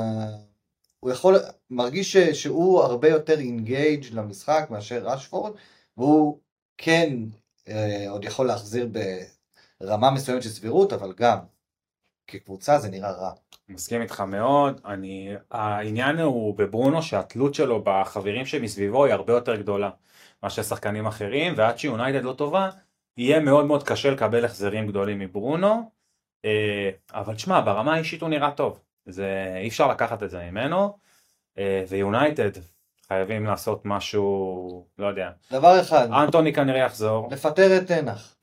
הוא 1.00 1.10
יכול, 1.10 1.36
מרגיש 1.70 2.16
שהוא 2.16 2.80
הרבה 2.80 3.08
יותר 3.08 3.38
engaged 3.38 4.04
למשחק 4.12 4.66
מאשר 4.70 5.02
רשפורד, 5.04 5.52
והוא 5.96 6.38
כן 6.78 7.12
אה, 7.68 8.10
עוד 8.10 8.24
יכול 8.24 8.46
להחזיר 8.46 8.88
ברמה 9.80 10.10
מסוימת 10.10 10.42
של 10.42 10.48
סבירות, 10.48 10.92
אבל 10.92 11.12
גם 11.16 11.38
כקבוצה 12.26 12.78
זה 12.78 12.88
נראה 12.88 13.10
רע. 13.10 13.32
מסכים 13.68 14.02
איתך 14.02 14.20
מאוד. 14.20 14.80
אני, 14.84 15.34
העניין 15.50 16.18
הוא 16.18 16.54
בברונו 16.58 17.02
שהתלות 17.02 17.54
שלו 17.54 17.82
בחברים 17.84 18.46
שמסביבו 18.46 19.04
היא 19.04 19.14
הרבה 19.14 19.32
יותר 19.32 19.56
גדולה 19.56 19.90
מאשר 20.44 20.62
שחקנים 20.62 21.06
אחרים, 21.06 21.54
ועד 21.56 21.78
שיונייטד 21.78 22.24
לא 22.24 22.32
טובה, 22.32 22.70
יהיה 23.18 23.40
מאוד 23.40 23.64
מאוד 23.66 23.82
קשה 23.82 24.10
לקבל 24.10 24.44
החזרים 24.44 24.86
גדולים 24.86 25.18
מברונו. 25.18 25.90
אה, 26.44 26.90
אבל 27.14 27.34
תשמע, 27.34 27.60
ברמה 27.60 27.94
האישית 27.94 28.20
הוא 28.22 28.28
נראה 28.30 28.50
טוב. 28.50 28.80
זה, 29.06 29.56
אי 29.62 29.68
אפשר 29.68 29.88
לקחת 29.88 30.22
את 30.22 30.30
זה 30.30 30.38
ממנו. 30.50 30.98
אה, 31.58 31.84
ויונייטד 31.88 32.50
חייבים 33.08 33.44
לעשות 33.46 33.80
משהו, 33.84 34.86
לא 34.98 35.06
יודע. 35.06 35.30
דבר 35.52 35.80
אחד, 35.80 36.08
אנטוני 36.12 36.52
כנראה 36.52 36.78
יחזור, 36.80 37.28
לפטר 37.32 37.76
את 37.76 37.86
תנח. 37.86 38.34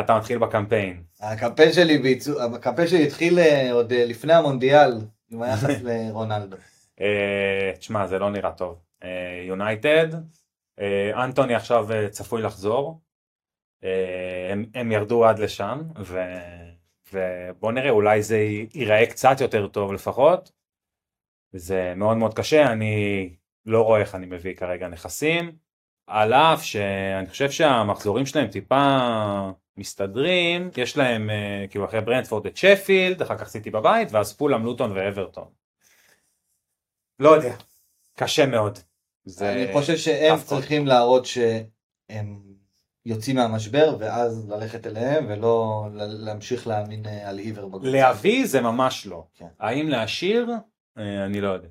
אתה 0.00 0.16
מתחיל 0.18 0.38
בקמפיין. 0.38 1.02
הקמפיין 1.20 1.72
שלי, 1.72 1.98
בעיצו- 1.98 2.42
הקמפיין 2.54 2.88
שלי 2.88 3.06
התחיל 3.06 3.38
אה, 3.38 3.72
עוד 3.72 3.92
לפני 3.92 4.32
המונדיאל, 4.32 4.92
עם 5.30 5.42
היחס 5.42 5.74
לרונלדו. 5.84 6.56
תשמע, 7.78 8.06
זה 8.06 8.18
לא 8.18 8.30
נראה 8.30 8.52
טוב. 8.52 8.78
יונייטד, 9.48 10.06
אנטוני 11.14 11.54
עכשיו 11.54 11.92
אה, 11.92 12.08
צפוי 12.08 12.42
לחזור. 12.42 13.00
אה, 13.84 14.48
הם, 14.52 14.64
הם 14.74 14.92
ירדו 14.92 15.24
עד 15.24 15.38
לשם, 15.38 15.82
ו, 15.98 16.20
ובוא 17.12 17.72
נראה, 17.72 17.90
אולי 17.90 18.22
זה 18.22 18.38
ייראה 18.74 19.06
קצת 19.06 19.40
יותר 19.40 19.66
טוב 19.66 19.92
לפחות. 19.92 20.52
זה 21.52 21.94
מאוד 21.96 22.16
מאוד 22.16 22.34
קשה, 22.34 22.72
אני 22.72 23.36
לא 23.66 23.82
רואה 23.82 24.00
איך 24.00 24.14
אני 24.14 24.26
מביא 24.26 24.54
כרגע 24.56 24.88
נכסים. 24.88 25.52
על 26.06 26.32
אף 26.32 26.62
שאני 26.62 27.28
חושב 27.28 27.50
שהמחזורים 27.50 28.26
שלהם 28.26 28.48
טיפה 28.48 28.98
מסתדרים, 29.76 30.70
יש 30.76 30.96
להם 30.96 31.30
אה, 31.30 31.64
כאילו 31.70 31.84
אחרי 31.84 32.00
ברנדפורד 32.00 32.46
את 32.46 32.56
שפילד, 32.56 33.22
אחר 33.22 33.38
כך 33.38 33.48
סיטי 33.48 33.70
בבית, 33.70 34.12
ואז 34.12 34.36
פולאם, 34.36 34.64
לוטון 34.64 34.92
ואברטון. 34.92 35.48
לא 37.18 37.30
יודע, 37.30 37.54
קשה 38.16 38.46
מאוד. 38.46 38.78
זה... 39.30 39.52
אני 39.52 39.72
חושב 39.72 39.96
שהם. 39.96 40.38
צריכים 40.44 40.86
להראות 40.86 41.26
שהם 41.26 42.42
יוצאים 43.06 43.36
מהמשבר, 43.36 43.96
ואז 43.98 44.50
ללכת 44.50 44.86
אליהם, 44.86 45.26
ולא 45.28 45.86
להמשיך 45.94 46.66
להאמין 46.66 47.06
אה, 47.06 47.28
על 47.28 47.38
עיוור 47.38 47.68
בקבוצה. 47.68 47.90
להביא 47.90 48.46
זה 48.46 48.60
ממש 48.60 49.06
לא. 49.06 49.24
כן. 49.34 49.48
האם 49.60 49.88
להשאיר? 49.88 50.50
אה, 50.98 51.24
אני 51.24 51.40
לא 51.40 51.48
יודע. 51.48 51.68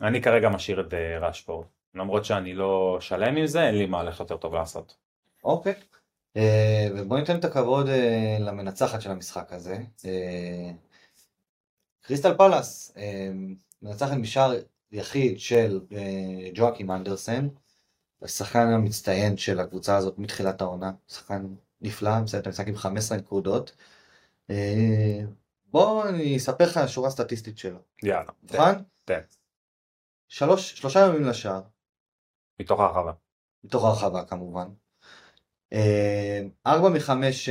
אני 0.00 0.22
כרגע 0.22 0.48
משאיר 0.48 0.80
את 0.80 0.94
אה, 0.94 1.18
רשפורד. 1.28 1.66
למרות 1.94 2.24
שאני 2.24 2.54
לא 2.54 2.98
שלם 3.00 3.36
עם 3.36 3.46
זה, 3.46 3.62
אין 3.62 3.78
לי 3.78 3.86
מהלך 3.86 4.20
יותר 4.20 4.36
טוב 4.36 4.54
לעשות. 4.54 4.96
אוקיי. 5.44 5.74
אה, 6.36 6.88
ובואו 6.96 7.20
ניתן 7.20 7.38
את 7.38 7.44
הכבוד 7.44 7.88
אה, 7.88 8.36
למנצחת 8.40 9.00
של 9.00 9.10
המשחק 9.10 9.52
הזה. 9.52 9.78
אה, 10.04 10.70
קריסטל 12.00 12.34
פלאס, 12.36 12.94
מנצחת 13.82 14.16
משער 14.16 14.52
יחיד 14.92 15.40
של 15.40 15.80
אה, 15.92 16.50
ג'ואקים 16.54 16.90
אנדרסן, 16.90 17.48
השחקן 18.22 18.66
המצטיין 18.66 19.36
של 19.36 19.60
הקבוצה 19.60 19.96
הזאת 19.96 20.18
מתחילת 20.18 20.60
העונה, 20.60 20.92
שחקן 21.08 21.46
נפלא, 21.80 22.20
מסיים 22.20 22.40
את 22.40 22.46
המשחק 22.46 22.68
עם 22.68 22.76
15 22.76 23.18
נקודות. 23.18 23.76
אה, 24.50 25.20
בואו 25.66 26.08
אני 26.08 26.36
אספר 26.36 26.64
לך 26.64 26.80
שורה 26.86 27.10
סטטיסטית 27.10 27.58
שלו. 27.58 27.78
יאללה. 28.02 28.30
מוכן? 28.42 28.82
תן. 29.04 29.20
שלוש, 30.28 30.72
שלושה 30.72 31.00
ימים 31.00 31.24
לשער, 31.24 31.60
מתוך 32.60 32.80
הרחבה. 32.80 33.12
מתוך 33.64 33.84
הרחבה 33.84 34.24
כמובן. 34.24 34.68
אה, 35.72 36.42
ארבע 36.66 36.88
מחמש 36.88 37.48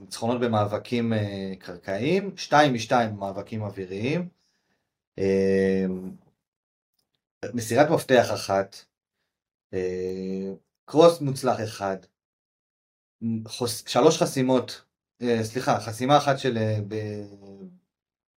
ניצחונות 0.00 0.40
במאבקים 0.40 1.12
קרקעיים, 1.58 2.36
שתיים 2.36 2.74
משתיים 2.74 3.16
במאבקים 3.16 3.62
אוויריים, 3.62 4.28
מסירת 7.54 7.90
מפתח 7.90 8.28
אחת, 8.34 8.76
אה, 9.74 10.52
קרוס 10.84 11.20
מוצלח 11.20 11.60
אחד, 11.60 11.96
חוס, 13.48 13.84
שלוש 13.88 14.22
חסימות 14.22 14.84
אה, 15.22 15.44
סליחה, 15.44 15.80
חסימה 15.80 16.16
אחת 16.16 16.38
של, 16.38 16.58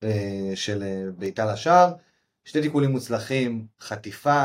אה, 0.03 0.52
של 0.56 1.10
בעיטה 1.18 1.53
לשער, 1.53 1.94
שתי 2.45 2.61
תיקולים 2.61 2.91
מוצלחים, 2.91 3.68
חטיפה, 3.80 4.44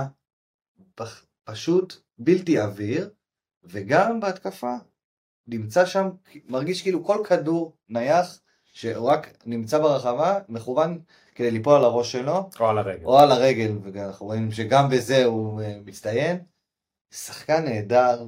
פשוט 1.45 1.95
בלתי 2.19 2.59
עביר, 2.59 3.11
וגם 3.65 4.20
בהתקפה 4.20 4.74
נמצא 5.47 5.87
שם, 5.87 6.09
מרגיש 6.45 6.83
כאילו 6.83 7.05
כל 7.05 7.24
כדור 7.28 7.77
נייח, 7.89 8.41
שהוא 8.73 9.11
רק 9.11 9.37
נמצא 9.47 9.78
ברחבה, 9.78 10.39
מכוון 10.49 11.01
כדי 11.37 11.51
ליפול 11.51 11.75
על 11.75 11.85
הראש 11.85 12.13
שלו, 12.13 12.51
או 12.61 12.69
על 12.69 12.79
הרגל. 12.79 13.05
או 13.05 13.19
על 13.19 13.33
הרגל, 13.33 13.73
ואנחנו 13.83 14.27
רואים 14.27 14.51
שגם 14.51 14.89
בזה 14.91 15.25
הוא 15.25 15.63
אה, 15.63 15.79
מצטיין. 15.85 16.45
שחקן 17.11 17.65
נהדר, 17.65 18.27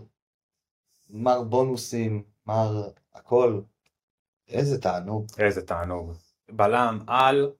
מר 1.10 1.42
בונוסים, 1.42 2.22
מר 2.46 2.90
הכל, 3.14 3.60
איזה 4.48 4.80
תענוג. 4.80 5.26
איזה 5.38 5.66
תענוג. 5.66 6.12
בלם 6.50 6.98
על, 7.06 7.52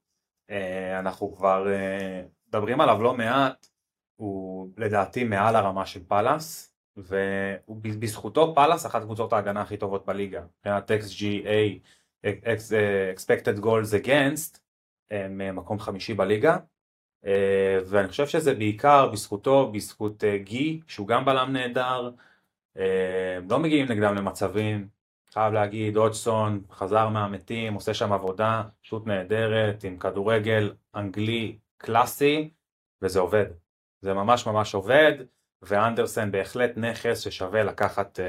אה, 0.50 0.98
אנחנו 0.98 1.36
כבר 1.36 1.72
אה, 1.72 2.22
מדברים 2.48 2.80
עליו 2.80 3.02
לא 3.02 3.14
מעט, 3.14 3.66
הוא 4.16 4.68
לדעתי 4.76 5.24
מעל 5.24 5.56
הרמה 5.56 5.86
של 5.86 6.04
פאלאס, 6.08 6.74
ובזכותו 7.68 8.54
פאלאס 8.54 8.86
אחת 8.86 9.02
קבוצות 9.02 9.32
ההגנה 9.32 9.60
הכי 9.60 9.76
טובות 9.76 10.06
בליגה. 10.06 10.42
מבחינת 10.58 10.90
XGA, 10.90 11.80
Ex- 12.26 12.72
expected 13.14 13.60
goals 13.60 13.92
against, 13.92 14.60
הם 15.10 15.40
אה, 15.40 15.52
מקום 15.52 15.78
חמישי 15.78 16.14
בליגה. 16.14 16.56
אה, 17.26 17.78
ואני 17.86 18.08
חושב 18.08 18.26
שזה 18.26 18.54
בעיקר 18.54 19.08
בזכותו, 19.08 19.72
בזכות 19.72 20.24
אה, 20.24 20.38
גי, 20.38 20.80
שהוא 20.86 21.08
גם 21.08 21.24
בלם 21.24 21.52
נהדר, 21.52 22.10
לא 23.50 23.58
מגיעים 23.58 23.86
נגדם 23.88 24.14
למצבים, 24.14 24.88
חייב 25.32 25.52
להגיד, 25.52 25.96
הודסון 25.96 26.62
חזר 26.70 27.08
מהמתים, 27.08 27.74
עושה 27.74 27.94
שם 27.94 28.12
עבודה 28.12 28.62
פשוט 28.82 29.06
נהדרת, 29.06 29.84
עם 29.84 29.98
כדורגל 29.98 30.74
אנגלי 30.94 31.58
קלאסי, 31.76 32.50
וזה 33.02 33.20
עובד. 33.20 33.44
זה 34.00 34.14
ממש 34.14 34.46
ממש 34.46 34.74
עובד, 34.74 35.12
ואנדרסן 35.62 36.30
בהחלט 36.30 36.70
נכס 36.76 37.20
ששווה 37.20 37.62
לקחת, 37.62 38.20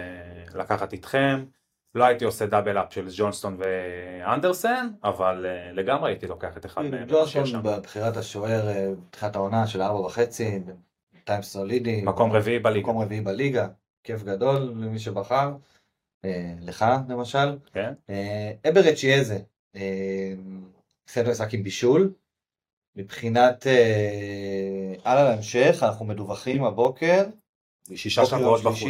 לקחת 0.56 0.94
איתכם. 0.94 1.46
לא 1.96 2.04
הייתי 2.06 2.26
עושה 2.26 2.46
דאבל 2.46 2.78
אפ 2.78 2.94
של 2.94 3.08
ג'ונסטון 3.16 3.58
ואנדרסן, 3.60 4.88
אבל 5.04 5.46
אה, 5.46 5.72
לגמרי 5.72 6.12
הייתי 6.12 6.28
לוקח 6.28 6.58
את 6.58 6.66
אחד 6.66 6.82
מהם. 6.82 7.08
ג'ונסון 7.10 7.46
שם. 7.46 7.64
בבחירת 7.64 8.18
השוער, 8.18 8.68
אה, 8.68 8.90
בתחילת 9.08 9.36
העונה 9.36 9.68
של 9.68 9.82
ארבע 9.82 10.00
וחצי, 10.00 10.60
טיים 11.24 11.42
סולידי. 11.42 12.02
מקום 12.02 12.32
רביעי 12.32 12.60
בליגה. 12.60 12.88
מקום 12.88 13.02
רביעי 13.02 13.22
בליגה, 13.22 13.68
כיף 14.04 14.24
גדול 14.24 14.62
למי 14.62 15.00
שבחר, 15.00 15.52
אה, 16.26 16.54
לך 16.62 16.86
למשל. 17.10 17.58
כן? 17.74 17.94
אה, 18.10 18.52
אברט 18.70 18.98
שיאזה, 18.98 19.40
אה, 19.76 20.34
סיימת 21.08 21.30
משחק 21.30 21.54
עם 21.54 21.64
בישול. 21.64 22.14
מבחינת 22.96 23.68
אה, 23.68 24.94
הלאה 25.06 25.24
להמשך, 25.24 25.80
אנחנו 25.82 26.06
מדווחים 26.06 26.64
הבוקר, 26.64 27.24
שישה 27.96 28.26
שבועות 28.26 28.64
בחוץ. 28.64 28.90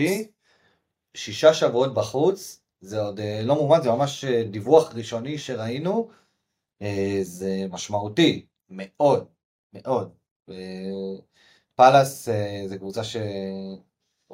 שישה 1.13 1.53
שבועות 1.53 1.93
בחוץ, 1.93 2.59
זה 2.81 3.01
עוד 3.01 3.19
אה, 3.19 3.41
לא 3.43 3.56
מומד, 3.56 3.81
זה 3.84 3.89
ממש 3.91 4.26
אה, 4.26 4.43
דיווח 4.43 4.95
ראשוני 4.95 5.38
שראינו, 5.38 6.10
אה, 6.81 7.19
זה 7.22 7.65
משמעותי, 7.69 8.45
מאוד, 8.69 9.27
מאוד. 9.73 10.11
פאלאס 11.76 12.30
זה 12.68 12.77
קבוצה 12.77 13.03
ש... 13.03 13.18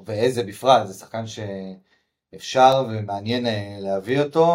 ואיזה 0.05 0.43
בפרט, 0.43 0.87
זה 0.87 0.93
שחקן 0.93 1.23
שאפשר 1.27 2.85
ומעניין 2.89 3.45
להביא 3.83 4.21
אותו, 4.21 4.47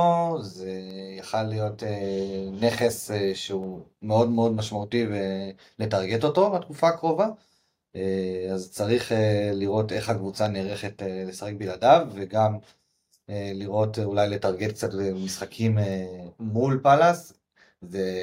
זה 0.43 0.71
יכל 1.19 1.43
להיות 1.43 1.83
נכס 2.61 3.11
שהוא 3.35 3.81
מאוד 4.03 4.29
מאוד 4.31 4.53
משמעותי 4.53 5.07
ולטרגט 5.79 6.25
אותו 6.25 6.51
בתקופה 6.51 6.89
הקרובה. 6.89 7.29
אז 8.53 8.71
צריך 8.73 9.12
לראות 9.53 9.93
איך 9.93 10.09
הקבוצה 10.09 10.49
נערכת 10.49 11.03
לשחק 11.27 11.53
בלעדיו, 11.59 12.09
וגם 12.15 12.59
לראות 13.55 13.98
אה, 13.98 14.05
אולי 14.05 14.28
לטרגט 14.28 14.70
קצת 14.70 14.90
משחקים 15.24 15.78
אה, 15.78 16.07
מול 16.39 16.81
פאלאס. 16.82 17.32
זה 17.81 18.23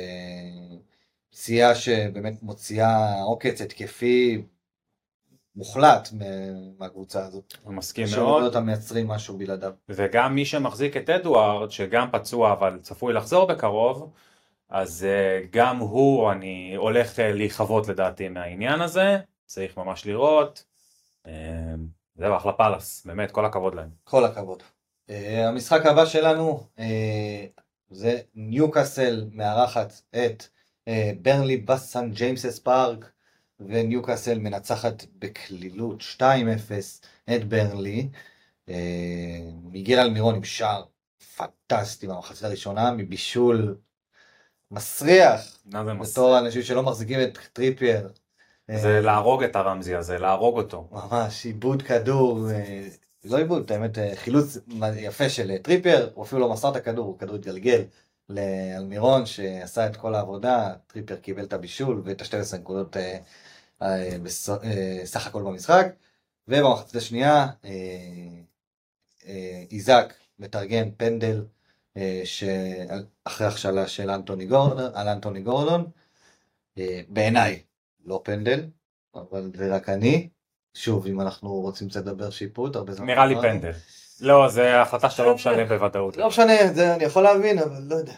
פציעה 1.30 1.76
שבאמת 1.76 2.44
מוציאה 2.44 3.22
עוקץ 3.22 3.62
התקפי 3.62 4.44
מוחלט 5.56 6.10
מהקבוצה 6.80 7.26
הזאת. 7.26 7.54
אני 7.68 7.76
מסכים 7.76 8.08
מאוד. 8.16 8.44
אותם 8.44 8.66
מייצרים 8.66 9.08
משהו 9.08 9.38
בלעדיו. 9.38 9.72
וגם 9.90 10.36
מי 10.36 10.46
שמחזיק 10.46 10.98
את 10.98 11.10
אדוארד, 11.10 11.72
שגם 11.72 12.08
פצוע 12.12 12.54
אבל 12.54 12.80
צפוי 12.82 13.14
לחזור 13.14 13.48
בקרוב, 13.48 14.12
אז 14.70 15.06
אה, 15.06 15.42
גם 15.52 15.78
הוא, 15.78 16.32
אני 16.32 16.76
הולך 16.76 17.20
אה, 17.20 17.34
להיחוות 17.34 17.88
לדעתי 17.88 18.30
מהעניין 18.30 18.82
הזה, 18.82 19.18
צריך 19.46 19.78
ממש 19.78 20.06
לראות. 20.06 20.66
אה, 21.28 21.74
זהו, 22.16 22.38
אחלה 22.38 22.54
פאלאס, 22.54 23.06
באמת, 23.06 23.32
כל 23.32 23.46
הכבוד 23.46 23.76
להם. 23.76 23.90
כל 24.04 24.26
הכבוד. 24.26 24.64
אה, 25.10 25.48
המשחק 25.48 25.86
הבא 25.86 26.06
שלנו 26.06 26.68
אה, 26.80 27.46
זה 27.90 28.20
ניוקאסל 28.36 29.26
מארחת 29.32 30.02
את 30.10 30.44
אה, 30.88 31.12
ברנלי 31.22 31.58
בסן 31.58 32.12
ג'יימסס 32.12 32.60
פארק 32.60 33.12
וניוקאסל 33.60 34.40
מנצחת 34.40 35.06
בקלילות 35.20 36.04
2-0 36.18 36.22
את 37.36 37.44
ברנלי. 37.44 38.10
מיגל 39.64 40.00
אלמירון 40.00 40.36
עם 40.36 40.44
שער 40.44 40.84
פנטסטי 41.36 42.08
במחצית 42.08 42.44
הראשונה 42.44 42.92
מבישול 42.92 43.78
מסריח 44.72 45.58
מה 45.66 45.86
זה 45.86 45.94
מס... 45.94 46.12
בתור 46.12 46.40
אנשים 46.40 46.62
שלא 46.62 46.84
מחזיקים 46.84 47.20
את 47.22 47.38
טריפייר. 47.54 48.10
זה 48.76 49.02
להרוג 49.02 49.44
את 49.44 49.56
הרמזי 49.56 49.96
הזה, 49.96 50.18
להרוג 50.18 50.58
אותו. 50.58 50.88
ממש 50.92 51.46
עיבוד 51.46 51.82
כדור, 51.82 52.48
לא 53.32 53.38
עיבוד, 53.38 53.72
האמת 53.72 53.98
אה, 53.98 54.16
חילוץ 54.16 54.58
יפה 54.96 55.30
של 55.30 55.52
אה, 55.52 55.58
טריפר, 55.60 56.10
הוא 56.14 56.24
אפילו 56.26 56.42
לא 56.42 56.50
מסר 56.54 56.72
את 56.72 56.76
הכדור, 56.76 57.16
הכדור 57.18 57.36
התגלגל 57.36 57.84
לאלמירון 58.30 59.26
שעשה 59.26 59.86
את 59.88 59.96
כל 59.98 60.16
העבודה, 60.16 60.74
טריפר 60.88 61.16
קיבל 61.16 61.44
את 61.44 61.54
הבישול 61.54 62.02
ואת 62.06 62.22
ה-12 62.22 62.58
נקודות 62.58 62.98
אה, 62.98 63.18
אה, 63.82 64.18
בס- 64.24 64.50
אה, 64.50 65.02
סך 65.06 65.28
הכל 65.28 65.44
במשחק, 65.44 65.88
ובמחצית 66.48 66.96
השנייה 66.96 67.48
איזק 69.72 70.14
מתרגם 70.40 70.92
פנדל 70.98 71.46
אחרי 73.24 73.48
הכשלה 73.48 73.88
של 73.88 74.10
אנטוני 74.10 74.46
גורדון, 74.46 74.92
על 74.96 75.08
אנטוני 75.08 75.42
גורדון, 75.42 75.86
בעיניי 77.08 77.64
לא 78.06 78.22
פנדל, 78.24 78.66
אבל 79.16 79.52
זה 79.56 79.76
רק 79.76 79.90
אני. 79.90 80.30
שוב, 80.78 81.08
אם 81.08 81.22
אנחנו 81.22 81.54
רוצים 81.54 81.90
קצת 81.90 82.00
לדבר 82.00 82.30
שיפוט, 82.30 82.76
הרבה 82.76 82.94
זמן. 82.94 83.06
נראה 83.06 83.26
לי. 83.26 83.36
פנדל. 83.42 83.72
לא, 84.22 84.48
זה 84.48 84.82
החלטה 84.82 85.10
שאתה 85.10 85.24
לא 85.24 85.36
משנה 85.36 85.66
בוודאות. 85.66 86.18
לא 86.18 86.28
משנה, 86.28 86.54
זה 86.74 86.96
אני 86.96 87.04
יכול 87.04 87.24
להבין, 87.24 87.60
אבל 87.60 87.82
לא 87.90 87.96
יודע. 87.96 88.14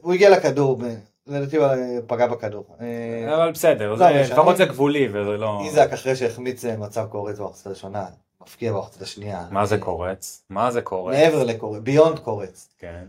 הוא 0.00 0.12
הגיע 0.12 0.30
לכדור, 0.30 0.78
לדעתי 1.26 1.56
הוא 1.56 1.66
אה, 1.66 1.74
פגע 2.06 2.26
בכדור. 2.26 2.64
אה, 2.80 3.34
אבל 3.36 3.50
בסדר, 3.52 3.94
לא. 3.94 4.10
לפחות 4.10 4.56
זה 4.56 4.64
גבולי 4.64 5.08
וזה 5.08 5.36
לא... 5.36 5.62
איזק 5.64 5.92
אחרי 5.92 6.16
שהחמיץ 6.16 6.64
אה, 6.64 6.76
מצב 6.76 7.06
קורץ 7.10 7.38
במחצית 7.38 7.66
הראשונה, 7.66 8.04
מפקיע 8.42 8.72
במחצית 8.72 9.02
השנייה. 9.02 9.46
מה 9.50 9.66
זה 9.66 9.78
קורץ? 9.78 10.44
מה 10.50 10.70
זה 10.70 10.82
קורץ? 10.82 11.16
מעבר 11.16 11.44
לקורץ, 11.44 11.80
ביונד 11.82 12.18
קורץ. 12.18 12.68
כן. 12.78 13.04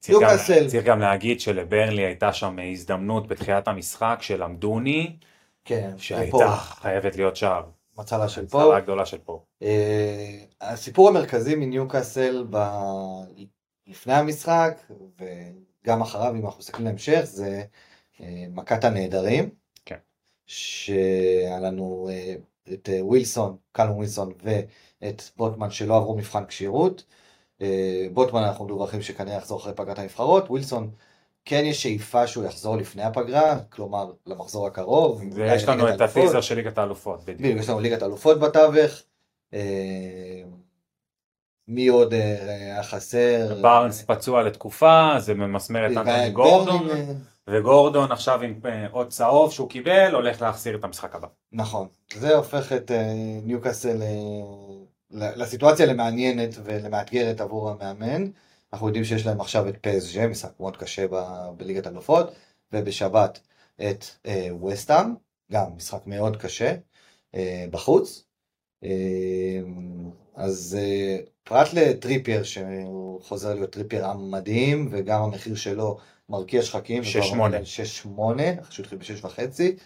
צריך 0.00 0.18
גם- 0.20 0.28
ניוקאסל. 0.28 0.68
צריך 0.68 0.84
גם 0.84 1.00
להגיד 1.00 1.40
שלברלי 1.40 2.02
הייתה 2.06 2.32
שם 2.32 2.56
הזדמנות 2.72 3.28
בתחילת 3.28 3.68
המשחק 3.68 4.18
של 4.20 4.42
עמדוני, 4.42 5.16
כן, 5.64 5.98
שהייתה 5.98 6.56
חייבת 6.56 7.16
להיות 7.16 7.36
שער. 7.36 7.64
מצלה 7.98 8.28
של 8.28 8.46
פה. 8.46 8.76
הגדולה 8.76 9.06
של 9.06 9.18
פה. 9.18 9.44
אה, 9.62 10.36
הסיפור 10.60 11.08
המרכזי 11.08 11.54
מניוקאסל 11.54 12.46
ב... 12.50 12.58
לפני 13.86 14.12
המשחק 14.12 14.80
וגם 15.18 16.02
אחריו 16.02 16.34
אם 16.34 16.46
אנחנו 16.46 16.58
מסתכלים 16.58 16.86
להמשך 16.86 17.20
זה 17.24 17.62
אה, 18.20 18.44
מכת 18.50 18.84
הנעדרים. 18.84 19.50
כן. 19.84 19.96
שהיה 20.46 21.60
לנו 21.60 22.08
אה, 22.10 22.34
את 22.72 22.88
ווילסון, 23.00 23.56
קלום 23.72 23.96
ווילסון 23.96 24.32
ואת 24.42 25.22
בוטמן 25.36 25.70
שלא 25.70 25.96
עברו 25.96 26.16
מבחן 26.16 26.46
כשירות. 26.46 27.04
בוטמן 28.12 28.42
אנחנו 28.42 28.64
מדווחים 28.64 29.02
שכנראה 29.02 29.36
יחזור 29.36 29.60
אחרי 29.60 29.72
פגרת 29.76 29.98
הנבחרות, 29.98 30.50
ווילסון 30.50 30.90
כן 31.44 31.62
יש 31.64 31.82
שאיפה 31.82 32.26
שהוא 32.26 32.44
יחזור 32.44 32.76
לפני 32.76 33.02
הפגרה, 33.02 33.58
כלומר 33.70 34.12
למחזור 34.26 34.66
הקרוב. 34.66 35.22
ויש 35.32 35.64
לנו 35.64 35.88
את 35.88 36.00
האלופות. 36.00 36.22
הטיזר 36.22 36.40
של 36.40 36.54
ליגת 36.54 36.78
האלופות. 36.78 37.22
בדיוק. 37.22 37.40
בדיוק, 37.40 37.58
יש 37.58 37.68
לנו 37.68 37.80
ליגת 37.80 38.02
אלופות 38.02 38.40
בתווך. 38.40 39.02
אה, 39.54 40.42
מי 41.68 41.88
עוד 41.88 42.14
אה, 42.14 42.54
היה 42.54 42.82
חסר? 42.82 43.58
בארנס 43.62 44.02
פצוע 44.02 44.42
לתקופה, 44.42 45.14
זה 45.18 45.34
ממסמר 45.34 45.86
את 45.86 45.96
אנטוני 45.96 46.30
גורדון, 46.30 46.90
אה, 46.90 47.04
וגורדון 47.48 48.12
עכשיו 48.12 48.42
עם 48.42 48.60
עוד 48.90 49.08
צהוב 49.08 49.52
שהוא 49.52 49.68
קיבל, 49.68 50.14
הולך 50.14 50.42
להחסיר 50.42 50.76
את 50.76 50.84
המשחק 50.84 51.14
הבא. 51.14 51.28
נכון. 51.52 51.86
זה 52.14 52.36
הופך 52.36 52.72
את 52.72 52.90
ניוקאסל 53.44 54.02
לסיטואציה 55.10 55.86
למעניינת 55.86 56.54
ולמאתגרת 56.64 57.40
עבור 57.40 57.70
המאמן. 57.70 58.26
אנחנו 58.72 58.86
יודעים 58.86 59.04
שיש 59.04 59.26
להם 59.26 59.40
עכשיו 59.40 59.68
את 59.68 59.76
פסג' 59.80 60.26
משחק 60.26 60.60
מאוד 60.60 60.76
קשה 60.76 61.06
ב- 61.10 61.50
בליגת 61.56 61.86
אלופות, 61.86 62.30
ובשבת 62.72 63.40
את 63.76 64.04
אה, 64.26 64.48
וסטאם, 64.64 65.14
גם 65.52 65.76
משחק 65.76 66.06
מאוד 66.06 66.36
קשה 66.36 66.74
אה, 67.34 67.64
בחוץ. 67.70 68.24
אה, 68.84 69.60
אז 70.34 70.78
אה, 70.80 71.18
פרט 71.44 71.68
לטריפייר 71.72 72.42
שהוא 72.42 73.20
חוזר 73.22 73.54
להיות 73.54 73.70
טריפייר 73.70 74.12
מדהים 74.12 74.88
וגם 74.90 75.22
המחיר 75.22 75.54
שלו 75.54 75.98
מרקיע 76.28 76.62
שחקים. 76.62 77.04
שש 77.04 77.28
שמונה. 77.28 77.56
6-8, 77.56 77.60
אחרי 78.60 78.72
שהוא 78.72 78.84
התחיל 78.84 78.98
בשש 78.98 79.24
וחצי. 79.24 79.76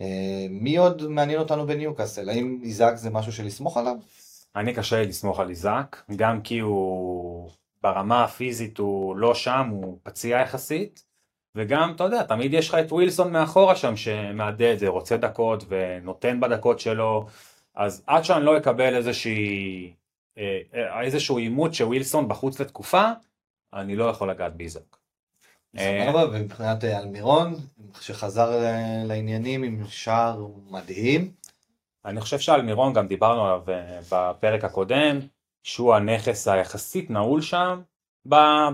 אה, 0.00 0.46
מי 0.50 0.76
עוד 0.76 1.06
מעניין 1.08 1.38
אותנו 1.38 1.66
בניוקאסל? 1.66 2.28
האם 2.28 2.60
איזק 2.62 2.92
זה 2.96 3.10
משהו 3.10 3.32
שלסמוך 3.32 3.76
עליו? 3.76 3.96
אני 4.56 4.74
קשה 4.74 4.96
לי 4.96 5.06
לסמוך 5.06 5.40
על 5.40 5.48
איזק, 5.50 5.96
גם 6.16 6.40
כי 6.42 6.58
הוא 6.58 7.50
ברמה 7.86 8.24
הפיזית 8.24 8.78
הוא 8.78 9.16
לא 9.16 9.34
שם, 9.34 9.68
הוא 9.70 9.98
פציע 10.02 10.38
יחסית, 10.38 11.04
וגם, 11.54 11.92
אתה 11.94 12.04
יודע, 12.04 12.22
תמיד 12.22 12.54
יש 12.54 12.68
לך 12.68 12.74
את 12.74 12.92
ווילסון 12.92 13.32
מאחורה 13.32 13.76
שם 13.76 13.96
שמהדהד, 13.96 14.78
זה 14.78 14.88
רוצה 14.88 15.16
דקות 15.16 15.64
ונותן 15.68 16.40
בדקות 16.40 16.80
שלו, 16.80 17.26
אז 17.74 18.02
עד 18.06 18.24
שאני 18.24 18.44
לא 18.44 18.56
אקבל 18.56 18.96
איזושהי, 18.96 19.92
אה, 20.38 21.02
איזשהו 21.02 21.38
עימות 21.38 21.74
שווילסון 21.74 22.28
בחוץ 22.28 22.60
לתקופה, 22.60 23.10
אני 23.72 23.96
לא 23.96 24.04
יכול 24.04 24.30
לגעת 24.30 24.56
באיזק. 24.56 24.96
אה, 25.78 26.06
סבבה, 26.06 26.24
ומבחינת 26.32 26.84
אה, 26.84 26.98
אלמירון, 26.98 27.54
שחזר 28.00 28.64
אה, 28.64 29.02
לעניינים 29.04 29.62
עם 29.62 29.84
שער 29.88 30.46
מדהים. 30.70 31.30
אני 32.04 32.20
חושב 32.20 32.38
שעל 32.38 32.62
מירון 32.62 32.92
גם 32.92 33.06
דיברנו 33.06 33.46
עליו 33.46 33.62
בפרק 34.12 34.64
הקודם, 34.64 35.18
שהוא 35.66 35.94
הנכס 35.94 36.48
היחסית 36.48 37.10
נעול 37.10 37.40
שם 37.40 37.80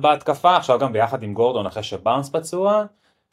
בהתקפה, 0.00 0.56
עכשיו 0.56 0.78
גם 0.78 0.92
ביחד 0.92 1.22
עם 1.22 1.34
גורדון 1.34 1.66
אחרי 1.66 1.82
שבארנס 1.82 2.30
פצוע, 2.30 2.84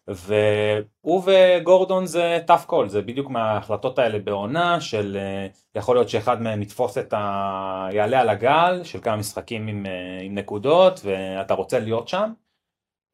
והוא 0.08 1.24
וגורדון 1.26 2.06
זה 2.06 2.40
tough 2.48 2.70
call, 2.70 2.88
זה 2.88 3.02
בדיוק 3.02 3.30
מההחלטות 3.30 4.00
האלה 4.00 4.20
בעונה 4.20 4.82
של 4.82 5.18
אה, 5.20 5.48
יכול 5.76 5.96
להיות 5.96 6.10
שאחד 6.10 6.42
מהם 6.42 6.62
יתפוס 6.62 6.98
את 6.98 7.14
ה... 7.14 7.88
יעלה 7.92 8.22
על 8.22 8.30
הגל 8.30 8.84
של 8.84 9.02
כמה 9.02 9.16
משחקים 9.16 9.68
עם, 9.68 9.86
אה, 9.86 10.22
עם 10.22 10.36
נקודות 10.36 11.00
ואתה 11.04 11.54
רוצה 11.54 11.80
להיות 11.80 12.08
שם. 12.08 12.34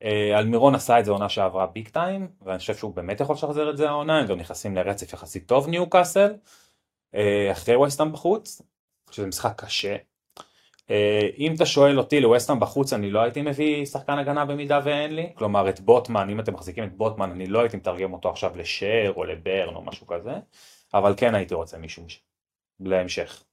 אה, 0.04 0.40
אלמירון 0.40 0.76
עשה 0.76 1.00
את 1.00 1.06
זה 1.06 1.12
עונה 1.12 1.30
שעברה 1.30 1.68
ביג 1.68 1.88
טיים, 1.88 2.28
ואני 2.42 2.60
חושב 2.60 2.76
שהוא 2.76 2.94
באמת 2.94 3.20
יכול 3.20 3.36
לשחזר 3.36 3.70
את 3.70 3.78
זה 3.78 3.90
העונה, 3.90 4.20
הם 4.20 4.28
גם 4.28 4.38
נכנסים 4.38 4.76
לרצף 4.76 5.14
יחסית 5.14 5.48
טוב 5.48 5.68
ניו 5.68 5.90
קאסל. 5.90 6.34
אחרי 7.52 7.76
ווסטהאם 7.76 8.12
בחוץ, 8.12 8.62
שזה 9.12 9.28
משחק 9.28 9.62
קשה. 9.62 9.96
אה, 10.90 11.30
אם 11.38 11.56
אתה 11.56 11.66
שואל 11.66 12.00
אותי 12.00 12.20
לווסטהאם 12.20 12.60
בחוץ 12.60 12.94
אני 12.94 13.12
לא 13.12 13.20
הייתי 13.20 13.42
מביא 13.42 13.86
שחקן 13.86 14.18
הגנה 14.18 14.46
במידה 14.46 14.80
ואין 14.84 15.16
לי, 15.16 15.30
כלומר 15.36 15.70
את 15.70 15.80
בוטמן, 15.80 16.30
אם 16.30 16.40
אתם 16.40 16.54
מחזיקים 16.54 16.84
את 16.84 16.98
בוטמן 16.98 17.32
אני 17.32 17.48
לא 17.48 17.60
הייתי 17.60 17.78
מתרגם 17.78 18.14
אותו 18.14 18.30
עכשיו 18.30 18.52
לשר 18.58 19.14
או 19.16 19.24
לברן 19.24 19.76
או 19.76 19.82
משהו 19.82 20.08
כזה, 20.08 20.34
אבל 20.94 21.14
כן 21.18 21.36
הייתי 21.36 21.54
רוצה 21.54 21.78
מישהו 21.78 22.04
להמשך. 22.80 23.44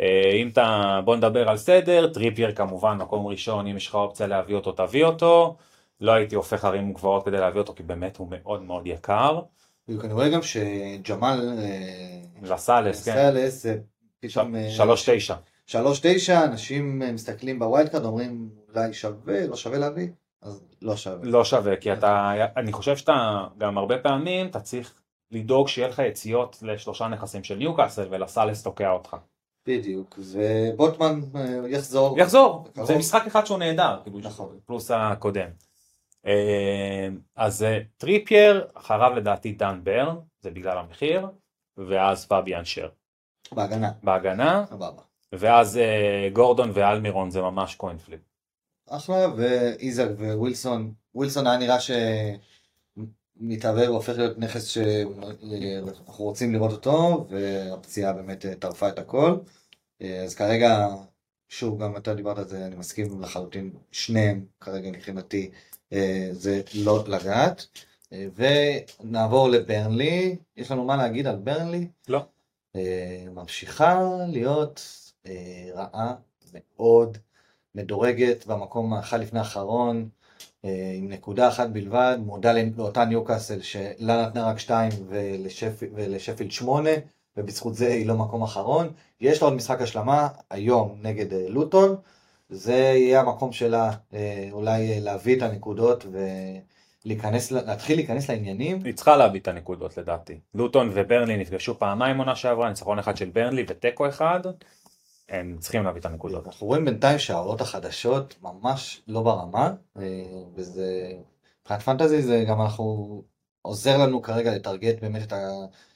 אה, 0.00 0.30
אם 0.34 0.48
אתה, 0.48 1.00
בוא 1.04 1.16
נדבר 1.16 1.48
על 1.48 1.56
סדר, 1.56 2.12
טריפייר 2.12 2.54
כמובן 2.54 2.96
מקום 2.96 3.26
ראשון, 3.26 3.66
אם 3.66 3.76
יש 3.76 3.86
לך 3.86 3.94
אופציה 3.94 4.26
להביא 4.26 4.54
אותו 4.54 4.72
תביא 4.72 5.04
אותו, 5.04 5.56
לא 6.00 6.12
הייתי 6.12 6.34
הופך 6.34 6.64
הרים 6.64 6.92
וגבעות 6.92 7.24
כדי 7.24 7.36
להביא 7.36 7.60
אותו 7.60 7.74
כי 7.74 7.82
באמת 7.82 8.16
הוא 8.16 8.28
מאוד 8.30 8.62
מאוד 8.62 8.86
יקר. 8.86 9.40
אני 9.88 10.12
רואה 10.12 10.28
גם 10.28 10.42
שג'מאל 10.42 11.58
אה, 11.58 12.20
לסאלס, 12.42 13.08
כן, 13.08 13.34
פתאום, 14.20 14.54
שלוש 14.70 15.08
תשע. 15.10 15.34
שלוש 15.66 16.00
תשע, 16.02 16.44
אנשים 16.44 17.02
אה, 17.02 17.12
מסתכלים 17.12 17.58
ב 17.58 17.64
wild 17.64 17.88
card, 17.88 18.04
אומרים 18.04 18.48
אולי 18.74 18.92
שווה, 18.94 19.46
לא 19.46 19.56
שווה 19.56 19.78
להביא, 19.78 20.08
אז 20.42 20.64
לא 20.82 20.96
שווה. 20.96 21.18
לא 21.22 21.44
שווה, 21.44 21.76
כי 21.76 21.92
אתה, 21.92 22.32
אני 22.56 22.72
חושב 22.72 22.96
שאתה, 22.96 23.46
גם 23.58 23.78
הרבה 23.78 23.98
פעמים 23.98 24.46
אתה 24.46 24.60
צריך 24.60 24.94
לדאוג 25.30 25.68
שיהיה 25.68 25.88
לך 25.88 25.98
יציאות 25.98 26.58
לשלושה 26.62 27.08
נכסים 27.08 27.44
של 27.44 27.54
ניוקאסל 27.54 28.06
ולסאלס 28.10 28.62
תוקע 28.62 28.90
אותך. 28.90 29.16
בדיוק, 29.68 30.18
ובוטמן 30.18 31.20
אה, 31.34 31.68
יחזור. 31.68 32.18
יחזור, 32.18 32.64
בקרוב. 32.68 32.86
זה 32.86 32.98
משחק 32.98 33.22
אחד 33.26 33.46
שהוא 33.46 33.58
נהדר, 33.58 34.00
כאילו, 34.02 34.18
נכון. 34.18 34.58
פלוס 34.66 34.90
הקודם. 34.90 35.48
אה, 36.26 37.08
אז 37.36 37.66
טריפייר, 37.96 38.66
אחריו 38.74 39.12
לדעתי 39.16 39.52
דן 39.52 39.80
ברן, 39.84 40.16
זה 40.40 40.50
בגלל 40.50 40.78
המחיר, 40.78 41.26
ואז 41.76 42.26
פביאן 42.26 42.64
שר 42.64 42.88
בהגנה, 43.52 43.90
בהגנה, 44.02 44.64
סבבה. 44.66 45.05
ואז 45.32 45.78
אה, 45.78 46.28
גורדון 46.32 46.70
ואלמירון 46.74 47.30
זה 47.30 47.40
ממש 47.40 47.74
coin 47.74 47.98
flip. 47.98 48.20
אחלה, 48.90 49.26
ואיזק 49.36 50.08
ווילסון, 50.18 50.92
ווילסון 51.14 51.46
היה 51.46 51.58
נראה 51.58 51.76
שמתהווה 53.40 53.90
והופך 53.90 54.18
להיות 54.18 54.38
נכס 54.38 54.64
שאנחנו 54.64 56.24
רוצים 56.24 56.52
לראות 56.52 56.72
אותו, 56.72 57.26
והפציעה 57.30 58.12
באמת 58.12 58.46
אה, 58.46 58.54
טרפה 58.54 58.88
את 58.88 58.98
הכל. 58.98 59.36
אה, 60.02 60.22
אז 60.22 60.34
כרגע, 60.34 60.88
שוב, 61.48 61.82
גם 61.82 61.96
אתה 61.96 62.14
דיברת 62.14 62.38
על 62.38 62.48
זה, 62.48 62.66
אני 62.66 62.76
מסכים 62.76 63.20
לחלוטין, 63.20 63.70
שניהם 63.90 64.44
כרגע 64.60 64.90
מבחינתי 64.90 65.50
זה 66.30 66.62
לא 66.74 67.04
לגעת. 67.08 67.66
ונעבור 68.12 69.48
לברנלי, 69.48 70.36
יש 70.56 70.70
לנו 70.70 70.84
מה 70.84 70.96
להגיד 70.96 71.26
על 71.26 71.36
ברנלי? 71.36 71.88
לא. 72.08 72.26
ממשיכה 73.34 74.00
להיות 74.28 75.05
רעה 75.74 76.14
מאוד, 76.52 77.18
מדורגת 77.74 78.46
במקום 78.46 78.92
האחד 78.92 79.20
לפני 79.20 79.38
האחרון, 79.38 80.08
אה, 80.64 80.92
עם 80.98 81.08
נקודה 81.08 81.48
אחת 81.48 81.68
בלבד, 81.68 82.18
מודה 82.20 82.52
לאותה 82.76 83.04
ניוקאסל 83.04 83.60
שלה 83.62 84.26
נתנה 84.26 84.46
רק 84.46 84.58
שתיים 84.58 84.92
ולשפ... 85.08 85.82
ולשפילד 85.94 86.50
שמונה, 86.50 86.90
ובזכות 87.36 87.74
זה 87.74 87.88
היא 87.88 88.06
לא 88.06 88.14
מקום 88.14 88.42
אחרון. 88.42 88.88
יש 89.20 89.42
לה 89.42 89.48
עוד 89.48 89.56
משחק 89.56 89.80
השלמה 89.80 90.28
היום 90.50 90.98
נגד 91.02 91.32
אה, 91.32 91.46
לוטון, 91.48 91.96
זה 92.48 92.74
יהיה 92.74 93.20
המקום 93.20 93.52
שלה 93.52 93.90
אה, 94.14 94.48
אולי 94.52 94.92
אה, 94.92 95.00
להביא 95.00 95.36
את 95.36 95.42
הנקודות 95.42 96.06
ולהיכנס, 97.04 97.52
ל- 97.52 97.66
להתחיל 97.66 97.96
להיכנס 97.96 98.30
לעניינים. 98.30 98.80
היא 98.84 98.94
צריכה 98.94 99.16
להביא 99.16 99.40
את 99.40 99.48
הנקודות 99.48 99.98
לדעתי. 99.98 100.40
לוטון 100.54 100.90
וברנלי 100.94 101.36
נפגשו 101.36 101.78
פעמיים 101.78 102.18
עונה 102.18 102.36
שעברה, 102.36 102.68
ניצחון 102.68 102.98
אחד 102.98 103.16
של 103.16 103.30
ברנלי 103.30 103.64
ותיקו 103.68 104.08
אחד, 104.08 104.40
הם 105.28 105.56
צריכים 105.60 105.84
להביא 105.84 106.00
את 106.00 106.06
הנקודות. 106.06 106.46
אנחנו 106.46 106.66
רואים 106.66 106.84
בינתיים 106.84 107.18
שהעולות 107.18 107.60
החדשות 107.60 108.34
ממש 108.42 109.02
לא 109.08 109.22
ברמה, 109.22 109.74
אה, 109.98 110.02
וזה, 110.54 111.12
מבחינת 111.60 111.82
פנטזי 111.82 112.22
זה 112.22 112.44
גם 112.48 112.60
אנחנו, 112.62 113.24
עוזר 113.62 113.98
לנו 113.98 114.22
כרגע 114.22 114.54
לטרגט 114.54 115.00
באמת 115.00 115.22
את 115.22 115.32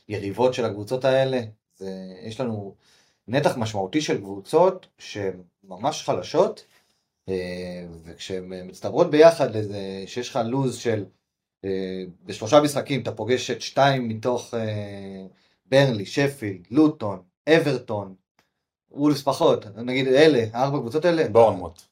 היריבות 0.08 0.54
של 0.54 0.64
הקבוצות 0.64 1.04
האלה. 1.04 1.40
זה, 1.76 1.90
יש 2.22 2.40
לנו 2.40 2.74
נתח 3.28 3.56
משמעותי 3.56 4.00
של 4.00 4.18
קבוצות 4.18 4.86
שהן 4.98 5.42
ממש 5.64 6.04
חלשות, 6.04 6.66
אה, 7.28 7.86
וכשהן 8.04 8.68
מצטברות 8.68 9.10
ביחד 9.10 9.56
לזה, 9.56 10.04
שיש 10.06 10.28
לך 10.30 10.38
לוז 10.44 10.76
של 10.76 11.04
אה, 11.64 12.04
בשלושה 12.24 12.60
משחקים 12.60 13.02
אתה 13.02 13.12
פוגש 13.12 13.50
את 13.50 13.60
שתיים 13.62 14.08
מתוך 14.08 14.54
ברנלי, 15.66 16.06
שפילד, 16.06 16.66
לוטון, 16.70 17.22
אברטון, 17.48 18.14
וולס 18.90 19.22
פחות, 19.22 19.66
נגיד 19.76 20.06
אלה, 20.06 20.44
הארבע 20.52 20.78
קבוצות 20.78 21.04
האלה. 21.04 21.28
בורנמוט. 21.28 21.82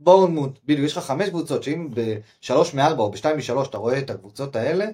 בורנמוט, 0.00 0.58
בדיוק, 0.64 0.86
יש 0.86 0.96
לך 0.96 1.04
חמש 1.04 1.28
קבוצות 1.28 1.62
שאם 1.62 1.88
בשלוש 1.94 2.74
מארבע 2.74 3.02
או 3.02 3.10
בשתיים 3.10 3.38
משלוש 3.38 3.68
אתה 3.68 3.78
רואה 3.78 3.98
את 3.98 4.10
הקבוצות 4.10 4.56
האלה, 4.56 4.86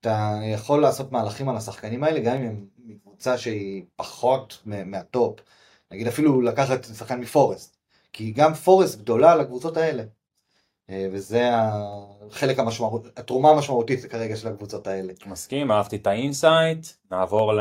אתה 0.00 0.40
יכול 0.54 0.82
לעשות 0.82 1.12
מהלכים 1.12 1.48
על 1.48 1.56
השחקנים 1.56 2.04
האלה, 2.04 2.20
גם 2.20 2.36
אם 2.36 2.42
הם 2.42 2.66
מקבוצה 2.84 3.38
שהיא 3.38 3.84
פחות 3.96 4.62
מהטופ. 4.64 5.40
נגיד 5.90 6.06
אפילו 6.06 6.40
לקחת 6.40 6.84
שחקן 6.84 7.20
מפורסט, 7.20 7.76
כי 8.12 8.32
גם 8.32 8.54
פורסט 8.54 8.98
גדולה 8.98 9.34
לקבוצות 9.36 9.76
האלה. 9.76 10.02
אה, 10.90 11.08
וזה 11.12 11.50
החלק 11.52 12.58
המשמעות, 12.58 13.06
התרומה 13.16 13.50
המשמעותית 13.50 14.04
כרגע 14.04 14.36
של 14.36 14.48
הקבוצות 14.48 14.86
האלה. 14.86 15.12
מסכים, 15.26 15.70
אהבתי 15.70 15.96
את 15.96 16.06
ה 16.06 16.15
insight, 16.15 16.86
נעבור 17.10 17.52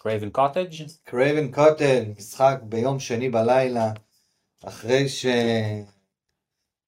לקרייבן 0.00 0.30
קוטג'. 0.30 0.68
קרייבן 1.04 1.52
קוטל, 1.52 2.04
משחק 2.18 2.58
ביום 2.62 3.00
שני 3.00 3.28
בלילה, 3.28 3.92
אחרי 4.64 5.06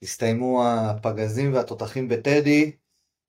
שהסתיימו 0.02 0.64
הפגזים 0.66 1.54
והתותחים 1.54 2.08
בטדי, 2.08 2.72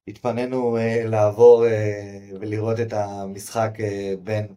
התפנינו 0.08 0.78
אה, 0.78 1.04
לעבור 1.06 1.66
אה, 1.66 2.30
ולראות 2.40 2.80
את 2.80 2.94
המשחק 2.94 3.72
אה, 3.80 4.14
בין 4.24 4.48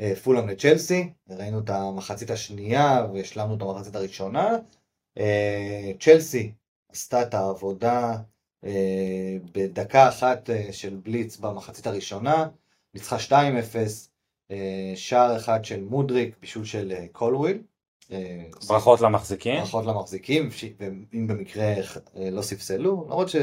אה, 0.00 0.16
פולאם 0.16 0.48
לצ'לסי, 0.48 1.10
ראינו 1.28 1.60
את 1.60 1.70
המחצית 1.70 2.30
השנייה 2.30 3.06
והשלמנו 3.14 3.56
את 3.56 3.62
המחצית 3.62 3.96
הראשונה. 3.96 4.58
אה, 5.18 5.92
צ'לסי 6.00 6.52
עשתה 6.88 7.22
את 7.22 7.34
העבודה 7.34 8.16
אה, 8.64 9.36
בדקה 9.52 10.08
אחת 10.08 10.50
אה, 10.50 10.72
של 10.72 10.96
בליץ 10.96 11.36
במחצית 11.36 11.86
הראשונה, 11.86 12.48
ניצחה 12.94 13.16
2-0, 13.16 13.32
אה, 13.32 13.84
שער 14.94 15.36
אחד 15.36 15.64
של 15.64 15.84
מודריק, 15.84 16.36
בישול 16.40 16.64
של 16.64 16.92
אה, 16.96 17.06
קולוויל. 17.12 17.58
אה, 18.12 18.44
ברכות 18.66 19.00
למחזיקים. 19.00 19.60
ברכות 19.60 19.86
למחזיקים, 19.86 20.48
ואם 20.78 21.26
במקרה 21.26 21.74
אה, 22.16 22.30
לא 22.30 22.42
ספסלו, 22.42 23.06
למרות 23.08 23.34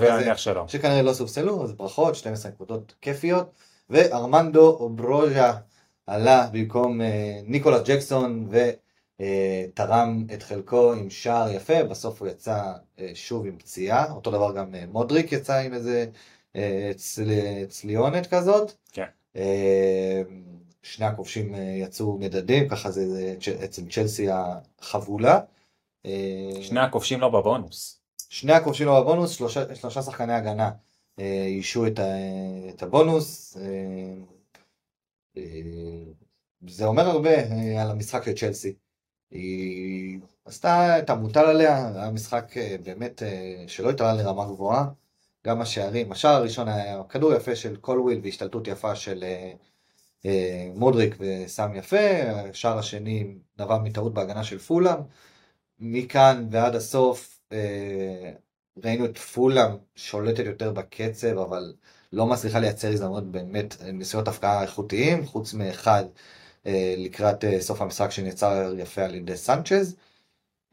להניח 0.00 0.38
שלא. 0.38 0.64
שכנראה 0.68 1.02
לא 1.02 1.12
ספסלו, 1.12 1.64
אז 1.64 1.72
ברכות, 1.72 2.14
12 2.14 2.52
נקודות 2.52 2.94
כיפיות, 3.00 3.50
וארמנדו 3.90 4.68
אוברוז'ה 4.68 5.52
עלה 6.06 6.48
במקום 6.52 7.00
אה, 7.00 7.40
ניקולס 7.44 7.80
ג'קסון 7.84 8.48
ותרם 9.20 10.26
את 10.34 10.42
חלקו 10.42 10.92
עם 10.92 11.10
שער 11.10 11.50
יפה, 11.50 11.84
בסוף 11.84 12.20
הוא 12.20 12.28
יצא 12.28 12.72
אה, 12.98 13.10
שוב 13.14 13.46
עם 13.46 13.58
פציעה, 13.58 14.12
אותו 14.12 14.30
דבר 14.30 14.54
גם 14.56 14.74
אה, 14.74 14.84
מודריק 14.86 15.32
יצא 15.32 15.56
עם 15.56 15.74
איזה 15.74 16.06
אה, 16.56 16.90
צל, 16.96 17.30
צליונת 17.68 18.26
כזאת. 18.26 18.72
כן. 18.92 19.06
אה, 19.38 20.22
שני 20.82 21.06
הכובשים 21.06 21.54
אה, 21.54 21.60
יצאו 21.60 22.18
מדדים, 22.18 22.68
ככה 22.68 22.90
זה, 22.90 23.34
אצל 23.64 23.82
צ'לסי 23.90 24.26
החבולה. 24.30 25.40
אה, 26.06 26.50
שני 26.62 26.80
הכובשים 26.80 27.20
לא 27.20 27.28
בבונוס. 27.28 28.00
שני 28.28 28.52
הכובשים 28.52 28.86
לא 28.86 29.00
בבונוס, 29.00 29.30
שלושה, 29.30 29.74
שלושה 29.74 30.02
שחקני 30.02 30.32
הגנה 30.32 30.70
אישו 31.18 31.86
את, 31.86 31.98
את 32.68 32.82
הבונוס. 32.82 33.56
זה 36.68 36.86
אומר 36.86 37.02
הרבה 37.02 37.30
על 37.80 37.90
המשחק 37.90 38.24
של 38.24 38.32
צ'לסי. 38.32 38.74
היא 39.30 40.20
עשתה 40.44 40.98
את 40.98 41.10
המוטל 41.10 41.44
עליה, 41.44 41.88
היה 41.94 42.10
משחק 42.10 42.54
באמת 42.82 43.22
שלא 43.66 43.90
התעלה 43.90 44.22
לרמה 44.22 44.44
גבוהה. 44.44 44.84
גם 45.46 45.60
השערים, 45.60 46.12
השער 46.12 46.34
הראשון 46.34 46.68
היה 46.68 47.02
כדור 47.08 47.32
יפה 47.34 47.56
של 47.56 47.76
קולוויל 47.76 48.20
והשתלטות 48.22 48.66
יפה 48.68 48.96
של 48.96 49.24
אה, 49.24 49.52
אה, 50.26 50.70
מודריק 50.74 51.16
ושם 51.20 51.70
יפה, 51.74 52.06
השער 52.50 52.78
השני 52.78 53.34
נבע 53.58 53.78
מטעות 53.78 54.14
בהגנה 54.14 54.44
של 54.44 54.58
פולאם. 54.58 54.98
מכאן 55.80 56.48
ועד 56.50 56.74
הסוף 56.76 57.40
אה, 57.52 58.32
ראינו 58.84 59.04
את 59.04 59.18
פולאם 59.18 59.76
שולטת 59.96 60.44
יותר 60.46 60.72
בקצב, 60.72 61.38
אבל 61.38 61.74
לא 62.12 62.26
מצליחה 62.26 62.58
לייצר 62.58 62.88
הזדמנות 62.88 63.24
באמת 63.32 63.76
אה, 63.82 63.92
ניסיונות 63.92 64.28
הבקעה 64.28 64.62
איכותיים, 64.62 65.26
חוץ 65.26 65.54
מאחד 65.54 66.04
אה, 66.66 66.94
לקראת 66.98 67.44
אה, 67.44 67.60
סוף 67.60 67.80
המשחק 67.82 68.10
שנעצר 68.10 68.74
יפה 68.78 69.02
על 69.04 69.14
ידי 69.14 69.36
סנצ'ז. 69.36 69.96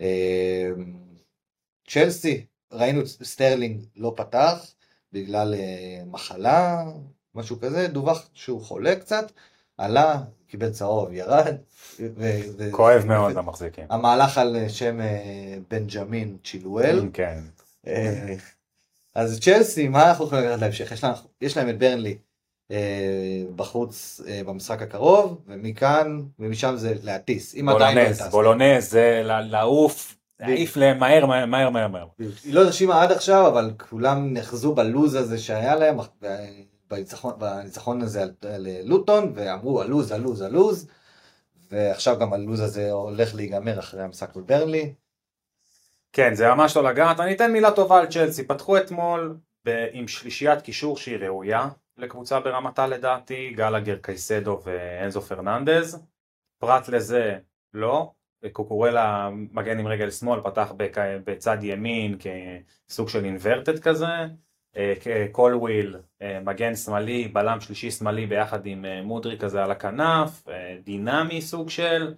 אה, 0.02 0.70
צ'לסי, 1.88 2.46
ראינו 2.72 3.08
סטרלינג 3.08 3.86
לא 3.96 4.14
פתח 4.16 4.66
בגלל 5.14 5.54
אה, 5.54 6.04
מחלה, 6.06 6.84
משהו 7.36 7.60
כזה, 7.60 7.88
דווח 7.88 8.30
שהוא 8.34 8.62
חולה 8.62 8.96
קצת, 8.96 9.32
עלה, 9.78 10.22
קיבל 10.48 10.70
צהוב, 10.70 11.14
ירד. 11.14 11.56
ו- 12.00 12.42
ו- 12.58 12.72
כואב 12.72 13.06
מאוד 13.06 13.36
למחזיקים. 13.36 13.84
המהלך 13.90 14.38
על 14.38 14.56
שם 14.68 15.02
אה, 15.02 15.58
בנג'מין 15.72 16.38
צ'ילואל. 16.44 17.10
כן. 17.14 17.40
אה, 17.88 18.36
אז 19.16 19.40
צ'לסי, 19.40 19.88
מה 19.88 20.10
אנחנו 20.10 20.26
יכולים 20.26 20.46
לקחת 20.46 20.62
להמשך? 20.62 20.92
יש 20.92 21.04
להם, 21.04 21.14
יש 21.42 21.58
להם 21.58 21.70
את 21.70 21.80
ברנלי 21.80 22.18
אה, 22.72 23.44
בחוץ 23.56 24.22
אה, 24.28 24.42
במשחק 24.46 24.82
הקרוב, 24.82 25.42
ומכאן, 25.48 26.22
ומשם 26.40 26.76
זה 26.76 26.94
להטיס. 27.04 27.56
אם 27.56 27.70
עדיין 27.70 27.98
לא 27.98 28.04
בולונז. 28.04 28.22
בולונז 28.32 28.90
זה 28.90 29.22
לעוף, 29.24 30.16
להעיף 30.40 30.78
להם 30.78 31.00
מהר 31.00 31.26
מהר 31.26 31.46
מהר 31.46 31.70
מהר 31.70 31.88
מהר. 31.88 32.08
היא 32.20 32.54
לא 32.54 32.62
הרשימה 32.62 33.02
עד 33.02 33.12
עכשיו, 33.12 33.48
אבל 33.48 33.72
כולם 33.90 34.34
נחזו 34.34 34.76
בלוז 34.76 35.16
הזה 35.16 35.38
שהיה 35.38 35.76
להם, 35.76 35.98
בניצחון, 36.90 37.34
בניצחון 37.40 38.02
הזה 38.02 38.22
על, 38.22 38.32
על 38.50 38.68
לוטון, 38.84 39.32
ואמרו 39.36 39.82
הלוז, 39.82 40.12
הלוז, 40.12 40.42
הלוז, 40.42 40.88
ועכשיו 41.72 42.20
גם 42.20 42.34
הלוז 42.34 42.60
הזה 42.60 42.92
הולך 42.92 43.36
להיגמר 43.36 43.80
אחרי 43.80 44.04
המשחק 44.04 44.36
בברנלי. 44.36 44.94
כן, 46.14 46.34
זה 46.36 46.48
ממש 46.48 46.78
לא 46.78 46.84
לגעת. 46.84 47.20
אני 47.20 47.34
אתן 47.34 47.52
מילה 47.52 47.72
טובה 47.72 48.00
על 48.00 48.08
צ'לסי. 48.08 48.48
פתחו 48.48 48.78
אתמול 48.78 49.38
ב- 49.66 49.88
עם 49.92 50.08
שלישיית 50.08 50.62
קישור 50.62 50.98
שהיא 50.98 51.18
ראויה 51.18 51.70
לקבוצה 51.98 52.40
ברמתה 52.40 52.88
לדעתי, 52.88 53.54
גלגר, 53.56 53.96
קייסדו 54.02 54.62
ואנזו 54.64 55.22
פרננדז. 55.22 56.00
פרט 56.60 56.88
לזה, 56.88 57.38
לא. 57.74 58.12
קוקורלה 58.52 59.30
מגן 59.52 59.80
עם 59.80 59.88
רגל 59.88 60.12
שמאל, 60.12 60.40
פתח 60.44 60.74
בק- 60.78 60.98
בצד 61.26 61.58
ימין 61.62 62.18
כסוג 62.88 63.10
של 63.10 63.26
inverted 63.26 63.80
כזה. 63.80 64.08
אה, 64.78 65.26
קולוויל, 65.32 65.98
אה, 66.22 66.40
מגן 66.40 66.76
שמאלי, 66.76 67.28
בלם 67.28 67.62
שלישי 67.62 67.92
שמאלי 67.92 68.26
ביחד 68.26 68.66
עם 68.66 68.86
אה, 68.86 69.02
מודריק 69.02 69.42
כזה 69.42 69.64
על 69.64 69.72
הכנף, 69.72 70.44
דינמי 70.84 71.42
סוג 71.42 71.70
של. 71.70 72.14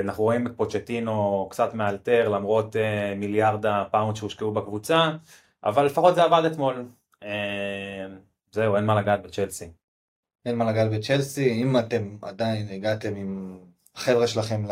אנחנו 0.00 0.24
רואים 0.24 0.46
את 0.46 0.52
פוצ'טינו 0.56 1.46
קצת 1.50 1.74
מאלתר 1.74 2.28
למרות 2.28 2.76
מיליארד 3.16 3.66
הפאונד 3.66 4.16
שהושקעו 4.16 4.52
בקבוצה, 4.52 5.10
אבל 5.64 5.86
לפחות 5.86 6.14
זה 6.14 6.22
עבד 6.22 6.42
אתמול. 6.52 6.84
זהו, 8.52 8.76
אין 8.76 8.84
מה 8.84 9.00
לגעת 9.00 9.22
בצ'לסי. 9.22 9.70
אין 10.46 10.56
מה 10.56 10.72
לגעת 10.72 10.90
בצ'לסי, 10.90 11.62
אם 11.62 11.78
אתם 11.78 12.16
עדיין 12.22 12.68
הגעתם 12.68 13.16
עם 13.16 13.58
החבר'ה 14.00 14.26
שלכם 14.26 14.64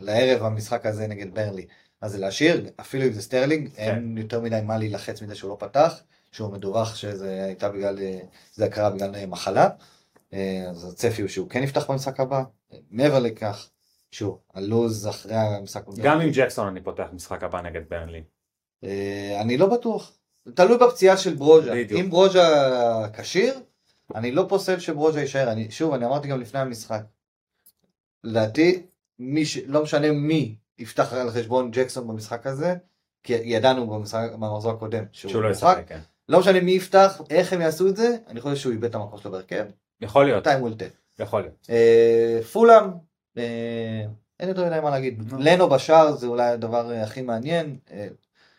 לערב 0.00 0.42
המשחק 0.42 0.86
הזה 0.86 1.06
נגד 1.06 1.34
ברנלי, 1.34 1.66
אז 2.00 2.12
זה 2.12 2.18
להשאיר, 2.18 2.70
אפילו 2.80 3.04
אם 3.04 3.12
זה 3.12 3.22
סטרלינג, 3.22 3.70
אין 3.76 4.18
יותר 4.18 4.40
מדי 4.40 4.60
מה 4.64 4.78
להילחץ 4.78 5.22
מזה 5.22 5.34
שהוא 5.34 5.50
לא 5.50 5.56
פתח, 5.60 6.02
שהוא 6.32 6.52
מדווח 6.52 6.94
שזה 6.94 7.44
הייתה 7.44 7.68
בגלל, 7.68 7.98
זה 8.54 8.68
קרה 8.68 8.90
בגלל 8.90 9.26
מחלה, 9.26 9.68
אה, 10.32 10.66
אז 10.70 10.92
הצפי 10.92 11.22
הוא 11.22 11.28
שהוא 11.28 11.50
כן 11.50 11.62
יפתח 11.62 11.90
במשחק 11.90 12.20
הבא, 12.20 12.42
מעבר 12.90 13.18
לכך, 13.18 13.68
שוב, 14.10 14.38
הלו"ז 14.54 15.08
אחרי 15.08 15.34
המשחק, 15.34 15.82
גם 16.02 16.20
עם 16.20 16.30
ג'קסון 16.32 16.66
אני 16.66 16.80
פותח 16.80 17.06
משחק 17.12 17.42
הבא 17.42 17.60
נגד 17.60 17.82
ברנלי. 17.88 18.22
אה, 18.84 19.40
אני 19.40 19.56
לא 19.56 19.66
בטוח, 19.66 20.12
תלוי 20.54 20.78
בפציעה 20.78 21.16
של 21.16 21.34
ברוז'ה. 21.34 21.72
אם 22.00 22.10
ברוז'ה 22.10 23.08
כשיר, 23.12 23.54
אני 24.14 24.32
לא 24.32 24.46
פוסל 24.48 24.78
שברוז'ה 24.78 25.20
יישאר, 25.20 25.52
אני, 25.52 25.70
שוב, 25.70 25.94
אני 25.94 26.06
אמרתי 26.06 26.28
גם 26.28 26.40
לפני 26.40 26.60
המשחק, 26.60 27.02
לדעתי, 28.24 28.86
מי 29.18 29.46
ש... 29.46 29.58
לא 29.66 29.82
משנה 29.82 30.12
מי 30.12 30.56
יפתח 30.78 31.12
על 31.12 31.30
חשבון 31.30 31.70
ג'קסון 31.70 32.08
במשחק 32.08 32.46
הזה, 32.46 32.74
כי 33.22 33.32
ידענו 33.32 33.86
במשחק, 33.86 34.30
במחזור 34.32 34.72
הקודם 34.72 35.04
שהוא 35.12 35.42
לא 35.42 35.50
משחק, 35.50 35.76
ישחק, 35.76 35.88
כן. 35.88 35.98
לא 36.28 36.40
משנה 36.40 36.60
מי 36.60 36.72
יפתח, 36.72 37.20
איך 37.30 37.52
הם 37.52 37.60
יעשו 37.60 37.88
את 37.88 37.96
זה, 37.96 38.16
אני 38.28 38.40
חושב 38.40 38.56
שהוא 38.56 38.72
איבד 38.72 38.88
את 38.88 38.94
המקום 38.94 39.18
שלו 39.18 39.30
בהרכב, 39.30 39.64
יכול 40.00 40.24
להיות, 40.24 40.46
time 40.46 40.50
will 40.50 40.78
tell. 40.78 41.22
יכול 41.22 41.40
להיות. 41.40 41.66
אה, 41.70 42.40
פולאם, 42.52 42.90
אה, 43.38 44.04
אין 44.40 44.48
יותר 44.48 44.66
מדי 44.66 44.80
מה 44.80 44.90
להגיד, 44.90 45.32
לא. 45.32 45.38
לנו 45.40 45.68
בשער 45.68 46.12
זה 46.12 46.26
אולי 46.26 46.50
הדבר 46.50 46.92
אה, 46.92 47.02
הכי 47.02 47.22
מעניין, 47.22 47.78
אה, 47.90 48.08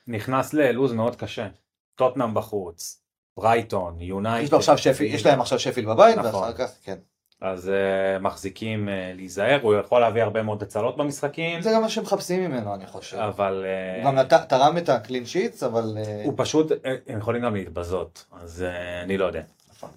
נכנס 0.08 0.54
ללוז 0.54 0.94
מאוד 0.94 1.16
קשה. 1.16 1.48
טוטנאם 1.96 2.34
בחוץ, 2.34 3.02
ברייטון, 3.38 4.02
יונייטד. 4.02 4.44
יש, 4.46 4.52
לו 4.52 4.58
עכשיו 4.58 4.78
שפיל, 4.78 5.16
יש 5.16 5.26
להם 5.26 5.42
עכשיו 5.42 5.60
שפיל 5.60 5.86
בבית, 5.86 6.18
נכון. 6.18 6.44
ואחר 6.44 6.54
כך, 6.54 6.72
כן. 6.84 6.98
אז 7.41 7.72
uh, 7.72 8.22
מחזיקים 8.22 8.88
uh, 8.88 8.91
להיזהר, 9.16 9.60
הוא 9.62 9.76
יכול 9.76 10.02
להביא 10.02 10.24
הרבה 10.24 10.44
מאוד 10.44 10.64
הצלות 10.64 10.98
במשחקים, 10.98 11.62
זה 11.62 11.72
גם 11.76 11.82
מה 11.82 11.90
שמחפשים 11.90 12.52
ממנו, 12.52 12.76
אני 12.76 12.88
חושב. 12.88 13.18
אבל 13.18 13.66
uh, 13.66 14.03
הוא 14.03 14.12
גם 14.12 14.16
נת... 14.16 14.34
תרם 14.34 14.78
את 14.78 14.90
ה 14.90 14.95
clean 14.95 15.26
sheets, 15.26 15.64
אבל 15.64 15.98
אה, 15.98 16.22
הוא 16.26 16.34
פשוט, 16.38 16.72
אה, 16.72 16.95
הם 17.07 17.18
יכולים 17.20 17.41
גם 17.41 17.56
להתבזות, 17.56 18.26
אז 18.41 18.66
uh, 18.68 19.03
אני 19.03 19.18
לא 19.18 19.26
יודע. 19.26 19.41
נכון. 19.78 19.90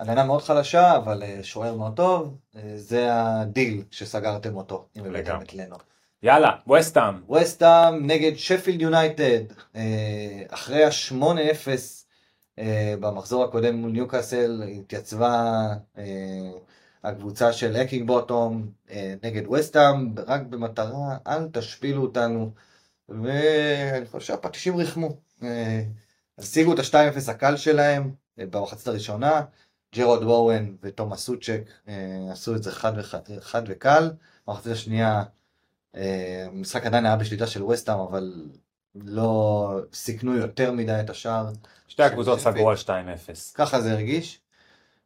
הגנה 0.00 0.24
מאוד 0.24 0.42
חלשה, 0.42 0.96
אבל 0.96 1.22
אה, 1.22 1.38
שוער 1.42 1.74
מאוד 1.76 1.96
טוב. 1.96 2.36
אה, 2.56 2.62
זה 2.74 3.08
הדיל 3.12 3.82
שסגרתם 3.90 4.56
אותו, 4.56 4.86
אם 4.96 5.04
הבאתם. 5.04 5.38
את 5.42 5.54
לנו. 5.54 5.76
יאללה, 6.22 6.50
ווסטאם, 6.66 7.32
וסטאם 7.32 8.06
נגד 8.06 8.36
שפילד 8.36 8.82
יונייטד, 8.82 9.40
אה, 9.76 9.82
אחרי 10.50 10.84
ה-8-0 10.84 11.68
אה, 11.68 11.74
במחזור 13.00 13.44
הקודם 13.44 13.74
מול 13.74 13.90
ניוקאסל, 13.90 14.62
התייצבה 14.62 15.66
אה, 15.98 16.50
הקבוצה 17.04 17.52
של 17.52 17.76
בוטום 18.06 18.70
אה, 18.90 19.14
נגד 19.22 19.46
וסטאם, 19.46 20.14
רק 20.26 20.42
במטרה, 20.42 21.16
אל 21.26 21.48
תשפילו 21.52 22.02
אותנו, 22.02 22.50
ואני 23.08 24.06
חושב 24.06 24.26
שהפטישים 24.26 24.76
ריחמו. 24.76 25.08
אה, 25.42 25.82
השיגו 26.38 26.74
את 26.74 26.78
ה-2-0 26.78 27.30
הקל 27.30 27.56
שלהם 27.56 28.14
אה, 28.38 28.46
במחצית 28.46 28.86
הראשונה, 28.88 29.42
ג'רוד 29.96 30.24
בואן 30.24 30.76
ותומאס 30.82 31.20
סוצ'ק 31.20 31.62
אה, 31.88 32.28
עשו 32.32 32.56
את 32.56 32.62
זה 32.62 32.72
חד, 32.72 32.92
וחד, 32.96 33.20
חד 33.40 33.62
וקל, 33.66 34.10
במחצית 34.48 34.72
השנייה 34.72 35.22
אה, 35.94 36.46
המשחק 36.46 36.86
עדיין 36.86 37.06
היה 37.06 37.16
בשליטה 37.16 37.46
של 37.46 37.62
וסטאם, 37.62 37.98
אבל 37.98 38.48
לא 38.94 39.80
סיכנו 39.92 40.36
יותר 40.36 40.72
מדי 40.72 41.00
את 41.00 41.10
השער. 41.10 41.46
שתי 41.88 42.02
הקבוצות 42.02 42.40
סגרו 42.40 42.70
על 42.70 42.76
2-0. 42.76 42.88
ככה 43.54 43.80
זה 43.80 43.92
הרגיש. 43.92 44.40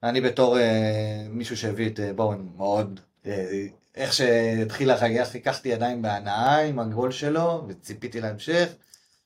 אני 0.03 0.21
בתור 0.21 0.59
אה, 0.59 1.27
מישהו 1.29 1.57
שהביא 1.57 1.91
את 1.91 2.01
אה, 2.01 2.13
בואון 2.13 2.53
מאוד, 2.57 3.01
אה, 3.27 3.67
איך 3.95 4.13
שהתחיל 4.13 4.91
החגיגה, 4.91 5.25
חיככתי 5.25 5.69
ידיים 5.69 6.03
בהנאה 6.03 6.59
עם 6.59 6.79
הגול 6.79 7.11
שלו, 7.11 7.65
וציפיתי 7.69 8.21
להמשך, 8.21 8.69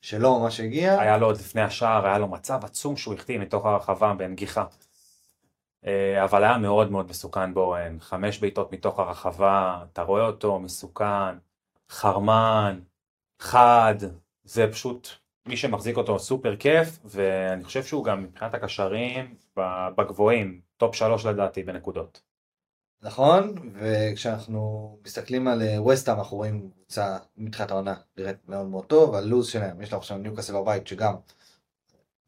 שלא 0.00 0.38
ממש 0.38 0.60
הגיע. 0.60 1.00
היה 1.00 1.16
לו 1.16 1.26
עוד 1.26 1.36
לפני 1.36 1.60
השער, 1.62 2.06
היה 2.06 2.18
לו 2.18 2.28
מצב 2.28 2.64
עצום 2.64 2.96
שהוא 2.96 3.14
החטיא 3.14 3.38
מתוך 3.38 3.66
הרחבה 3.66 4.14
בנגיחה. 4.14 4.64
אה, 5.86 6.24
אבל 6.24 6.44
היה 6.44 6.58
מאוד 6.58 6.90
מאוד 6.90 7.10
מסוכן 7.10 7.54
בורן, 7.54 7.96
חמש 8.00 8.38
בעיטות 8.38 8.72
מתוך 8.72 8.98
הרחבה, 8.98 9.84
אתה 9.92 10.02
רואה 10.02 10.26
אותו 10.26 10.58
מסוכן, 10.58 11.38
חרמן, 11.90 12.80
חד, 13.40 13.94
זה 14.48 14.66
פשוט 14.72 15.08
מי 15.46 15.56
שמחזיק 15.56 15.96
אותו 15.96 16.18
סופר 16.18 16.56
כיף, 16.56 16.98
ואני 17.04 17.64
חושב 17.64 17.84
שהוא 17.84 18.04
גם 18.04 18.22
מבחינת 18.22 18.54
הקשרים 18.54 19.34
בגבוהים, 19.96 20.60
טופ 20.76 20.94
שלוש 20.94 21.26
לדעתי 21.26 21.62
בנקודות. 21.62 22.22
נכון, 23.02 23.54
וכשאנחנו 23.74 24.98
מסתכלים 25.04 25.48
על 25.48 25.62
ווסטהאם 25.78 26.18
אנחנו 26.18 26.36
רואים 26.36 26.70
קבוצה 26.70 27.18
מתחילת 27.36 27.70
העונה 27.70 27.94
נראית 28.16 28.48
מאוד 28.48 28.66
מאוד 28.66 28.84
טוב, 28.84 29.14
הלו"ז 29.14 29.46
שלהם, 29.46 29.82
יש 29.82 29.92
לנו 29.92 29.98
עכשיו 29.98 30.18
ניוקאסל 30.18 30.54
בבית 30.54 30.86
שגם 30.86 31.14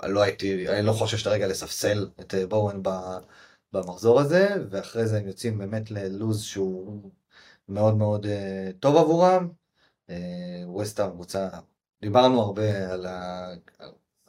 לא 0.02 0.22
הייתי, 0.22 0.68
אני 0.68 0.86
לא 0.86 0.92
חושב 0.92 1.16
שאתה 1.16 1.30
רגע 1.30 1.46
לספסל 1.46 2.08
את 2.20 2.34
בואן 2.48 2.82
במחזור 3.72 4.20
הזה, 4.20 4.48
ואחרי 4.70 5.06
זה 5.06 5.18
הם 5.18 5.26
יוצאים 5.26 5.58
באמת 5.58 5.90
ללו"ז 5.90 6.42
שהוא 6.42 7.10
מאוד 7.68 7.96
מאוד 7.96 8.26
טוב 8.80 8.96
עבורם. 8.96 9.48
ווסטהאם 10.66 11.08
uh, 11.08 11.12
קבוצה, 11.12 11.48
דיברנו 12.02 12.40
הרבה 12.40 12.92
על, 12.92 13.06
ה, 13.06 13.48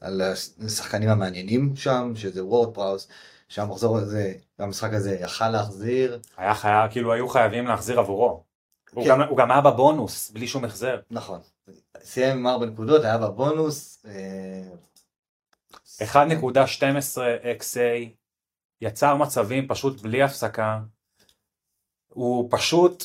על 0.02 0.22
השחקנים 0.66 1.10
המעניינים 1.10 1.76
שם, 1.76 2.12
שזה 2.16 2.46
וורד 2.46 2.74
פראוס, 2.74 3.08
שהמחזור 3.48 3.98
הזה, 3.98 4.34
המשחק 4.60 4.94
הזה 4.94 5.16
יכל 5.16 5.50
להחזיר. 5.50 6.20
היה 6.38 6.56
חייב, 6.56 6.92
כאילו 6.92 7.14
היו 7.14 7.30
חייבים 7.30 7.68
להחזיר 7.68 8.00
עבורו. 8.00 8.44
כן. 8.86 8.96
הוא, 8.96 9.08
גם, 9.08 9.22
הוא 9.22 9.38
גם 9.38 9.52
היה 9.52 9.62
בבונוס, 9.62 10.32
בלי 10.32 10.48
שום 10.48 10.66
החזר. 10.66 11.00
נכון. 11.12 11.40
סיים 12.04 12.38
עם 12.38 12.48
4 12.48 12.66
נקודות, 12.66 13.04
היה 13.04 13.18
בבונוס. 13.18 14.06
1.12 16.00 16.16
XA, 17.60 18.10
יצר 18.82 19.16
מצבים 19.16 19.68
פשוט 19.68 20.02
בלי 20.02 20.24
הפסקה. 20.24 20.80
הוא 22.08 22.48
פשוט, 22.52 23.04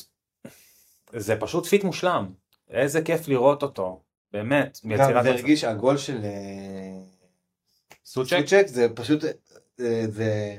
זה 1.15 1.35
פשוט 1.39 1.65
fit 1.65 1.83
מושלם. 1.83 2.33
איזה 2.69 3.01
כיף 3.01 3.27
לראות 3.27 3.63
אותו, 3.63 4.01
באמת. 4.33 4.79
גם 4.97 5.23
זה 5.23 5.29
הרגיש 5.29 5.63
הגול 5.63 5.97
של 5.97 6.19
אה, 6.23 6.29
סוצ'ק, 8.05 8.37
סוצ'ק 8.39 8.63
זה 8.67 8.87
פשוט, 8.95 9.21
זה, 9.21 9.31
אה, 9.79 10.05
זה 10.07 10.55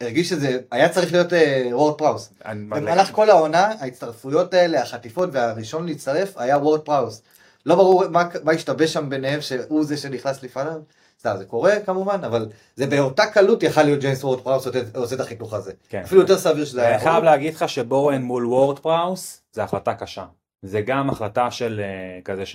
הרגיש 0.00 0.28
שזה 0.28 0.58
היה 0.70 0.88
צריך 0.88 1.12
להיות 1.12 1.32
וורד 1.72 1.98
פראוס. 1.98 2.32
במהלך 2.44 3.12
כל 3.12 3.30
העונה 3.30 3.72
ההצטרפויות 3.80 4.54
האלה, 4.54 4.82
החטיפות 4.82 5.28
והראשון 5.32 5.86
להצטרף 5.86 6.36
היה 6.36 6.58
וורד 6.58 6.80
פראוס. 6.80 7.22
לא 7.66 7.74
ברור 7.74 8.08
מה, 8.08 8.28
מה 8.44 8.52
השתבש 8.52 8.92
שם 8.92 9.10
ביניהם 9.10 9.40
שהוא 9.40 9.84
זה 9.84 9.96
שנכנס 9.96 10.42
לפניו. 10.42 10.80
סתם 11.20 11.34
זה 11.38 11.44
קורה 11.44 11.80
כמובן, 11.86 12.24
אבל 12.24 12.48
זה 12.76 12.86
באותה 12.86 13.26
קלות 13.26 13.62
יכל 13.62 13.82
להיות 13.82 14.00
ג'יימס 14.00 14.24
וורד 14.24 14.40
פראוס 14.40 14.66
עושה 14.94 15.14
את 15.14 15.20
החיתוך 15.20 15.54
הזה. 15.54 15.72
כן. 15.88 16.02
אפילו 16.04 16.20
יותר 16.20 16.38
סביר 16.38 16.64
שזה 16.64 16.82
היה. 16.82 16.94
אני 16.94 17.04
חייב 17.04 17.24
להגיד 17.24 17.54
לך 17.54 17.68
שבואן 17.68 18.22
מול 18.22 18.46
וורד 18.46 18.78
פראוס 18.78 19.42
זה 19.52 19.62
החלטה 19.62 19.94
קשה. 19.94 20.24
זה 20.62 20.80
גם 20.80 21.10
החלטה 21.10 21.50
של 21.50 21.80
כזה 22.24 22.46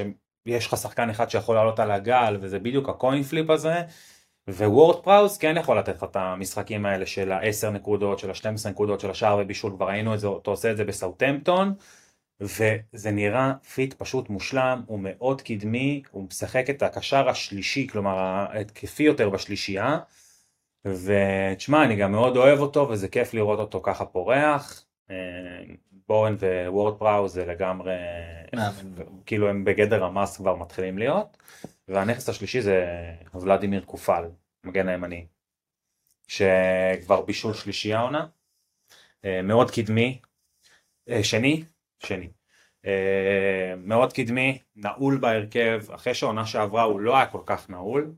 שיש 0.47 0.67
לך 0.67 0.77
שחקן 0.77 1.09
אחד 1.09 1.29
שיכול 1.29 1.55
לעלות 1.55 1.79
על 1.79 1.91
הגל 1.91 2.37
וזה 2.41 2.59
בדיוק 2.59 2.89
ה 2.89 2.96
coin 2.96 3.23
flip 3.23 3.49
הזה. 3.49 3.81
ווורד 4.49 5.03
פראוס 5.03 5.37
כן 5.37 5.55
יכול 5.59 5.79
לתת 5.79 5.95
לך 5.95 6.03
את 6.03 6.15
המשחקים 6.15 6.85
האלה 6.85 7.05
של 7.05 7.31
ה-10 7.31 7.69
נקודות, 7.69 8.19
של 8.19 8.29
ה-12 8.29 8.69
נקודות, 8.69 8.99
של 8.99 9.09
השער 9.09 9.37
ובישול, 9.41 9.71
כבר 9.75 9.87
ראינו 9.87 10.13
את 10.13 10.19
זה, 10.19 10.27
אתה 10.41 10.49
עושה 10.49 10.71
את 10.71 10.77
זה 10.77 10.83
בסאוטמפטון. 10.85 11.73
וזה 12.41 13.11
נראה 13.11 13.53
fit 13.73 13.93
פשוט 13.93 14.29
מושלם, 14.29 14.81
הוא 14.85 14.99
מאוד 14.99 15.41
קדמי, 15.41 16.03
הוא 16.11 16.27
משחק 16.27 16.69
את 16.69 16.83
הקשר 16.83 17.29
השלישי, 17.29 17.87
כלומר 17.87 18.17
ההתקפי 18.19 19.03
יותר 19.03 19.29
בשלישייה, 19.29 19.99
ותשמע, 20.85 21.83
אני 21.83 21.95
גם 21.95 22.11
מאוד 22.11 22.37
אוהב 22.37 22.59
אותו 22.59 22.89
וזה 22.89 23.07
כיף 23.07 23.33
לראות 23.33 23.59
אותו 23.59 23.81
ככה 23.83 24.05
פורח. 24.05 24.83
אה, 26.09 26.15
בורן 26.15 26.35
ווורד 26.67 26.99
פראו 26.99 27.27
זה 27.27 27.45
לגמרי, 27.45 27.95
כאילו 29.25 29.49
הם 29.49 29.65
בגדר 29.65 30.03
המס 30.03 30.37
כבר 30.37 30.55
מתחילים 30.55 30.97
להיות, 30.97 31.37
והנכס 31.87 32.29
השלישי 32.29 32.61
זה 32.61 32.85
ולדימיר 33.33 33.85
קופל, 33.85 34.23
מגן 34.63 34.87
הימני, 34.87 35.25
שכבר 36.27 37.21
בישול 37.21 37.53
שלישייה 37.53 38.01
עונה, 38.01 38.27
אה, 39.25 39.41
מאוד 39.41 39.71
קדמי, 39.71 40.21
אה, 41.09 41.23
שני, 41.23 41.63
שני. 41.99 42.29
Uh, 42.85 42.89
מאוד 43.77 44.13
קדמי, 44.13 44.59
נעול 44.75 45.17
בהרכב, 45.17 45.81
אחרי 45.95 46.13
שהעונה 46.13 46.45
שעברה 46.45 46.83
הוא 46.83 46.99
לא 46.99 47.15
היה 47.15 47.25
כל 47.25 47.41
כך 47.45 47.69
נעול, 47.69 48.13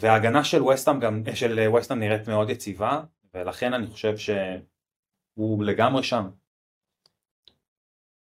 וההגנה 0.00 0.44
של 0.44 0.62
ווסטהאם 0.62 1.00
גם, 1.00 1.22
של 1.34 1.60
ווסטהאם 1.68 2.00
נראית 2.00 2.28
מאוד 2.28 2.50
יציבה, 2.50 3.02
ולכן 3.34 3.74
אני 3.74 3.86
חושב 3.86 4.16
שהוא 4.16 5.64
לגמרי 5.64 6.02
שם. 6.02 6.30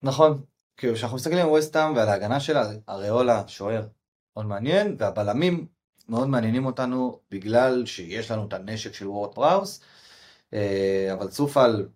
נכון, 0.02 0.42
כאילו 0.76 0.94
כשאנחנו 0.94 1.16
מסתכלים 1.16 1.38
על 1.38 1.48
ווסטהאם 1.48 1.96
ועל 1.96 2.08
ההגנה 2.08 2.40
שלה, 2.40 2.70
אריולה 2.88 3.48
שוער 3.48 3.86
מאוד 4.36 4.46
מעניין, 4.46 4.96
והבלמים 4.98 5.66
מאוד 6.08 6.28
מעניינים 6.28 6.66
אותנו 6.66 7.20
בגלל 7.30 7.86
שיש 7.86 8.30
לנו 8.30 8.46
את 8.46 8.52
הנשק 8.52 8.94
של 8.94 9.08
וורד 9.08 9.34
פראוס, 9.34 9.80
אה, 10.54 11.10
אבל 11.12 11.28
צופל 11.28 11.86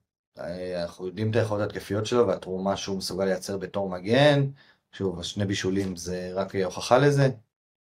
אנחנו 0.83 1.07
יודעים 1.07 1.31
את 1.31 1.37
היכולות 1.37 1.71
התקפיות 1.71 2.07
שלו 2.07 2.27
והתרומה 2.27 2.77
שהוא 2.77 2.99
מסוגל 2.99 3.25
לייצר 3.25 3.57
בתור 3.57 3.89
מגן. 3.89 4.47
שוב, 4.93 5.21
השני 5.21 5.45
בישולים 5.45 5.97
זה 5.97 6.31
רק 6.35 6.55
הוכחה 6.55 6.99
לזה. 6.99 7.29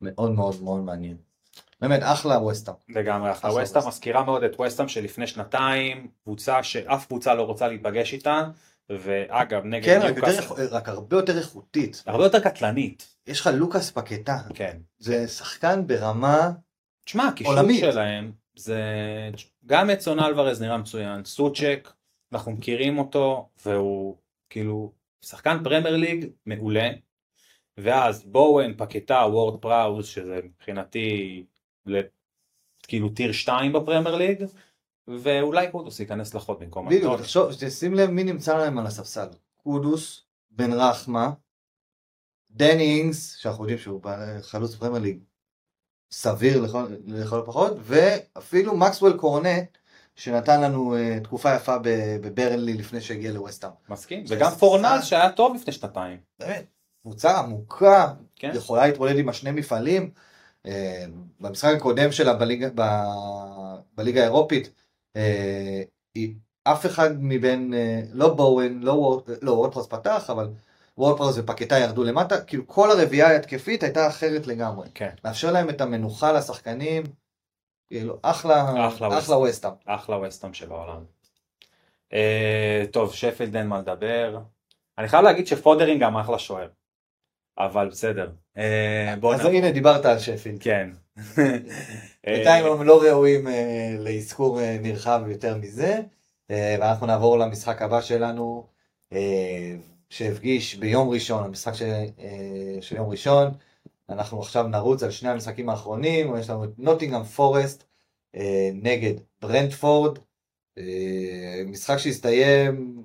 מאוד 0.02 0.32
מאוד 0.32 0.64
מאוד 0.64 0.82
מעניין. 0.82 1.18
באמת 1.82 2.00
אחלה 2.04 2.38
ווסטאם. 2.38 2.74
לגמרי 2.90 3.32
אחלה 3.32 3.52
ווסטאם, 3.52 3.88
מזכירה 3.88 4.24
מאוד 4.24 4.44
את 4.44 4.56
ווסטאם 4.60 4.88
שלפני 4.88 5.28
שנתיים, 5.28 6.08
קבוצה 6.24 6.64
שאף 6.64 7.06
קבוצה 7.06 7.34
לא 7.34 7.42
רוצה 7.44 7.68
להיפגש 7.68 8.14
איתה, 8.14 8.44
ואגב 8.90 9.66
נגד 9.66 9.86
כן, 9.86 10.00
רק, 10.02 10.18
יותר, 10.18 10.76
רק 10.76 10.90
הרבה 10.90 11.18
יותר 11.18 11.38
איכותית. 11.38 12.04
הרבה 12.06 12.24
יותר 12.24 12.40
קטלנית. 12.40 13.16
יש 13.28 13.42
לך 13.42 13.50
לוקאס 13.54 13.92
פקטה. 13.92 14.38
כן. 14.54 14.78
זה 14.98 15.28
שחקן 15.28 15.88
ברמה 15.88 16.52
תשמע, 17.06 17.28
הקישור 17.28 17.56
שלהם, 17.80 18.32
זה 18.56 18.82
גם 19.66 19.92
את 19.92 20.02
סון 20.02 20.20
אלוורז 20.20 20.62
נראה 20.62 20.78
מצוין, 20.78 21.26
סוצ'ק, 21.26 21.94
אנחנו 22.34 22.52
מכירים 22.52 22.98
אותו 22.98 23.50
והוא 23.66 24.18
כאילו 24.50 24.94
שחקן 25.26 25.58
פרמייר 25.64 25.96
ליג 25.96 26.30
מעולה 26.46 26.90
ואז 27.78 28.26
בואן, 28.26 28.74
פקטה, 28.78 29.16
וורד 29.16 29.62
פראוס 29.62 30.08
שזה 30.08 30.40
מבחינתי 30.44 31.44
כאילו 32.88 33.10
tier 33.10 33.32
2 33.32 33.74
בפרמייר 33.74 34.16
ליג 34.16 34.44
ואולי 35.08 35.72
קודוס 35.72 36.00
ייכנס 36.00 36.34
לחוד 36.34 36.60
במקום 36.60 36.90
בדיוק, 36.90 37.20
תחשוב, 37.20 37.52
תשים 37.60 37.94
לב 37.94 38.10
מי 38.10 38.24
נמצא 38.24 38.58
להם 38.58 38.78
על 38.78 38.86
הספסל 38.86 39.28
קודוס, 39.64 40.22
בן 40.52 40.74
רחמה, 40.74 41.32
דני 42.52 43.00
אינגס 43.00 43.36
שאנחנו 43.36 43.64
יודעים 43.64 43.80
שהוא 43.80 44.02
חלוץ 44.42 44.76
פרמייר 44.76 45.04
ליג 45.04 45.20
סביר 46.12 46.62
לכל, 46.62 46.86
לכל 47.08 47.40
הפחות 47.40 47.74
ואפילו 47.80 48.78
מקסוול 48.78 49.18
קורנט 49.18 49.78
שנתן 50.16 50.62
לנו 50.62 50.96
uh, 50.96 51.24
תקופה 51.24 51.56
יפה 51.56 51.78
בברנלי 52.22 52.74
לפני 52.74 53.02
שהגיע 53.02 53.32
לווסטהאם. 53.32 53.72
מסכים, 53.90 54.24
וגם 54.28 54.52
פורנז 54.52 55.06
שהיה 55.06 55.32
טוב 55.32 55.56
לפני 55.56 55.74
שנתיים. 55.74 56.18
באמת, 56.40 56.66
קבוצה 57.02 57.38
עמוקה, 57.38 58.14
כן. 58.36 58.52
יכולה 58.56 58.88
להתמודד 58.88 59.18
עם 59.18 59.30
השני 59.30 59.52
מפעלים. 59.52 60.12
Uh, 60.64 60.70
במשחק 61.40 61.76
הקודם 61.78 62.12
שלה 62.12 62.34
בליגה, 62.34 62.70
ב, 62.76 62.82
בליגה 63.96 64.22
האירופית, 64.22 64.70
אף 66.64 66.86
אחד 66.86 67.10
מבין, 67.20 67.74
uh, 67.74 68.10
לא 68.14 68.34
בואוין, 68.34 68.80
לא, 68.84 69.22
לא 69.42 69.52
וורדפרס 69.52 69.88
פתח, 69.88 70.30
אבל 70.30 70.50
וורדפרס 70.98 71.38
ופקטה 71.38 71.80
ירדו 71.80 72.04
למטה, 72.04 72.42
כאילו 72.42 72.68
כל 72.68 72.92
הרביעייה 72.92 73.28
ההתקפית 73.28 73.84
הייתה 73.84 74.08
אחרת 74.08 74.48
לגמרי. 74.48 74.88
כן. 74.94 75.10
לאפשר 75.26 75.52
להם 75.52 75.70
את 75.70 75.82
המנוחה 75.82 76.32
לשחקנים. 76.32 77.04
כאילו, 77.88 78.18
אחלה, 78.22 78.88
אחלה, 78.88 79.38
ווסטאם. 79.38 79.72
אחלה 79.86 80.16
ווסטאם 80.16 80.54
שבעולם. 80.54 81.04
אה, 82.14 82.84
טוב, 82.92 83.14
שפילד 83.14 83.56
אין 83.56 83.68
מה 83.68 83.80
לדבר. 83.80 84.40
אני 84.98 85.08
חייב 85.08 85.24
להגיד 85.24 85.48
שפודרינג 85.48 86.02
גם 86.02 86.18
אחלה 86.18 86.40
שוער. 86.40 86.68
אבל 87.58 87.90
בסדר. 87.90 88.32
אה, 88.58 89.16
אז 89.34 89.46
הנה 89.46 89.72
דיברת 89.72 90.06
על 90.06 90.20
שפילד. 90.20 90.64
כן. 90.64 90.90
בינתיים 92.26 92.66
הם 92.66 92.84
לא 92.84 93.02
ראויים 93.04 93.48
אה, 93.48 93.96
לאזכור 94.00 94.62
אה, 94.62 94.78
נרחב 94.82 95.22
יותר 95.28 95.58
מזה. 95.58 96.02
אה, 96.52 96.78
ואנחנו 96.80 97.08
נעבור 97.08 97.38
למשחק 97.38 97.82
הבא 97.82 98.02
שלנו, 98.02 98.68
אה, 99.14 99.76
שהפגיש 100.10 100.76
ביום 100.76 101.10
ראשון, 101.10 101.44
המשחק 101.44 101.74
של, 101.74 101.92
אה, 102.20 102.78
של 102.82 102.96
יום 102.96 103.10
ראשון. 103.10 103.52
אנחנו 104.10 104.40
עכשיו 104.40 104.68
נרוץ 104.68 105.04
על 105.04 105.12
שני 105.12 105.30
המשחקים 105.30 105.70
האחרונים, 105.70 106.36
יש 106.38 106.50
לנו 106.50 106.64
את 106.64 106.70
נוטינגאם 106.78 107.24
פורסט 107.24 107.84
אה, 108.36 108.70
נגד 108.74 109.14
ברנדפורד, 109.42 110.20
אה, 110.78 111.64
משחק 111.66 111.98
שהסתיים 111.98 113.04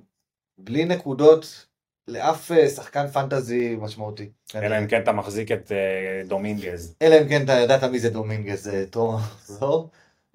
בלי 0.58 0.84
נקודות 0.84 1.66
לאף 2.10 2.52
אה, 2.52 2.68
שחקן 2.68 3.06
פנטזי 3.06 3.76
משמעותי. 3.76 4.30
אלא 4.54 4.78
אם 4.78 4.86
כן 4.86 5.02
אתה 5.02 5.12
מחזיק 5.12 5.52
את 5.52 5.72
אה, 5.72 6.22
דומינגז. 6.28 6.96
אלא 7.02 7.14
אם 7.22 7.28
כן 7.28 7.44
אתה 7.44 7.52
ידעת 7.52 7.84
מי 7.84 7.98
זה 7.98 8.10
דומינגז, 8.10 8.68
אה, 8.68 8.84
טוב, 8.90 9.20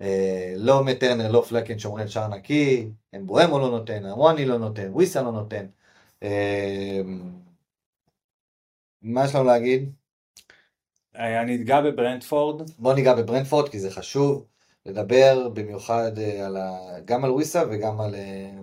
אה, 0.01 0.53
לא 0.57 0.83
מטרנר, 0.83 1.31
לא 1.31 1.45
פלקן 1.49 1.79
שומרים 1.79 2.07
שער 2.07 2.27
נקי, 2.27 2.89
אמבואמו 3.15 3.59
לא 3.59 3.69
נותן, 3.69 4.05
הוואני 4.05 4.45
לא 4.45 4.57
נותן, 4.57 4.89
וויסה 4.91 5.21
לא 5.21 5.31
נותן. 5.31 5.65
מה 9.01 9.25
יש 9.25 9.35
לנו 9.35 9.43
להגיד? 9.43 9.91
אני 11.15 11.55
אגע 11.55 11.81
בברנדפורד. 11.81 12.69
בוא 12.79 12.93
ניגע 12.93 13.15
בברנדפורד 13.15 13.69
כי 13.69 13.79
זה 13.79 13.91
חשוב 13.91 14.45
לדבר 14.85 15.49
במיוחד 15.49 16.11
על 16.45 16.57
ה... 16.57 16.77
גם 17.05 17.25
על 17.25 17.31
וויסה 17.31 17.63
וגם 17.69 18.01
על 18.01 18.15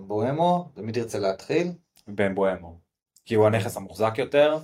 בואמו, 0.07 0.69
ומי 0.77 0.91
תרצה 0.91 1.19
להתחיל? 1.19 1.71
באמבואמו. 2.07 2.82
כי 3.25 3.35
הוא 3.35 3.45
הנכס 3.45 3.77
המוחזק 3.77 4.13
יותר. 4.17 4.57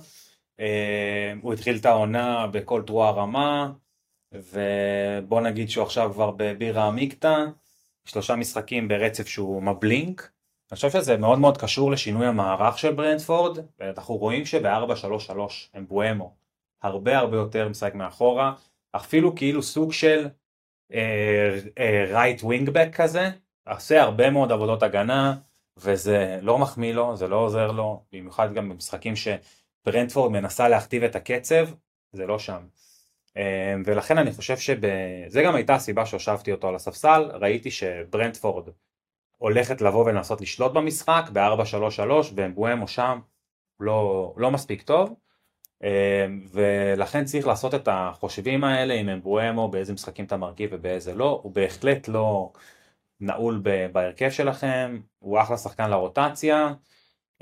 אה, 0.60 1.32
הוא 1.42 1.52
התחיל 1.52 1.76
את 1.76 1.86
העונה 1.86 2.46
בכל 2.46 2.82
תרועה 2.86 3.10
רמה, 3.10 3.72
ובוא 4.32 5.40
נגיד 5.40 5.70
שהוא 5.70 5.84
עכשיו 5.84 6.10
כבר 6.12 6.30
בבירה 6.30 6.86
עמיקתא, 6.86 7.44
שלושה 8.04 8.36
משחקים 8.36 8.88
ברצף 8.88 9.28
שהוא 9.28 9.62
מבלינק. 9.62 10.30
אני 10.70 10.76
חושב 10.76 10.90
שזה 10.90 11.16
מאוד 11.16 11.38
מאוד 11.38 11.58
קשור 11.58 11.90
לשינוי 11.90 12.26
המערך 12.26 12.78
של 12.78 12.92
ברנדפורד, 12.92 13.58
ואנחנו 13.78 14.16
רואים 14.16 14.46
שב-4-3-3 14.46 15.30
אמבואמו 15.76 16.34
הרבה 16.82 17.18
הרבה 17.18 17.36
יותר 17.36 17.68
משחק 17.68 17.94
מאחורה, 17.94 18.52
אפילו 18.96 19.34
כאילו 19.34 19.62
סוג 19.62 19.92
של 19.92 20.28
רייט 22.12 22.42
ווינגבק 22.42 22.88
כזה, 22.92 23.30
עושה 23.70 24.02
הרבה 24.02 24.30
מאוד 24.30 24.52
עבודות 24.52 24.82
הגנה, 24.82 25.34
וזה 25.80 26.38
לא 26.42 26.58
מחמיא 26.58 26.92
לו, 26.94 27.16
זה 27.16 27.28
לא 27.28 27.36
עוזר 27.36 27.70
לו, 27.70 28.02
במיוחד 28.12 28.54
גם 28.54 28.68
במשחקים 28.68 29.14
שברנדפורד 29.16 30.32
מנסה 30.32 30.68
להכתיב 30.68 31.02
את 31.02 31.16
הקצב, 31.16 31.68
זה 32.12 32.26
לא 32.26 32.38
שם. 32.38 32.62
אה, 33.36 33.74
ולכן 33.84 34.18
אני 34.18 34.32
חושב 34.32 34.56
שזה 34.56 35.42
גם 35.44 35.54
הייתה 35.54 35.74
הסיבה 35.74 36.06
שהושבתי 36.06 36.52
אותו 36.52 36.68
על 36.68 36.74
הספסל, 36.74 37.30
ראיתי 37.34 37.70
שברנדפורד 37.70 38.68
הולכת 39.38 39.80
לבוא 39.80 40.04
ולנסות 40.04 40.40
לשלוט 40.40 40.72
במשחק 40.72 41.24
ב-4-3-3 41.32 42.00
ואמבואמו 42.34 42.88
שם 42.88 43.18
לא, 43.80 44.32
לא 44.36 44.50
מספיק 44.50 44.82
טוב. 44.82 45.14
אה, 45.84 46.26
ולכן 46.52 47.24
צריך 47.24 47.46
לעשות 47.46 47.74
את 47.74 47.88
החושבים 47.92 48.64
האלה 48.64 48.94
עם 48.94 49.08
אמבואמו 49.08 49.68
באיזה 49.68 49.92
משחקים 49.92 50.24
אתה 50.24 50.36
מרכיב 50.36 50.70
ובאיזה 50.72 51.14
לא, 51.14 51.40
הוא 51.42 51.52
בהחלט 51.52 52.08
לא 52.08 52.52
נעול 53.20 53.62
בהרכב 53.92 54.30
שלכם, 54.30 55.00
הוא 55.18 55.40
אחלה 55.40 55.56
שחקן 55.56 55.90
לרוטציה, 55.90 56.74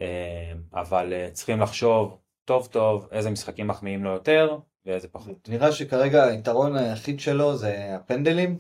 אה, 0.01 0.53
אבל 0.75 1.13
אה, 1.13 1.29
צריכים 1.33 1.61
לחשוב 1.61 2.19
טוב 2.45 2.67
טוב 2.67 3.09
איזה 3.13 3.31
משחקים 3.31 3.67
מחמיאים 3.67 4.05
לו 4.05 4.11
יותר 4.11 4.59
ואיזה 4.87 5.09
פחות. 5.09 5.49
נראה 5.49 5.73
שכרגע 5.73 6.25
היתרון 6.25 6.77
היחיד 6.77 7.21
שלו 7.21 7.57
זה 7.57 7.95
הפנדלים, 7.95 8.59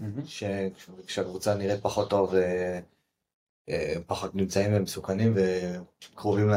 כשהקבוצה 1.06 1.54
נראית 1.54 1.80
פחות 1.82 2.10
טוב 2.10 2.34
פחות 4.06 4.34
נמצאים 4.34 4.74
ומסוכנים 4.74 5.34
וקרובים 5.36 6.50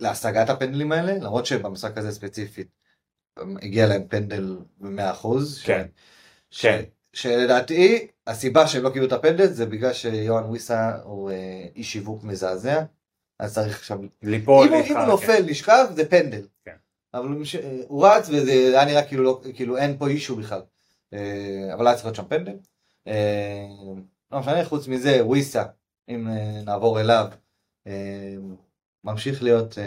להשגת 0.00 0.50
הפנדלים 0.50 0.92
האלה, 0.92 1.12
למרות 1.12 1.46
שבמשחק 1.46 1.98
הזה 1.98 2.12
ספציפית 2.12 2.68
הגיע 3.36 3.86
להם 3.86 4.02
פנדל 4.08 4.56
ב-100%. 4.80 5.28
כן. 5.64 5.86
ש... 6.50 6.66
כן. 6.66 6.82
שלדעתי 7.12 8.06
הסיבה 8.26 8.66
שהם 8.66 8.82
לא 8.82 8.90
קיבלו 8.90 9.06
את 9.06 9.12
הפנדל 9.12 9.46
זה 9.46 9.66
בגלל 9.66 9.92
שיוהן 9.92 10.44
וויסה 10.44 10.98
הוא 11.04 11.30
אה, 11.30 11.66
איש 11.76 11.92
שיווק 11.92 12.24
מזעזע, 12.24 12.84
אז 13.38 13.54
צריך 13.54 13.76
עכשיו 13.76 13.98
ליפול, 14.22 14.68
אם, 14.68 14.82
אם 14.90 14.96
הוא 14.96 15.06
נופל 15.06 15.40
לשכב 15.46 15.86
זה 15.94 16.10
פנדל. 16.10 16.46
כן. 16.64 16.76
אבל 17.14 17.28
הוא 17.88 18.06
רץ 18.06 18.28
וזה 18.28 18.52
היה 18.52 18.84
נראה 18.84 19.02
כאילו, 19.02 19.22
לא, 19.22 19.40
כאילו 19.54 19.76
אין 19.76 19.98
פה 19.98 20.08
אישו 20.08 20.36
בכלל. 20.36 20.62
אה, 21.12 21.70
אבל 21.74 21.86
היה 21.86 21.94
צריך 21.94 22.06
להיות 22.06 22.16
שם 22.16 22.24
פנדל. 22.28 22.56
אה, 23.06 23.66
לא 24.32 24.38
משנה, 24.38 24.64
חוץ 24.64 24.88
מזה 24.88 25.26
וויסה 25.26 25.64
אם 26.08 26.28
נעבור 26.64 27.00
אליו, 27.00 27.26
ממשיך 29.04 29.42
להיות 29.42 29.78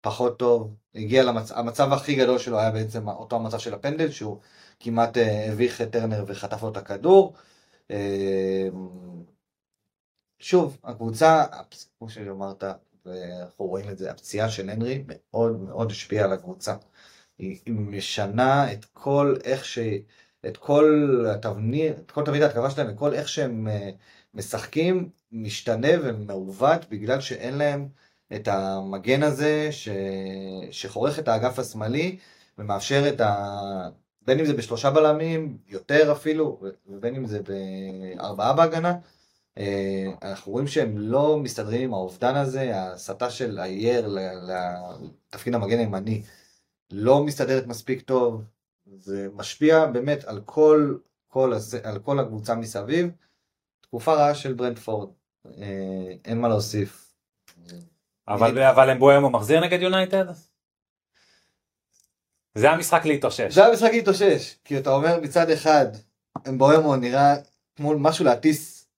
פחות 0.00 0.38
טוב, 0.38 0.74
הגיע 0.94 1.22
למצב, 1.22 1.54
המצב 1.58 1.92
הכי 1.92 2.14
גדול 2.14 2.38
שלו 2.38 2.58
היה 2.58 2.70
בעצם 2.70 3.08
אותו 3.08 3.36
המצב 3.36 3.58
של 3.58 3.74
הפנדל, 3.74 4.10
שהוא 4.10 4.38
כמעט 4.80 5.16
הביך 5.52 5.82
את 5.82 5.90
טרנר 5.90 6.24
וחטף 6.26 6.62
לו 6.62 6.68
את 6.68 6.76
הכדור. 6.76 7.34
שוב, 10.38 10.78
הקבוצה, 10.84 11.44
כמו 11.98 12.08
שאמרת, 12.10 12.64
ואנחנו 13.06 13.64
רואים 13.64 13.88
את 13.90 13.98
זה, 13.98 14.10
הפציעה 14.10 14.48
של 14.48 14.70
הנרי 14.70 15.04
מאוד 15.06 15.60
מאוד 15.60 15.90
השפיעה 15.90 16.24
על 16.24 16.32
הקבוצה. 16.32 16.76
היא, 17.38 17.60
משנה 17.66 18.72
את 18.72 18.84
כל 18.84 19.36
איך 19.44 19.64
ש... 19.64 19.78
את 20.46 20.56
כל 20.56 21.24
התבנית, 21.30 21.98
את 21.98 22.10
כל 22.10 22.24
תבנית 22.24 22.42
ההתקפה 22.42 22.70
שלהם, 22.70 22.94
וכל 22.94 23.14
איך 23.14 23.28
שהם 23.28 23.68
משחקים 24.34 25.10
משתנה 25.32 25.88
ומעוות 26.02 26.88
בגלל 26.90 27.20
שאין 27.20 27.58
להם 27.58 27.88
את 28.34 28.48
המגן 28.48 29.22
הזה 29.22 29.68
ש... 29.72 29.88
שחורך 30.70 31.18
את 31.18 31.28
האגף 31.28 31.58
השמאלי 31.58 32.18
ומאפשר 32.58 33.08
את 33.08 33.20
ה... 33.20 33.88
בין 34.26 34.38
אם 34.38 34.44
זה 34.44 34.54
בשלושה 34.54 34.90
בלמים, 34.90 35.58
יותר 35.68 36.12
אפילו, 36.12 36.60
ובין 36.86 37.14
אם 37.14 37.26
זה 37.26 37.40
בארבעה 37.42 38.52
בהגנה. 38.52 38.94
אה, 39.58 40.12
אנחנו 40.22 40.52
רואים 40.52 40.66
שהם 40.66 40.98
לא 40.98 41.38
מסתדרים 41.38 41.82
עם 41.82 41.94
האובדן 41.94 42.34
הזה, 42.34 42.76
ההסתה 42.76 43.30
של 43.30 43.58
אייר 43.58 44.16
לתפקיד 44.48 45.54
המגן 45.54 45.78
הימני 45.78 46.22
לא 46.90 47.24
מסתדרת 47.24 47.66
מספיק 47.66 48.00
טוב, 48.00 48.42
זה 48.98 49.28
משפיע 49.34 49.86
באמת 49.86 50.24
על 50.24 50.40
כל, 50.44 50.96
כל, 51.26 51.52
על 51.84 51.98
כל 51.98 52.20
הקבוצה 52.20 52.54
מסביב. 52.54 53.10
תקופה 53.80 54.14
רעה 54.14 54.34
של 54.34 54.54
ברנדפורד, 54.54 55.08
אה, 55.46 56.12
אין 56.24 56.40
מה 56.40 56.48
להוסיף. 56.48 57.14
אבל, 58.28 58.62
אבל 58.62 58.90
אמבואמו 58.90 59.30
מחזיר 59.30 59.60
נגד 59.60 59.82
יונייטד? 59.82 60.24
זה 62.56 62.70
המשחק 62.70 63.04
להתאושש. 63.04 63.54
זה 63.54 63.66
המשחק 63.66 63.90
להתאושש, 63.92 64.54
כי 64.64 64.78
אתה 64.78 64.90
אומר 64.90 65.20
מצד 65.20 65.50
אחד, 65.50 65.86
אמבואמו 66.48 66.96
נראה 66.96 67.34
כמו 67.76 67.98
משהו 67.98 68.24
להטיס 68.24 68.88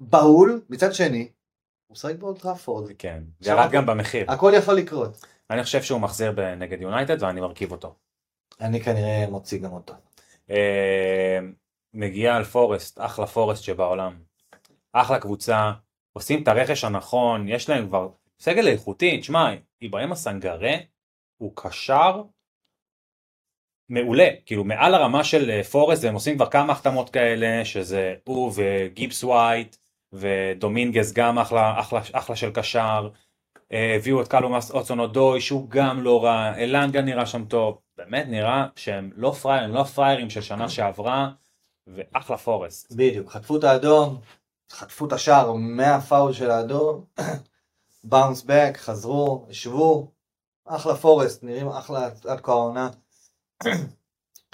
בהול, 0.00 0.62
מצד 0.70 0.94
שני, 0.94 1.28
הוא 1.86 1.94
משחק 1.94 2.14
באולטראפורד. 2.14 2.90
כן, 2.98 3.22
ירד 3.40 3.70
גם 3.70 3.86
במחיר. 3.86 4.32
הכל 4.32 4.52
יכול 4.56 4.74
לקרות. 4.74 5.26
אני 5.50 5.62
חושב 5.62 5.82
שהוא 5.82 6.00
מחזיר 6.00 6.54
נגד 6.56 6.80
יונייטד 6.80 7.22
ואני 7.22 7.40
מרכיב 7.40 7.72
אותו. 7.72 7.94
אני 8.60 8.80
כנראה 8.80 9.26
מוציא 9.30 9.58
גם 9.58 9.72
אותו. 9.72 9.94
אה, 10.50 11.38
מגיע 11.94 12.36
על 12.36 12.44
פורסט, 12.44 13.00
אחלה 13.00 13.26
פורסט 13.26 13.62
שבעולם. 13.62 14.18
אחלה 14.92 15.20
קבוצה, 15.20 15.72
עושים 16.12 16.42
את 16.42 16.48
הרכש 16.48 16.84
הנכון, 16.84 17.48
יש 17.48 17.68
להם 17.68 17.86
כבר 17.88 18.08
סגל 18.40 18.68
איכותי, 18.68 19.18
תשמע, 19.20 19.50
איברהים 19.82 20.12
הסנגרה 20.12 20.74
הוא 21.36 21.52
קשר 21.54 22.22
מעולה, 23.88 24.28
כאילו 24.46 24.64
מעל 24.64 24.94
הרמה 24.94 25.24
של 25.24 25.50
אה, 25.50 25.64
פורסט, 25.64 26.04
והם 26.04 26.14
עושים 26.14 26.36
כבר 26.36 26.50
כמה 26.50 26.72
החתמות 26.72 27.10
כאלה, 27.10 27.64
שזה 27.64 28.14
הוא 28.24 28.52
וגיבס 28.54 29.24
ווייט, 29.24 29.76
ודומינגס 30.12 31.12
גם 31.12 31.38
אחלה, 31.38 31.80
אחלה, 31.80 32.00
אחלה 32.12 32.36
של 32.36 32.50
קשר, 32.50 33.08
אה, 33.72 33.94
הביאו 33.96 34.22
את 34.22 34.28
קלומאס 34.28 34.70
אוצונודוי 34.70 35.40
שהוא 35.40 35.70
גם 35.70 36.02
לא 36.02 36.24
רע, 36.24 36.54
אלנגה 36.56 37.00
נראה 37.00 37.26
שם 37.26 37.44
טוב, 37.44 37.78
באמת 37.96 38.26
נראה 38.28 38.66
שהם 38.76 39.10
לא 39.16 39.30
פריירים, 39.30 39.74
לא 39.74 39.82
פריירים 39.82 40.30
של 40.30 40.40
שנה 40.40 40.68
שעברה, 40.68 41.30
ואחלה 41.86 42.36
פורסט. 42.36 42.92
בדיוק, 42.92 43.30
חטפו 43.30 43.56
את 43.56 43.64
האדום, 43.64 44.20
חטפו 44.70 45.06
את 45.06 45.12
השער 45.12 45.52
מהפאול 45.52 46.32
של 46.32 46.50
האדום, 46.50 47.04
באונס 48.04 48.42
בק, 48.42 48.76
חזרו, 48.76 49.46
ישבו, 49.50 50.10
אחלה 50.64 50.94
פורסט, 50.94 51.44
נראים 51.44 51.68
אחלה 51.68 52.08
עד 52.26 52.40
כה 52.40 52.52
העונה. 52.52 52.90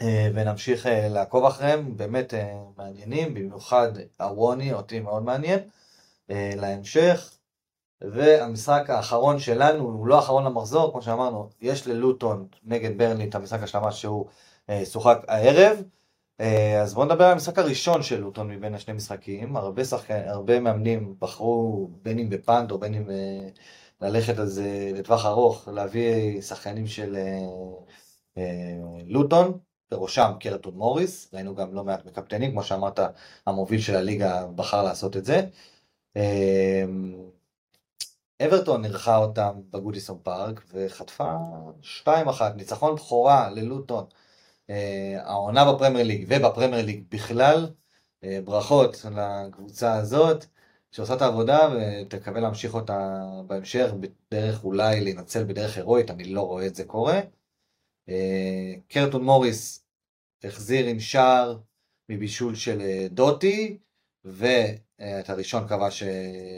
אה, 0.03 0.29
ונמשיך 0.35 0.87
אה, 0.87 1.09
לעקוב 1.09 1.45
אחריהם, 1.45 1.97
באמת 1.97 2.35
אה, 2.35 2.59
מעניינים, 2.77 3.35
במיוחד 3.35 3.93
הווני, 4.21 4.73
אותי 4.73 5.01
מאוד 5.01 5.23
מעניין, 5.23 5.59
להמשך. 6.29 7.31
והמשחק 8.01 8.91
האחרון 8.91 9.39
שלנו 9.39 9.85
הוא 9.85 10.07
לא 10.07 10.17
האחרון 10.17 10.45
למחזור, 10.45 10.93
כמו 10.93 11.03
שאמרנו, 11.03 11.49
יש 11.61 11.87
ללוטון 11.87 12.47
נגד 12.65 12.99
ברנלי 12.99 13.29
את 13.29 13.35
המשחק 13.35 13.63
השלמה 13.63 13.93
שהוא 13.93 14.27
שוחק 14.85 15.19
הערב. 15.29 15.79
אז 16.83 16.95
בואו 16.95 17.07
נדבר 17.07 17.25
על 17.25 17.33
המשחק 17.33 17.59
הראשון 17.59 18.03
של 18.03 18.21
לוטון 18.21 18.49
מבין 18.51 18.75
השני 18.75 18.95
משחקים. 18.95 19.57
הרבה 19.57 19.85
שחקנים, 19.85 20.29
הרבה 20.29 20.61
מאמנים 20.61 21.15
בחרו 21.19 21.91
בין 22.03 22.19
אם 22.19 22.31
בפאנד 22.31 22.71
או 22.71 22.79
בין 22.79 22.95
אם 22.95 23.05
ללכת 24.01 24.39
על 24.39 24.47
זה 24.47 24.91
לטווח 24.95 25.27
ארוך, 25.27 25.69
להביא 25.69 26.41
שחקנים 26.41 26.87
של 26.87 27.17
לוטון, 29.07 29.59
בראשם 29.91 30.33
קרטון 30.41 30.75
מוריס, 30.75 31.35
ראינו 31.35 31.55
גם 31.55 31.75
לא 31.75 31.85
מעט 31.85 32.05
מקפטנים, 32.07 32.51
כמו 32.51 32.63
שאמרת, 32.63 33.01
המוביל 33.47 33.81
של 33.81 33.97
הליגה 33.97 34.47
בחר 34.47 34.83
לעשות 34.83 35.17
את 35.17 35.25
זה. 35.25 35.47
אברטון 38.47 38.85
אירחה 38.85 39.17
אותם 39.17 39.61
בגודיסון 39.71 40.19
פארק 40.23 40.65
וחטפה 40.73 41.37
2-1, 42.05 42.09
ניצחון 42.57 42.95
בכורה 42.95 43.51
ללוטון. 43.51 44.05
אה, 44.71 45.23
העונה 45.25 45.73
בפרמייר 45.73 46.07
ליג 46.07 46.27
ובפרמייר 46.29 46.87
ליג 46.87 47.05
בכלל, 47.11 47.71
אה, 48.25 48.39
ברכות 48.45 49.05
לקבוצה 49.17 49.95
הזאת, 49.95 50.45
שעושה 50.93 51.15
את 51.15 51.23
העבודה 51.23 51.69
ותקווה 51.77 52.41
להמשיך 52.41 52.75
אותה 52.75 53.21
בהמשך, 53.47 53.91
בדרך 54.01 54.65
אולי 54.65 55.01
להינצל 55.01 55.45
בדרך 55.45 55.77
הירואית, 55.77 56.11
אני 56.11 56.25
לא 56.25 56.41
רואה 56.41 56.67
את 56.67 56.75
זה 56.75 56.85
קורה. 56.85 57.21
אה, 58.09 58.75
קרטון 58.89 59.25
מוריס 59.25 59.85
החזיר 60.45 60.87
עם 60.87 61.01
שער 61.01 61.59
מבישול 62.09 62.55
של 62.55 62.81
אה, 62.81 63.07
דוטי, 63.11 63.79
ואת 64.25 65.31
הראשון 65.31 65.69
כבש 65.69 66.03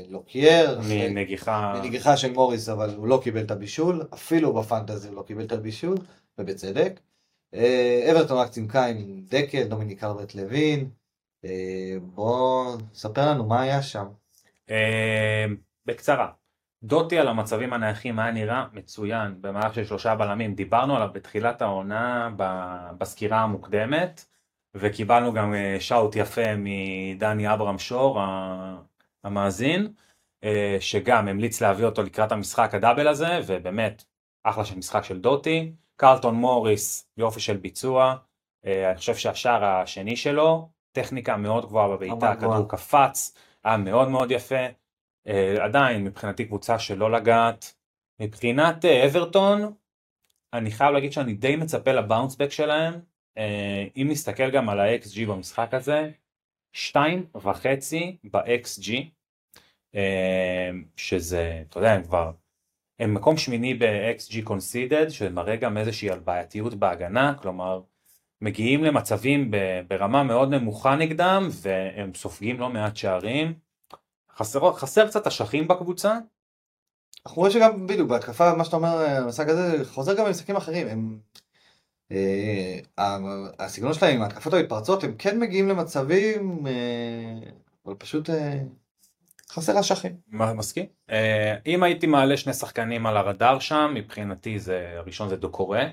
לוקייר. 0.09 0.81
מנגיחה... 0.89 1.81
מנגיחה 1.83 2.17
של 2.17 2.33
מוריס, 2.33 2.69
אבל 2.69 2.95
הוא 2.95 3.09
לא 3.09 3.21
קיבל 3.23 3.41
את 3.41 3.51
הבישול, 3.51 4.09
אפילו 4.15 4.55
בפנטזי 4.55 5.09
הוא 5.09 5.17
לא 5.17 5.23
קיבל 5.23 5.45
את 5.45 5.53
הבישול, 5.53 5.97
ובצדק. 6.39 7.01
אברטון 8.11 8.39
רק 8.39 8.51
צימקה 8.51 8.87
עם 8.87 9.21
דקל, 9.29 9.63
דומיניק 9.63 10.05
אלברט 10.05 10.35
לוין. 10.35 10.91
בוא, 12.03 12.77
ספר 12.95 13.31
לנו 13.31 13.47
מה 13.47 13.63
היה 13.63 13.83
שם. 13.83 14.07
בקצרה, 15.87 16.31
דוטי 16.87 17.19
על 17.19 17.29
המצבים 17.29 17.73
הנייחים 17.73 18.19
היה 18.19 18.31
נראה? 18.31 18.67
מצוין. 18.73 19.35
במהלך 19.41 19.75
של 19.75 19.85
שלושה 19.85 20.15
בלמים, 20.15 20.55
דיברנו 20.55 20.97
עליו 20.97 21.09
בתחילת 21.13 21.63
העונה 21.63 22.31
בסקירה 22.99 23.41
המוקדמת 23.41 24.25
וקיבלנו 24.75 25.33
גם 25.33 25.55
אה, 25.55 25.77
שאוט 25.81 26.17
יפה 26.17 26.57
מדני 26.57 27.53
אברהם 27.53 27.79
שור 27.79 28.21
המאזין 29.25 29.93
אה, 30.45 30.77
שגם 30.81 31.29
המליץ 31.29 31.61
להביא 31.61 31.85
אותו 31.85 32.03
לקראת 32.03 32.33
המשחק 32.33 32.75
הדאבל 32.75 33.09
הזה 33.09 33.41
ובאמת 33.47 34.05
אחלה 34.45 34.65
של 34.65 34.79
משחק 34.79 35.05
של 35.05 35.19
דוטי, 35.21 35.73
קרלטון 35.97 36.35
מוריס 36.35 37.09
יופי 37.17 37.41
של 37.41 37.57
ביצוע, 37.57 38.17
אה, 38.67 38.91
אני 38.91 38.99
חושב 38.99 39.15
שהשער 39.15 39.65
השני 39.65 40.17
שלו 40.17 40.69
טכניקה 40.93 41.37
מאוד 41.37 41.67
גבוהה 41.67 41.89
בבעיטה, 41.89 42.31
הכדור 42.31 42.69
קפץ, 42.69 43.37
היה 43.65 43.77
מאוד 43.77 44.09
מאוד 44.09 44.31
יפה 44.31 44.67
עדיין 45.61 46.05
מבחינתי 46.05 46.45
קבוצה 46.45 46.79
שלא 46.79 47.11
לגעת. 47.13 47.75
מבחינת 48.21 48.85
uh, 48.85 49.07
אברטון, 49.07 49.73
אני 50.53 50.71
חייב 50.71 50.93
להגיד 50.93 51.13
שאני 51.13 51.35
די 51.35 51.57
מצפה 51.57 51.93
לבאונסבק 51.93 52.51
שלהם. 52.51 52.95
Uh, 52.95 53.41
אם 53.97 54.07
נסתכל 54.11 54.51
גם 54.51 54.69
על 54.69 54.81
ה-XG 54.81 55.27
במשחק 55.29 55.75
הזה, 55.75 56.11
שתיים 56.73 57.27
וחצי 57.43 58.17
ב-XG, 58.25 58.91
uh, 59.95 59.99
שזה, 60.97 61.63
אתה 61.69 61.79
יודע, 61.79 61.93
הם 61.93 62.03
כבר, 62.03 62.33
הם 62.99 63.15
מקום 63.15 63.37
שמיני 63.37 63.75
ב-XG 63.75 64.49
conceded, 64.49 65.11
שמראה 65.11 65.57
גם 65.57 65.77
איזושהי 65.77 66.09
בעייתיות 66.25 66.75
בהגנה, 66.75 67.35
כלומר, 67.43 67.81
מגיעים 68.41 68.85
למצבים 68.85 69.51
ברמה 69.89 70.23
מאוד 70.23 70.55
נמוכה 70.55 70.97
נגדם, 70.97 71.49
והם 71.63 72.15
סופגים 72.15 72.61
לא 72.61 72.71
מעט 72.71 72.97
שערים. 72.97 73.66
חסר, 74.37 74.73
חסר 74.73 75.07
קצת 75.07 75.27
אשכים 75.27 75.69
בקבוצה. 75.69 76.19
אנחנו 77.27 77.41
רואים 77.41 77.53
שגם 77.53 77.87
בדיוק 77.87 78.09
בהתקפה 78.09 78.55
מה 78.55 78.65
שאתה 78.65 78.77
אומר 78.77 78.89
המשחק 78.89 79.49
הזה 79.49 79.85
חוזר 79.85 80.15
גם 80.15 80.25
במשחקים 80.25 80.57
אחרים 80.57 80.89
הם 80.89 81.19
אה, 82.13 82.79
הסגנון 83.59 83.95
שלהם 83.95 84.17
עם 84.17 84.23
ההתקפות 84.23 84.53
המתפרצות 84.55 85.05
הם 85.05 85.15
כן 85.19 85.41
מגיעים 85.41 85.69
למצבים 85.69 86.67
אה, 86.67 87.51
אבל 87.87 87.95
פשוט 87.95 88.31
אה, 88.31 88.59
חסר 89.51 89.81
אשכים. 89.81 90.17
מסכים. 90.29 90.85
אה, 91.11 91.57
אם 91.67 91.83
הייתי 91.83 92.07
מעלה 92.07 92.37
שני 92.37 92.53
שחקנים 92.53 93.07
על 93.07 93.17
הרדאר 93.17 93.59
שם 93.59 93.93
מבחינתי 93.95 94.59
זה 94.59 94.95
הראשון 94.97 95.29
זה 95.29 95.37
דוקורה 95.37 95.85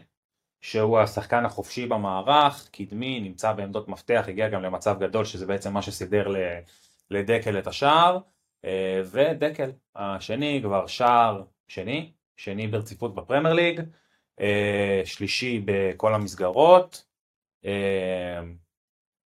שהוא 0.61 0.99
השחקן 0.99 1.45
החופשי 1.45 1.86
במערך 1.86 2.70
קדמי 2.72 3.20
נמצא 3.20 3.53
בעמדות 3.53 3.88
מפתח 3.88 4.26
הגיע 4.28 4.49
גם 4.49 4.61
למצב 4.61 4.99
גדול 4.99 5.26
שזה 5.26 5.45
בעצם 5.45 5.74
מה 5.74 5.82
שסידר 5.82 6.28
לדקל 7.11 7.60
את 7.60 7.68
השער. 7.68 8.20
אה, 8.65 9.02
ודקל 9.11 9.72
השני 9.95 10.60
כבר 10.64 10.88
שער 10.88 11.44
שני, 11.68 12.11
שני 12.35 12.68
ברציפות 12.68 13.15
בפרמייר 13.15 13.53
ליג, 13.53 13.81
אה, 14.40 15.02
שלישי 15.06 15.61
בכל 15.65 16.14
המסגרות, 16.14 17.06
אה, 17.65 18.41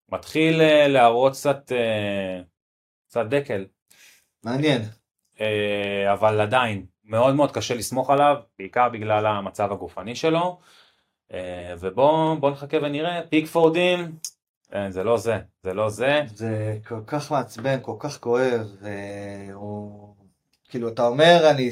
מתחיל 0.10 0.62
להראות 0.88 1.32
קצת, 1.34 1.72
קצת 3.08 3.26
דקל. 3.26 3.66
מעניין. 4.44 4.82
אבל 6.14 6.42
עדיין 6.42 6.86
מאוד 7.04 7.36
מאוד 7.36 7.52
קשה 7.52 7.76
לסמוך 7.76 8.10
עליו, 8.10 8.36
בעיקר 8.60 8.90
בגלל 8.90 9.26
המצב 9.26 9.72
הגופני 9.72 10.16
שלו. 10.16 10.60
ובואו 11.80 12.50
נחכה 12.50 12.78
ונראה, 12.78 13.22
פיקפורדים, 13.30 14.16
אין, 14.76 14.92
זה 14.92 15.04
לא 15.04 15.18
זה, 15.18 15.38
זה 15.64 15.74
לא 15.74 15.90
זה. 15.90 16.22
זה 16.36 16.78
כל 16.88 17.02
כך 17.08 17.32
מעצבן, 17.32 17.78
כל 17.82 17.96
כך 18.00 18.20
כואב, 18.20 18.76
והוא... 18.82 20.16
כאילו, 20.70 20.90
אתה 20.90 21.08
אומר, 21.08 21.48
אני... 21.52 21.70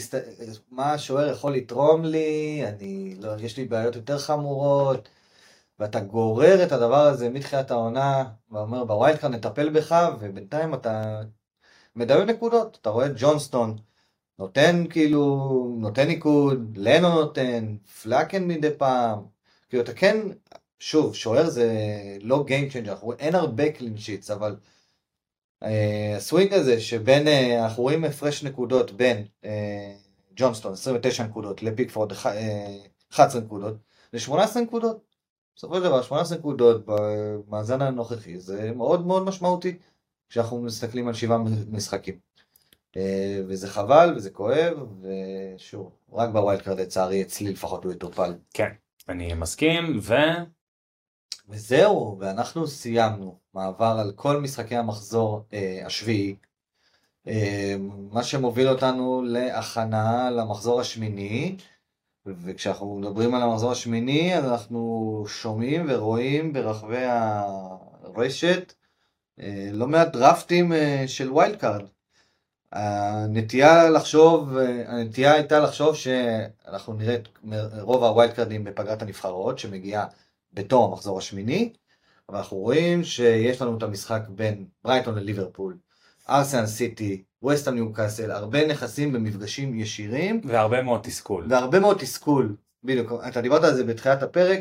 מה 0.72 0.94
השוער 0.94 1.32
יכול 1.32 1.54
לתרום 1.56 2.06
לי, 2.06 2.62
אני... 2.68 3.16
לא, 3.20 3.32
יש 3.40 3.58
לי 3.58 3.66
בעיות 3.66 3.96
יותר 3.96 4.18
חמורות, 4.18 5.10
ואתה 5.80 6.00
גורר 6.00 6.64
את 6.64 6.72
הדבר 6.72 7.02
הזה 7.02 7.30
מתחילת 7.30 7.72
העונה, 7.72 8.24
ואומר, 8.52 8.86
ב 8.86 9.18
wildcard 9.18 9.34
נטפל 9.34 9.70
בך, 9.70 10.10
ובינתיים 10.20 10.74
אתה 10.74 11.22
מדבר 11.96 12.26
נקודות. 12.26 12.78
אתה 12.82 12.90
רואה 12.90 13.06
את 13.06 13.12
ג'ונסטון, 13.16 13.78
נותן 14.40 14.84
כאילו, 14.90 15.76
נותן 15.80 16.08
ניקוד, 16.08 16.78
לנו 16.78 17.10
נותן, 17.10 17.76
פלאקן 18.02 18.48
מדי 18.48 18.70
פעם. 18.78 19.20
כאילו, 19.70 19.84
אתה 19.84 19.94
כן, 19.94 20.18
שוב, 20.86 21.16
שוער 21.16 21.50
זה 21.50 21.68
לא 22.22 22.46
Game 22.48 22.74
Changer, 22.74 23.14
אין 23.20 23.36
הרבה 23.36 23.72
קלין 23.72 23.98
שיטס, 23.98 24.32
אבל 24.32 24.56
אה, 25.64 26.14
הסווינג 26.18 26.54
הזה 26.54 26.82
שבין, 26.82 27.28
אה, 27.28 27.64
אנחנו 27.64 27.84
רואים 27.84 28.04
הפרש 28.04 28.44
נקודות 28.44 28.92
בין 28.92 29.26
אה, 29.46 29.94
ג'ונסטון, 30.36 30.74
29 30.74 31.24
נקודות, 31.24 31.64
לפיקפורד, 31.64 32.12
11 33.12 33.42
נקודות, 33.42 33.76
ל-18 34.14 34.60
נקודות. 34.60 35.02
בסופו 35.56 35.76
של 35.76 35.84
דבר, 35.84 36.02
18 36.02 36.38
נקודות 36.38 36.84
במאזן 36.86 37.82
הנוכחי, 37.82 38.40
זה 38.40 38.72
מאוד 38.72 39.08
מאוד 39.08 39.24
משמעותי 39.24 39.78
כשאנחנו 40.30 40.62
מסתכלים 40.62 41.08
על 41.08 41.14
שבעה 41.14 41.38
משחקים. 41.72 42.16
וזה 43.48 43.70
חבל, 43.70 44.14
וזה 44.16 44.30
כואב, 44.30 44.78
ושוב, 45.02 45.92
רק 46.14 46.30
ב 46.30 46.62
wildcard 46.62 46.80
לצערי, 46.80 47.22
אצלי 47.22 47.52
לפחות 47.52 47.84
הוא 47.84 47.92
יטופל. 47.92 48.34
כן, 48.54 48.70
אני 49.10 49.34
מסכים, 49.34 50.00
ו... 50.02 50.14
וזהו, 51.50 52.18
ואנחנו 52.20 52.68
סיימנו. 52.68 53.38
מעבר 53.54 53.96
על 54.00 54.12
כל 54.16 54.42
משחקי 54.42 54.76
המחזור 54.76 55.46
אה, 55.54 55.84
השביעי, 55.86 56.36
אה, 57.28 57.76
מה 58.12 58.24
שמוביל 58.24 58.68
אותנו 58.68 59.24
להכנה 59.26 60.30
למחזור 60.32 60.82
השמיני, 60.82 61.58
וכשאנחנו 62.26 62.96
מדברים 63.00 63.36
על 63.36 63.42
המחזור 63.42 63.72
השמיני, 63.72 64.38
אז 64.38 64.46
אנחנו 64.46 65.24
שומעים 65.28 65.86
ורואים 65.90 66.54
ברחבי 66.54 67.06
הרשת 67.06 68.74
אה, 69.40 69.70
לא 69.72 69.88
מעט 69.88 70.08
דראפטים 70.08 70.74
אה, 70.74 71.04
של 71.08 71.32
wildcard. 71.32 71.86
הנטייה 72.72 73.90
לחשוב, 73.90 74.58
אה, 74.58 74.84
הנטייה 74.88 75.34
הייתה 75.34 75.60
לחשוב 75.60 75.96
שאנחנו 75.96 76.94
נראה 76.94 77.16
את 77.16 77.28
רוב 77.82 78.04
הווילדקארדים 78.04 78.64
בפגרת 78.64 79.02
הנבחרות 79.02 79.60
שמגיעה 79.60 80.06
בתום 80.54 80.92
המחזור 80.92 81.18
השמיני, 81.18 81.74
אבל 82.30 82.38
אנחנו 82.38 82.58
רואים 82.58 83.04
שיש 83.04 83.62
לנו 83.62 83.78
את 83.78 83.84
המשחק 83.84 84.22
בין 84.30 84.66
ברייטון 84.84 85.16
לליברפול, 85.16 85.78
ארסנל 86.30 86.66
סיטי, 86.66 87.24
ווסטהאם 87.42 87.76
ניוקאסל, 87.76 88.32
הרבה 88.32 88.68
נכסים 88.68 89.14
במפגשים 89.14 89.80
ישירים. 89.80 90.42
והרבה 90.44 90.82
מאוד 90.82 91.00
תסכול. 91.04 91.46
והרבה 91.50 91.80
מאוד 91.80 91.98
תסכול, 91.98 92.56
בדיוק, 92.84 93.12
אתה 93.28 93.42
דיברת 93.42 93.64
על 93.64 93.76
זה 93.76 93.84
בתחילת 93.84 94.24
הפרק, 94.24 94.60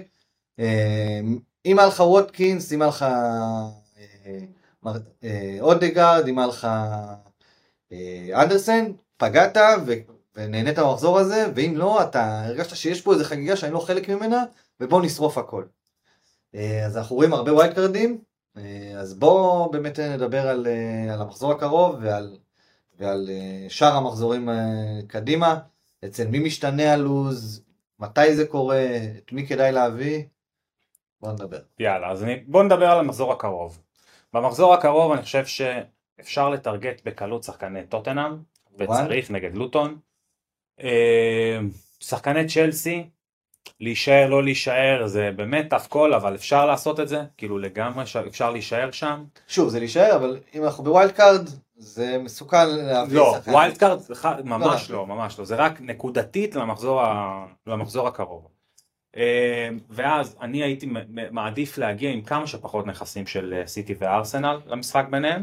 אה, 0.58 1.20
אם 1.66 1.78
היה 1.78 1.88
לך 1.88 2.00
ווטקינס, 2.00 2.72
אם 2.72 2.82
היה 2.82 2.88
לך 2.88 3.02
אה, 3.02 4.92
אה, 5.24 5.56
אודגרד, 5.60 6.24
אם 6.28 6.38
היה 6.38 6.48
לך 6.48 6.68
אנדרסן, 8.34 8.92
פגעת 9.16 9.56
ונהנית 10.36 10.78
במחזור 10.78 11.18
הזה, 11.18 11.46
ואם 11.54 11.72
לא, 11.76 12.02
אתה 12.02 12.44
הרגשת 12.44 12.76
שיש 12.76 13.00
פה 13.00 13.12
איזה 13.12 13.24
חגיגה 13.24 13.56
שאני 13.56 13.72
לא 13.72 13.78
חלק 13.78 14.08
ממנה, 14.08 14.44
ובוא 14.80 15.02
נשרוף 15.02 15.38
הכל. 15.38 15.64
אה, 16.54 16.86
אז 16.86 16.96
אנחנו 16.96 17.16
רואים 17.16 17.32
הרבה 17.32 17.54
ווילדקארדים, 17.54 18.18
אה, 18.56 18.92
אז 18.96 19.14
בואו 19.14 19.70
באמת 19.70 19.98
נדבר 19.98 20.48
על, 20.48 20.66
אה, 20.66 21.14
על 21.14 21.20
המחזור 21.22 21.52
הקרוב 21.52 21.96
ועל, 22.00 22.36
ועל 22.98 23.30
שאר 23.68 23.96
המחזורים 23.96 24.48
קדימה, 25.06 25.58
אצל 26.04 26.26
מי 26.26 26.38
משתנה 26.38 26.92
הלו"ז, 26.92 27.62
מתי 27.98 28.36
זה 28.36 28.46
קורה, 28.46 28.86
את 29.16 29.32
מי 29.32 29.46
כדאי 29.46 29.72
להביא, 29.72 30.24
בואו 31.20 31.32
נדבר. 31.32 31.60
יאללה, 31.78 32.10
אז 32.10 32.22
אני, 32.22 32.36
בואו 32.36 32.62
נדבר 32.62 32.90
על 32.90 32.98
המחזור 32.98 33.32
הקרוב. 33.32 33.80
במחזור 34.32 34.74
הקרוב 34.74 35.12
אני 35.12 35.22
חושב 35.22 35.44
שאפשר 35.46 36.48
לטרגט 36.48 37.02
בקלות 37.04 37.44
שחקני 37.44 37.86
טוטנאם, 37.86 38.36
וצריך 38.78 39.30
נגד 39.30 39.54
לוטון. 39.54 39.98
שחקני 42.00 42.46
צ'לסי, 42.48 43.08
להישאר, 43.80 44.28
לא 44.30 44.42
להישאר, 44.42 45.06
זה 45.06 45.30
באמת 45.36 45.72
tough 45.72 45.92
call, 45.92 46.16
אבל 46.16 46.34
אפשר 46.34 46.66
לעשות 46.66 47.00
את 47.00 47.08
זה, 47.08 47.22
כאילו 47.36 47.58
לגמרי 47.58 48.06
ש- 48.06 48.16
אפשר 48.16 48.50
להישאר 48.50 48.90
שם. 48.90 49.24
שוב, 49.48 49.68
זה 49.68 49.78
להישאר, 49.78 50.16
אבל 50.16 50.40
אם 50.54 50.64
אנחנו 50.64 50.84
ב 50.84 51.12
wildcard, 51.12 51.48
זה 51.76 52.18
מסוכן 52.18 52.68
להביא 52.70 53.18
לא, 53.18 53.34
שחקן. 53.38 53.50
wild 53.50 53.76
card, 53.76 53.98
ממש 54.44 54.90
לא. 54.90 54.96
לא, 54.98 55.06
ממש 55.06 55.38
לא, 55.38 55.44
זה 55.44 55.56
רק 55.56 55.80
נקודתית 55.80 56.54
למחזור, 56.54 57.00
ה... 57.02 57.46
למחזור 57.66 58.08
הקרוב. 58.08 58.48
אה, 59.16 59.68
ואז 59.90 60.36
אני 60.40 60.62
הייתי 60.62 60.86
מעדיף 61.30 61.78
להגיע 61.78 62.10
עם 62.10 62.22
כמה 62.22 62.46
שפחות 62.46 62.86
נכסים 62.86 63.26
של 63.26 63.54
אה, 63.56 63.66
סיטי 63.66 63.94
וארסנל 63.98 64.60
למשחק 64.66 65.04
ביניהם. 65.10 65.40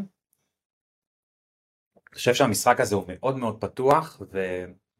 אני 1.97 2.15
חושב 2.15 2.33
שהמשחק 2.33 2.79
הזה 2.79 2.95
הוא 2.95 3.03
מאוד 3.07 3.37
מאוד 3.37 3.61
פתוח 3.61 4.21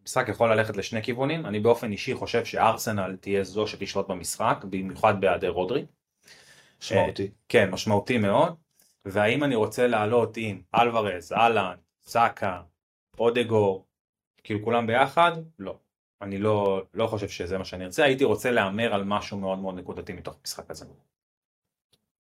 ומשחק 0.10 0.30
יכול 0.30 0.54
ללכת 0.54 0.78
לשני 0.78 1.04
כיוונים. 1.04 1.46
אני 1.46 1.60
באופן 1.60 1.92
אישי 1.92 2.14
חושב 2.14 2.46
שארסנל 2.46 3.16
תהיה 3.16 3.44
זו 3.44 3.68
שתשלוט 3.68 4.08
במשחק, 4.08 4.66
במיוחד 4.70 5.22
בהיעדר 5.22 5.50
רודרי. 5.50 5.86
משמעותי. 6.82 7.32
כן, 7.50 7.70
משמעותי 7.72 8.18
מאוד. 8.18 8.56
והאם 9.06 9.44
אני 9.44 9.56
רוצה 9.56 9.88
לעלות 9.88 10.38
עם 10.38 10.62
אלוורז, 10.76 11.32
אהלן, 11.34 11.76
סאקה, 12.02 12.62
אודגור, 13.20 13.86
כאילו 14.44 14.64
כולם 14.64 14.88
ביחד? 14.88 15.32
לא. 15.60 15.78
אני 16.22 16.38
לא, 16.38 16.82
לא 16.94 17.08
חושב 17.08 17.30
שזה 17.30 17.58
מה 17.58 17.66
שאני 17.66 17.86
ארצה, 17.86 18.04
הייתי 18.04 18.24
רוצה 18.24 18.52
להמר 18.52 18.94
על 18.94 19.04
משהו 19.04 19.38
מאוד 19.38 19.60
מאוד 19.60 19.76
נקודתי 19.76 20.14
מתוך 20.14 20.36
המשחק 20.40 20.72
הזה. 20.72 20.86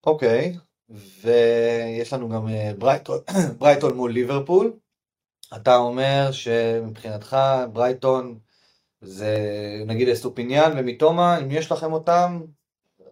אוקיי, 0.05 0.57
ויש 0.89 2.13
לנו 2.13 2.29
גם 2.29 2.47
אה, 2.47 2.71
ברייטון, 2.77 3.19
ברייטון 3.59 3.95
מול 3.95 4.11
ליברפול. 4.11 4.73
אתה 5.55 5.75
אומר 5.75 6.29
שמבחינתך 6.31 7.37
ברייטון 7.73 8.39
זה 9.01 9.37
נגיד 9.85 10.09
אסטופיניאן 10.09 10.71
ומיטומה, 10.77 11.37
אם 11.37 11.51
יש 11.51 11.71
לכם 11.71 11.93
אותם, 11.93 12.41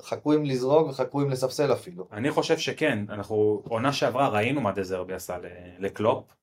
חכו 0.02 0.34
עם 0.34 0.46
לזרוק 0.46 0.88
וחכו 0.90 1.22
עם 1.22 1.30
לספסל 1.30 1.74
אפילו. 1.74 2.08
אני 2.12 2.32
חושב 2.32 2.58
שכן, 2.58 3.00
אנחנו 3.10 3.64
עונה 3.68 3.94
שעברה 3.94 4.30
ראינו 4.30 4.62
מה 4.62 4.72
דזרבי 4.72 5.14
עשה 5.14 5.38
לקלופ. 5.80 6.36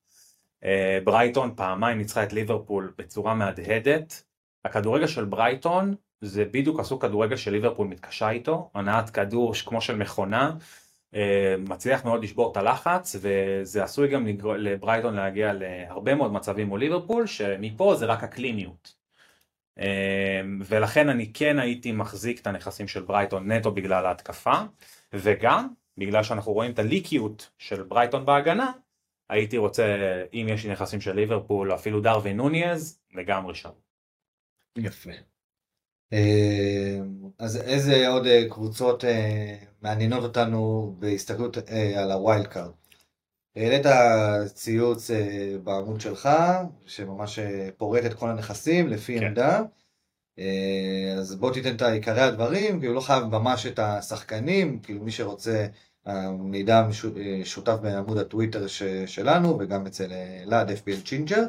אה, 0.63 0.99
ברייטון 1.03 1.53
פעמיים 1.55 1.97
ניצחה 1.97 2.23
את 2.23 2.33
ליברפול 2.33 2.93
בצורה 2.97 3.33
מהדהדת. 3.33 4.23
הכדורגל 4.65 5.07
של 5.07 5.25
ברייטון 5.25 5.95
זה 6.21 6.45
בדיוק 6.45 6.79
הסוג 6.79 7.01
כדורגל 7.01 7.35
של 7.35 7.51
ליברפול 7.51 7.87
מתקשה 7.87 8.29
איתו, 8.29 8.69
הנעת 8.73 9.09
כדור 9.09 9.53
כמו 9.65 9.81
של 9.81 9.95
מכונה, 9.95 10.51
מצליח 11.59 12.05
מאוד 12.05 12.23
לשבור 12.23 12.51
את 12.51 12.57
הלחץ 12.57 13.15
וזה 13.19 13.83
עשוי 13.83 14.07
גם 14.07 14.27
לברייטון 14.57 15.13
להגיע 15.15 15.53
להרבה 15.53 16.15
מאוד 16.15 16.33
מצבים 16.33 16.67
מול 16.67 16.79
ליברפול 16.79 17.27
שמפה 17.27 17.95
זה 17.95 18.05
רק 18.05 18.23
הקליניות. 18.23 18.95
אה, 19.79 20.41
ולכן 20.65 21.09
אני 21.09 21.33
כן 21.33 21.59
הייתי 21.59 21.91
מחזיק 21.91 22.39
את 22.39 22.47
הנכסים 22.47 22.87
של 22.87 23.01
ברייטון 23.01 23.51
נטו 23.51 23.71
בגלל 23.71 24.05
ההתקפה 24.05 24.61
וגם 25.13 25.67
בגלל 25.97 26.23
שאנחנו 26.23 26.53
רואים 26.53 26.71
את 26.71 26.79
הליקיות 26.79 27.51
של 27.57 27.83
ברייטון 27.83 28.25
בהגנה 28.25 28.71
הייתי 29.29 29.57
רוצה 29.57 29.95
אם 30.33 30.47
יש 30.49 30.65
לי 30.65 30.71
נכסים 30.71 31.01
של 31.01 31.15
ליברפול 31.15 31.73
אפילו 31.73 32.01
דארווין 32.01 32.37
נוניז 32.37 33.01
לגמרי 33.13 33.55
שם. 33.55 33.69
יפה. 34.77 35.32
אה, 36.13 36.99
אז 37.39 37.57
איזה 37.57 38.07
עוד 38.07 38.27
אה, 38.27 38.49
קבוצות 38.49 39.05
אה, 39.05 39.55
מעניינות 39.81 40.23
אותנו 40.23 40.93
בהסתכלות 40.99 41.57
על 41.97 42.11
ה 42.11 42.18
wild 42.18 42.47
card? 42.47 42.71
העלית 43.55 43.85
ציוץ 44.53 45.11
בעמוד 45.63 46.01
שלך, 46.01 46.29
שממש 46.85 47.39
פורט 47.77 48.05
את 48.05 48.13
כל 48.13 48.29
הנכסים 48.29 48.87
לפי 48.87 49.19
כן. 49.19 49.25
עמדה. 49.25 49.61
אז 51.17 51.35
בוא 51.35 51.53
תיתן 51.53 51.75
את 51.75 51.81
עיקרי 51.81 52.21
הדברים, 52.21 52.79
כאילו 52.79 52.93
לא 52.93 53.01
חייב 53.01 53.23
ממש 53.23 53.65
את 53.65 53.79
השחקנים, 53.79 54.79
כאילו 54.79 55.03
מי 55.03 55.11
שרוצה, 55.11 55.67
המידע 56.05 56.87
שותף 57.43 57.77
בעמוד 57.81 58.17
הטוויטר 58.17 58.67
ש- 58.67 58.83
שלנו 59.05 59.59
וגם 59.59 59.85
אצל 59.85 60.11
אלעד 60.43 60.69
FPL 60.71 61.07
ג'ינג'ר. 61.07 61.43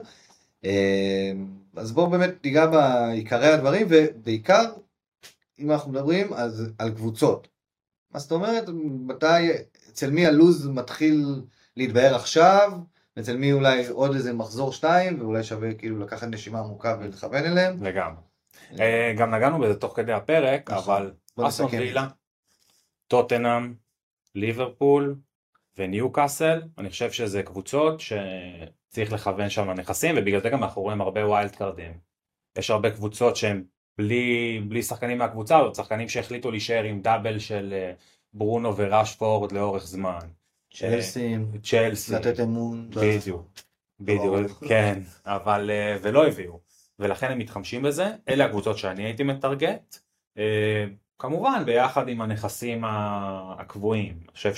אז 1.77 1.93
בואו 1.93 2.11
באמת 2.11 2.45
ניגע 2.45 2.67
בעיקרי 2.67 3.47
הדברים, 3.49 3.87
ובעיקר, 3.91 4.65
אם 5.59 5.71
אנחנו 5.71 5.93
מדברים, 5.93 6.33
אז 6.33 6.73
על 6.79 6.91
קבוצות. 6.91 7.49
מה 8.11 8.21
זאת 8.21 8.33
אומרת? 8.33 8.65
מתי, 9.07 9.51
אצל 9.89 10.11
מי 10.11 10.27
הלוז 10.27 10.67
מתחיל 10.69 11.43
להתבהר 11.77 12.15
עכשיו, 12.15 12.73
אצל 13.19 13.37
מי 13.37 13.53
אולי 13.53 13.89
עוד 13.89 14.15
איזה 14.15 14.33
מחזור 14.33 14.73
שתיים, 14.73 15.21
ואולי 15.21 15.43
שווה 15.43 15.75
כאילו 15.75 15.99
לקחת 15.99 16.29
נשימה 16.29 16.59
עמוקה 16.59 16.97
ולכוון 17.01 17.45
אליהם. 17.45 17.85
לגמרי. 17.85 18.23
אה, 18.81 19.13
גם 19.19 19.35
נגענו 19.35 19.59
בזה 19.59 19.75
תוך 19.75 19.97
כדי 19.97 20.13
הפרק 20.13 20.71
נכון. 20.71 20.95
אבל 20.95 21.13
את 21.49 21.61
וילה, 21.73 22.09
טוטנאם, 23.09 23.75
ליברפול 24.35 25.17
וניו 25.79 26.13
קאסל 26.13 26.63
אני 26.79 26.91
חושב 26.91 27.13
שזה 27.13 27.43
קבוצות 27.43 28.01
שצריך 28.95 29.13
לכוון 29.13 29.51
שם 29.51 29.71
לנכסים 29.71 30.15
ובגלל 30.19 30.41
זה 30.41 30.51
גם 30.51 30.63
אנחנו 30.65 30.83
רואים 30.83 31.01
הרבה 31.01 31.27
wild 31.27 31.57
card־ים. 31.57 31.99
יש 32.59 32.71
הרבה 32.71 32.91
קבוצות 32.91 33.37
שהן 33.37 33.65
בלי, 33.99 34.61
בלי 34.69 34.83
שחקנים 34.83 35.19
מהקבוצה 35.19 35.59
הזאת, 35.59 35.75
שחקנים 35.75 36.09
שהחליטו 36.09 36.51
להישאר 36.51 36.85
עם 36.85 37.03
double 37.03 37.39
של 37.39 37.73
אה, 37.73 37.93
ברונו 38.33 38.77
וראשפורד 38.77 39.53
לאורך 39.53 39.87
זמן. 39.87 40.19
צ'לסים, 40.75 41.53
צ'לסי. 41.63 42.15
לתת 42.15 42.41
אמון. 42.41 42.91
בדיוק, 42.91 43.49
בדיוק, 44.01 44.25
ברור. 44.25 44.69
כן, 44.69 45.01
אבל 45.27 45.71
אה, 45.71 45.97
ולא 46.03 46.27
הביאו, 46.27 46.61
ולכן 46.99 47.31
הם 47.31 47.39
מתחמשים 47.39 47.83
בזה, 47.83 48.07
אלה 48.29 48.45
הקבוצות 48.45 48.79
שאני 48.79 49.05
הייתי 49.05 49.23
מטרגט, 49.23 49.99
אה, 50.39 50.85
כמובן 51.19 51.63
ביחד 51.67 52.09
עם 52.09 52.21
הנכסים 52.21 52.85
הקבועים, 52.87 54.19
אני 54.23 54.33
חושב 54.33 54.55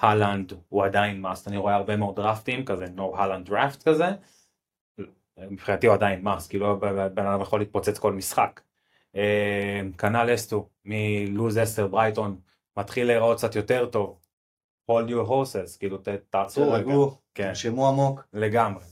שהלנד 0.00 0.52
הוא 0.68 0.84
עדיין 0.84 1.20
מאסט, 1.20 1.48
אני 1.48 1.56
רואה 1.56 1.74
הרבה 1.74 1.96
מאוד 1.96 2.16
דרפטים 2.16 2.64
כזה, 2.64 2.86
no 2.96 3.02
הלנד 3.16 3.46
דראפט 3.46 3.88
כזה, 3.88 4.06
מבחינתי 5.38 5.86
הוא 5.86 5.94
עדיין 5.94 6.22
מאסט, 6.22 6.50
כאילו 6.50 6.80
בן 7.14 7.26
אדם 7.26 7.40
יכול 7.40 7.60
להתפוצץ 7.60 7.98
כל 7.98 8.12
משחק. 8.12 8.60
אה, 9.16 9.80
כנ"ל 9.98 10.34
אסטו, 10.34 10.68
ממחזור 10.84 11.58
10 11.58 11.86
ברייטון, 11.86 12.36
מתחיל 12.76 13.06
להיראות 13.06 13.36
קצת 13.38 13.56
יותר 13.56 13.86
טוב, 13.86 14.18
hold 14.90 15.08
your 15.08 15.28
horses, 15.28 15.78
כאילו 15.78 15.98
תעצרו 16.30 16.72
רגע. 16.72 16.82
תרגעו, 16.84 17.16
כן. 17.34 17.48
תנשמו 17.48 17.88
עמוק. 17.88 18.24
לגמרי. 18.32 18.84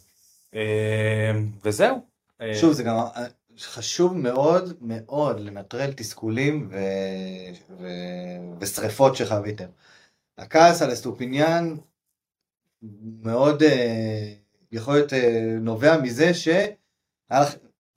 אה, 0.55 1.33
וזהו. 1.65 2.07
אה, 2.41 2.55
שוב, 2.55 2.73
זה 2.73 2.83
גם 2.83 2.97
חשוב 3.59 4.17
מאוד 4.17 4.73
מאוד 4.81 5.41
לנטרל 5.41 5.93
תסכולים. 5.93 6.71
ושריפות 8.61 9.17
שחוויתם. 9.17 9.67
הכעס 10.39 10.83
על 10.83 10.93
אסטופיניאן 10.93 11.77
מאוד 13.23 13.63
אה, 13.63 14.33
יכול 14.73 14.95
להיות 14.95 15.13
אה, 15.13 15.57
נובע 15.61 16.01
מזה 16.01 16.31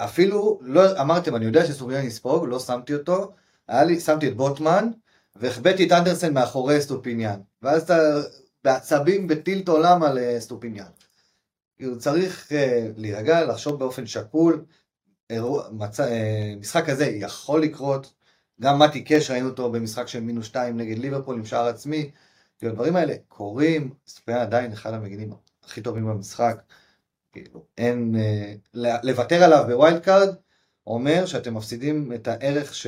שאפילו 0.02 0.60
לא 0.62 1.02
אמרתם, 1.02 1.36
אני 1.36 1.46
יודע 1.46 1.66
שאסטופיניאן 1.66 2.06
יספוג, 2.06 2.46
לא 2.48 2.60
שמתי 2.60 2.94
אותו, 2.94 3.32
לי, 3.70 4.00
שמתי 4.00 4.28
את 4.28 4.38
בוטמן 4.38 4.92
והחבאתי 5.36 5.88
את 5.88 5.92
אנדרסן 5.92 6.34
מאחורי 6.34 6.78
אסטופיניאן. 6.78 7.40
ואז 7.62 7.82
אתה 7.84 7.98
בעצבים 8.64 9.28
ב 9.28 9.36
tilt 9.36 9.68
עולם 9.68 10.04
על 10.04 10.18
אה, 10.18 10.38
אסטופיניאן. 10.38 10.90
כאילו 11.78 12.00
צריך 12.00 12.52
אה, 12.52 12.88
להירגע, 12.98 13.46
לחשוב 13.46 13.80
באופן 13.80 14.06
שקול. 14.06 14.66
אירוע, 15.30 15.70
מצ... 15.72 16.00
משחק 16.60 16.86
כזה 16.86 17.06
יכול 17.06 17.62
לקרות. 17.64 18.14
גם 18.62 18.80
מתי 18.80 19.04
קאש 19.04 19.32
ראינו 19.32 19.50
אותו 19.50 19.72
במשחק 19.72 20.08
של 20.08 20.20
מינוס 20.20 20.46
2 20.46 20.78
נגד 20.78 20.98
ליברפול 20.98 21.36
עם 21.36 21.46
שער 21.46 21.68
עצמי. 21.68 22.12
כאילו 22.62 22.74
הדברים 22.74 22.96
האלה 22.96 23.14
קורים, 23.28 23.94
ספיין 24.08 24.38
עדיין 24.38 24.72
אחד 24.72 24.94
המגינים 24.94 25.34
הכי 25.64 25.82
טובים 25.82 26.06
במשחק. 26.06 26.62
כאילו 27.34 27.66
אין, 27.78 28.16
אה, 28.16 28.54
לוותר 29.04 29.44
עליו 29.44 29.64
ב 29.68 29.74
wild 29.74 30.00
card 30.04 30.36
אומר 30.88 31.26
שאתם 31.26 31.54
מפסידים 31.54 32.14
את 32.14 32.28
הערך, 32.28 32.76
ש... 32.76 32.88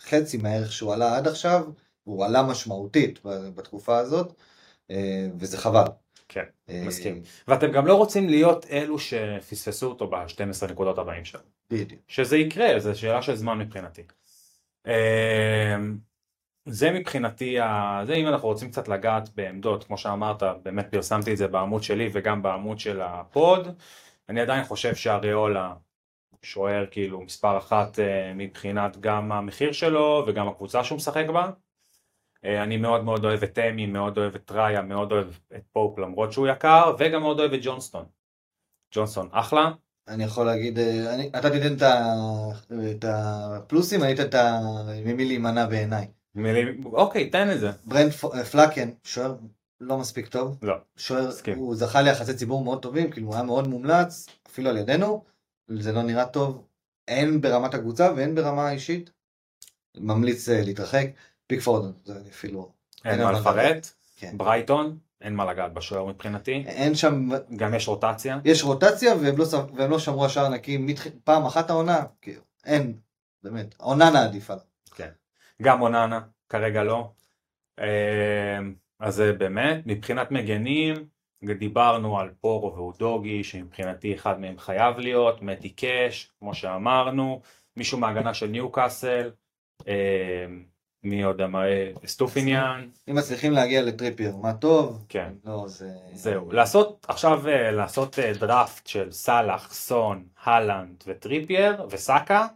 חצי 0.00 0.36
מהערך 0.36 0.72
שהוא 0.72 0.92
עלה 0.92 1.16
עד 1.16 1.28
עכשיו, 1.28 1.64
הוא 2.04 2.24
עלה 2.24 2.42
משמעותית 2.42 3.20
בתקופה 3.54 3.98
הזאת, 3.98 4.32
אה, 4.90 5.28
וזה 5.38 5.58
חבל. 5.58 5.84
כן, 6.28 6.44
אה, 6.68 6.82
מסכים. 6.86 7.22
ואתם 7.48 7.72
גם 7.72 7.86
לא 7.86 7.94
רוצים 7.94 8.28
להיות 8.28 8.66
אלו 8.70 8.98
שפספסו 8.98 9.86
אותו 9.86 10.06
ב-12 10.06 10.70
נקודות 10.70 10.98
הבאים 10.98 11.24
שלו. 11.24 11.40
בדיוק. 11.70 12.00
שזה 12.08 12.36
יקרה, 12.36 12.80
זו 12.80 12.98
שאלה 12.98 13.22
של 13.22 13.36
זמן 13.36 13.58
מבחינתי. 13.58 14.02
זה 16.66 16.90
מבחינתי, 16.90 17.60
ה- 17.60 18.00
זה 18.06 18.14
אם 18.14 18.26
אנחנו 18.28 18.48
רוצים 18.48 18.70
קצת 18.70 18.88
לגעת 18.88 19.28
בעמדות, 19.34 19.84
כמו 19.84 19.98
שאמרת, 19.98 20.42
באמת 20.62 20.86
פרסמתי 20.90 21.32
את 21.32 21.36
זה 21.36 21.48
בעמוד 21.48 21.82
שלי 21.82 22.08
וגם 22.12 22.42
בעמוד 22.42 22.78
של 22.78 23.00
ה 23.00 23.14
pod. 23.14 23.68
אני 24.28 24.40
עדיין 24.40 24.64
חושב 24.64 24.94
שאריאולה 24.94 25.74
שוער 26.42 26.86
כאילו 26.90 27.20
מספר 27.20 27.58
אחת 27.58 27.98
אה, 27.98 28.32
מבחינת 28.34 28.96
גם 29.00 29.32
המחיר 29.32 29.72
שלו 29.72 30.24
וגם 30.26 30.48
הקבוצה 30.48 30.84
שהוא 30.84 30.96
משחק 30.96 31.24
בה. 31.32 31.50
אה, 32.44 32.62
אני 32.62 32.76
מאוד 32.76 33.04
מאוד 33.04 33.24
אוהב 33.24 33.42
את 33.42 33.54
אמי, 33.54 33.86
מאוד 33.86 34.18
אוהב 34.18 34.34
את 34.34 34.50
ראיה, 34.50 34.82
מאוד 34.82 35.12
אוהב 35.12 35.28
את 35.56 35.62
פופ 35.72 35.98
למרות 35.98 36.32
שהוא 36.32 36.48
יקר, 36.48 36.94
וגם 36.98 37.20
מאוד 37.20 37.40
אוהב 37.40 37.52
את 37.52 37.60
ג'ונסטון. 37.62 38.04
ג'ונסטון 38.94 39.28
אחלה. 39.32 39.70
אני 40.08 40.24
יכול 40.24 40.46
להגיד, 40.46 40.78
אה, 40.78 41.14
אני, 41.14 41.28
אתה 41.28 41.50
תיתן 41.50 41.74
את, 42.90 43.04
הפלוסים, 43.08 44.02
אני 44.02 44.14
אתן 44.14 44.22
את. 44.22 44.34
ממי 45.04 45.24
להימנע 45.24 45.66
בעיניי. 45.66 46.06
מילים- 46.34 46.80
אוקיי, 46.86 47.30
תן 47.30 47.50
את 47.50 47.60
זה. 47.60 47.70
ברנד 47.84 48.12
פ- 48.12 48.34
פלאקן, 48.50 48.90
שוער 49.04 49.34
לא 49.80 49.98
מספיק 49.98 50.28
טוב. 50.28 50.58
לא. 50.62 50.74
שוער. 50.96 51.30
הוא 51.56 51.76
זכה 51.76 52.02
ליחסי 52.02 52.34
ציבור 52.34 52.64
מאוד 52.64 52.82
טובים, 52.82 53.10
כאילו 53.10 53.26
הוא 53.26 53.34
היה 53.34 53.44
מאוד 53.44 53.68
מומלץ, 53.68 54.26
אפילו 54.46 54.70
על 54.70 54.76
ידינו, 54.76 55.24
זה 55.68 55.92
לא 55.92 56.02
נראה 56.02 56.26
טוב, 56.26 56.64
הן 57.08 57.40
ברמת 57.40 57.74
הקבוצה 57.74 58.12
והן 58.16 58.34
ברמה 58.34 58.68
האישית. 58.68 59.10
ממליץ 59.96 60.48
אה, 60.48 60.62
להתרחק. 60.64 61.06
פיקפורד, 61.46 61.92
זה 62.04 62.20
אפילו, 62.30 62.70
אין 63.04 63.22
מה 63.22 63.32
לפרט. 63.32 63.88
כן. 64.16 64.38
ברייטון, 64.38 64.98
אין 65.20 65.34
מה 65.34 65.44
לגעת 65.52 65.72
בשוער 65.74 66.04
מבחינתי. 66.04 66.64
אין 66.66 66.94
שם, 66.94 67.28
גם 67.56 67.74
יש 67.74 67.88
רוטציה. 67.88 68.38
יש 68.44 68.62
רוטציה 68.62 69.14
והם 69.16 69.36
לא, 69.38 69.44
והם 69.74 69.90
לא 69.90 69.98
שמרו 69.98 70.24
השער 70.24 70.48
נקי 70.48 70.76
מתח... 70.76 71.06
פעם 71.24 71.46
אחת 71.46 71.70
העונה, 71.70 72.02
כאילו, 72.22 72.42
אין, 72.64 72.96
באמת, 73.42 73.74
העונה 73.80 74.24
עדיפה. 74.24 74.54
גם 75.62 75.82
אוננה, 75.82 76.20
כרגע 76.48 76.82
לא. 76.82 77.10
אה, 77.78 78.58
אז 79.00 79.14
זה 79.14 79.32
באמת, 79.32 79.82
מבחינת 79.86 80.30
מגנים, 80.30 80.94
דיברנו 81.58 82.18
על 82.18 82.30
פורו 82.40 82.74
ואודוגי, 82.74 83.44
שמבחינתי 83.44 84.14
אחד 84.14 84.40
מהם 84.40 84.58
חייב 84.58 84.98
להיות, 84.98 85.42
מתי 85.42 85.70
קאש, 85.70 86.32
כמו 86.38 86.54
שאמרנו, 86.54 87.40
מישהו 87.76 87.98
מההגנה 87.98 88.34
של 88.34 88.46
ניוקאסל, 88.46 89.30
אה, 89.88 90.46
מי 91.04 91.22
עוד 91.22 91.40
אמר, 91.40 91.64
אה, 91.64 91.92
סטופיניאן, 92.06 92.88
אם 93.10 93.14
מצליחים 93.14 93.52
להגיע 93.52 93.82
לטריפייר, 93.82 94.36
מה 94.36 94.54
טוב, 94.54 95.04
כן. 95.08 95.32
לא, 95.44 95.64
זה... 95.68 95.90
זהו, 96.12 96.52
לעשות 96.52 97.06
עכשיו 97.08 97.48
אה, 97.48 97.70
לעשות 97.70 98.18
אה, 98.18 98.32
דראפט 98.32 98.86
של 98.86 99.12
סאלח, 99.12 99.72
סון, 99.72 100.26
הלנד 100.42 101.04
וטריפייר 101.06 101.86
וסאקה, 101.90 102.46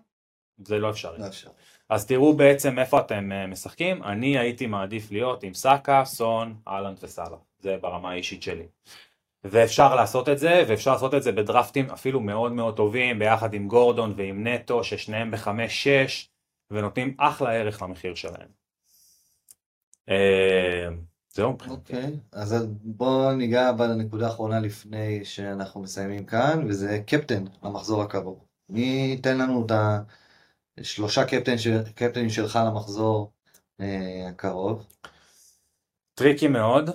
זה 0.65 0.79
לא 0.79 0.91
אפשרי. 0.91 1.19
לא 1.19 1.27
אפשר. 1.27 1.51
אז 1.89 2.06
תראו 2.06 2.36
בעצם 2.36 2.78
איפה 2.78 3.01
אתם 3.01 3.32
אה, 3.32 3.47
משחקים, 3.47 4.02
אני 4.02 4.39
הייתי 4.39 4.66
מעדיף 4.66 5.12
להיות 5.12 5.43
עם 5.43 5.55
סאקה, 5.55 6.02
סון, 6.05 6.56
אהלנד 6.69 6.98
וסאלח, 7.02 7.39
זה 7.59 7.77
ברמה 7.81 8.10
האישית 8.10 8.43
שלי. 8.43 8.66
ואפשר 9.44 9.94
לעשות 9.94 10.28
את 10.28 10.39
זה, 10.39 10.65
ואפשר 10.69 10.93
לעשות 10.93 11.15
את 11.15 11.23
זה 11.23 11.32
בדרפטים 11.32 11.90
אפילו 11.90 12.20
מאוד 12.20 12.52
מאוד 12.52 12.77
טובים, 12.77 13.19
ביחד 13.19 13.55
עם 13.55 13.69
גורדון 13.69 14.12
ועם 14.16 14.47
נטו, 14.47 14.85
ששניהם 14.85 15.31
בחמש-שש, 15.31 16.31
ונותנים 16.70 17.15
אחלה 17.19 17.52
ערך 17.52 17.82
למחיר 17.82 18.15
שלהם. 18.15 18.48
אה, 20.09 20.89
זהו 21.32 21.52
מבחינתי. 21.52 21.93
אוקיי, 21.93 22.16
אז 22.32 22.66
בואו 22.82 23.32
ניגע 23.32 23.73
בנקודה 23.73 24.27
האחרונה 24.27 24.60
לפני 24.60 25.24
שאנחנו 25.24 25.81
מסיימים 25.81 26.24
כאן, 26.24 26.65
וזה 26.69 27.01
קפטן 27.06 27.44
למחזור 27.62 28.02
הקרוב. 28.02 28.44
מי 28.69 28.81
ייתן 29.10 29.39
לנו 29.39 29.66
את 29.66 29.73
השלושה 30.80 31.24
קפטן 31.24 31.59
של- 31.59 31.82
קפטנים 31.94 32.30
שלך 32.30 32.59
למחזור 32.66 33.32
אה, 33.80 34.28
הקרוב? 34.28 34.86
tricky 36.15 36.48
מאוד. 36.48 36.90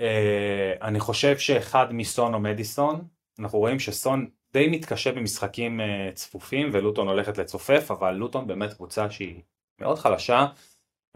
אה, 0.00 0.72
אני 0.82 1.00
חושב 1.00 1.38
שאחד 1.38 1.86
מסון 1.90 2.34
או 2.34 2.40
מדיסון, 2.40 3.04
אנחנו 3.38 3.58
רואים 3.58 3.78
שסון 3.78 4.28
די 4.52 4.68
מתקשה 4.68 5.12
במשחקים 5.12 5.80
אה, 5.80 6.10
צפופים 6.14 6.70
ולוטון 6.72 7.08
הולכת 7.08 7.38
לצופף, 7.38 7.90
אבל 7.90 8.12
לוטון 8.14 8.46
באמת 8.46 8.72
קבוצה 8.72 9.10
שהיא 9.10 9.42
מאוד 9.80 9.98
חלשה, 9.98 10.46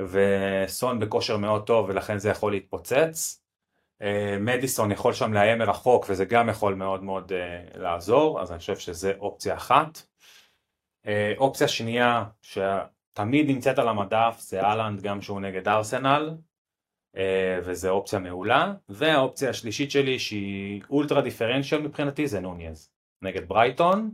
וסון 0.01 0.99
בכושר 1.01 1.37
מאוד 1.37 1.67
טוב 1.67 1.87
ולכן 1.89 2.19
זה 2.19 2.29
יכול 2.31 2.53
להתפוצץ. 2.53 3.43
אה, 4.03 4.37
מדיסון 4.41 4.93
יכול 4.93 5.13
שם 5.13 5.33
לאיים 5.33 5.59
מרחוק 5.59 6.07
וזה 6.09 6.25
גם 6.25 6.49
יכול 6.49 6.75
מאוד 6.75 7.03
מאוד 7.03 7.33
אה, 7.33 7.65
לעזור, 7.75 8.41
אז 8.43 8.51
אני 8.51 8.59
חושב 8.59 8.77
שזה 8.79 9.13
אופציה 9.19 9.55
אחת. 9.55 10.03
אה, 11.07 11.33
אופציה 11.39 11.69
שנייה 11.69 12.25
שתמיד 12.43 13.47
נמצאת 13.51 13.79
על 13.79 13.89
המדף 13.89 14.37
זה 14.39 14.61
אהלנד 14.63 15.01
גם 15.03 15.23
שהוא 15.23 15.41
נגד 15.41 15.69
ארסנל. 15.69 16.31
אה, 17.17 17.59
וזה 17.65 17.91
אופציה 17.91 18.19
מעולה, 18.19 18.75
והאופציה 18.89 19.51
השלישית 19.51 19.91
שלי 19.91 20.19
שהיא 20.19 20.83
אולטרה 20.91 21.23
דיפרנציאל 21.23 21.81
מבחינתי 21.83 22.29
זה 22.29 22.41
נוניז 22.41 22.91
נגד 23.23 23.49
ברייטון, 23.49 24.11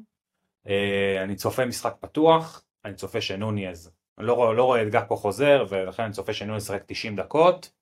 אה, 0.67 1.23
אני 1.23 1.37
צופה 1.37 1.67
משחק 1.67 1.95
פתוח, 2.01 2.65
אני 2.85 2.95
צופה 2.95 3.21
שנוניז, 3.21 3.91
אני 4.19 4.27
לא, 4.27 4.33
רואה- 4.33 4.53
לא 4.53 4.83
את 4.83 4.91
גקו 4.91 5.17
חוזר 5.17 5.65
ולכן 5.69 6.03
אני 6.03 6.13
צופה 6.13 6.33
שנוניז 6.33 6.63
ישחק 6.63 6.83
90 6.87 7.17
דקות, 7.17 7.73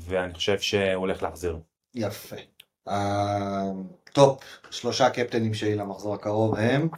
ואני 0.00 0.34
חושב 0.34 0.58
שהוא 0.58 0.94
הולך 0.94 1.22
להחזיר. 1.22 1.58
יפה. 1.94 2.36
ה 2.86 3.26
top 3.26 4.44
שלושה 4.70 5.10
קפטנים 5.10 5.54
שלי 5.54 5.74
למחזור 5.74 6.14
הקרוב 6.14 6.54
הם 6.54 6.88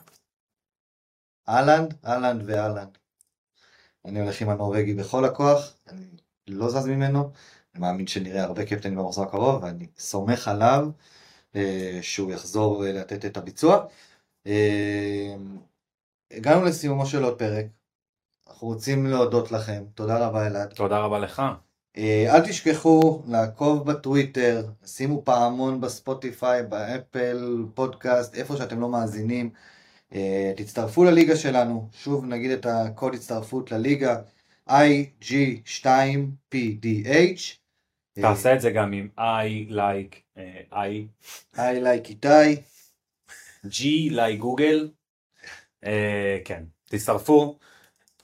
אהלנד, 1.48 1.94
אהלנד 2.06 2.42
ואהלנד. 2.46 2.98
אני 4.04 4.20
הולך 4.20 4.40
עם 4.40 4.48
הנורבגי 4.48 4.94
בכל 4.94 5.24
הכוח, 5.24 5.74
אני 5.88 6.04
לא 6.46 6.70
זז 6.70 6.86
ממנו, 6.86 7.30
אני 7.74 7.80
מאמין 7.80 8.06
שנראה 8.06 8.42
הרבה 8.42 8.66
קפטנים 8.66 8.98
במחזור 8.98 9.24
הקרוב, 9.24 9.62
ואני 9.62 9.86
סומך 9.98 10.48
עליו 10.48 10.88
אה, 11.56 11.98
שהוא 12.02 12.32
יחזור 12.32 12.86
אה, 12.86 12.92
לתת 12.92 13.24
את 13.24 13.36
הביצוע. 13.36 13.86
אה, 14.46 15.34
הגענו 16.30 16.64
לסיומו 16.64 17.06
של 17.06 17.22
עוד 17.24 17.38
פרק, 17.38 17.66
אנחנו 18.48 18.68
רוצים 18.68 19.06
להודות 19.06 19.52
לכם, 19.52 19.84
תודה 19.94 20.26
רבה 20.26 20.46
אלעד. 20.46 20.72
תודה 20.72 20.98
רבה 20.98 21.18
לך. 21.18 21.42
אה, 21.96 22.34
אל 22.34 22.40
תשכחו 22.48 23.22
לעקוב 23.26 23.90
בטוויטר, 23.90 24.66
שימו 24.84 25.24
פעמון 25.24 25.80
בספוטיפיי, 25.80 26.62
באפל, 26.62 27.64
פודקאסט, 27.74 28.34
איפה 28.34 28.56
שאתם 28.56 28.80
לא 28.80 28.88
מאזינים. 28.88 29.50
אה, 30.14 30.52
תצטרפו 30.56 31.04
לליגה 31.04 31.36
שלנו, 31.36 31.88
שוב 31.92 32.24
נגיד 32.24 32.50
את 32.50 32.66
הקוד 32.66 33.14
הצטרפות 33.14 33.72
לליגה, 33.72 34.20
IG2PDH. 34.68 37.60
תעשה 38.12 38.54
את 38.54 38.60
זה 38.60 38.70
גם 38.70 38.92
עם 38.92 39.08
I 39.18 39.70
like 39.70 40.16
אה, 40.36 40.60
I, 40.72 41.06
I 41.56 41.84
like 41.84 42.08
איתי. 42.08 42.62
G 43.66 44.10
like 44.10 44.36
גוגל, 44.38 44.90
אה, 45.84 46.38
כן, 46.44 46.64
תצטרפו, 46.84 47.58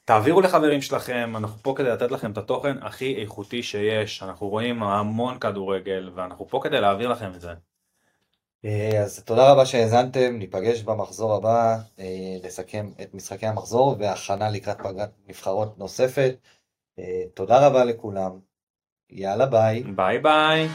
תעבירו 0.04 0.40
לחברים 0.40 0.82
שלכם, 0.82 1.32
אנחנו 1.36 1.62
פה 1.62 1.74
כדי 1.76 1.88
לתת 1.88 2.10
לכם 2.10 2.32
את 2.32 2.38
התוכן 2.38 2.76
הכי 2.82 3.14
איכותי 3.14 3.62
שיש, 3.62 4.22
אנחנו 4.22 4.48
רואים 4.48 4.82
המון 4.82 5.38
כדורגל 5.38 6.10
ואנחנו 6.14 6.48
פה 6.48 6.60
כדי 6.62 6.80
להעביר 6.80 7.08
לכם 7.08 7.34
את 7.34 7.40
זה. 7.40 7.52
אה, 8.64 9.02
אז 9.02 9.24
תודה 9.24 9.52
רבה 9.52 9.66
שהאזנתם, 9.66 10.36
ניפגש 10.38 10.82
במחזור 10.82 11.34
הבא, 11.34 11.76
אה, 11.98 12.36
לסכם 12.42 12.90
את 13.02 13.14
משחקי 13.14 13.46
המחזור 13.46 13.96
והכנה 13.98 14.50
לקראת 14.50 14.78
פגרת 14.78 15.10
נבחרות 15.26 15.78
נוספת. 15.78 16.36
אה, 16.98 17.22
תודה 17.34 17.66
רבה 17.66 17.84
לכולם, 17.84 18.40
יאללה 19.10 19.46
ביי. 19.46 19.82
ביי 19.82 20.18
ביי. 20.18 20.68